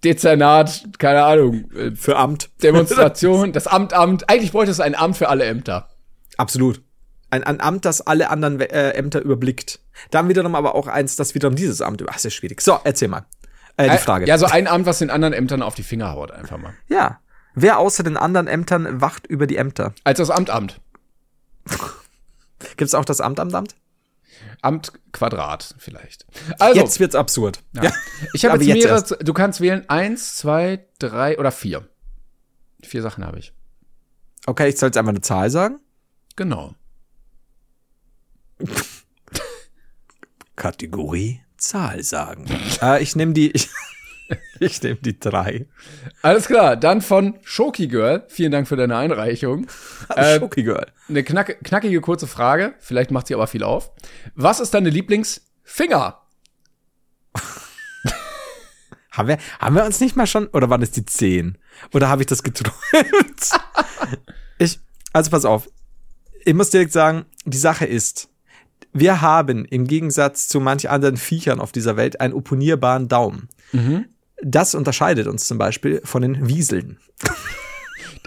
Dezernat, 0.05 0.85
keine 0.99 1.25
Ahnung, 1.25 1.71
äh, 1.73 1.91
Für 1.97 2.17
Amt. 2.17 2.51
Demonstration, 2.63 3.53
das 3.55 3.67
Amtamt. 3.67 4.29
Eigentlich 4.29 4.53
bräuchte 4.53 4.71
es 4.71 4.81
ein 4.81 4.95
Amt 4.95 5.17
für 5.17 5.29
alle 5.29 5.45
Ämter. 5.45 5.89
Absolut. 6.37 6.83
Ein, 7.31 7.43
ein 7.45 7.61
Amt, 7.61 7.85
das 7.85 8.01
alle 8.01 8.31
anderen 8.31 8.61
äh, 8.61 8.91
Ämter 8.91 9.21
überblickt. 9.21 9.81
Dann 10.11 10.29
wiederum 10.29 10.55
aber 10.55 10.75
auch 10.75 10.87
eins, 10.87 11.17
das 11.17 11.35
wiederum 11.35 11.57
dieses 11.57 11.81
Amt 11.81 12.01
über. 12.01 12.11
Ach, 12.15 12.19
sehr 12.19 12.31
schwierig. 12.31 12.61
So, 12.61 12.79
erzähl 12.85 13.09
mal. 13.09 13.25
Äh, 13.77 13.91
die 13.91 13.99
Frage. 13.99 14.27
Ja, 14.27 14.39
so 14.39 14.47
ein 14.47 14.69
Amt, 14.69 14.87
was 14.87 14.99
den 14.99 15.11
anderen 15.11 15.33
Ämtern 15.33 15.63
auf 15.63 15.75
die 15.75 15.83
Finger 15.83 16.13
haut, 16.13 16.31
einfach 16.31 16.59
mal. 16.59 16.75
ja. 16.89 17.21
Wer 17.57 17.79
außer 17.79 18.03
den 18.03 18.17
anderen 18.17 18.49
Ämtern 18.49 19.01
wacht 19.01 19.29
über 19.29 19.47
die 19.47 19.57
Ämter? 19.57 19.95
Als 20.03 20.19
das 20.19 20.31
Amtamt. 20.31 20.81
Gibt 22.77 22.89
es 22.89 22.95
auch 22.95 23.05
das 23.05 23.21
Amt 23.21 23.39
am 23.39 23.55
Amt? 23.55 23.77
Amt 24.63 24.93
Quadrat 25.13 25.75
vielleicht. 25.79 26.27
Also, 26.59 26.81
Jetzt 26.81 27.01
wird's 27.01 27.15
absurd. 27.15 27.61
Ja. 27.73 27.93
ich 28.33 28.45
habe 28.45 28.59
jetzt 28.59 28.67
jetzt 28.67 28.85
mehrere, 28.85 28.95
erst. 28.95 29.17
du 29.21 29.33
kannst 29.33 29.61
wählen 29.61 29.89
eins, 29.89 30.37
zwei, 30.37 30.87
drei 30.99 31.39
oder 31.39 31.53
vier. 31.53 31.89
Vier 32.83 33.03
Sachen 33.03 33.25
habe 33.25 33.39
ich. 33.39 33.53
Okay, 34.47 34.69
ich 34.69 34.79
soll 34.79 34.89
jetzt 34.89 34.97
einfach 34.97 35.11
eine 35.11 35.21
Zahl 35.21 35.51
sagen. 35.51 35.81
Genau. 36.37 36.75
Kategorie 40.57 41.41
Zahl 41.57 42.03
sagen. 42.03 42.47
äh, 42.83 43.03
ich 43.03 43.17
nehme 43.17 43.33
die, 43.33 43.51
ich, 43.51 43.69
ich 44.61 44.83
nehme 44.83 44.97
die 44.97 45.19
drei. 45.19 45.67
Alles 46.23 46.47
klar, 46.47 46.77
dann 46.77 47.01
von 47.01 47.39
Shoki 47.43 47.89
Girl. 47.89 48.25
Vielen 48.29 48.53
Dank 48.53 48.69
für 48.69 48.77
deine 48.77 48.97
Einreichung. 48.97 49.67
Äh, 50.09 50.39
Schoki 50.39 50.63
Girl. 50.63 50.87
Eine 51.09 51.25
knack, 51.25 51.63
knackige 51.65 52.01
kurze 52.01 52.27
Frage, 52.27 52.75
vielleicht 52.79 53.11
macht 53.11 53.27
sie 53.27 53.35
aber 53.35 53.47
viel 53.47 53.63
auf. 53.63 53.91
Was 54.35 54.61
ist 54.61 54.75
deine 54.75 54.91
Lieblingsfinger? 54.91 56.21
Haben 59.13 59.29
wir, 59.29 59.39
haben 59.61 59.77
wir 59.77 59.85
uns 59.85 60.01
nicht 60.01 60.17
mal 60.17 60.27
schon, 60.27 60.49
oder 60.49 60.71
waren 60.71 60.83
es 60.83 60.91
die 60.91 61.07
zehn? 61.07 61.57
Oder 61.93 62.09
habe 62.09 62.23
ich 62.23 62.27
das 62.27 62.43
geträumt? 62.43 62.75
ich, 64.59 64.81
also 65.13 65.31
pass 65.31 65.45
auf. 65.45 65.71
Ich 66.45 66.53
muss 66.53 66.71
direkt 66.71 66.91
sagen, 66.91 67.25
die 67.45 67.57
Sache 67.57 67.87
ist, 67.87 68.29
wir 68.93 69.21
haben 69.21 69.65
im 69.67 69.87
Gegensatz 69.87 70.49
zu 70.49 70.61
manch 70.61 70.91
anderen 70.91 71.17
Viechern 71.17 71.61
auf 71.61 71.71
dieser 71.71 71.97
Welt 71.97 72.21
einen 72.21 72.35
opponierbaren 72.35 73.07
Daumen. 73.09 73.49
Das 74.45 74.75
unterscheidet 74.75 75.27
uns 75.27 75.47
zum 75.47 75.59
Beispiel 75.59 76.01
von 76.05 76.23
den 76.23 76.49
Wieseln. 76.49 76.99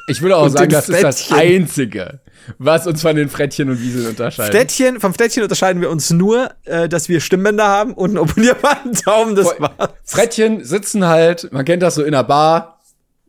Ich 0.08 0.22
würde 0.22 0.38
auch 0.38 0.46
Und 0.46 0.52
sagen, 0.52 0.72
das 0.72 0.90
ist 0.90 1.04
das 1.04 1.22
Frettchen. 1.22 1.62
Einzige, 1.62 2.20
was 2.58 2.88
uns 2.88 3.02
von 3.02 3.16
den 3.16 3.30
Frettchen 3.30 3.70
und 3.70 3.80
Wieseln 3.82 4.08
unterscheidet. 4.08 4.52
Flettchen, 4.52 5.00
vom 5.00 5.14
Flettchen 5.14 5.44
unterscheiden 5.44 5.82
wir 5.82 5.90
uns 5.90 6.10
nur, 6.10 6.50
äh, 6.64 6.88
dass 6.90 7.10
wir 7.10 7.20
Stimmbänder 7.20 7.68
haben 7.68 7.94
und 7.94 8.12
einen 8.12 8.18
opponierbaren 8.18 8.94
Daumen, 9.06 9.36
das 9.36 9.48
war's. 9.60 9.90
Frettchen 10.04 10.64
sitzen 10.64 11.06
halt, 11.06 11.52
man 11.52 11.66
kennt 11.66 11.84
das 11.84 11.96
so 11.96 12.04
in 12.04 12.16
einer 12.16 12.24
Bar, 12.24 12.80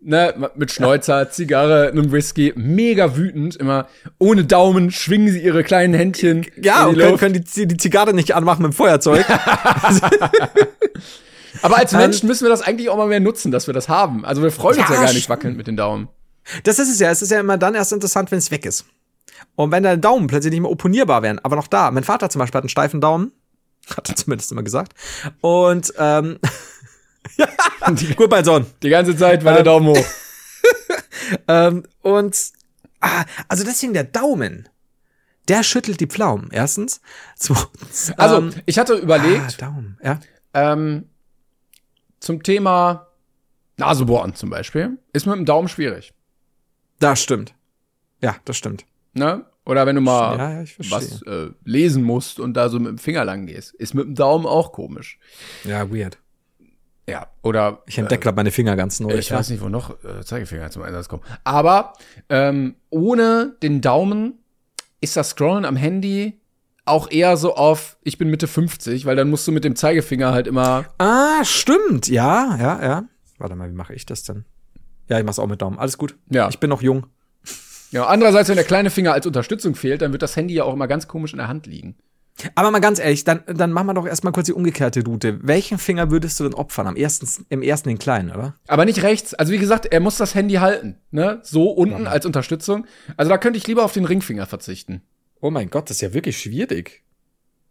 ne, 0.01 0.51
mit 0.55 0.71
Schnäuzer, 0.71 1.29
Zigarre, 1.31 1.89
einem 1.89 2.13
Whisky, 2.13 2.53
mega 2.57 3.17
wütend, 3.17 3.57
immer 3.57 3.89
ohne 4.19 4.45
Daumen 4.45 4.93
schwingen 4.93 5.33
sie 5.33 5.43
ihre 5.43 5.65
kleinen 5.65 5.95
Händchen 5.95 6.47
Ja, 6.63 6.87
und 6.87 6.97
können, 6.97 7.19
können 7.19 7.35
die, 7.35 7.67
die 7.67 7.77
Zigarre 7.77 8.15
nicht 8.15 8.35
anmachen 8.37 8.63
mit 8.63 8.73
dem 8.73 8.77
Feuerzeug. 8.77 9.27
Aber 11.63 11.77
als 11.79 11.93
Menschen 11.93 12.27
müssen 12.27 12.45
wir 12.45 12.51
das 12.51 12.63
eigentlich 12.63 12.89
auch 12.89 12.97
mal 12.97 13.07
mehr 13.07 13.21
nutzen, 13.21 13.51
dass 13.51 13.67
wir 13.67 13.75
das 13.75 13.89
haben. 13.89 14.25
Also 14.25 14.43
wir 14.43 14.51
freuen 14.51 14.79
uns 14.79 14.89
Ja, 14.89 14.95
ja 14.95 15.03
gar 15.05 15.13
nicht 15.13 15.29
wackelnd 15.29 15.57
mit 15.57 15.67
den 15.67 15.77
Daumen. 15.77 16.09
Das 16.65 16.79
ist 16.79 16.91
es 16.91 16.99
ja. 16.99 17.11
Es 17.11 17.23
ist 17.23 17.31
ja 17.31 17.41
immer 17.41 17.59
dann 17.59 17.75
erst 17.75 17.93
interessant, 17.93 18.31
wenn 18.31 18.39
es 18.39 18.51
weg 18.51 18.65
ist. 18.67 18.85
Und 19.55 19.71
wenn 19.71 19.83
deine 19.83 19.99
Daumen 19.99 20.27
plötzlich 20.27 20.53
nicht 20.53 20.61
mehr 20.63 20.71
opponierbar 20.71 21.23
wären, 21.23 21.39
aber 21.41 21.57
noch 21.57 21.69
da. 21.69 21.91
Mein 21.91 22.05
Vater 22.05 22.31
zum 22.31 22.39
Beispiel 22.41 22.59
hat 22.59 22.65
einen 22.65 22.69
steifen 22.71 23.01
Daumen. 23.01 23.33
Hat 23.97 24.09
er 24.09 24.17
zumindest 24.17 24.53
immer 24.53 24.63
gesagt. 24.63 24.93
Und, 25.41 25.95
ähm, 25.97 26.39
gut, 28.17 28.31
mein 28.31 28.45
Sohn. 28.45 28.67
Die 28.83 28.91
ganze 28.91 29.17
Zeit 29.17 29.45
war 29.45 29.53
der 29.53 29.61
Ähm, 29.61 29.65
Daumen 29.65 29.89
hoch. 29.89 30.07
Ähm, 31.47 31.85
und, 32.01 32.37
ah, 33.01 33.25
also 33.49 33.63
deswegen 33.65 33.93
der 33.93 34.05
Daumen. 34.05 34.69
Der 35.49 35.63
schüttelt 35.63 36.01
die 36.01 36.07
Pflaumen, 36.07 36.49
erstens. 36.53 37.01
Zweitens, 37.37 38.13
Also, 38.17 38.39
ähm, 38.39 38.55
ich 38.67 38.79
hatte 38.79 38.95
ah, 38.95 38.99
überlegt, 38.99 39.61
Daumen, 39.61 39.99
ja. 40.03 40.21
ähm, 40.55 41.09
zum 42.21 42.43
Thema 42.43 43.07
Nasebohren 43.77 44.35
zum 44.35 44.51
Beispiel, 44.51 44.99
ist 45.13 45.27
mit 45.27 45.37
dem 45.37 45.45
Daumen 45.45 45.69
schwierig. 45.69 46.13
Das 46.99 47.23
stimmt. 47.23 47.55
Ja, 48.23 48.37
das 48.45 48.57
stimmt. 48.57 48.85
Ne? 49.15 49.45
Oder 49.65 49.87
wenn 49.87 49.97
du 49.97 50.01
mal 50.01 50.37
Ja, 50.39 50.61
ja, 50.63 50.67
was 50.91 51.23
äh, 51.23 51.51
lesen 51.65 52.03
musst 52.03 52.41
und 52.41 52.55
da 52.55 52.69
so 52.69 52.79
mit 52.79 52.89
dem 52.89 52.99
Finger 52.99 53.25
lang 53.25 53.47
gehst, 53.47 53.75
ist 53.75 53.95
mit 53.95 54.07
dem 54.07 54.15
Daumen 54.15 54.47
auch 54.47 54.73
komisch. 54.73 55.19
Ja, 55.65 55.91
weird. 55.93 56.19
Ja, 57.09 57.27
oder 57.43 57.83
Ich 57.87 57.99
entdecke 57.99 58.25
gerade 58.25 58.37
meine 58.37 58.51
Finger 58.51 58.77
ganz 58.77 59.01
neu. 59.01 59.15
ich 59.15 59.31
weiß 59.31 59.51
nicht, 59.51 59.63
wo 59.63 59.69
noch 59.69 60.03
äh, 60.05 60.23
Zeigefinger 60.25 60.71
zum 60.71 60.83
Einsatz 60.83 61.09
kommen. 61.09 61.23
Aber 61.45 61.95
ähm, 62.29 62.77
ohne 62.91 63.57
den 63.63 63.81
Daumen 63.81 64.39
ist 65.01 65.17
das 65.17 65.31
Scrollen 65.31 65.65
am 65.65 65.77
Handy 65.77 66.38
auch 66.89 67.11
eher 67.11 67.37
so 67.37 67.55
auf, 67.55 67.97
ich 68.03 68.19
bin 68.19 68.29
Mitte 68.29 68.47
50, 68.47 69.07
weil 69.07 69.17
dann 69.17 69.31
musst 69.31 69.47
du 69.47 69.53
mit 69.53 69.65
dem 69.65 69.77
Zeigefinger 69.77 70.33
halt 70.33 70.47
immer. 70.47 70.87
Ah, 70.99 71.45
stimmt. 71.45 72.09
Ja, 72.09 72.57
ja, 72.59 72.83
ja. 72.83 73.05
Warte 73.39 73.55
mal, 73.55 73.71
wie 73.71 73.75
mache 73.75 73.95
ich 73.95 74.07
das 74.07 74.25
denn? 74.25 74.45
Ja, 75.09 75.19
ich 75.19 75.25
mach's 75.25 75.39
auch 75.39 75.47
mit 75.47 75.63
Daumen. 75.63 75.79
Alles 75.79 75.97
gut. 75.99 76.17
Ja. 76.31 76.49
Ich 76.49 76.59
bin 76.59 76.71
noch 76.71 76.83
jung. 76.83 77.07
Ja, 77.91 78.07
andererseits, 78.07 78.49
wenn 78.49 78.57
der 78.57 78.65
kleine 78.65 78.91
Finger 78.91 79.13
als 79.13 79.27
Unterstützung 79.27 79.75
fehlt, 79.75 80.03
dann 80.03 80.13
wird 80.13 80.23
das 80.23 80.37
Handy 80.37 80.55
ja 80.55 80.65
auch 80.65 80.75
immer 80.75 80.89
ganz 80.89 81.09
komisch 81.09 81.33
in 81.33 81.39
der 81.39 81.49
Hand 81.49 81.67
liegen. 81.67 81.97
Aber 82.55 82.71
mal 82.71 82.79
ganz 82.81 82.99
ehrlich, 83.01 83.25
dann, 83.25 83.43
dann 83.47 83.73
machen 83.73 83.87
wir 83.89 83.95
doch 83.95 84.07
erstmal 84.07 84.33
kurz 84.33 84.47
die 84.47 84.53
umgekehrte 84.53 85.05
Route. 85.05 85.39
Welchen 85.43 85.79
Finger 85.79 86.11
würdest 86.11 86.39
du 86.39 86.45
denn 86.45 86.55
opfern? 86.55 86.87
Am 86.87 86.97
ersten, 86.97 87.27
im 87.49 87.63
ersten 87.63 87.89
den 87.89 87.99
kleinen, 87.99 88.31
oder? 88.31 88.55
Aber 88.69 88.85
nicht 88.85 89.03
rechts. 89.03 89.35
Also 89.35 89.53
wie 89.53 89.59
gesagt, 89.59 89.87
er 89.87 90.01
muss 90.01 90.19
das 90.19 90.35
Handy 90.35 90.55
halten, 90.55 90.97
ne? 91.11 91.41
So 91.43 91.71
unten 91.71 92.07
als 92.07 92.27
Unterstützung. 92.27 92.87
Also 93.17 93.31
da 93.31 93.39
könnte 93.39 93.59
ich 93.59 93.67
lieber 93.67 93.85
auf 93.85 93.93
den 93.93 94.05
Ringfinger 94.05 94.47
verzichten. 94.47 95.03
Oh 95.41 95.51
mein 95.51 95.71
Gott, 95.71 95.89
das 95.91 95.99
ist 95.99 96.01
ja 96.03 96.15
wirklich 96.15 96.39
schwierig. 96.39 97.03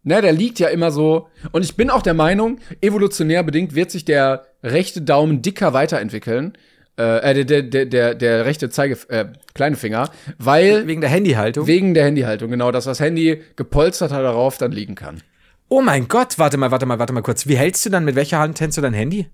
Ne, 0.04 0.22
der 0.22 0.32
liegt 0.32 0.58
ja 0.58 0.68
immer 0.68 0.90
so. 0.90 1.28
Und 1.52 1.64
ich 1.64 1.76
bin 1.76 1.90
auch 1.90 2.02
der 2.02 2.14
Meinung, 2.14 2.60
evolutionär 2.80 3.42
bedingt 3.42 3.74
wird 3.74 3.90
sich 3.90 4.04
der 4.04 4.46
rechte 4.62 5.02
Daumen 5.02 5.42
dicker 5.42 5.72
weiterentwickeln. 5.72 6.56
Äh, 6.96 7.34
der, 7.34 7.44
der, 7.44 7.62
der, 7.62 7.86
der, 7.86 8.14
der 8.14 8.44
rechte 8.44 8.70
Zeige, 8.70 8.98
äh, 9.08 9.26
kleine 9.54 9.76
Finger, 9.76 10.10
weil 10.38 10.86
Wegen 10.88 11.00
der 11.00 11.10
Handyhaltung. 11.10 11.66
wegen 11.68 11.94
der 11.94 12.04
Handyhaltung, 12.04 12.50
genau, 12.50 12.72
dass 12.72 12.86
das 12.86 12.98
Handy 12.98 13.40
gepolstert 13.54 14.10
hat 14.10 14.24
darauf 14.24 14.58
dann 14.58 14.72
liegen 14.72 14.96
kann. 14.96 15.22
oh 15.68 15.80
mein 15.80 16.08
Gott, 16.08 16.38
warte 16.40 16.56
mal, 16.56 16.72
warte 16.72 16.86
mal, 16.86 16.98
warte 16.98 17.12
mal 17.12 17.22
kurz. 17.22 17.46
Wie 17.46 17.56
hältst 17.56 17.86
du 17.86 17.90
dann, 17.90 18.04
mit 18.04 18.16
welcher 18.16 18.40
Hand 18.40 18.60
hältst 18.60 18.78
du 18.78 18.82
dein 18.82 18.94
Handy? 18.94 19.28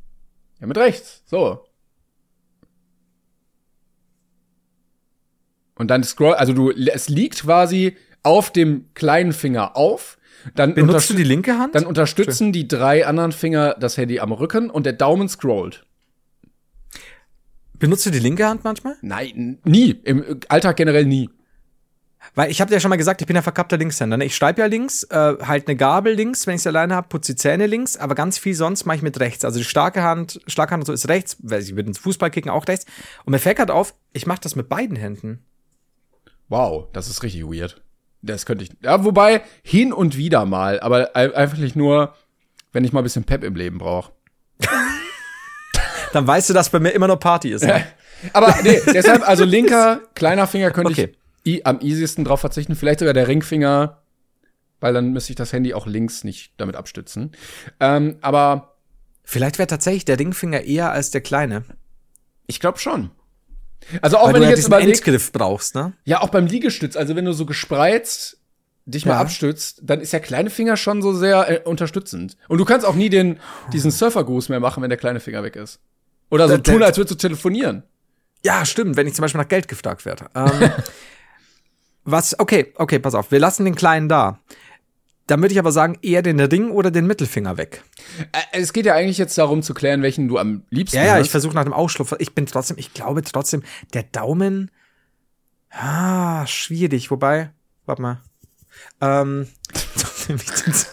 Ja, 0.61 0.67
mit 0.67 0.77
rechts. 0.77 1.23
So. 1.25 1.65
Und 5.77 5.89
dann 5.91 6.05
scroll, 6.05 6.35
also 6.35 6.53
du, 6.53 6.71
es 6.71 7.09
liegt 7.09 7.41
quasi 7.43 7.97
auf 8.25 8.51
dem 8.51 8.87
kleinen 8.95 9.33
Finger 9.33 9.77
auf. 9.77 10.19
Dann 10.55 10.75
Benutzt 10.75 11.09
du 11.09 11.15
die 11.15 11.25
linke 11.25 11.59
Hand? 11.59 11.75
Dann 11.75 11.87
unterstützen 11.87 12.53
die 12.53 12.69
drei 12.69 13.07
anderen 13.07 13.33
Finger 13.33 13.77
das 13.79 13.97
Handy 13.97 14.21
am 14.21 14.33
Rücken 14.33 14.69
und 14.69 14.85
der 14.85 14.93
Daumen 14.93 15.29
scrollt. 15.29 15.87
Benutzt 17.79 18.05
du 18.07 18.11
die 18.11 18.19
linke 18.19 18.47
Hand 18.47 18.65
manchmal? 18.65 18.97
Nein, 19.01 19.59
nie. 19.65 19.91
Im 20.05 20.41
Alltag 20.49 20.77
generell 20.77 21.07
nie. 21.07 21.31
Weil 22.35 22.51
ich 22.51 22.61
habe 22.61 22.69
dir 22.69 22.77
ja 22.77 22.81
schon 22.81 22.89
mal 22.89 22.97
gesagt, 22.97 23.21
ich 23.21 23.27
bin 23.27 23.37
ja 23.37 23.43
verkappter 23.43 23.77
Linkshänder. 23.77 24.17
ne? 24.17 24.25
Ich 24.25 24.35
schreibe 24.35 24.61
ja 24.61 24.67
links, 24.67 25.05
äh, 25.05 25.35
halt 25.43 25.69
eine 25.69 25.77
Gabel 25.77 26.15
links, 26.15 26.47
wenn 26.47 26.57
ich 26.57 26.67
alleine 26.67 26.95
habe, 26.95 27.09
putze 27.09 27.33
die 27.33 27.37
Zähne 27.37 27.67
links, 27.67 27.97
aber 27.97 28.15
ganz 28.15 28.39
viel 28.39 28.55
sonst 28.55 28.87
mache 28.87 28.97
ich 28.97 29.03
mit 29.03 29.21
rechts. 29.21 29.45
Also 29.45 29.59
die 29.59 29.65
starke 29.65 30.03
Hand, 30.03 30.41
Schlaghand 30.47 30.83
und 30.83 30.87
so 30.87 30.93
ist 30.93 31.09
rechts, 31.09 31.37
weil 31.43 31.63
ich 31.63 31.77
würde 31.77 31.89
ins 31.89 31.99
Fußball 31.99 32.31
kicken 32.31 32.51
auch 32.51 32.67
rechts. 32.67 32.87
Und 33.25 33.33
mir 33.33 33.39
fällt 33.39 33.59
gerade 33.59 33.75
auf, 33.75 33.95
ich 34.13 34.27
mache 34.27 34.41
das 34.41 34.57
mit 34.57 34.69
beiden 34.69 34.97
Händen. 34.97 35.45
Wow, 36.49 36.89
das 36.93 37.09
ist 37.09 37.23
richtig 37.23 37.45
weird. 37.45 37.83
Das 38.27 38.47
könnte 38.47 38.65
ich. 38.65 38.71
Ja, 38.83 39.05
wobei 39.05 39.43
hin 39.63 39.93
und 39.93 40.17
wieder 40.17 40.47
mal, 40.47 40.81
aber 40.81 41.15
ein- 41.15 41.35
einfach 41.35 41.59
nicht 41.59 41.77
nur, 41.77 42.15
wenn 42.73 42.85
ich 42.85 42.93
mal 42.93 43.01
ein 43.01 43.05
bisschen 43.05 43.25
Pep 43.25 43.45
im 43.45 43.55
Leben 43.55 43.79
brauche. 43.79 44.13
Dann 46.13 46.27
weißt 46.27 46.49
du, 46.51 46.55
dass 46.55 46.71
bei 46.71 46.79
mir 46.81 46.91
immer 46.91 47.09
noch 47.09 47.19
Party 47.19 47.51
ist. 47.51 47.65
Ne? 47.65 47.85
Aber 48.33 48.55
nee, 48.63 48.81
deshalb, 48.87 49.29
also 49.29 49.45
linker, 49.45 50.01
kleiner 50.15 50.47
Finger 50.47 50.71
könnte 50.71 50.93
Okay. 50.93 51.13
ich 51.43 51.67
am 51.67 51.81
easiesten 51.81 52.25
drauf 52.25 52.41
verzichten. 52.41 52.77
Vielleicht 52.77 53.01
sogar 53.01 53.13
der 53.15 53.27
Ringfinger, 53.29 54.01
weil 54.81 54.95
dann 54.95 55.13
müsste 55.13 55.33
ich 55.33 55.37
das 55.37 55.53
Handy 55.53 55.75
auch 55.75 55.87
links 55.87 56.25
nicht 56.25 56.53
damit 56.57 56.77
abstützen. 56.77 57.33
Ähm, 57.81 58.17
aber 58.23 58.77
Vielleicht 59.25 59.59
wäre 59.59 59.67
tatsächlich 59.67 60.05
der 60.05 60.19
Ringfinger 60.19 60.63
eher 60.63 60.93
als 60.93 61.11
der 61.11 61.21
kleine. 61.21 61.65
ich 62.47 62.61
glaube 62.61 62.79
schon. 62.79 63.11
Also 64.03 64.19
auch 64.19 64.27
Weil 64.29 64.35
wenn 64.35 64.41
du 64.41 64.45
ja 64.47 64.51
jetzt 64.51 64.59
diesen 64.59 64.69
überlege, 64.73 64.93
Endgriff 64.93 65.33
brauchst, 65.33 65.75
ne? 65.75 65.93
ja 66.05 66.21
auch 66.23 66.29
beim 66.29 66.47
Liegestütz, 66.47 66.97
also 66.97 67.15
wenn 67.17 67.25
du 67.25 67.33
so 67.33 67.47
gespreizt 67.47 68.39
dich 68.87 69.07
mal 69.07 69.13
Ja. 69.15 69.21
abstützt, 69.21 69.81
dann 69.83 70.01
ist 70.01 70.13
der 70.13 70.21
kleine 70.21 70.51
Finger 70.51 70.77
schon 70.77 71.01
so 71.01 71.15
sehr 71.15 71.51
äh, 71.51 71.61
unterstützend. 71.69 72.37
Und 72.49 72.59
du 72.59 72.65
kannst 72.67 72.87
auch 72.87 72.95
nie 72.95 73.09
den 73.09 73.41
diesen 73.73 73.91
Surfergruß 73.91 74.49
mehr 74.51 74.61
machen, 74.61 74.83
wenn 74.83 74.91
der 74.91 74.99
kleine 74.99 75.21
Finger 75.21 75.43
weg 75.43 75.57
ist. 75.57 75.79
Oder 76.31 76.49
so 76.49 76.57
der- 76.59 76.63
tun, 76.75 76.83
als 76.83 76.97
würdest 76.99 77.13
du 77.13 77.29
telefonieren. 77.29 77.83
Ja, 78.45 78.67
stimmt, 78.67 78.97
wenn 78.97 79.07
ich 79.07 79.15
zum 79.15 79.23
Beispiel 79.23 79.41
nach 79.41 79.49
Geld 79.49 79.69
gefragt 79.69 80.05
werde. 80.05 80.27
Ähm, 80.35 80.71
was, 82.05 82.39
okay, 82.39 82.73
okay, 82.77 82.99
pass 82.99 83.15
auf, 83.15 83.31
wir 83.31 83.39
lassen 83.39 83.65
den 83.65 83.75
Kleinen 83.75 84.09
da. 84.09 84.39
Dann 85.27 85.41
würde 85.41 85.53
ich 85.53 85.59
aber 85.59 85.73
sagen, 85.73 85.97
eher 86.03 86.21
den 86.23 86.39
Ring 86.39 86.71
oder 86.71 86.91
den 86.91 87.07
Mittelfinger 87.07 87.57
weg. 87.57 87.83
Es 88.53 88.73
geht 88.75 88.85
ja 88.85 88.95
eigentlich 88.95 89.17
jetzt 89.19 89.39
darum 89.39 89.63
zu 89.63 89.73
klären, 89.73 90.03
welchen 90.03 90.29
du 90.29 90.39
am 90.39 90.65
liebsten 90.71 90.99
Ja, 90.99 91.05
ja, 91.05 91.15
hast. 91.15 91.25
ich 91.27 91.31
versuche 91.31 91.55
nach 91.55 91.65
dem 91.65 91.73
Ausschlupf. 91.73 92.15
Ich 92.19 92.35
bin 92.35 92.45
trotzdem, 92.47 92.77
ich 92.79 92.93
glaube 92.93 93.23
trotzdem, 93.23 93.63
der 93.95 94.03
Daumen, 94.03 94.71
ah, 95.71 96.47
schwierig. 96.47 97.11
Wobei, 97.11 97.51
warte 97.87 98.03
mal. 98.03 98.21
Ähm, 99.01 99.49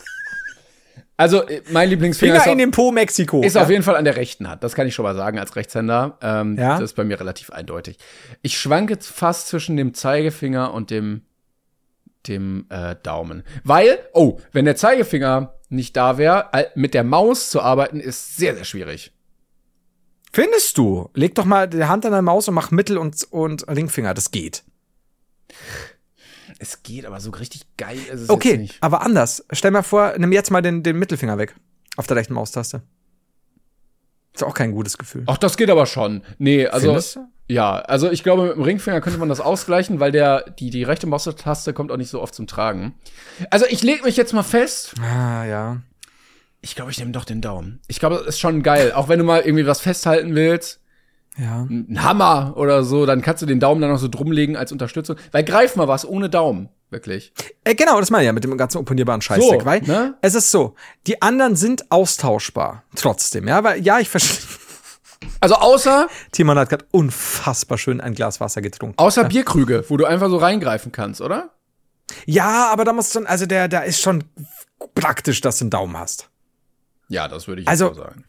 Also, 1.17 1.47
äh, 1.47 1.61
mein 1.69 1.88
Lieblingsfinger 1.89 2.39
Finger 2.39 2.53
in 2.53 2.57
den 2.57 2.71
Po 2.71 2.91
Mexiko. 2.91 3.43
ist 3.43 3.55
ja. 3.55 3.61
auf 3.61 3.69
jeden 3.69 3.84
Fall 3.84 3.95
an 3.95 4.05
der 4.05 4.15
rechten 4.15 4.49
Hand. 4.49 4.63
Das 4.63 4.73
kann 4.73 4.88
ich 4.88 4.95
schon 4.95 5.03
mal 5.03 5.15
sagen 5.15 5.38
als 5.38 5.55
Rechtshänder. 5.55 6.17
Ähm, 6.19 6.57
Ja? 6.57 6.73
Das 6.79 6.82
ist 6.91 6.93
bei 6.95 7.03
mir 7.03 7.19
relativ 7.19 7.51
eindeutig. 7.51 7.97
Ich 8.41 8.57
schwanke 8.57 8.97
fast 8.99 9.47
zwischen 9.47 9.77
dem 9.77 9.93
Zeigefinger 9.93 10.73
und 10.73 10.89
dem, 10.89 11.21
dem 12.28 12.65
äh, 12.69 12.95
Daumen. 13.03 13.43
Weil, 13.63 13.99
oh, 14.13 14.39
wenn 14.51 14.65
der 14.65 14.76
Zeigefinger 14.76 15.53
nicht 15.69 15.95
da 15.95 16.17
wäre, 16.17 16.49
mit 16.76 16.93
der 16.93 17.03
Maus 17.03 17.49
zu 17.49 17.61
arbeiten, 17.61 17.99
ist 17.99 18.36
sehr, 18.36 18.55
sehr 18.55 18.65
schwierig. 18.65 19.13
Findest 20.34 20.78
du? 20.78 21.09
Leg 21.13 21.36
doch 21.36 21.45
mal 21.45 21.67
die 21.67 21.84
Hand 21.86 22.05
an 22.05 22.11
deine 22.11 22.22
Maus 22.22 22.47
und 22.47 22.53
mach 22.53 22.72
Mittel- 22.72 22.97
und, 22.97 23.24
und 23.32 23.67
Ringfinger. 23.67 24.13
Das 24.13 24.32
geht. 24.32 24.63
Es 26.59 26.84
geht, 26.84 27.05
aber 27.05 27.19
so 27.19 27.32
richtig 27.32 27.63
geil 27.78 27.97
ist 27.97 28.22
es 28.22 28.30
Okay, 28.30 28.57
nicht. 28.57 28.78
aber 28.82 29.01
anders. 29.01 29.45
Stell 29.51 29.72
mal 29.72 29.82
vor, 29.82 30.13
nimm 30.17 30.32
jetzt 30.32 30.51
mal 30.51 30.61
den, 30.61 30.84
den 30.84 30.97
Mittelfinger 30.97 31.38
weg. 31.38 31.55
Auf 31.97 32.07
der 32.07 32.17
rechten 32.17 32.34
Maustaste. 32.34 32.84
Ist 34.34 34.43
auch 34.43 34.53
kein 34.53 34.71
gutes 34.71 34.97
Gefühl. 34.97 35.23
Ach, 35.27 35.38
das 35.38 35.57
geht 35.57 35.69
aber 35.69 35.86
schon. 35.86 36.23
Nee, 36.38 36.67
also. 36.67 36.97
Ja, 37.47 37.79
also 37.79 38.09
ich 38.09 38.23
glaube, 38.23 38.43
mit 38.43 38.55
dem 38.55 38.61
Ringfinger 38.61 39.01
könnte 39.01 39.19
man 39.19 39.27
das 39.27 39.41
ausgleichen, 39.41 39.99
weil 39.99 40.13
der, 40.13 40.49
die, 40.51 40.69
die 40.69 40.84
rechte 40.84 41.05
Maustaste 41.05 41.73
kommt 41.73 41.91
auch 41.91 41.97
nicht 41.97 42.09
so 42.09 42.21
oft 42.21 42.34
zum 42.34 42.47
Tragen. 42.47 42.93
Also 43.49 43.65
ich 43.67 43.84
leg 43.84 44.05
mich 44.05 44.15
jetzt 44.15 44.32
mal 44.32 44.43
fest. 44.43 44.93
Ah, 45.01 45.43
ja. 45.43 45.82
Ich 46.61 46.75
glaube, 46.75 46.91
ich 46.91 46.99
nehme 46.99 47.11
doch 47.11 47.25
den 47.25 47.41
Daumen. 47.41 47.82
Ich 47.88 47.99
glaube, 47.99 48.17
das 48.17 48.27
ist 48.27 48.39
schon 48.39 48.63
geil. 48.63 48.93
Auch 48.93 49.09
wenn 49.09 49.19
du 49.19 49.25
mal 49.25 49.41
irgendwie 49.41 49.65
was 49.65 49.82
festhalten 49.82 50.34
willst, 50.36 50.80
Ja. 51.38 51.61
ein 51.69 52.03
Hammer 52.03 52.53
oder 52.57 52.84
so, 52.84 53.05
dann 53.05 53.21
kannst 53.21 53.41
du 53.41 53.45
den 53.45 53.59
Daumen 53.59 53.82
dann 53.82 53.89
noch 53.91 53.99
so 53.99 54.07
drumlegen 54.09 54.57
als 54.57 54.71
Unterstützung. 54.71 55.15
Weil 55.32 55.43
greif 55.45 55.75
mal 55.77 55.88
was 55.88 56.05
ohne 56.07 56.29
Daumen. 56.29 56.69
Wirklich. 56.89 57.32
Äh, 57.63 57.73
genau, 57.73 57.99
das 58.01 58.09
meine 58.09 58.23
ich 58.23 58.27
ja 58.27 58.34
mit 58.34 58.43
dem 58.43 58.57
ganzen 58.57 58.79
opponierbaren 58.79 59.21
Scheißdreck. 59.21 59.61
So, 59.61 59.65
weil 59.65 59.82
ne? 59.84 60.15
es 60.21 60.36
ist 60.36 60.51
so, 60.51 60.75
die 61.07 61.21
anderen 61.21 61.55
sind 61.55 61.89
austauschbar. 61.89 62.84
Trotzdem, 62.95 63.47
ja. 63.47 63.63
Weil, 63.63 63.82
ja, 63.82 63.99
ich 63.99 64.09
verstehe. 64.09 64.38
Also 65.39 65.53
außer, 65.55 66.07
Timon 66.32 66.57
hat 66.57 66.69
gerade 66.69 66.86
unfassbar 66.89 67.77
schön 67.77 68.01
ein 68.01 68.15
Glas 68.15 68.39
Wasser 68.39 68.61
getrunken. 68.61 68.97
außer 68.97 69.23
Bierkrüge, 69.25 69.86
wo 69.88 69.95
du 69.97 70.05
einfach 70.05 70.29
so 70.29 70.38
reingreifen 70.38 70.91
kannst, 70.91 71.21
oder? 71.21 71.51
Ja, 72.25 72.71
aber 72.71 72.86
da 72.86 72.93
musst 72.93 73.13
du, 73.13 73.19
also 73.25 73.45
der, 73.45 73.67
der 73.67 73.86
ist 73.86 74.01
schon 74.01 74.23
praktisch, 74.95 75.39
dass 75.41 75.59
du 75.59 75.65
einen 75.65 75.69
Daumen 75.69 75.95
hast. 75.97 76.29
Ja, 77.07 77.27
das 77.27 77.47
würde 77.47 77.61
ich 77.61 77.67
Also- 77.67 77.89
so 77.89 78.01
sagen. 78.01 78.23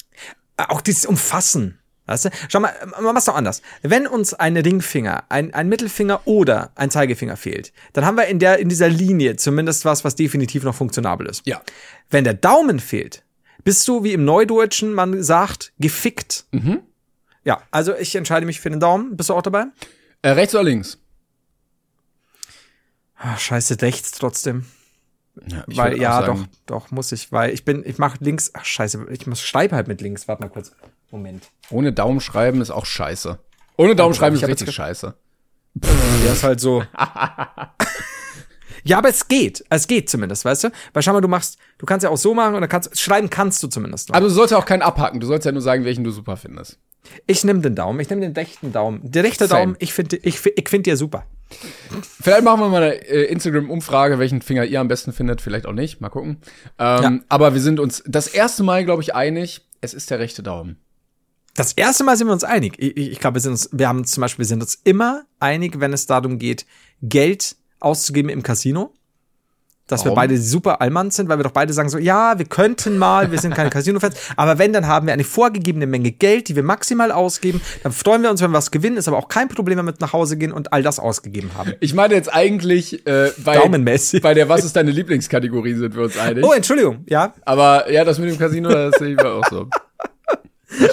Äh, 0.59 0.64
Auch 0.68 0.82
dieses 0.82 1.07
Umfassen. 1.07 1.78
Weißt 2.13 2.27
du? 2.27 2.31
Schau 2.49 2.61
mal, 2.61 2.75
man 3.01 3.15
macht's 3.15 3.25
doch 3.25 3.35
anders. 3.35 3.63
Wenn 3.81 4.07
uns 4.07 4.35
ein 4.35 4.55
Ringfinger, 4.55 5.25
ein, 5.31 5.55
ein 5.55 5.69
Mittelfinger 5.69 6.21
oder 6.27 6.71
ein 6.75 6.91
Zeigefinger 6.91 7.39
fehlt, 7.39 7.73
dann 7.95 8.05
haben 8.05 8.19
wir 8.19 8.27
in 8.27 8.39
der, 8.39 8.59
in 8.59 8.69
dieser 8.69 8.91
Linie 8.91 9.37
zumindest 9.37 9.87
was, 9.87 10.05
was 10.05 10.15
definitiv 10.15 10.63
noch 10.63 10.75
funktionabel 10.75 11.27
ist. 11.27 11.47
Ja. 11.47 11.63
Wenn 12.11 12.25
der 12.25 12.35
Daumen 12.35 12.81
fehlt, 12.81 13.25
bist 13.65 13.89
du, 13.89 14.05
wie 14.05 14.13
im 14.13 14.27
Neudeutschen 14.27 14.93
man 14.93 15.23
sagt, 15.23 15.73
gefickt. 15.79 16.45
Mhm. 16.51 16.81
Ja, 17.45 17.63
also 17.71 17.95
ich 17.97 18.15
entscheide 18.15 18.45
mich 18.45 18.61
für 18.61 18.69
den 18.69 18.79
Daumen. 18.81 19.17
Bist 19.17 19.31
du 19.31 19.35
auch 19.35 19.43
dabei? 19.43 19.65
Äh, 20.21 20.31
rechts 20.31 20.55
oder 20.55 20.65
links? 20.65 20.99
Ach, 23.17 23.39
scheiße, 23.39 23.81
rechts 23.81 24.11
trotzdem. 24.13 24.67
Ja, 25.47 25.65
weil, 25.67 25.99
ja, 25.99 26.21
sagen, 26.21 26.49
doch, 26.67 26.83
doch, 26.83 26.91
muss 26.91 27.11
ich, 27.11 27.33
weil 27.33 27.55
ich 27.55 27.65
bin, 27.65 27.83
ich 27.87 27.97
mache 27.97 28.19
links, 28.21 28.51
ach, 28.53 28.67
scheiße, 28.67 29.07
ich 29.11 29.27
muss 29.27 29.41
schreibe 29.41 29.77
halt 29.77 29.89
mit 29.89 30.03
links. 30.03 30.29
Warte 30.29 30.43
mal 30.43 30.51
kurz. 30.51 30.73
Moment. 31.13 31.45
Ohne 31.71 31.93
Daumen 31.93 32.21
schreiben 32.21 32.61
ist 32.61 32.71
auch 32.71 32.87
scheiße. 32.87 33.39
Ohne 33.77 33.95
Daumen 33.95 34.15
schreiben 34.15 34.35
ich 34.35 34.43
ist 34.43 34.49
richtig 34.49 34.75
scheiße. 34.75 35.15
Der 35.75 36.33
ist 36.33 36.43
halt 36.43 36.59
so. 36.61 36.83
ja, 38.85 38.99
aber 38.99 39.09
es 39.11 39.29
geht. 39.29 39.65
Es 39.71 39.87
geht 39.87 40.11
zumindest, 40.11 40.45
weißt 40.45 40.65
du? 40.65 40.69
Weil 40.93 41.03
schau 41.03 41.13
mal, 41.13 41.21
du 41.21 41.29
machst, 41.29 41.59
du 41.79 41.87
kannst 41.87 42.05
ja 42.05 42.11
auch 42.11 42.17
so 42.17 42.35
machen 42.35 42.55
und 42.55 42.61
dann 42.63 42.69
kannst, 42.71 42.99
schreiben 42.99 43.31
kannst 43.31 43.63
du 43.63 43.69
zumindest 43.69 44.09
noch. 44.09 44.17
Aber 44.17 44.27
du 44.27 44.33
sollst 44.33 44.53
ja 44.53 44.59
auch 44.59 44.65
keinen 44.65 44.83
abhaken. 44.83 45.21
Du 45.21 45.27
sollst 45.27 45.47
ja 45.47 45.53
nur 45.53 45.63
sagen, 45.63 45.85
welchen 45.85 46.03
du 46.05 46.11
super 46.11 46.37
findest. 46.37 46.79
ich 47.27 47.45
nehme 47.45 47.61
den 47.61 47.75
Daumen, 47.75 48.01
ich 48.01 48.09
nehme 48.11 48.23
den 48.23 48.33
rechten 48.33 48.73
Daumen. 48.73 49.01
Der 49.03 49.25
rechte 49.25 49.47
Same. 49.47 49.61
Daumen, 49.61 49.77
ich 49.79 49.93
finde, 49.93 50.17
ich, 50.17 50.45
ich 50.45 50.69
finde 50.69 50.91
dir 50.91 50.97
super. 50.97 51.27
Vielleicht 52.23 52.45
machen 52.45 52.61
wir 52.61 52.69
mal 52.69 52.83
eine 52.83 52.95
äh, 53.07 53.25
Instagram-Umfrage, 53.25 54.19
welchen 54.19 54.41
Finger 54.41 54.65
ihr 54.65 54.81
am 54.81 54.89
besten 54.89 55.13
findet. 55.13 55.43
Vielleicht 55.43 55.67
auch 55.67 55.75
nicht. 55.75 56.01
Mal 56.01 56.09
gucken. 56.09 56.39
Ähm, 56.79 57.03
Ja. 57.03 57.13
Aber 57.29 57.53
wir 57.55 57.61
sind 57.61 57.79
uns 57.81 58.03
das 58.07 58.29
erste 58.29 58.63
Mal, 58.63 58.85
glaube 58.87 59.03
ich, 59.03 59.15
einig. 59.15 59.61
Es 59.83 59.93
ist 59.93 60.11
der 60.11 60.19
rechte 60.19 60.43
Daumen. 60.43 60.77
Das 61.55 61.74
erste 61.74 62.05
Mal 62.05 62.16
sind 62.16 62.28
wir 62.28 62.32
uns 62.32 62.44
einig. 62.44 62.74
Ich, 62.78 62.96
ich, 62.96 63.20
glaube, 63.20 63.34
wir 63.34 63.40
sind 63.40 63.53
uns, 63.53 63.68
wir 63.72 63.88
haben 63.88 64.05
zum 64.05 64.22
Beispiel, 64.22 64.44
wir 64.44 64.48
sind 64.48 64.62
uns 64.62 64.78
immer 64.84 65.24
einig, 65.38 65.80
wenn 65.80 65.92
es 65.92 66.07
darum 66.07 66.38
geht, 66.38 66.64
Geld 67.03 67.57
auszugeben 67.80 68.30
im 68.30 68.42
Casino. 68.42 68.92
Dass 69.88 70.05
wir 70.05 70.11
Warum? 70.11 70.16
beide 70.16 70.38
super 70.38 70.80
Allmanns 70.80 71.16
sind, 71.16 71.28
weil 71.28 71.38
wir 71.38 71.42
doch 71.42 71.50
beide 71.50 71.72
sagen 71.72 71.90
so, 71.90 71.98
ja, 71.98 72.38
wir 72.38 72.46
könnten 72.46 72.96
mal, 72.96 73.30
wir 73.30 73.38
sind 73.38 73.53
keine 73.55 73.68
Casino-Fans, 73.70 74.14
aber 74.36 74.59
wenn, 74.59 74.72
dann 74.72 74.86
haben 74.86 75.07
wir 75.07 75.12
eine 75.12 75.24
vorgegebene 75.24 75.86
Menge 75.86 76.12
Geld, 76.12 76.48
die 76.48 76.57
wir 76.57 76.62
maximal 76.62 77.11
ausgeben, 77.11 77.61
dann 77.82 77.92
freuen 77.92 78.22
wir 78.22 78.30
uns, 78.30 78.40
wenn 78.40 78.53
wir 78.53 78.57
was 78.57 78.70
gewinnen, 78.70 78.96
ist 78.96 79.09
aber 79.09 79.18
auch 79.18 79.28
kein 79.28 79.48
Problem, 79.48 79.76
wenn 79.78 79.84
wir 79.84 79.92
mit 79.92 80.00
nach 80.00 80.14
Hause 80.14 80.38
gehen 80.38 80.53
und 80.53 80.72
all 80.72 80.82
das 80.82 80.98
ausgegeben 81.00 81.50
haben. 81.59 81.74
Ich 81.80 81.92
meine 81.92 82.14
jetzt 82.14 82.32
eigentlich, 82.32 83.07
äh, 83.07 83.32
bei, 83.44 83.59
bei 84.22 84.34
der 84.34 84.48
Was 84.48 84.64
ist 84.64 84.76
deine 84.76 84.92
Lieblingskategorie 84.92 85.74
sind 85.74 85.94
wir 85.94 86.05
uns 86.05 86.16
einig. 86.16 86.44
Oh, 86.44 86.53
Entschuldigung, 86.53 87.05
ja, 87.09 87.34
Aber 87.44 87.90
ja, 87.90 88.05
das 88.05 88.18
mit 88.18 88.30
dem 88.30 88.38
Casino, 88.38 88.70
das 88.70 88.94
sehe 88.98 89.11
ich 89.11 89.16
mir 89.16 89.30
auch 89.30 89.44
so. 89.50 89.66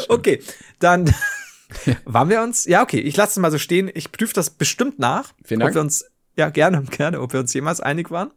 okay, 0.10 0.42
dann 0.80 1.14
waren 2.06 2.30
wir 2.30 2.42
uns, 2.42 2.66
ja, 2.66 2.82
okay, 2.82 3.00
ich 3.00 3.16
lasse 3.18 3.32
es 3.32 3.38
mal 3.38 3.52
so 3.52 3.58
stehen, 3.58 3.90
ich 3.94 4.12
prüfe 4.12 4.34
das 4.34 4.50
bestimmt 4.50 5.00
nach, 5.00 5.34
Vielen 5.44 5.60
Dank. 5.60 5.72
ob 5.72 5.76
wir 5.76 5.82
uns, 5.82 6.06
ja, 6.36 6.50
gerne, 6.50 6.82
gerne, 6.90 7.22
ob 7.22 7.34
wir 7.34 7.40
uns 7.40 7.54
jemals 7.54 7.82
einig 7.82 8.12
waren. 8.12 8.32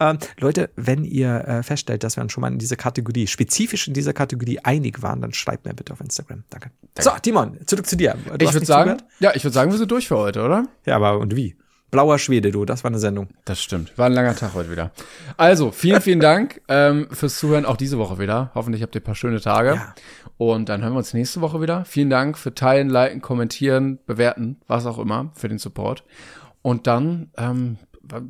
Ähm, 0.00 0.18
Leute, 0.38 0.70
wenn 0.76 1.04
ihr 1.04 1.44
äh, 1.48 1.62
feststellt, 1.64 2.04
dass 2.04 2.16
wir 2.16 2.22
uns 2.22 2.32
schon 2.32 2.42
mal 2.42 2.52
in 2.52 2.58
dieser 2.58 2.76
Kategorie, 2.76 3.26
spezifisch 3.26 3.88
in 3.88 3.94
dieser 3.94 4.12
Kategorie 4.12 4.60
einig 4.60 5.02
waren, 5.02 5.20
dann 5.20 5.32
schreibt 5.34 5.64
mir 5.64 5.74
bitte 5.74 5.92
auf 5.92 6.00
Instagram. 6.00 6.44
Danke. 6.50 6.70
So, 6.98 7.10
Timon, 7.20 7.58
zurück 7.66 7.86
zu 7.86 7.96
dir. 7.96 8.16
Du 8.38 8.44
Ich 8.44 8.52
würde 8.52 8.64
sagen, 8.64 8.90
zugehört? 8.90 9.04
ja, 9.18 9.34
ich 9.34 9.42
würde 9.42 9.54
sagen, 9.54 9.72
wir 9.72 9.78
sind 9.78 9.90
durch 9.90 10.06
für 10.06 10.16
heute, 10.16 10.44
oder? 10.44 10.68
Ja, 10.86 10.94
aber 10.94 11.18
und 11.18 11.34
wie? 11.34 11.56
Blauer 11.90 12.18
Schwede, 12.18 12.50
du, 12.50 12.66
das 12.66 12.84
war 12.84 12.90
eine 12.90 12.98
Sendung. 12.98 13.28
Das 13.46 13.62
stimmt. 13.62 13.96
War 13.96 14.06
ein 14.06 14.12
langer 14.12 14.36
Tag 14.36 14.52
heute 14.54 14.70
wieder. 14.70 14.92
Also, 15.38 15.72
vielen, 15.72 16.02
vielen 16.02 16.20
Dank 16.20 16.60
ähm, 16.68 17.08
fürs 17.10 17.38
Zuhören 17.38 17.64
auch 17.64 17.78
diese 17.78 17.96
Woche 17.98 18.18
wieder. 18.18 18.50
Hoffentlich 18.54 18.82
habt 18.82 18.94
ihr 18.94 19.00
ein 19.00 19.04
paar 19.04 19.14
schöne 19.14 19.40
Tage. 19.40 19.74
Ja. 19.74 19.94
Und 20.38 20.68
dann 20.68 20.82
hören 20.82 20.92
wir 20.94 20.98
uns 20.98 21.12
nächste 21.14 21.40
Woche 21.40 21.60
wieder. 21.60 21.84
Vielen 21.84 22.10
Dank 22.10 22.38
für 22.38 22.54
Teilen, 22.54 22.88
Liken, 22.88 23.20
Kommentieren, 23.20 23.98
Bewerten, 24.06 24.60
was 24.68 24.86
auch 24.86 24.98
immer, 24.98 25.30
für 25.34 25.48
den 25.48 25.58
Support. 25.58 26.04
Und 26.62 26.86
dann 26.86 27.30
ähm, 27.36 27.76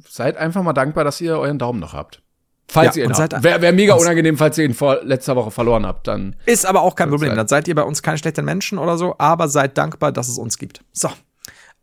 seid 0.09 0.37
einfach 0.39 0.63
mal 0.63 0.73
dankbar, 0.73 1.05
dass 1.05 1.21
ihr 1.21 1.39
euren 1.39 1.59
Daumen 1.59 1.81
noch 1.81 1.93
habt. 1.93 2.23
Falls 2.71 2.97
Ja, 2.97 3.03
ihr 3.05 3.09
ihn 3.11 3.15
habt. 3.15 3.43
Wäre 3.43 3.63
wär 3.63 3.73
mega 3.73 3.95
unangenehm, 3.95 4.37
falls 4.37 4.59
ihr 4.59 4.65
ihn 4.65 4.75
vor 4.75 5.01
letzter 5.03 5.37
Woche 5.37 5.51
verloren 5.51 5.87
habt. 5.87 6.07
Dann 6.07 6.37
Ist 6.47 6.67
aber 6.67 6.83
auch 6.83 6.95
kein 6.95 7.09
Problem. 7.11 7.31
sein. 7.31 7.37
Dann 7.37 7.49
seid 7.49 7.69
ihr 7.69 7.75
bei 7.75 7.83
uns 7.83 8.03
keine 8.03 8.19
schlechten 8.19 8.45
Menschen 8.45 8.79
oder 8.79 8.97
so, 8.99 9.15
aber 9.19 9.49
seid 9.49 9.77
dankbar, 9.79 10.11
dass 10.13 10.29
es 10.29 10.39
uns 10.39 10.59
gibt. 10.59 10.83
So. 10.93 11.11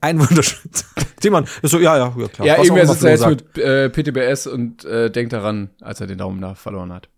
Ein 0.01 0.19
wunderschön. 0.19 0.69
Timon 1.21 1.45
ist 1.61 1.71
so, 1.71 1.79
ja, 1.79 1.97
ja, 1.97 2.13
ja, 2.15 2.27
klar. 2.27 2.47
Ja, 2.47 2.57
irgendwer 2.57 2.85
sitzt 2.85 3.03
da 3.03 3.09
jetzt 3.09 3.21
sagt. 3.21 3.55
mit 3.55 3.57
äh, 3.57 3.89
PTBS 3.89 4.45
und 4.47 4.85
äh, 4.85 5.09
denkt 5.09 5.33
daran, 5.33 5.69
als 5.81 6.01
er 6.01 6.07
den 6.07 6.17
Daumen 6.19 6.41
da 6.41 6.53
verloren 6.53 6.91
hat. 6.93 7.09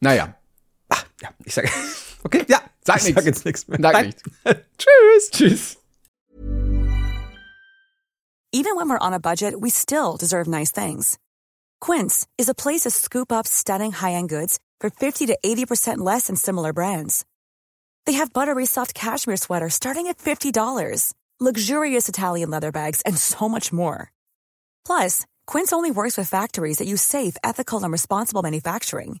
Naja, 0.00 0.34
Ja, 1.20 1.28
ich 1.44 1.54
sage, 1.54 1.68
okay, 2.26 2.44
ja. 2.48 2.60
Sag 2.84 2.96
ich 2.98 3.04
nichts. 3.04 3.16
Sag 3.16 3.24
jetzt 3.26 3.44
nichts 3.44 3.68
mehr. 3.68 3.78
sag 3.80 3.92
Nein. 3.92 4.06
nicht. 4.06 4.22
Tschüss. 4.78 5.30
Tschüss. 5.30 5.76
Even 8.52 8.76
when 8.76 8.88
we're 8.88 8.98
on 9.06 9.12
a 9.12 9.20
budget, 9.20 9.60
we 9.60 9.70
still 9.70 10.16
deserve 10.16 10.46
nice 10.48 10.70
things. 10.70 11.18
Quince 11.80 12.26
is 12.38 12.48
a 12.48 12.54
place 12.54 12.82
to 12.82 12.90
scoop 12.90 13.30
up 13.30 13.46
stunning 13.46 13.92
high-end 13.92 14.28
goods 14.30 14.58
for 14.80 14.88
50 14.88 15.26
to 15.26 15.38
80% 15.44 15.98
less 15.98 16.28
than 16.28 16.36
similar 16.36 16.72
brands. 16.72 17.24
They 18.06 18.14
have 18.14 18.32
buttery 18.32 18.66
soft 18.66 18.94
cashmere 18.94 19.36
sweaters 19.36 19.74
starting 19.74 20.06
at 20.06 20.18
$50, 20.18 21.12
luxurious 21.40 22.08
Italian 22.08 22.50
leather 22.50 22.72
bags, 22.72 23.02
and 23.02 23.18
so 23.18 23.48
much 23.48 23.72
more. 23.72 24.10
Plus, 24.86 25.26
Quince 25.46 25.72
only 25.72 25.90
works 25.90 26.16
with 26.16 26.28
factories 26.28 26.78
that 26.78 26.88
use 26.88 27.02
safe, 27.02 27.36
ethical, 27.44 27.82
and 27.82 27.92
responsible 27.92 28.42
manufacturing. 28.42 29.20